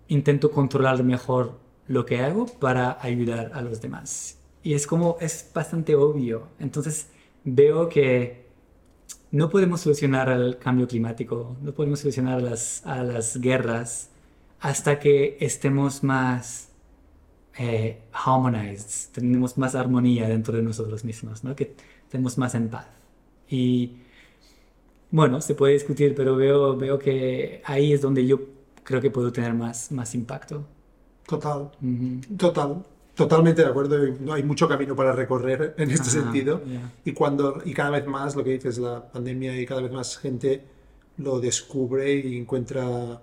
intento 0.07 0.49
controlar 0.51 1.03
mejor 1.03 1.59
lo 1.87 2.05
que 2.05 2.21
hago 2.21 2.47
para 2.47 2.97
ayudar 3.01 3.51
a 3.53 3.61
los 3.61 3.79
demás. 3.79 4.39
Y 4.63 4.73
es 4.73 4.87
como, 4.87 5.17
es 5.21 5.51
bastante 5.53 5.95
obvio. 5.95 6.47
Entonces, 6.59 7.09
veo 7.43 7.87
que 7.87 8.47
no 9.31 9.49
podemos 9.49 9.81
solucionar 9.81 10.29
el 10.29 10.57
cambio 10.57 10.87
climático, 10.87 11.57
no 11.61 11.73
podemos 11.73 11.99
solucionar 11.99 12.41
las, 12.41 12.83
a 12.85 13.03
las 13.03 13.39
guerras 13.39 14.09
hasta 14.59 14.99
que 14.99 15.37
estemos 15.39 16.03
más 16.03 16.68
eh, 17.57 18.01
harmonized, 18.11 19.11
tenemos 19.11 19.57
más 19.57 19.75
armonía 19.75 20.27
dentro 20.27 20.55
de 20.55 20.61
nosotros 20.61 21.03
mismos, 21.03 21.43
¿no? 21.43 21.55
que 21.55 21.75
estemos 22.03 22.37
más 22.37 22.55
en 22.55 22.69
paz. 22.69 22.87
Y 23.49 23.97
bueno, 25.11 25.41
se 25.41 25.55
puede 25.55 25.73
discutir, 25.73 26.13
pero 26.15 26.35
veo, 26.35 26.77
veo 26.77 26.99
que 26.99 27.61
ahí 27.65 27.93
es 27.93 28.01
donde 28.01 28.25
yo 28.25 28.39
creo 28.83 29.01
que 29.01 29.09
puedo 29.09 29.31
tener 29.31 29.53
más, 29.53 29.91
más 29.91 30.13
impacto. 30.15 30.65
Total. 31.25 31.71
Ujú. 31.81 32.35
Total. 32.37 32.83
Totalmente 33.15 33.63
de 33.63 33.67
acuerdo. 33.67 33.97
No 34.21 34.33
hay 34.33 34.43
mucho 34.43 34.67
camino 34.67 34.95
para 34.95 35.11
recorrer 35.11 35.75
en 35.77 35.91
este 35.91 36.09
Ajá, 36.09 36.21
sentido. 36.21 36.61
ya. 36.65 36.91
Y 37.03 37.11
cuando 37.11 37.61
y 37.65 37.73
cada 37.73 37.89
vez 37.89 38.07
más 38.07 38.35
lo 38.35 38.43
que 38.43 38.51
dices 38.51 38.77
la 38.77 39.11
pandemia 39.11 39.59
y 39.59 39.65
cada 39.65 39.81
vez 39.81 39.91
más 39.91 40.17
gente 40.17 40.63
lo 41.17 41.39
descubre 41.39 42.15
y 42.15 42.37
encuentra 42.37 43.21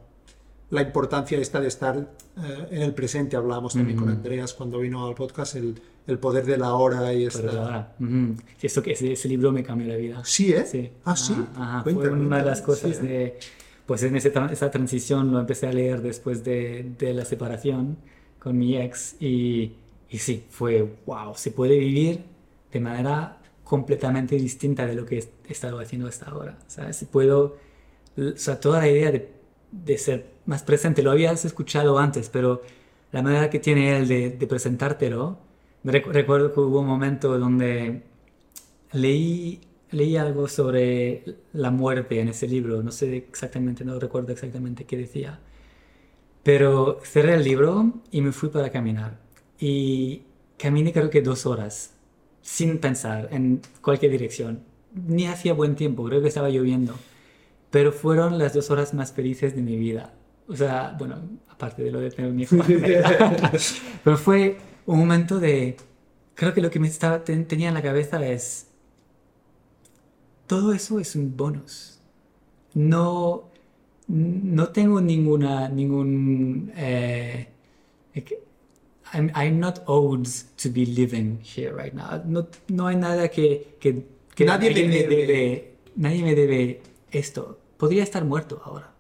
la 0.71 0.83
importancia 0.83 1.39
esta 1.39 1.61
de 1.61 1.69
estar 1.69 1.97
eh, 1.97 2.67
en 2.71 2.83
el 2.83 2.93
presente. 2.95 3.37
Hablábamos 3.37 3.75
también 3.75 3.97
con 3.99 4.09
Ujú. 4.09 4.17
Andreas 4.17 4.55
cuando 4.55 4.81
vino 4.81 5.07
al 5.07 5.15
podcast 5.15 5.57
el, 5.57 5.81
el 6.07 6.19
poder 6.19 6.45
de 6.45 6.57
la 6.59 6.75
hora 6.75 7.13
y 7.13 7.25
esta. 7.27 7.49
ahora, 7.51 7.95
ujú. 8.01 8.35
Sí, 8.59 8.67
eso 8.67 8.83
que 8.83 8.93
ese, 8.93 9.13
ese 9.13 9.29
libro 9.29 9.53
me 9.53 9.63
cambió 9.63 9.87
la 9.89 9.97
vida. 9.97 10.23
Sí, 10.25 10.53
¿eh? 10.53 10.65
Sí. 10.67 10.91
Ah, 11.05 11.17
sí. 11.17 11.35
Ajá, 11.57 11.83
Fue 11.83 12.09
una 12.09 12.39
de 12.39 12.45
las 12.45 12.63
cosas 12.63 12.97
Sí, 12.97 13.07
¿eh? 13.07 13.09
de, 13.09 13.39
pues 13.87 14.03
en 14.03 14.17
ese 14.17 14.33
esa 14.51 14.71
transición 14.71 15.31
lo 15.33 15.39
empecé 15.39 15.69
a 15.69 15.73
leer 15.73 16.03
después 16.03 16.43
de, 16.43 16.95
de 16.99 17.15
la 17.15 17.25
separación 17.25 17.97
con 18.41 18.59
mi 18.59 18.77
ex 18.77 19.17
y, 19.21 19.75
y 20.11 20.19
sí, 20.19 20.45
fue, 20.51 20.97
wow, 21.07 21.35
se 21.37 21.53
puede 21.53 21.79
vivir 21.79 22.25
de 22.73 22.81
manera 22.81 23.39
completamente 23.63 24.35
distinta 24.37 24.87
de 24.87 24.95
lo 24.95 25.07
que 25.07 25.19
he 25.19 25.53
estado 25.53 25.79
haciendo 25.79 26.09
hasta 26.09 26.27
ahora, 26.31 26.59
¿sabes? 26.67 27.05
Puedo, 27.11 27.57
o 28.17 28.37
sea, 28.37 28.59
toda 28.61 28.81
la 28.81 28.89
idea 28.89 29.11
de, 29.13 29.29
de 29.73 29.99
ser 29.99 30.27
más 30.47 30.63
presente, 30.63 31.03
lo 31.03 31.11
habías 31.11 31.45
escuchado 31.45 31.99
antes, 31.99 32.29
pero 32.29 32.63
la 33.13 33.23
manera 33.23 33.51
que 33.51 33.59
tiene 33.59 33.97
él 33.97 34.09
de, 34.09 34.31
de 34.31 34.47
presentártelo, 34.47 35.39
recuerdo 35.85 36.53
que 36.53 36.61
hubo 36.61 36.81
un 36.81 36.87
momento 36.87 37.39
donde 37.39 38.03
leí, 38.93 39.61
leí 39.91 40.17
algo 40.17 40.49
sobre 40.49 41.25
la 41.53 41.71
muerte 41.71 42.21
en 42.21 42.29
ese 42.29 42.49
libro, 42.49 42.83
no 42.83 42.91
sé 42.93 43.17
exactamente, 43.17 43.85
no 43.85 43.99
recuerdo 43.99 44.33
exactamente 44.33 44.85
qué 44.85 44.97
decía, 44.97 45.41
pero 46.43 47.01
cerré 47.03 47.35
el 47.35 47.45
libro 47.45 47.93
y 48.11 48.21
me 48.21 48.33
fui 48.33 48.49
para 48.51 48.71
caminar. 48.71 49.19
Y 49.59 50.23
caminé 50.59 50.93
creo 50.93 51.11
que 51.11 51.23
dos 51.23 51.47
horas, 51.47 51.95
sin 52.43 52.79
pensar 52.79 53.29
en 53.33 53.61
cualquier 53.81 54.13
dirección. 54.13 54.61
Ni 54.95 55.27
hacía 55.27 55.55
buen 55.55 55.75
tiempo, 55.75 56.05
creo 56.05 56.23
que 56.23 56.29
estaba 56.29 56.49
lloviendo. 56.49 56.95
Pero 57.71 57.93
fueron 57.93 58.39
las 58.39 58.55
dos 58.55 58.71
horas 58.71 58.95
más 58.95 59.13
felices 59.13 59.55
de 59.55 59.63
mi 59.63 59.77
vida. 59.77 60.15
O 60.49 60.55
sea, 60.57 60.95
bueno, 60.99 61.17
aparte 61.49 61.83
de 61.83 61.91
lo 61.91 62.01
de 62.01 62.11
tener 62.11 62.33
mi 62.33 62.43
enfermedad. 62.45 63.53
Pero 64.05 64.17
fue 64.17 64.57
un 64.87 64.99
momento 65.01 65.41
de... 65.41 65.77
Creo 66.35 66.53
que 66.55 66.61
lo 66.61 66.71
que 66.71 66.79
me 66.79 66.87
estaba, 66.89 67.25
ten- 67.25 67.47
tenía 67.47 67.69
en 67.69 67.75
la 67.75 67.83
cabeza 67.83 68.25
es... 68.27 68.69
Todo 70.47 70.73
eso 70.73 71.01
es 71.01 71.17
un 71.17 71.37
bonus. 71.37 71.99
No, 72.75 73.51
no 74.07 74.69
tengo 74.69 75.01
ninguna, 75.01 75.69
ningún... 75.69 76.73
eh, 76.77 77.49
I'm, 79.13 79.31
I'm 79.35 79.59
not 79.59 79.83
owed 79.87 80.27
to 80.63 80.69
be 80.71 80.85
living 80.87 81.41
here 81.43 81.73
right 81.73 81.93
now. 81.95 82.23
No, 82.25 82.47
no 82.69 82.87
hay 82.87 82.97
nada 82.97 83.29
que, 83.29 83.77
que, 83.81 84.05
que 84.35 84.45
Nadie 84.45 84.71
me 84.71 84.89
debe. 84.89 85.17
debe. 85.27 85.73
Nadie 85.97 86.23
me 86.23 86.35
debe 86.35 86.83
esto. 87.11 87.59
Podría 87.77 88.03
estar 88.03 88.25
muerto 88.25 88.61
ahora. 88.65 88.93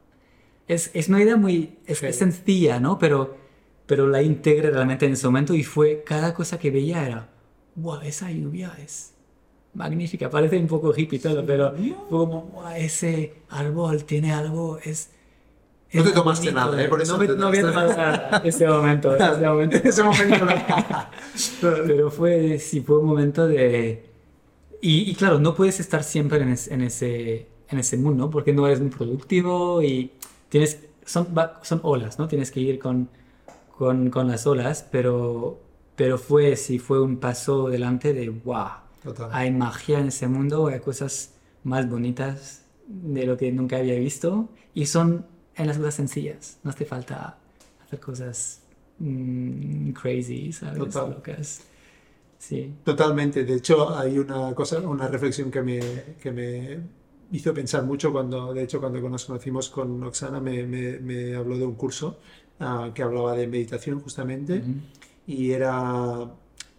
Es, 0.68 0.90
es 0.94 1.08
una 1.08 1.22
idea 1.22 1.36
muy 1.36 1.78
es, 1.86 1.98
Sí. 1.98 2.06
es 2.06 2.16
sencilla, 2.16 2.80
¿no? 2.80 2.98
Pero, 2.98 3.36
pero 3.86 4.06
la 4.08 4.22
integré 4.22 4.70
realmente 4.70 5.06
en 5.06 5.12
ese 5.12 5.26
momento 5.26 5.54
y 5.54 5.62
fue 5.62 6.02
cada 6.04 6.34
cosa 6.34 6.58
que 6.58 6.70
veía 6.70 7.06
era, 7.06 7.28
wow, 7.76 8.00
esa 8.00 8.30
lluvia 8.30 8.76
es 8.82 9.12
magnífica. 9.74 10.28
Parece 10.30 10.58
un 10.58 10.66
poco 10.66 10.92
hippie 10.96 11.18
todo, 11.20 11.44
pero 11.46 11.72
fue 11.72 11.94
como, 12.08 12.42
wow, 12.52 12.68
ese 12.76 13.34
árbol 13.48 14.04
tiene 14.04 14.32
algo, 14.32 14.78
es... 14.82 15.10
No 15.92 16.00
es 16.02 16.08
te 16.08 16.12
tomaste 16.14 16.50
bonito". 16.50 16.60
nada, 16.66 16.82
¿eh? 16.84 16.88
Por 16.88 17.00
eso 17.00 17.16
no, 17.16 17.34
no 17.36 17.46
había 17.46 17.62
tomado 17.62 17.88
nada 17.96 18.42
ese 18.44 18.66
momento, 18.66 19.14
ese 19.14 19.46
momento. 19.46 19.76
En 19.76 19.86
ese 19.86 20.02
momento. 20.02 20.46
Pero 21.60 22.10
fue, 22.10 22.58
sí, 22.58 22.80
fue 22.80 22.98
un 22.98 23.06
momento 23.06 23.46
de... 23.46 24.04
Y, 24.82 25.10
y 25.10 25.14
claro, 25.14 25.38
no 25.38 25.54
puedes 25.54 25.78
estar 25.80 26.02
siempre 26.02 26.40
en, 26.42 26.48
es- 26.50 26.68
en 26.68 26.82
ese, 26.82 27.46
en 27.68 27.78
ese 27.78 27.96
mundo 27.96 28.30
porque 28.30 28.52
no 28.52 28.66
eres 28.66 28.80
muy 28.80 28.90
productivo 28.90 29.82
y 29.82 30.12
tienes... 30.48 30.80
Son, 31.04 31.28
son 31.62 31.80
olas, 31.84 32.18
¿no? 32.18 32.26
Tienes 32.26 32.50
que 32.50 32.58
ir 32.58 32.80
con, 32.80 33.08
con, 33.76 34.10
con 34.10 34.26
las 34.26 34.44
olas, 34.46 34.84
pero, 34.90 35.60
pero 35.94 36.18
fue, 36.18 36.56
sí, 36.56 36.80
fue 36.80 37.00
un 37.00 37.18
paso 37.18 37.68
delante 37.68 38.12
de, 38.12 38.28
wow, 38.28 38.70
Total. 39.04 39.30
hay 39.32 39.52
magia 39.52 40.00
en 40.00 40.08
ese 40.08 40.26
mundo, 40.26 40.66
hay 40.66 40.80
cosas 40.80 41.34
más 41.62 41.88
bonitas 41.88 42.64
de 42.88 43.24
lo 43.24 43.36
que 43.36 43.52
nunca 43.52 43.76
había 43.76 43.94
visto 43.98 44.48
y 44.74 44.86
son 44.86 45.26
en 45.54 45.66
las 45.66 45.78
cosas 45.78 45.94
sencillas, 45.94 46.58
no 46.64 46.70
hace 46.70 46.84
falta 46.84 47.38
hacer 47.84 48.00
cosas 48.00 48.62
mm, 48.98 49.90
crazy, 49.92 50.52
¿sabes? 50.52 50.78
Total. 50.78 51.10
Locas. 51.10 51.62
Sí. 52.38 52.74
Totalmente. 52.84 53.44
De 53.44 53.54
hecho, 53.54 53.96
hay 53.96 54.18
una 54.18 54.54
cosa, 54.54 54.78
una 54.80 55.08
reflexión 55.08 55.50
que 55.50 55.62
me, 55.62 55.80
que 56.20 56.32
me 56.32 56.80
hizo 57.32 57.52
pensar 57.52 57.84
mucho 57.84 58.12
cuando, 58.12 58.54
de 58.54 58.62
hecho, 58.62 58.80
cuando 58.80 59.00
nos 59.08 59.24
conocimos 59.24 59.68
con 59.68 60.02
Oxana, 60.02 60.40
me, 60.40 60.66
me, 60.66 60.98
me 61.00 61.34
habló 61.34 61.58
de 61.58 61.64
un 61.64 61.74
curso 61.74 62.18
uh, 62.60 62.92
que 62.92 63.02
hablaba 63.02 63.34
de 63.34 63.46
meditación 63.46 64.00
justamente, 64.00 64.62
y 65.26 65.50
era, 65.50 66.30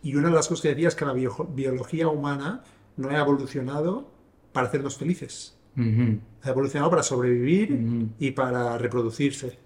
y 0.03 0.15
una 0.15 0.29
de 0.29 0.35
las 0.35 0.47
cosas 0.47 0.63
que 0.63 0.69
decía 0.69 0.87
es 0.87 0.95
que 0.95 1.05
la 1.05 1.13
biología 1.13 2.07
humana 2.07 2.63
no 2.95 3.09
ha 3.09 3.19
evolucionado 3.19 4.09
para 4.53 4.67
hacernos 4.67 4.97
felices. 4.97 5.55
Ha 6.41 6.49
evolucionado 6.49 6.89
para 6.89 7.03
sobrevivir 7.03 8.09
y 8.17 8.31
para 8.31 8.77
reproducirse. 8.79 9.59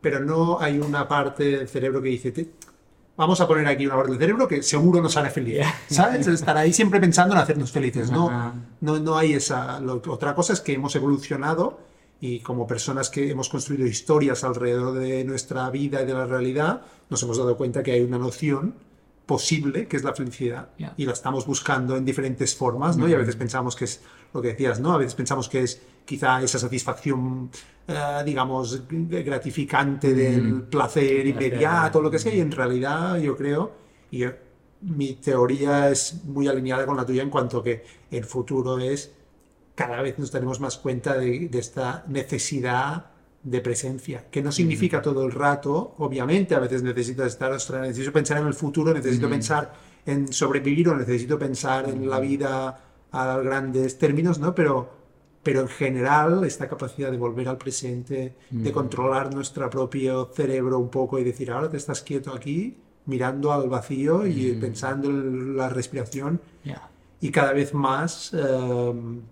Pero 0.00 0.18
no 0.18 0.58
hay 0.60 0.80
una 0.80 1.06
parte 1.06 1.44
del 1.58 1.68
cerebro 1.68 2.02
que 2.02 2.08
dice, 2.08 2.32
vamos 3.16 3.40
a 3.40 3.48
poner 3.48 3.66
aquí 3.66 3.86
una 3.86 3.96
parte 3.96 4.12
del 4.12 4.20
cerebro 4.20 4.48
que 4.48 4.62
seguro 4.62 5.00
nos 5.00 5.16
hará 5.16 5.30
feliz. 5.30 5.64
¿Sabes? 5.88 6.26
Estar 6.26 6.56
ahí 6.56 6.72
siempre 6.72 7.00
pensando 7.00 7.34
en 7.34 7.40
hacernos 7.40 7.70
felices. 7.70 8.10
No, 8.10 8.52
no, 8.80 8.98
no 8.98 9.16
hay 9.16 9.34
esa... 9.34 9.80
otra 9.80 10.34
cosa 10.34 10.52
es 10.52 10.60
que 10.60 10.74
hemos 10.74 10.94
evolucionado 10.96 11.78
y 12.20 12.40
como 12.40 12.66
personas 12.66 13.10
que 13.10 13.30
hemos 13.30 13.48
construido 13.48 13.86
historias 13.86 14.44
alrededor 14.44 14.94
de 14.94 15.24
nuestra 15.24 15.68
vida 15.70 16.02
y 16.02 16.06
de 16.06 16.14
la 16.14 16.24
realidad, 16.24 16.82
nos 17.10 17.22
hemos 17.24 17.36
dado 17.36 17.56
cuenta 17.56 17.82
que 17.82 17.92
hay 17.92 18.00
una 18.02 18.18
noción 18.18 18.74
posible, 19.26 19.86
que 19.86 19.96
es 19.96 20.04
la 20.04 20.14
felicidad, 20.14 20.70
y 20.96 21.06
la 21.06 21.12
estamos 21.12 21.46
buscando 21.46 21.96
en 21.96 22.04
diferentes 22.04 22.54
formas, 22.54 22.96
¿no? 22.96 23.08
Y 23.08 23.14
a 23.14 23.18
veces 23.18 23.36
pensamos 23.36 23.76
que 23.76 23.84
es 23.84 24.00
lo 24.34 24.42
que 24.42 24.48
decías, 24.48 24.80
¿no? 24.80 24.92
A 24.92 24.98
veces 24.98 25.14
pensamos 25.14 25.48
que 25.48 25.62
es 25.62 25.80
quizá 26.04 26.42
esa 26.42 26.58
satisfacción, 26.58 27.50
eh, 27.86 28.22
digamos, 28.24 28.82
gratificante 28.88 30.12
del 30.12 30.62
placer 30.62 31.26
inmediato, 31.26 32.02
lo 32.02 32.10
que 32.10 32.18
sea, 32.18 32.34
y 32.34 32.40
en 32.40 32.50
realidad 32.50 33.18
yo 33.18 33.36
creo, 33.36 33.72
y 34.10 34.24
mi 34.82 35.14
teoría 35.14 35.90
es 35.90 36.24
muy 36.24 36.48
alineada 36.48 36.84
con 36.84 36.96
la 36.96 37.06
tuya 37.06 37.22
en 37.22 37.30
cuanto 37.30 37.62
que 37.62 37.84
el 38.10 38.24
futuro 38.24 38.78
es 38.78 39.12
cada 39.74 40.02
vez 40.02 40.18
nos 40.18 40.30
tenemos 40.30 40.60
más 40.60 40.76
cuenta 40.76 41.16
de, 41.16 41.48
de 41.48 41.58
esta 41.58 42.04
necesidad 42.08 43.11
de 43.42 43.60
presencia, 43.60 44.26
que 44.30 44.40
no 44.40 44.52
significa 44.52 45.02
todo 45.02 45.24
el 45.24 45.32
rato, 45.32 45.94
obviamente 45.98 46.54
a 46.54 46.60
veces 46.60 46.82
necesito 46.82 47.24
estar, 47.24 47.50
necesito 47.50 48.12
pensar 48.12 48.38
en 48.38 48.46
el 48.46 48.54
futuro, 48.54 48.94
necesito 48.94 49.28
pensar 49.28 49.72
en 50.06 50.32
sobrevivir 50.32 50.88
o 50.88 50.96
necesito 50.96 51.38
pensar 51.38 51.88
en 51.88 52.08
la 52.08 52.20
vida 52.20 52.80
a 53.10 53.38
grandes 53.38 53.98
términos, 53.98 54.38
¿no? 54.38 54.54
Pero, 54.54 54.90
pero 55.42 55.60
en 55.62 55.68
general 55.68 56.44
esta 56.44 56.68
capacidad 56.68 57.10
de 57.10 57.16
volver 57.16 57.48
al 57.48 57.58
presente, 57.58 58.36
de 58.50 58.72
controlar 58.72 59.34
nuestro 59.34 59.68
propio 59.68 60.30
cerebro 60.32 60.78
un 60.78 60.88
poco 60.88 61.18
y 61.18 61.24
decir, 61.24 61.50
ahora 61.50 61.68
te 61.68 61.78
estás 61.78 62.02
quieto 62.02 62.32
aquí, 62.32 62.76
mirando 63.06 63.52
al 63.52 63.68
vacío 63.68 64.24
y 64.24 64.52
pensando 64.52 65.10
en 65.10 65.56
la 65.56 65.68
respiración 65.68 66.40
y 67.20 67.30
cada 67.30 67.52
vez 67.52 67.74
más... 67.74 68.32
Em, 68.34 69.22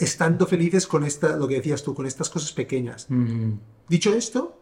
estando 0.00 0.46
felices 0.46 0.86
con 0.86 1.04
esta, 1.04 1.36
lo 1.36 1.46
que 1.46 1.56
decías 1.56 1.82
tú, 1.82 1.94
con 1.94 2.06
estas 2.06 2.30
cosas 2.30 2.52
pequeñas. 2.52 3.06
Dicho 3.88 4.14
esto, 4.14 4.56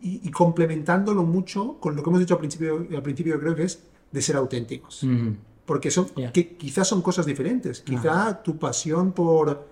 y, 0.00 0.30
complementándolo 0.30 1.24
mucho 1.24 1.78
con 1.78 1.94
lo 1.94 2.02
que 2.02 2.10
hemos 2.10 2.20
dicho 2.20 2.34
al 2.34 2.40
principio, 2.40 2.86
al 2.94 3.02
principio 3.02 3.38
creo 3.38 3.54
que 3.54 3.64
es 3.64 3.80
de 4.10 4.22
ser 4.22 4.36
auténticos. 4.36 5.06
Porque 5.66 5.90
son, 5.90 6.06
que 6.32 6.56
quizás 6.56 6.88
son 6.88 7.02
cosas 7.02 7.26
diferentes. 7.26 7.82
Quizá 7.82 8.42
tu 8.42 8.58
pasión 8.58 9.12
por, 9.12 9.68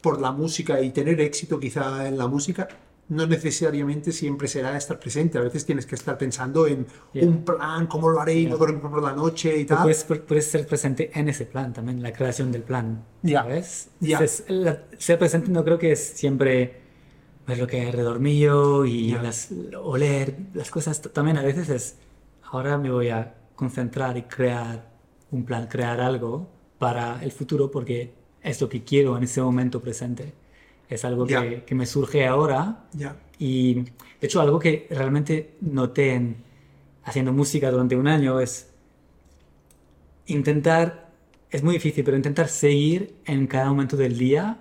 por 0.00 0.20
la 0.20 0.32
música 0.32 0.80
y 0.80 0.90
tener 0.90 1.20
éxito 1.20 1.60
quizá 1.60 2.08
en 2.08 2.16
la 2.16 2.26
música 2.26 2.66
no 3.08 3.26
necesariamente 3.26 4.12
siempre 4.12 4.48
será 4.48 4.76
estar 4.76 4.98
presente. 4.98 5.38
A 5.38 5.42
veces 5.42 5.66
tienes 5.66 5.86
que 5.86 5.94
estar 5.94 6.16
pensando 6.16 6.66
en 6.66 6.86
un 7.14 7.44
plan, 7.44 7.86
cómo 7.86 8.10
lo 8.10 8.20
haré 8.20 8.34
y 8.34 8.46
no 8.46 8.56
dormir 8.56 8.80
por 8.80 9.02
la 9.02 9.12
noche 9.12 9.56
y 9.58 9.64
tal. 9.64 9.82
Puedes, 9.82 10.04
puedes, 10.04 10.46
ser 10.46 10.66
presente 10.66 11.10
en 11.14 11.28
ese 11.28 11.46
plan 11.46 11.72
también, 11.72 12.02
la 12.02 12.12
creación 12.12 12.50
del 12.50 12.62
plan. 12.62 13.04
¿Sabes? 13.26 13.90
ser 14.98 15.18
presente 15.18 15.50
no 15.50 15.64
creo 15.64 15.78
que 15.78 15.92
es 15.92 16.00
siempre 16.00 16.80
ver 17.46 17.58
lo 17.58 17.66
que 17.66 17.80
hay 17.80 17.86
alrededor 17.86 18.20
mío 18.20 18.86
y 18.86 19.12
las, 19.12 19.50
oler 19.82 20.36
las 20.54 20.70
cosas. 20.70 21.00
También 21.00 21.36
a 21.36 21.42
veces 21.42 21.68
es, 21.68 21.96
ahora 22.42 22.78
me 22.78 22.90
voy 22.90 23.10
a 23.10 23.34
concentrar 23.54 24.16
y 24.16 24.22
crear 24.22 24.90
un 25.30 25.44
plan, 25.44 25.66
crear 25.66 26.00
algo 26.00 26.48
para 26.78 27.22
el 27.22 27.32
futuro 27.32 27.70
porque 27.70 28.14
es 28.42 28.60
lo 28.60 28.68
que 28.68 28.82
quiero 28.84 29.16
en 29.16 29.24
ese 29.24 29.42
momento 29.42 29.80
presente. 29.80 30.32
Es 30.94 31.04
algo 31.04 31.26
que, 31.26 31.64
que, 31.66 31.74
me 31.74 31.86
surge 31.86 32.26
ahora. 32.26 32.84
Y 33.38 33.74
de 33.74 33.92
hecho, 34.22 34.40
algo 34.40 34.58
que 34.58 34.86
realmente 34.90 35.56
noté 35.60 36.36
haciendo 37.04 37.32
música 37.32 37.70
durante 37.70 37.96
un 37.96 38.08
año 38.08 38.40
es 38.40 38.70
intentar, 40.26 41.10
es 41.50 41.62
muy 41.62 41.74
difícil, 41.74 42.04
pero 42.04 42.16
intentar 42.16 42.48
seguir 42.48 43.16
en 43.26 43.46
cada 43.46 43.68
momento 43.68 43.96
del 43.96 44.16
día 44.18 44.58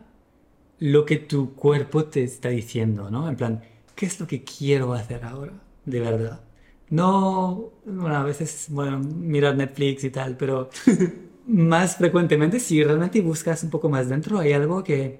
lo 0.79 1.05
que 1.05 1.17
tu 1.17 1.53
cuerpo 1.55 2.05
te 2.05 2.23
está 2.23 2.49
diciendo, 2.49 3.09
¿no? 3.09 3.29
En 3.29 3.35
plan, 3.35 3.63
¿qué 3.95 4.05
es 4.05 4.19
lo 4.19 4.27
que 4.27 4.43
quiero 4.43 4.93
hacer 4.93 5.23
ahora? 5.23 5.53
De 5.85 5.99
verdad. 5.99 6.41
No, 6.89 7.71
bueno, 7.85 8.15
a 8.15 8.23
veces, 8.23 8.67
bueno, 8.69 8.99
mirar 8.99 9.55
Netflix 9.55 10.03
y 10.03 10.09
tal, 10.09 10.35
pero 10.35 10.69
más 11.47 11.95
frecuentemente, 11.95 12.59
si 12.59 12.83
realmente 12.83 13.21
buscas 13.21 13.63
un 13.63 13.69
poco 13.69 13.89
más 13.89 14.09
dentro, 14.09 14.39
hay 14.39 14.53
algo 14.53 14.83
que 14.83 15.19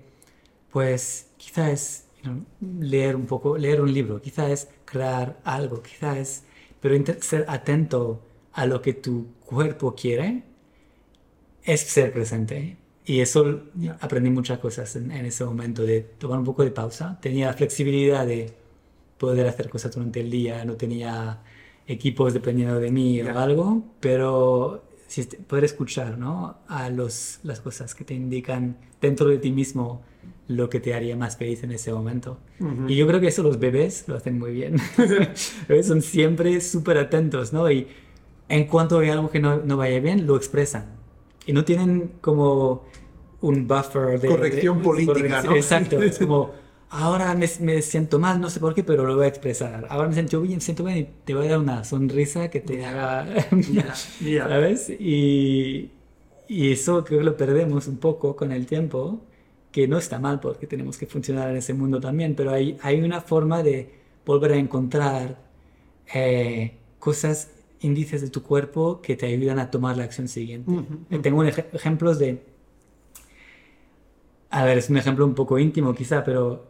pues 0.74 1.30
quizá 1.38 1.72
es 1.72 2.08
leer 2.80 3.16
un 3.16 3.28
poco, 3.28 3.58
leer 3.58 3.80
un 3.80 3.94
libro, 3.94 4.20
quizá 4.22 4.50
es 4.52 4.70
crear 4.86 5.40
algo, 5.44 5.84
quizá 5.84 6.18
es, 6.18 6.46
pero 6.82 6.96
ser 7.22 7.46
atento 7.48 8.22
a 8.54 8.66
lo 8.66 8.82
que 8.82 8.94
tu 8.94 9.28
cuerpo 9.46 9.94
quiere 9.96 10.44
es 11.64 11.82
ser 11.82 12.12
presente. 12.12 12.78
Y 13.06 13.20
eso 13.20 13.64
aprendí 14.00 14.30
muchas 14.32 14.60
cosas 14.60 14.96
en, 14.96 15.12
ese 15.12 15.46
momento, 15.46 15.84
de 15.84 16.02
tomar 16.02 16.40
un 16.40 16.46
poco 16.46 16.64
de 16.64 16.72
pausa. 16.72 17.20
Tenía 17.22 17.48
la 17.48 17.54
flexibilidad 17.54 18.26
de 18.26 18.54
poder 19.20 19.48
hacer 19.48 19.70
cosas 19.70 19.94
durante 19.94 20.22
el 20.22 20.32
día, 20.32 20.66
no 20.66 20.76
tenía 20.76 21.44
equipos 21.86 22.34
dependiendo 22.34 22.80
de 22.80 22.92
mí 22.92 23.22
o 23.22 23.38
algo, 23.38 23.84
pero 24.00 24.84
poder 25.48 25.66
escuchar 25.66 26.18
¿no? 26.18 26.58
a 26.68 26.90
los, 26.90 27.40
las 27.44 27.60
cosas 27.60 27.94
que 27.94 28.04
te 28.06 28.16
indican 28.16 28.78
dentro 29.00 29.28
de 29.28 29.38
ti 29.38 29.52
mismo 29.52 30.02
lo 30.48 30.70
que 30.70 30.80
te 30.80 30.94
haría 30.94 31.16
más 31.16 31.38
feliz 31.38 31.64
en 31.64 31.72
ese 31.72 31.92
momento. 31.94 32.38
Y 32.88 32.96
yo 32.96 33.08
creo 33.08 33.20
que 33.20 33.28
eso 33.28 33.44
los 33.44 33.60
bebés 33.60 34.06
lo 34.08 34.16
hacen 34.16 34.40
muy 34.40 34.52
bien. 34.52 34.76
Son 35.84 36.02
siempre 36.02 36.60
súper 36.62 36.98
atentos, 36.98 37.54
¿no? 37.54 37.70
Y 37.72 37.88
en 38.50 38.66
cuanto 38.66 39.00
hay 39.00 39.10
algo 39.10 39.30
que 39.30 39.40
no, 39.40 39.58
no, 39.58 39.78
vaya 39.78 40.00
bien, 40.00 40.28
lo 40.28 40.36
expresan. 40.36 40.86
Y 41.46 41.54
no 41.54 41.64
tienen 41.64 42.14
como 42.22 42.86
un 43.42 43.68
buffer 43.68 44.20
de... 44.20 44.28
Corrección 44.28 44.82
política, 44.82 45.44
¿no? 45.44 45.56
Exacto. 45.56 46.02
Es 46.02 46.20
como, 46.20 46.52
ahora 46.90 47.34
me, 47.36 47.50
me, 47.62 47.82
siento 47.82 48.20
mal, 48.20 48.40
no 48.40 48.50
sé 48.50 48.60
por 48.60 48.74
qué, 48.74 48.84
pero 48.84 49.06
lo 49.06 49.16
voy 49.16 49.26
a 49.26 49.30
expresar. 49.30 49.88
Ahora 49.90 50.10
me 50.10 50.14
siento 50.14 50.42
bien, 50.42 50.62
siento 50.62 50.84
bien 50.84 50.98
y 50.98 51.10
te 51.26 51.34
voy 51.34 51.48
a 51.48 51.52
dar 51.52 51.60
una 51.60 51.84
sonrisa 51.84 52.50
que 52.50 52.60
te 52.60 52.86
haga... 52.86 53.28
¿Sabes? 54.48 54.90
Y, 54.90 55.92
y 56.48 56.72
eso 56.72 57.04
creo 57.06 57.20
que 57.20 57.26
lo 57.26 57.38
perdemos 57.38 57.88
un 57.88 57.98
poco 57.98 58.36
con 58.36 58.52
el 58.52 58.66
tiempo 58.66 59.22
que 59.74 59.88
no 59.88 59.98
está 59.98 60.20
mal 60.20 60.40
porque 60.40 60.68
tenemos 60.68 61.00
que 61.00 61.08
funcionar 61.08 61.50
en 61.50 61.58
ese 61.58 61.74
mundo 61.74 62.00
también, 62.00 62.36
pero 62.36 62.52
hay, 62.52 62.78
hay 62.84 63.02
una 63.02 63.20
forma 63.22 63.64
de 63.64 63.90
volver 64.24 64.52
a 64.54 64.58
encontrar 64.58 65.40
eh, 66.14 66.78
cosas, 67.00 67.50
índices 67.80 68.22
de 68.22 68.30
tu 68.30 68.44
cuerpo 68.44 69.02
que 69.02 69.16
te 69.16 69.26
ayudan 69.26 69.58
a 69.58 69.72
tomar 69.72 69.98
la 69.98 70.04
acción 70.04 70.28
siguiente. 70.28 70.72
Tengo 71.22 71.40
un 71.40 71.48
ejemplos 71.48 72.20
de... 72.20 72.44
A 74.52 74.64
ver, 74.64 74.78
es 74.78 74.92
un 74.92 74.98
ejemplo 74.98 75.26
un 75.26 75.34
poco 75.34 75.58
íntimo 75.58 75.96
quizá, 75.96 76.24
pero 76.24 76.68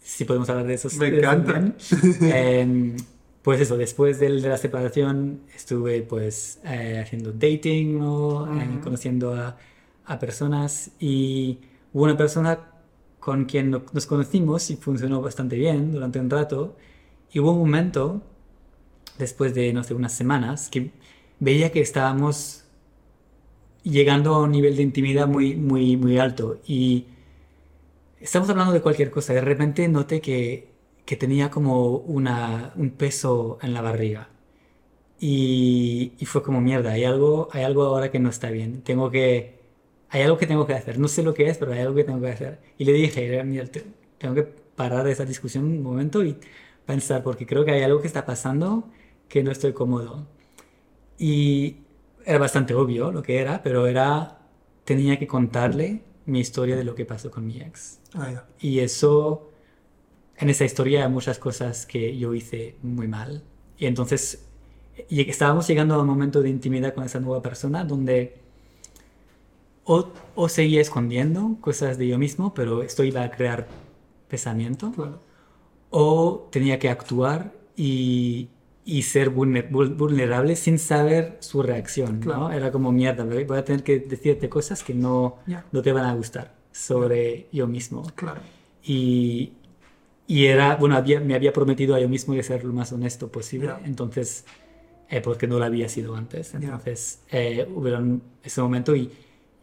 si 0.00 0.24
podemos 0.24 0.48
hablar 0.48 0.68
de 0.68 0.74
eso. 0.74 0.88
Me 1.00 1.08
encanta. 1.08 1.74
Em, 2.22 2.96
pues 3.42 3.60
eso, 3.60 3.76
después 3.76 4.20
de, 4.20 4.28
la 4.28 4.56
separación 4.56 5.40
estuve 5.52 6.02
pues 6.02 6.60
eh, 6.64 7.00
haciendo 7.02 7.32
dating, 7.32 7.98
¿no? 7.98 8.56
Eh, 8.56 8.78
conociendo 8.84 9.34
a, 9.34 9.56
a 10.04 10.18
personas 10.20 10.92
y 11.00 11.58
Hubo 11.96 12.04
una 12.04 12.16
persona 12.18 12.58
con 13.20 13.46
quien 13.46 13.70
nos 13.70 14.04
conocimos 14.04 14.68
y 14.68 14.76
funcionó 14.76 15.22
bastante 15.22 15.56
bien 15.56 15.92
durante 15.92 16.20
un 16.20 16.28
rato. 16.28 16.76
Y 17.32 17.38
hubo 17.38 17.52
un 17.52 17.60
momento, 17.60 18.20
después 19.16 19.54
de, 19.54 19.72
no 19.72 19.82
sé, 19.82 19.94
unas 19.94 20.12
semanas, 20.12 20.68
que 20.68 20.90
veía 21.40 21.72
que 21.72 21.80
estábamos 21.80 22.64
llegando 23.82 24.34
a 24.34 24.42
un 24.42 24.50
nivel 24.50 24.76
de 24.76 24.82
intimidad 24.82 25.26
muy, 25.26 25.56
muy, 25.56 25.96
muy 25.96 26.18
alto. 26.18 26.60
Y 26.66 27.06
estamos 28.20 28.50
hablando 28.50 28.74
de 28.74 28.82
cualquier 28.82 29.10
cosa. 29.10 29.32
De 29.32 29.40
repente 29.40 29.88
noté 29.88 30.20
que, 30.20 30.68
que 31.06 31.16
tenía 31.16 31.50
como 31.50 31.96
una, 31.96 32.74
un 32.76 32.90
peso 32.90 33.58
en 33.62 33.72
la 33.72 33.80
barriga. 33.80 34.28
Y, 35.18 36.12
y, 36.18 36.26
fue 36.26 36.42
como 36.42 36.60
mierda, 36.60 36.92
hay 36.92 37.04
algo, 37.04 37.48
hay 37.52 37.64
algo 37.64 37.84
ahora 37.84 38.10
que 38.10 38.18
no 38.18 38.28
está 38.28 38.50
bien. 38.50 38.82
Tengo 38.82 39.10
que 39.10 39.55
hay 40.10 40.22
algo 40.22 40.38
que 40.38 40.46
tengo 40.46 40.66
que 40.66 40.74
hacer. 40.74 40.98
No 40.98 41.08
sé 41.08 41.22
lo 41.22 41.34
que 41.34 41.48
es, 41.48 41.58
pero 41.58 41.72
hay 41.72 41.80
algo 41.80 41.94
que 41.94 42.04
tengo 42.04 42.20
que 42.20 42.30
hacer. 42.30 42.60
Y 42.78 42.84
le 42.84 42.92
dije, 42.92 43.42
mira, 43.44 43.64
tengo 44.18 44.34
que 44.34 44.42
parar 44.42 45.06
esa 45.08 45.24
discusión 45.24 45.64
un 45.64 45.82
momento 45.82 46.24
y 46.24 46.36
pensar, 46.84 47.22
porque 47.22 47.46
creo 47.46 47.64
que 47.64 47.72
hay 47.72 47.82
algo 47.82 48.00
que 48.00 48.06
está 48.06 48.24
pasando 48.24 48.88
que 49.28 49.42
no 49.42 49.50
estoy 49.50 49.72
cómodo. 49.72 50.26
Y 51.18 51.78
era 52.24 52.38
bastante 52.38 52.74
obvio 52.74 53.12
lo 53.12 53.22
que 53.22 53.38
era, 53.40 53.62
pero 53.62 53.86
era, 53.86 54.38
tenía 54.84 55.18
que 55.18 55.26
contarle 55.26 56.02
mi 56.26 56.40
historia 56.40 56.76
de 56.76 56.84
lo 56.84 56.94
que 56.94 57.04
pasó 57.04 57.30
con 57.30 57.46
mi 57.46 57.60
ex. 57.60 58.00
Ah, 58.14 58.30
ya. 58.32 58.48
Y 58.60 58.80
eso, 58.80 59.50
en 60.36 60.50
esa 60.50 60.64
historia 60.64 61.04
hay 61.04 61.10
muchas 61.10 61.38
cosas 61.38 61.86
que 61.86 62.16
yo 62.16 62.34
hice 62.34 62.76
muy 62.82 63.08
mal. 63.08 63.44
Y 63.78 63.86
entonces 63.86 64.46
y 65.08 65.28
estábamos 65.28 65.66
llegando 65.66 65.94
a 65.94 66.00
un 66.00 66.06
momento 66.06 66.40
de 66.40 66.48
intimidad 66.48 66.94
con 66.94 67.04
esa 67.04 67.20
nueva 67.20 67.42
persona 67.42 67.84
donde 67.84 68.38
o, 69.86 70.08
o 70.34 70.48
seguía 70.48 70.80
escondiendo 70.80 71.56
cosas 71.60 71.96
de 71.96 72.08
yo 72.08 72.18
mismo, 72.18 72.52
pero 72.54 72.82
esto 72.82 73.02
iba 73.04 73.22
a 73.22 73.30
crear 73.30 73.66
pesamiento, 74.28 74.90
Claro. 74.92 75.20
o 75.90 76.48
tenía 76.50 76.78
que 76.78 76.88
actuar 76.90 77.52
y, 77.76 78.48
y 78.84 79.02
ser 79.02 79.30
vulner- 79.32 79.70
vul- 79.70 79.96
vulnerable 79.96 80.56
sin 80.56 80.78
saber 80.78 81.36
su 81.40 81.62
reacción, 81.62 82.20
¿no? 82.20 82.26
Claro. 82.26 82.50
Era 82.50 82.72
como 82.72 82.90
mierda, 82.92 83.24
voy 83.24 83.58
a 83.58 83.64
tener 83.64 83.82
que 83.84 84.00
decirte 84.00 84.48
cosas 84.48 84.82
que 84.82 84.94
no, 84.94 85.36
Ya. 85.46 85.64
no 85.72 85.82
te 85.82 85.92
van 85.92 86.04
a 86.06 86.14
gustar 86.14 86.54
sobre 86.72 87.46
yo 87.52 87.66
mismo. 87.68 88.02
Claro. 88.16 88.40
Y, 88.82 89.52
y 90.26 90.46
era, 90.46 90.76
bueno, 90.76 90.96
había, 90.96 91.20
me 91.20 91.34
había 91.34 91.52
prometido 91.52 91.94
a 91.94 92.00
yo 92.00 92.08
mismo 92.08 92.34
de 92.34 92.42
ser 92.42 92.64
lo 92.64 92.72
más 92.72 92.92
honesto 92.92 93.28
posible, 93.28 93.68
Ya. 93.68 93.80
entonces, 93.84 94.44
eh, 95.08 95.20
porque 95.20 95.46
no 95.46 95.58
lo 95.60 95.64
había 95.64 95.88
sido 95.88 96.16
antes. 96.16 96.52
Entonces, 96.54 97.20
eh, 97.30 97.68
hubieron 97.72 98.22
ese 98.42 98.60
momento 98.60 98.96
y, 98.96 99.10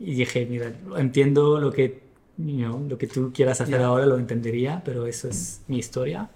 y 0.04 0.16
dije, 0.16 0.46
mira, 0.46 0.74
entiendo 0.98 1.60
lo 1.60 1.72
que, 1.72 2.04
you 2.38 2.58
know, 2.58 2.88
lo 2.88 2.98
que 2.98 3.08
tú 3.08 3.32
quieras 3.34 3.62
hacer 3.62 3.80
Ya. 3.80 3.88
ahora, 3.88 4.06
lo 4.06 4.18
entendería, 4.18 4.82
pero 4.86 5.08
eso 5.08 5.30
es 5.30 5.62
mi 5.68 5.78
historia. 5.80 6.30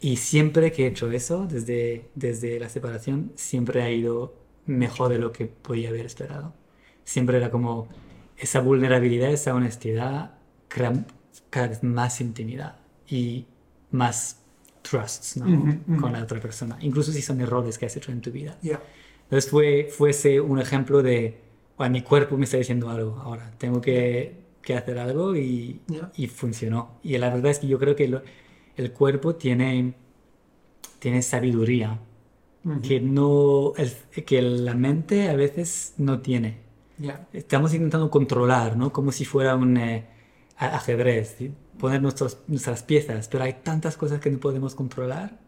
Y 0.00 0.16
siempre 0.16 0.72
que 0.72 0.84
he 0.84 0.88
hecho 0.88 1.10
eso, 1.10 1.46
desde, 1.46 2.10
desde 2.14 2.60
la 2.60 2.68
separación, 2.68 3.32
siempre 3.34 3.82
ha 3.82 3.90
ido 3.90 4.34
mejor 4.66 5.08
de 5.10 5.18
lo 5.18 5.32
que 5.32 5.46
podía 5.46 5.88
haber 5.88 6.06
esperado. 6.06 6.52
Siempre 7.04 7.38
era 7.38 7.50
como 7.50 7.88
esa 8.36 8.60
vulnerabilidad, 8.60 9.30
esa 9.30 9.54
honestidad, 9.54 10.34
crea 10.68 10.92
cada 11.50 11.68
vez 11.68 11.82
más 11.82 12.20
intimidad 12.20 12.76
y 13.08 13.46
más 13.90 14.42
trust 14.82 15.36
¿no? 15.36 15.46
Ujú, 15.46 15.68
ujú. 15.88 16.00
con 16.00 16.12
la 16.12 16.22
otra 16.22 16.40
persona, 16.40 16.76
incluso 16.80 17.12
si 17.12 17.22
son 17.22 17.40
errores 17.40 17.78
que 17.78 17.86
has 17.86 17.96
hecho 17.96 18.12
en 18.12 18.20
tu 18.20 18.30
vida. 18.30 18.58
Ya. 18.62 18.80
Entonces 19.24 19.50
fue, 19.50 19.88
fuese 19.90 20.40
un 20.40 20.58
ejemplo 20.60 21.02
de, 21.02 21.40
"Guau, 21.76 21.90
mi 21.90 22.02
cuerpo 22.02 22.36
me 22.36 22.44
está 22.44 22.56
diciendo 22.56 22.88
algo 22.90 23.16
ahora, 23.22 23.52
tengo 23.58 23.80
que, 23.80 24.34
que 24.62 24.74
hacer 24.74 24.98
algo 24.98 25.36
y, 25.36 25.80
Ya. 25.88 26.10
y 26.16 26.26
funcionó. 26.28 26.98
Y 27.02 27.16
la 27.18 27.28
verdad 27.30 27.50
es 27.50 27.58
que 27.60 27.66
yo 27.68 27.78
creo 27.78 27.94
que 27.96 28.08
lo- 28.08 28.22
el 28.76 28.92
cuerpo 28.92 29.34
tiene, 29.36 29.94
tiene 30.98 31.22
sabiduría 31.22 31.98
Ujú. 32.64 32.80
que, 32.82 33.00
no, 33.00 33.72
el- 33.76 34.24
que 34.24 34.42
la 34.42 34.74
mente 34.74 35.28
a 35.28 35.36
veces 35.36 35.94
no 35.98 36.20
tiene. 36.20 36.58
Ya. 36.98 37.26
Estamos 37.32 37.74
intentando 37.74 38.10
controlar, 38.10 38.76
¿no? 38.76 38.92
Como 38.92 39.12
si 39.12 39.24
fuera 39.24 39.54
un 39.54 39.76
eh, 39.76 40.06
ajedrez, 40.56 41.36
¿sí? 41.38 41.52
poner 41.78 42.00
nuestros, 42.00 42.38
nuestras 42.48 42.82
piezas, 42.82 43.28
pero 43.28 43.44
hay 43.44 43.56
tantas 43.62 43.98
cosas 43.98 44.18
que 44.20 44.30
no 44.30 44.38
podemos 44.38 44.74
controlar. 44.74 45.38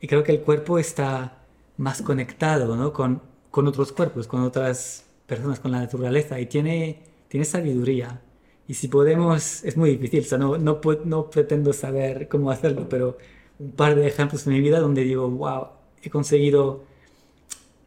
Y 0.00 0.06
creo 0.06 0.24
que 0.24 0.32
el 0.32 0.40
cuerpo 0.40 0.78
está 0.78 1.44
más 1.76 2.00
conectado, 2.02 2.74
¿no? 2.74 2.92
Con, 2.94 3.20
con 3.50 3.66
otros 3.66 3.92
cuerpos, 3.92 4.26
con 4.26 4.40
otras 4.42 5.04
personas, 5.28 5.60
con 5.60 5.72
la 5.72 5.80
naturaleza, 5.80 6.40
y 6.40 6.46
tiene, 6.46 7.00
tiene 7.28 7.46
sabiduría. 7.46 8.22
Y 8.68 8.74
si 8.74 8.88
podemos, 8.88 9.64
es 9.64 9.76
muy 9.78 9.90
difícil, 9.96 10.20
o 10.22 10.24
sea, 10.24 10.38
no, 10.38 10.58
no, 10.58 10.80
no 11.04 11.30
pretendo 11.30 11.72
saber 11.74 12.28
cómo 12.28 12.50
hacerlo, 12.50 12.88
pero 12.88 13.18
un 13.60 13.72
par 13.72 13.94
de 13.96 14.06
ejemplos 14.08 14.46
en 14.46 14.54
mi 14.54 14.60
vida 14.60 14.80
donde 14.80 15.04
digo, 15.04 15.28
wow, 15.30 15.68
he 16.02 16.10
conseguido 16.10 16.84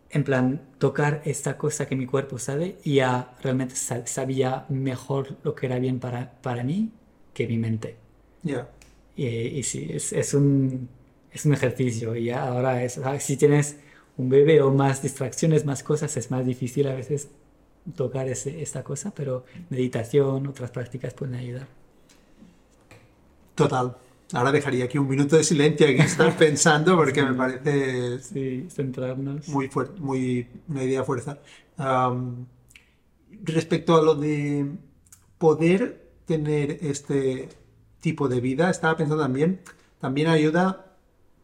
en 0.10 0.24
plan, 0.26 0.62
tocar 0.78 1.22
esta 1.26 1.58
cosa 1.58 1.88
que 1.88 1.96
mi 1.96 2.06
cuerpo 2.06 2.38
sabe 2.38 2.78
y 2.84 2.96
ya 2.96 3.34
realmente 3.42 3.76
sa- 3.76 4.06
sabía 4.06 4.66
mejor 4.70 5.38
lo 5.44 5.56
que 5.56 5.68
era 5.68 5.80
bien 5.80 6.00
para, 6.00 6.42
para 6.42 6.64
mí 6.64 6.92
que 7.34 7.48
mi 7.48 7.58
mente. 7.58 7.96
Ya. 8.44 8.70
Y, 9.16 9.26
y 9.28 9.64
sí, 9.64 9.88
es, 9.90 10.12
es, 10.14 10.34
un, 10.34 10.90
es 11.32 11.46
un 11.46 11.54
ejercicio. 11.54 12.16
Y 12.16 12.26
ya 12.26 12.48
ahora, 12.48 12.84
es, 12.84 12.98
ah, 12.98 13.20
si 13.20 13.38
tienes 13.38 13.78
un 14.22 14.30
bebé 14.30 14.62
o 14.62 14.72
más 14.72 15.02
distracciones, 15.02 15.66
más 15.66 15.84
cosas, 15.84 16.16
es 16.18 16.32
más 16.32 16.46
difícil 16.46 16.88
a 16.88 16.96
veces 16.96 17.30
tocar 17.96 18.28
ese, 18.30 18.62
esta 18.62 18.84
cosa, 18.84 19.14
pero 19.16 19.46
meditación, 19.70 20.48
otras 20.48 20.72
prácticas 20.72 21.14
pueden 21.14 21.36
ayudar. 21.36 21.68
Total. 23.56 23.96
Ahora 24.34 24.52
dejaría 24.52 24.86
aquí 24.86 24.98
un 24.98 25.10
minuto 25.10 25.36
de 25.36 25.44
silencio 25.44 25.86
aquí 25.88 25.98
estar 25.98 26.36
pensando 26.38 26.96
porque 26.96 27.22
me 27.24 27.34
parece 27.34 28.20
Sí, 28.20 28.68
centrarnos. 28.70 29.48
muy 29.48 29.68
fuerte, 29.68 30.00
muy 30.00 30.48
una 30.68 30.84
idea 30.84 31.04
fuerza. 31.04 31.40
Respecto 33.44 33.96
a 33.96 34.02
lo 34.04 34.16
de 34.16 34.68
poder 35.38 36.12
tener 36.26 36.78
este 36.82 37.50
tipo 38.00 38.28
de 38.28 38.42
vida, 38.42 38.70
estaba 38.70 38.98
pensando 38.98 39.22
también, 39.24 39.62
también 40.00 40.28
ayuda 40.28 40.91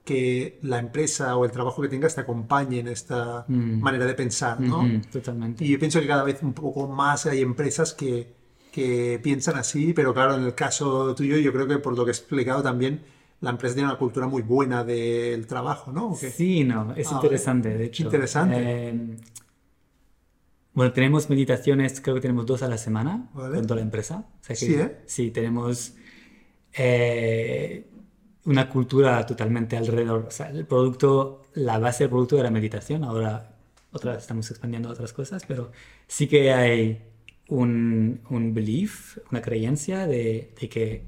que 0.08 0.58
la 0.64 0.80
empresa 0.80 1.36
o 1.38 1.44
el 1.46 1.52
trabajo 1.52 1.82
que 1.82 1.90
tengas 1.90 2.16
te 2.16 2.22
acompañe 2.22 2.80
en 2.80 2.88
esta 2.88 3.44
Mm. 3.48 3.82
manera 3.82 4.06
de 4.06 4.14
pensar, 4.14 4.60
¿no? 4.62 4.80
Ujú, 4.86 5.02
totalmente. 5.12 5.64
Y 5.66 5.68
yo 5.74 5.78
pienso 5.80 6.00
que 6.02 6.08
cada 6.08 6.24
vez 6.24 6.42
un 6.42 6.54
poco 6.54 6.88
más 6.88 7.26
hay 7.26 7.42
empresas 7.42 7.94
que, 7.94 8.34
que 8.72 9.20
piensan 9.22 9.56
así, 9.58 9.94
pero 9.94 10.14
claro, 10.14 10.36
en 10.36 10.44
el 10.46 10.56
caso 10.56 11.14
tuyo, 11.14 11.38
yo 11.38 11.52
creo 11.52 11.68
que 11.68 11.78
por 11.80 11.98
lo 11.98 12.06
que 12.06 12.12
he 12.12 12.14
explicado 12.18 12.64
también, 12.64 13.02
la 13.42 13.50
empresa 13.52 13.76
tiene 13.76 13.90
una 13.90 13.98
cultura 14.00 14.28
muy 14.28 14.42
buena 14.44 14.84
del 14.86 15.46
trabajo, 15.46 15.92
¿no? 15.92 16.16
Sí, 16.16 16.64
no, 16.64 16.94
es 16.96 17.08
Ah, 17.12 17.16
interesante, 17.16 17.70
de 17.78 17.86
hecho. 17.86 18.04
Interesante. 18.04 18.56
Eh, 18.60 19.18
bueno, 20.74 20.94
tenemos 20.94 21.30
meditaciones, 21.30 22.00
creo 22.02 22.16
que 22.16 22.22
tenemos 22.22 22.46
dos 22.46 22.62
a 22.64 22.68
la 22.68 22.78
semana 22.78 23.30
Vale. 23.34 23.56
con 23.56 23.64
toda 23.68 23.76
la 23.78 23.82
empresa. 23.82 24.26
O 24.42 24.44
sea 24.46 24.56
que, 24.56 24.66
Sí, 24.66 24.74
¿eh? 24.76 24.98
Sí, 25.06 25.32
tenemos 25.32 25.96
eh, 26.74 27.88
una 28.48 28.70
cultura 28.70 29.26
totalmente 29.26 29.78
alrededor. 29.78 30.26
O 30.28 30.32
sea, 30.32 30.50
el 30.50 30.66
producto, 30.66 31.44
la 31.54 31.78
base 31.80 32.06
del 32.06 32.10
producto 32.12 32.40
era 32.40 32.50
meditación, 32.52 33.04
ahora 33.04 33.58
otra, 33.92 34.16
estamos 34.18 34.50
expandiendo 34.52 34.90
otras 34.90 35.14
cosas, 35.14 35.44
pero 35.48 35.72
sí 36.08 36.28
que 36.28 36.52
hay 36.54 37.04
un, 37.50 38.22
un 38.30 38.54
belief, 38.54 39.18
una 39.32 39.42
creencia 39.42 40.08
de, 40.08 40.54
de 40.60 40.70
que 40.70 41.04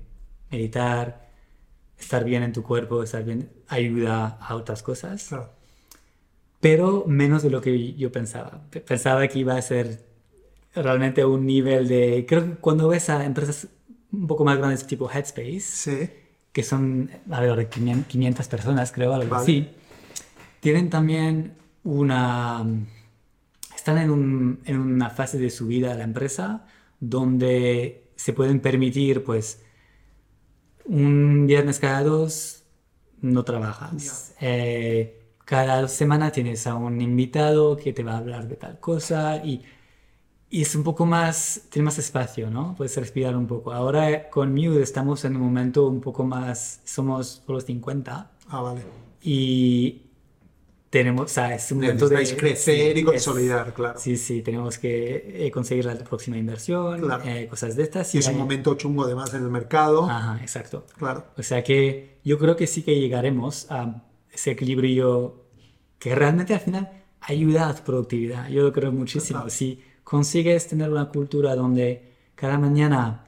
meditar, 0.51 1.29
estar 1.99 2.23
bien 2.25 2.43
en 2.43 2.53
tu 2.53 2.63
cuerpo, 2.63 3.03
estar 3.03 3.23
bien, 3.25 3.49
ayuda 3.67 4.37
a 4.41 4.55
otras 4.55 4.81
cosas 4.83 5.27
Claro. 5.29 5.51
pero 6.59 7.05
menos 7.07 7.43
de 7.43 7.49
lo 7.49 7.61
que 7.61 7.93
yo 7.95 8.11
pensaba. 8.11 8.61
Pe- 8.69 8.81
Pensaba 8.81 9.27
que 9.27 9.39
iba 9.39 9.55
a 9.55 9.61
ser 9.61 10.05
realmente 10.75 11.25
un 11.25 11.45
nivel 11.45 11.87
de... 11.87 12.25
Creo 12.27 12.43
que 12.45 12.55
cuando 12.55 12.87
ves 12.89 13.09
a 13.09 13.25
empresas 13.25 13.67
un 14.11 14.27
poco 14.27 14.43
más 14.45 14.57
grandes 14.57 14.85
tipo 14.87 15.09
Headspace, 15.11 15.59
Sí, 15.61 16.09
que 16.59 16.63
son 16.65 17.09
alrededor 17.31 17.57
de 17.59 17.69
500 17.69 18.07
500 18.07 18.47
personas, 18.49 18.91
creo, 18.91 19.13
algo 19.13 19.29
Vale. 19.29 19.43
así, 19.43 19.69
tienen 20.59 20.89
también 20.89 21.53
una... 21.85 22.65
Están 23.73 23.97
en, 23.97 24.09
un- 24.11 24.59
en 24.65 24.77
una 24.77 25.09
fase 25.09 25.37
de 25.37 25.49
su 25.51 25.67
vida 25.67 25.95
la 25.95 26.03
empresa 26.03 26.65
donde 26.99 28.09
se 28.17 28.33
pueden 28.33 28.59
permitir, 28.59 29.23
pues, 29.23 29.61
un 30.83 31.45
viernes 31.47 31.79
cada 31.79 32.03
dos 32.03 32.63
no 33.21 33.43
trabajas. 33.45 34.33
Eh, 34.41 35.21
cada 35.45 35.87
semana 35.87 36.31
tienes 36.31 36.67
a 36.67 36.75
un 36.75 36.99
invitado 36.99 37.77
que 37.77 37.93
te 37.93 38.03
va 38.03 38.13
a 38.13 38.17
hablar 38.17 38.49
de 38.49 38.55
tal 38.57 38.79
cosa 38.81 39.37
y, 39.37 39.63
y 40.49 40.61
es 40.63 40.75
un 40.75 40.83
poco 40.83 41.05
más, 41.05 41.61
tiene 41.69 41.85
más 41.85 41.97
espacio, 41.99 42.49
¿no? 42.49 42.73
Puedes 42.75 42.95
respirar 42.97 43.35
un 43.37 43.45
poco. 43.47 43.71
Ahora 43.71 44.29
con 44.29 44.53
Mute 44.53 44.81
estamos 44.81 45.23
en 45.25 45.35
un 45.35 45.43
momento 45.43 45.87
un 45.87 46.01
poco 46.01 46.23
más, 46.23 46.81
somos 46.85 47.41
por 47.45 47.55
los 47.55 47.65
50 47.65 48.31
ah, 48.49 48.61
vale. 48.61 48.81
y 49.21 50.03
tenemos, 50.89 51.25
o 51.25 51.27
sea, 51.27 51.53
es 51.53 51.71
un 51.71 51.81
momento 51.81 52.09
de... 52.09 52.35
Crecer 52.35 52.93
sí, 52.95 52.99
y 52.99 52.99
es- 53.01 53.05
consolidar, 53.05 53.73
claro. 53.75 53.99
Sí, 53.99 54.17
sí, 54.17 54.41
tenemos 54.41 54.79
que 54.79 55.45
eh, 55.45 55.51
conseguir 55.51 55.85
la 55.85 55.95
próxima 55.95 56.35
inversión, 56.37 57.01
Claro. 57.01 57.23
eh, 57.25 57.47
cosas 57.47 57.75
de 57.75 57.83
estas. 57.83 58.15
Y 58.15 58.17
es 58.17 58.25
un 58.27 58.33
hay- 58.33 58.39
momento 58.39 58.73
chungo 58.73 59.03
además 59.03 59.31
en 59.35 59.43
el 59.43 59.49
mercado. 59.51 60.09
Ajá, 60.09 60.39
exacto. 60.41 60.87
Claro. 60.97 61.25
O 61.37 61.43
sea 61.43 61.63
que 61.63 62.17
yo 62.23 62.39
creo 62.39 62.55
que 62.55 62.65
sí 62.65 62.81
que 62.81 62.99
llegaremos 62.99 63.67
a 63.69 64.03
ese 64.31 64.49
equilibrio 64.51 65.43
que 65.99 66.15
realmente 66.15 66.55
al 66.55 66.59
final 66.61 66.89
ayuda 67.21 67.69
a 67.69 67.75
tu 67.75 67.83
productividad. 67.83 68.49
Yo 68.49 68.63
lo 68.63 68.73
creo 68.73 68.91
muchísimo. 68.91 69.39
Total. 69.41 69.51
Si 69.51 69.83
consigues 70.13 70.67
tener 70.67 70.89
una 70.89 71.09
cultura 71.09 71.55
donde 71.55 71.87
cada 72.35 72.57
mañana 72.57 73.25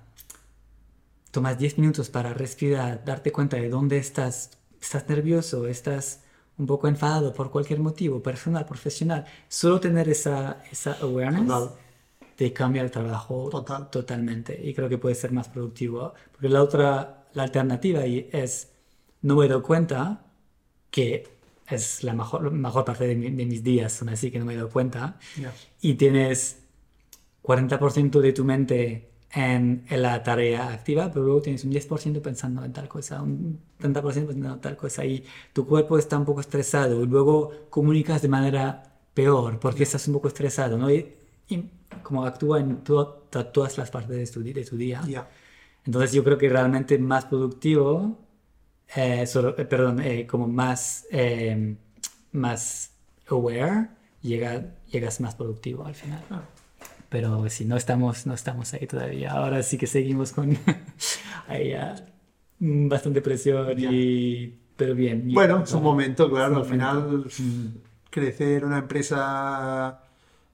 tomas 1.32 1.58
10 1.58 1.78
minutos 1.78 2.10
para 2.10 2.34
respirar, 2.34 3.04
darte 3.06 3.32
cuenta 3.32 3.58
de 3.58 3.70
dónde 3.70 3.98
estás, 3.98 4.52
estás 4.82 5.08
nervioso, 5.08 5.68
estás 5.68 6.22
un 6.58 6.66
poco 6.68 6.88
enfadado 6.88 7.34
por 7.34 7.50
cualquier 7.52 7.80
motivo, 7.80 8.22
personal, 8.22 8.66
profesional, 8.66 9.26
solo 9.48 9.80
tener 9.80 10.10
esa, 10.10 10.64
esa 10.72 10.94
awareness 11.02 11.48
Total. 11.48 11.70
te 12.36 12.52
cambia 12.54 12.82
el 12.82 12.92
trabajo 12.92 13.50
Total. 13.50 13.90
totalmente 13.90 14.60
y 14.62 14.74
creo 14.74 14.90
que 14.90 14.98
puede 14.98 15.16
ser 15.16 15.32
más 15.32 15.48
productivo. 15.50 16.14
Porque 16.32 16.50
la 16.50 16.62
otra, 16.64 17.28
la 17.34 17.44
alternativa 17.44 18.04
es, 18.06 18.72
no 19.22 19.36
me 19.36 19.48
doy 19.48 19.62
cuenta 19.62 20.26
que 20.92 21.28
es 21.68 22.04
la 22.04 22.14
mejor, 22.14 22.52
mejor 22.52 22.84
parte 22.86 23.08
de, 23.08 23.16
mi- 23.16 23.32
de 23.32 23.46
mis 23.46 23.64
días, 23.64 23.94
son 23.94 24.10
así 24.10 24.30
que 24.32 24.40
no 24.40 24.46
me 24.46 24.56
doy 24.58 24.70
cuenta, 24.70 25.18
y 25.82 25.94
tienes 25.96 26.61
40% 27.44 28.20
de 28.20 28.34
tu 28.34 28.46
mente 28.46 29.12
en, 29.34 29.86
en, 29.90 30.02
la 30.02 30.22
tarea 30.24 30.74
activa, 30.74 31.10
pero 31.12 31.26
luego 31.26 31.42
tienes 31.42 31.64
un 31.64 31.72
10% 31.72 32.22
pensando 32.22 32.64
en 32.66 32.74
tal 32.74 32.88
cosa, 32.88 33.22
un 33.22 33.60
30% 33.80 34.02
pensando 34.02 34.54
en 34.54 34.62
tal 34.62 34.78
cosa, 34.78 35.06
y 35.06 35.24
tu 35.54 35.66
cuerpo 35.66 35.98
está 35.98 36.18
un 36.18 36.26
poco 36.26 36.42
estresado, 36.42 37.02
y 37.04 37.08
luego 37.08 37.52
comunicas 37.70 38.22
de 38.22 38.28
manera 38.28 38.92
peor 39.14 39.60
porque 39.60 39.84
estás 39.84 40.08
un 40.08 40.16
poco 40.16 40.28
estresado, 40.28 40.78
¿no? 40.78 40.90
Y, 40.92 41.16
como 42.04 42.26
actúa 42.26 42.60
en 42.60 42.78
todas 42.84 43.78
las 43.78 43.92
partes 43.92 44.16
de 44.18 44.26
tu, 44.28 44.42
de 44.42 44.64
tu 44.64 44.78
día. 44.78 45.02
Entonces 45.86 46.14
yo 46.14 46.24
creo 46.24 46.38
que 46.38 46.48
realmente 46.48 46.98
más 46.98 47.26
productivo, 47.26 48.18
eh, 48.96 49.26
eh, 49.26 49.66
perdón, 49.66 50.00
eh, 50.00 50.26
como 50.26 50.48
más, 50.48 51.06
más 52.32 52.92
aware, 53.28 53.90
llega, 54.22 54.76
llegas 54.88 55.20
más 55.20 55.36
productivo 55.36 55.86
al 55.86 55.96
final. 55.96 56.24
Pero 57.12 57.50
si 57.50 57.66
no 57.66 57.76
estamos, 57.76 58.26
no 58.26 58.34
estamos 58.34 58.74
ahí 58.74 58.88
todavía. 58.88 59.34
Ahora 59.34 59.62
sí 59.64 59.78
que 59.78 59.86
seguimos 59.86 60.32
con 60.32 60.58
ahí 61.50 61.74
bastante 62.58 63.22
presión 63.22 63.78
y... 63.78 64.56
Pero 64.78 64.96
bien. 64.96 65.30
Bueno, 65.34 65.62
es 65.62 65.74
un 65.74 65.84
momento, 65.84 66.32
claro, 66.32 66.56
al 66.56 66.66
final 66.66 67.26
crecer 68.10 68.64
una 68.64 68.78
empresa 68.78 70.04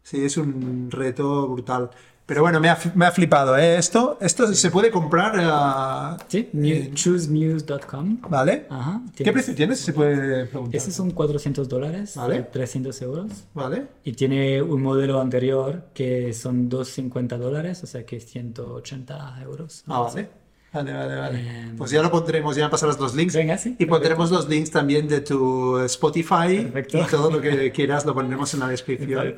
sí 0.01 0.25
es 0.25 0.35
un 0.37 0.89
reto 0.89 1.47
brutal. 1.47 1.91
Pero 2.27 2.41
bueno, 2.41 2.59
me 2.59 2.69
ha, 2.69 2.77
me 2.93 3.05
ha 3.05 3.11
flipado, 3.11 3.57
¿eh? 3.57 3.77
Esto, 3.77 4.17
esto 4.19 4.53
se 4.53 4.69
puede 4.69 4.91
comprar. 4.91 5.37
Uh, 5.37 6.21
sí, 6.27 6.49
choosemuse.com. 6.93 8.17
Vale. 8.29 8.65
Ajá, 8.69 9.01
¿Qué 9.15 9.31
precio 9.31 9.55
tienes? 9.55 9.79
Se 9.79 9.93
puede 9.93 10.45
preguntar. 10.45 10.75
Ese 10.75 10.91
son 10.91 11.11
400 11.11 11.69
dólares, 11.69 12.15
vale. 12.17 12.43
300 12.43 13.01
euros. 13.01 13.31
Vale. 13.53 13.87
Y 14.03 14.11
tiene 14.11 14.61
un 14.61 14.81
modelo 14.81 15.21
anterior 15.21 15.85
que 15.93 16.33
son 16.33 16.67
250 16.67 17.37
dólares, 17.37 17.81
o 17.83 17.87
sea 17.87 18.05
que 18.05 18.17
es 18.17 18.25
180 18.25 19.41
euros. 19.43 19.85
Ah, 19.87 20.01
vale. 20.01 20.29
Vale, 20.73 20.93
vale, 20.93 21.15
vale. 21.15 21.39
Eh, 21.39 21.73
pues 21.77 21.91
ya 21.91 22.01
lo 22.01 22.11
pondremos, 22.11 22.57
ya 22.57 22.69
pasarás 22.69 22.99
los 22.99 23.15
links. 23.15 23.35
Venga, 23.35 23.57
sí. 23.57 23.77
Y 23.79 23.85
pondremos 23.85 24.31
los 24.31 24.49
links 24.49 24.69
también 24.69 25.07
de 25.07 25.21
tu 25.21 25.79
Spotify. 25.79 26.59
Perfecto. 26.63 26.97
Y 26.97 27.05
todo 27.05 27.31
lo 27.31 27.39
que 27.39 27.71
quieras 27.75 28.05
lo 28.05 28.13
pondremos 28.13 28.53
en 28.53 28.59
la 28.59 28.67
descripción. 28.67 29.33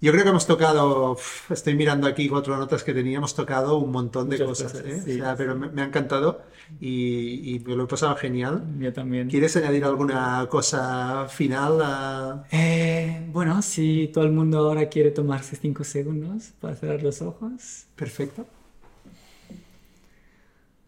Me. 0.00 0.06
Yo 0.06 0.12
creo 0.12 0.24
que 0.24 0.30
hemos 0.30 0.46
tocado, 0.46 1.16
estoy 1.50 1.74
mirando 1.74 2.06
aquí 2.06 2.28
cuatro 2.28 2.56
notas 2.56 2.84
que 2.84 2.92
teníamos 2.92 3.34
tocado 3.34 3.78
un 3.78 3.90
montón 3.90 4.28
de 4.28 4.44
cosas, 4.44 4.74
¿eh? 4.84 5.22
pero 5.36 5.56
me, 5.56 5.80
ha 5.80 5.86
encantado 5.86 6.42
y, 6.80 7.62
me 7.66 7.74
lo 7.74 7.84
he 7.84 7.86
pasado 7.86 8.14
genial. 8.16 8.62
Yo 8.78 8.92
también. 8.92 9.28
¿Quieres 9.30 9.56
añadir 9.56 9.84
alguna 9.84 10.46
cosa 10.50 11.26
final? 11.28 12.44
Eh, 12.52 13.26
bueno, 13.32 13.62
si 13.62 14.10
todo 14.12 14.24
el 14.24 14.32
mundo 14.32 14.58
ahora 14.58 14.88
quiere 14.88 15.10
tomarse 15.10 15.56
cinco 15.56 15.82
segundos 15.82 16.52
para 16.60 16.76
cerrar 16.76 17.02
los 17.02 17.22
ojos. 17.22 17.86
Perfecto. 17.96 18.46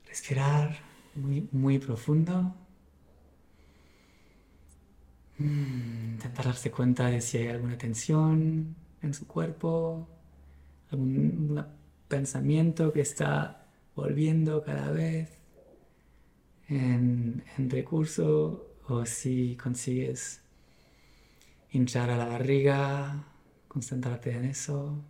Respirar 0.07 0.79
muy, 1.15 1.49
muy 1.51 1.79
profundo. 1.79 2.55
Mm, 5.39 6.15
intentar 6.15 6.45
darse 6.47 6.71
cuenta 6.71 7.07
de 7.07 7.21
si 7.21 7.39
hay 7.39 7.49
alguna 7.49 7.79
tensión 7.79 8.77
en 9.03 9.15
su 9.15 9.27
cuerpo, 9.27 10.09
algún 10.91 11.65
pensamiento 12.09 12.93
que 12.93 13.01
está 13.01 13.67
volviendo 13.95 14.63
cada 14.63 14.91
vez 14.91 15.39
en, 16.69 17.43
recurso 17.71 18.77
o 18.87 19.05
si 19.05 19.57
consigues 19.57 20.41
hinchar 21.71 22.11
a 22.11 22.17
la 22.17 22.27
barriga, 22.27 23.25
concentrarte 23.67 24.33
en 24.33 24.45
eso, 24.47 25.03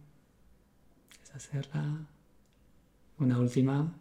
deshacerla. 1.20 2.06
Una 3.19 3.39
última. 3.39 3.93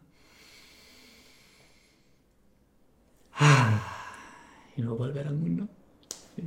Y 4.75 4.81
luego 4.81 4.97
volver 4.97 5.27
al 5.27 5.35
mundo. 5.35 5.67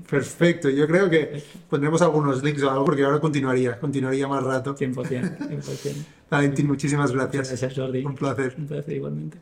Perfecto, 0.08 0.68
yo 0.70 0.86
creo 0.86 1.10
que 1.10 1.42
pondremos 1.68 2.00
algunos 2.02 2.42
links 2.42 2.62
o 2.62 2.70
algo 2.70 2.84
porque 2.84 3.02
ahora 3.02 3.18
continuaría, 3.18 3.78
continuaría 3.78 4.28
más 4.28 4.42
rato. 4.42 4.76
100%, 4.76 4.94
100%. 4.94 5.94
Valentín, 6.30 6.66
muchísimas 6.68 7.10
gracias. 7.10 7.48
Gracias, 7.48 7.74
Jordi. 7.74 8.04
Un 8.04 8.14
placer. 8.14 8.54
Un 8.56 8.66
placer 8.66 8.94
igualmente. 8.94 9.38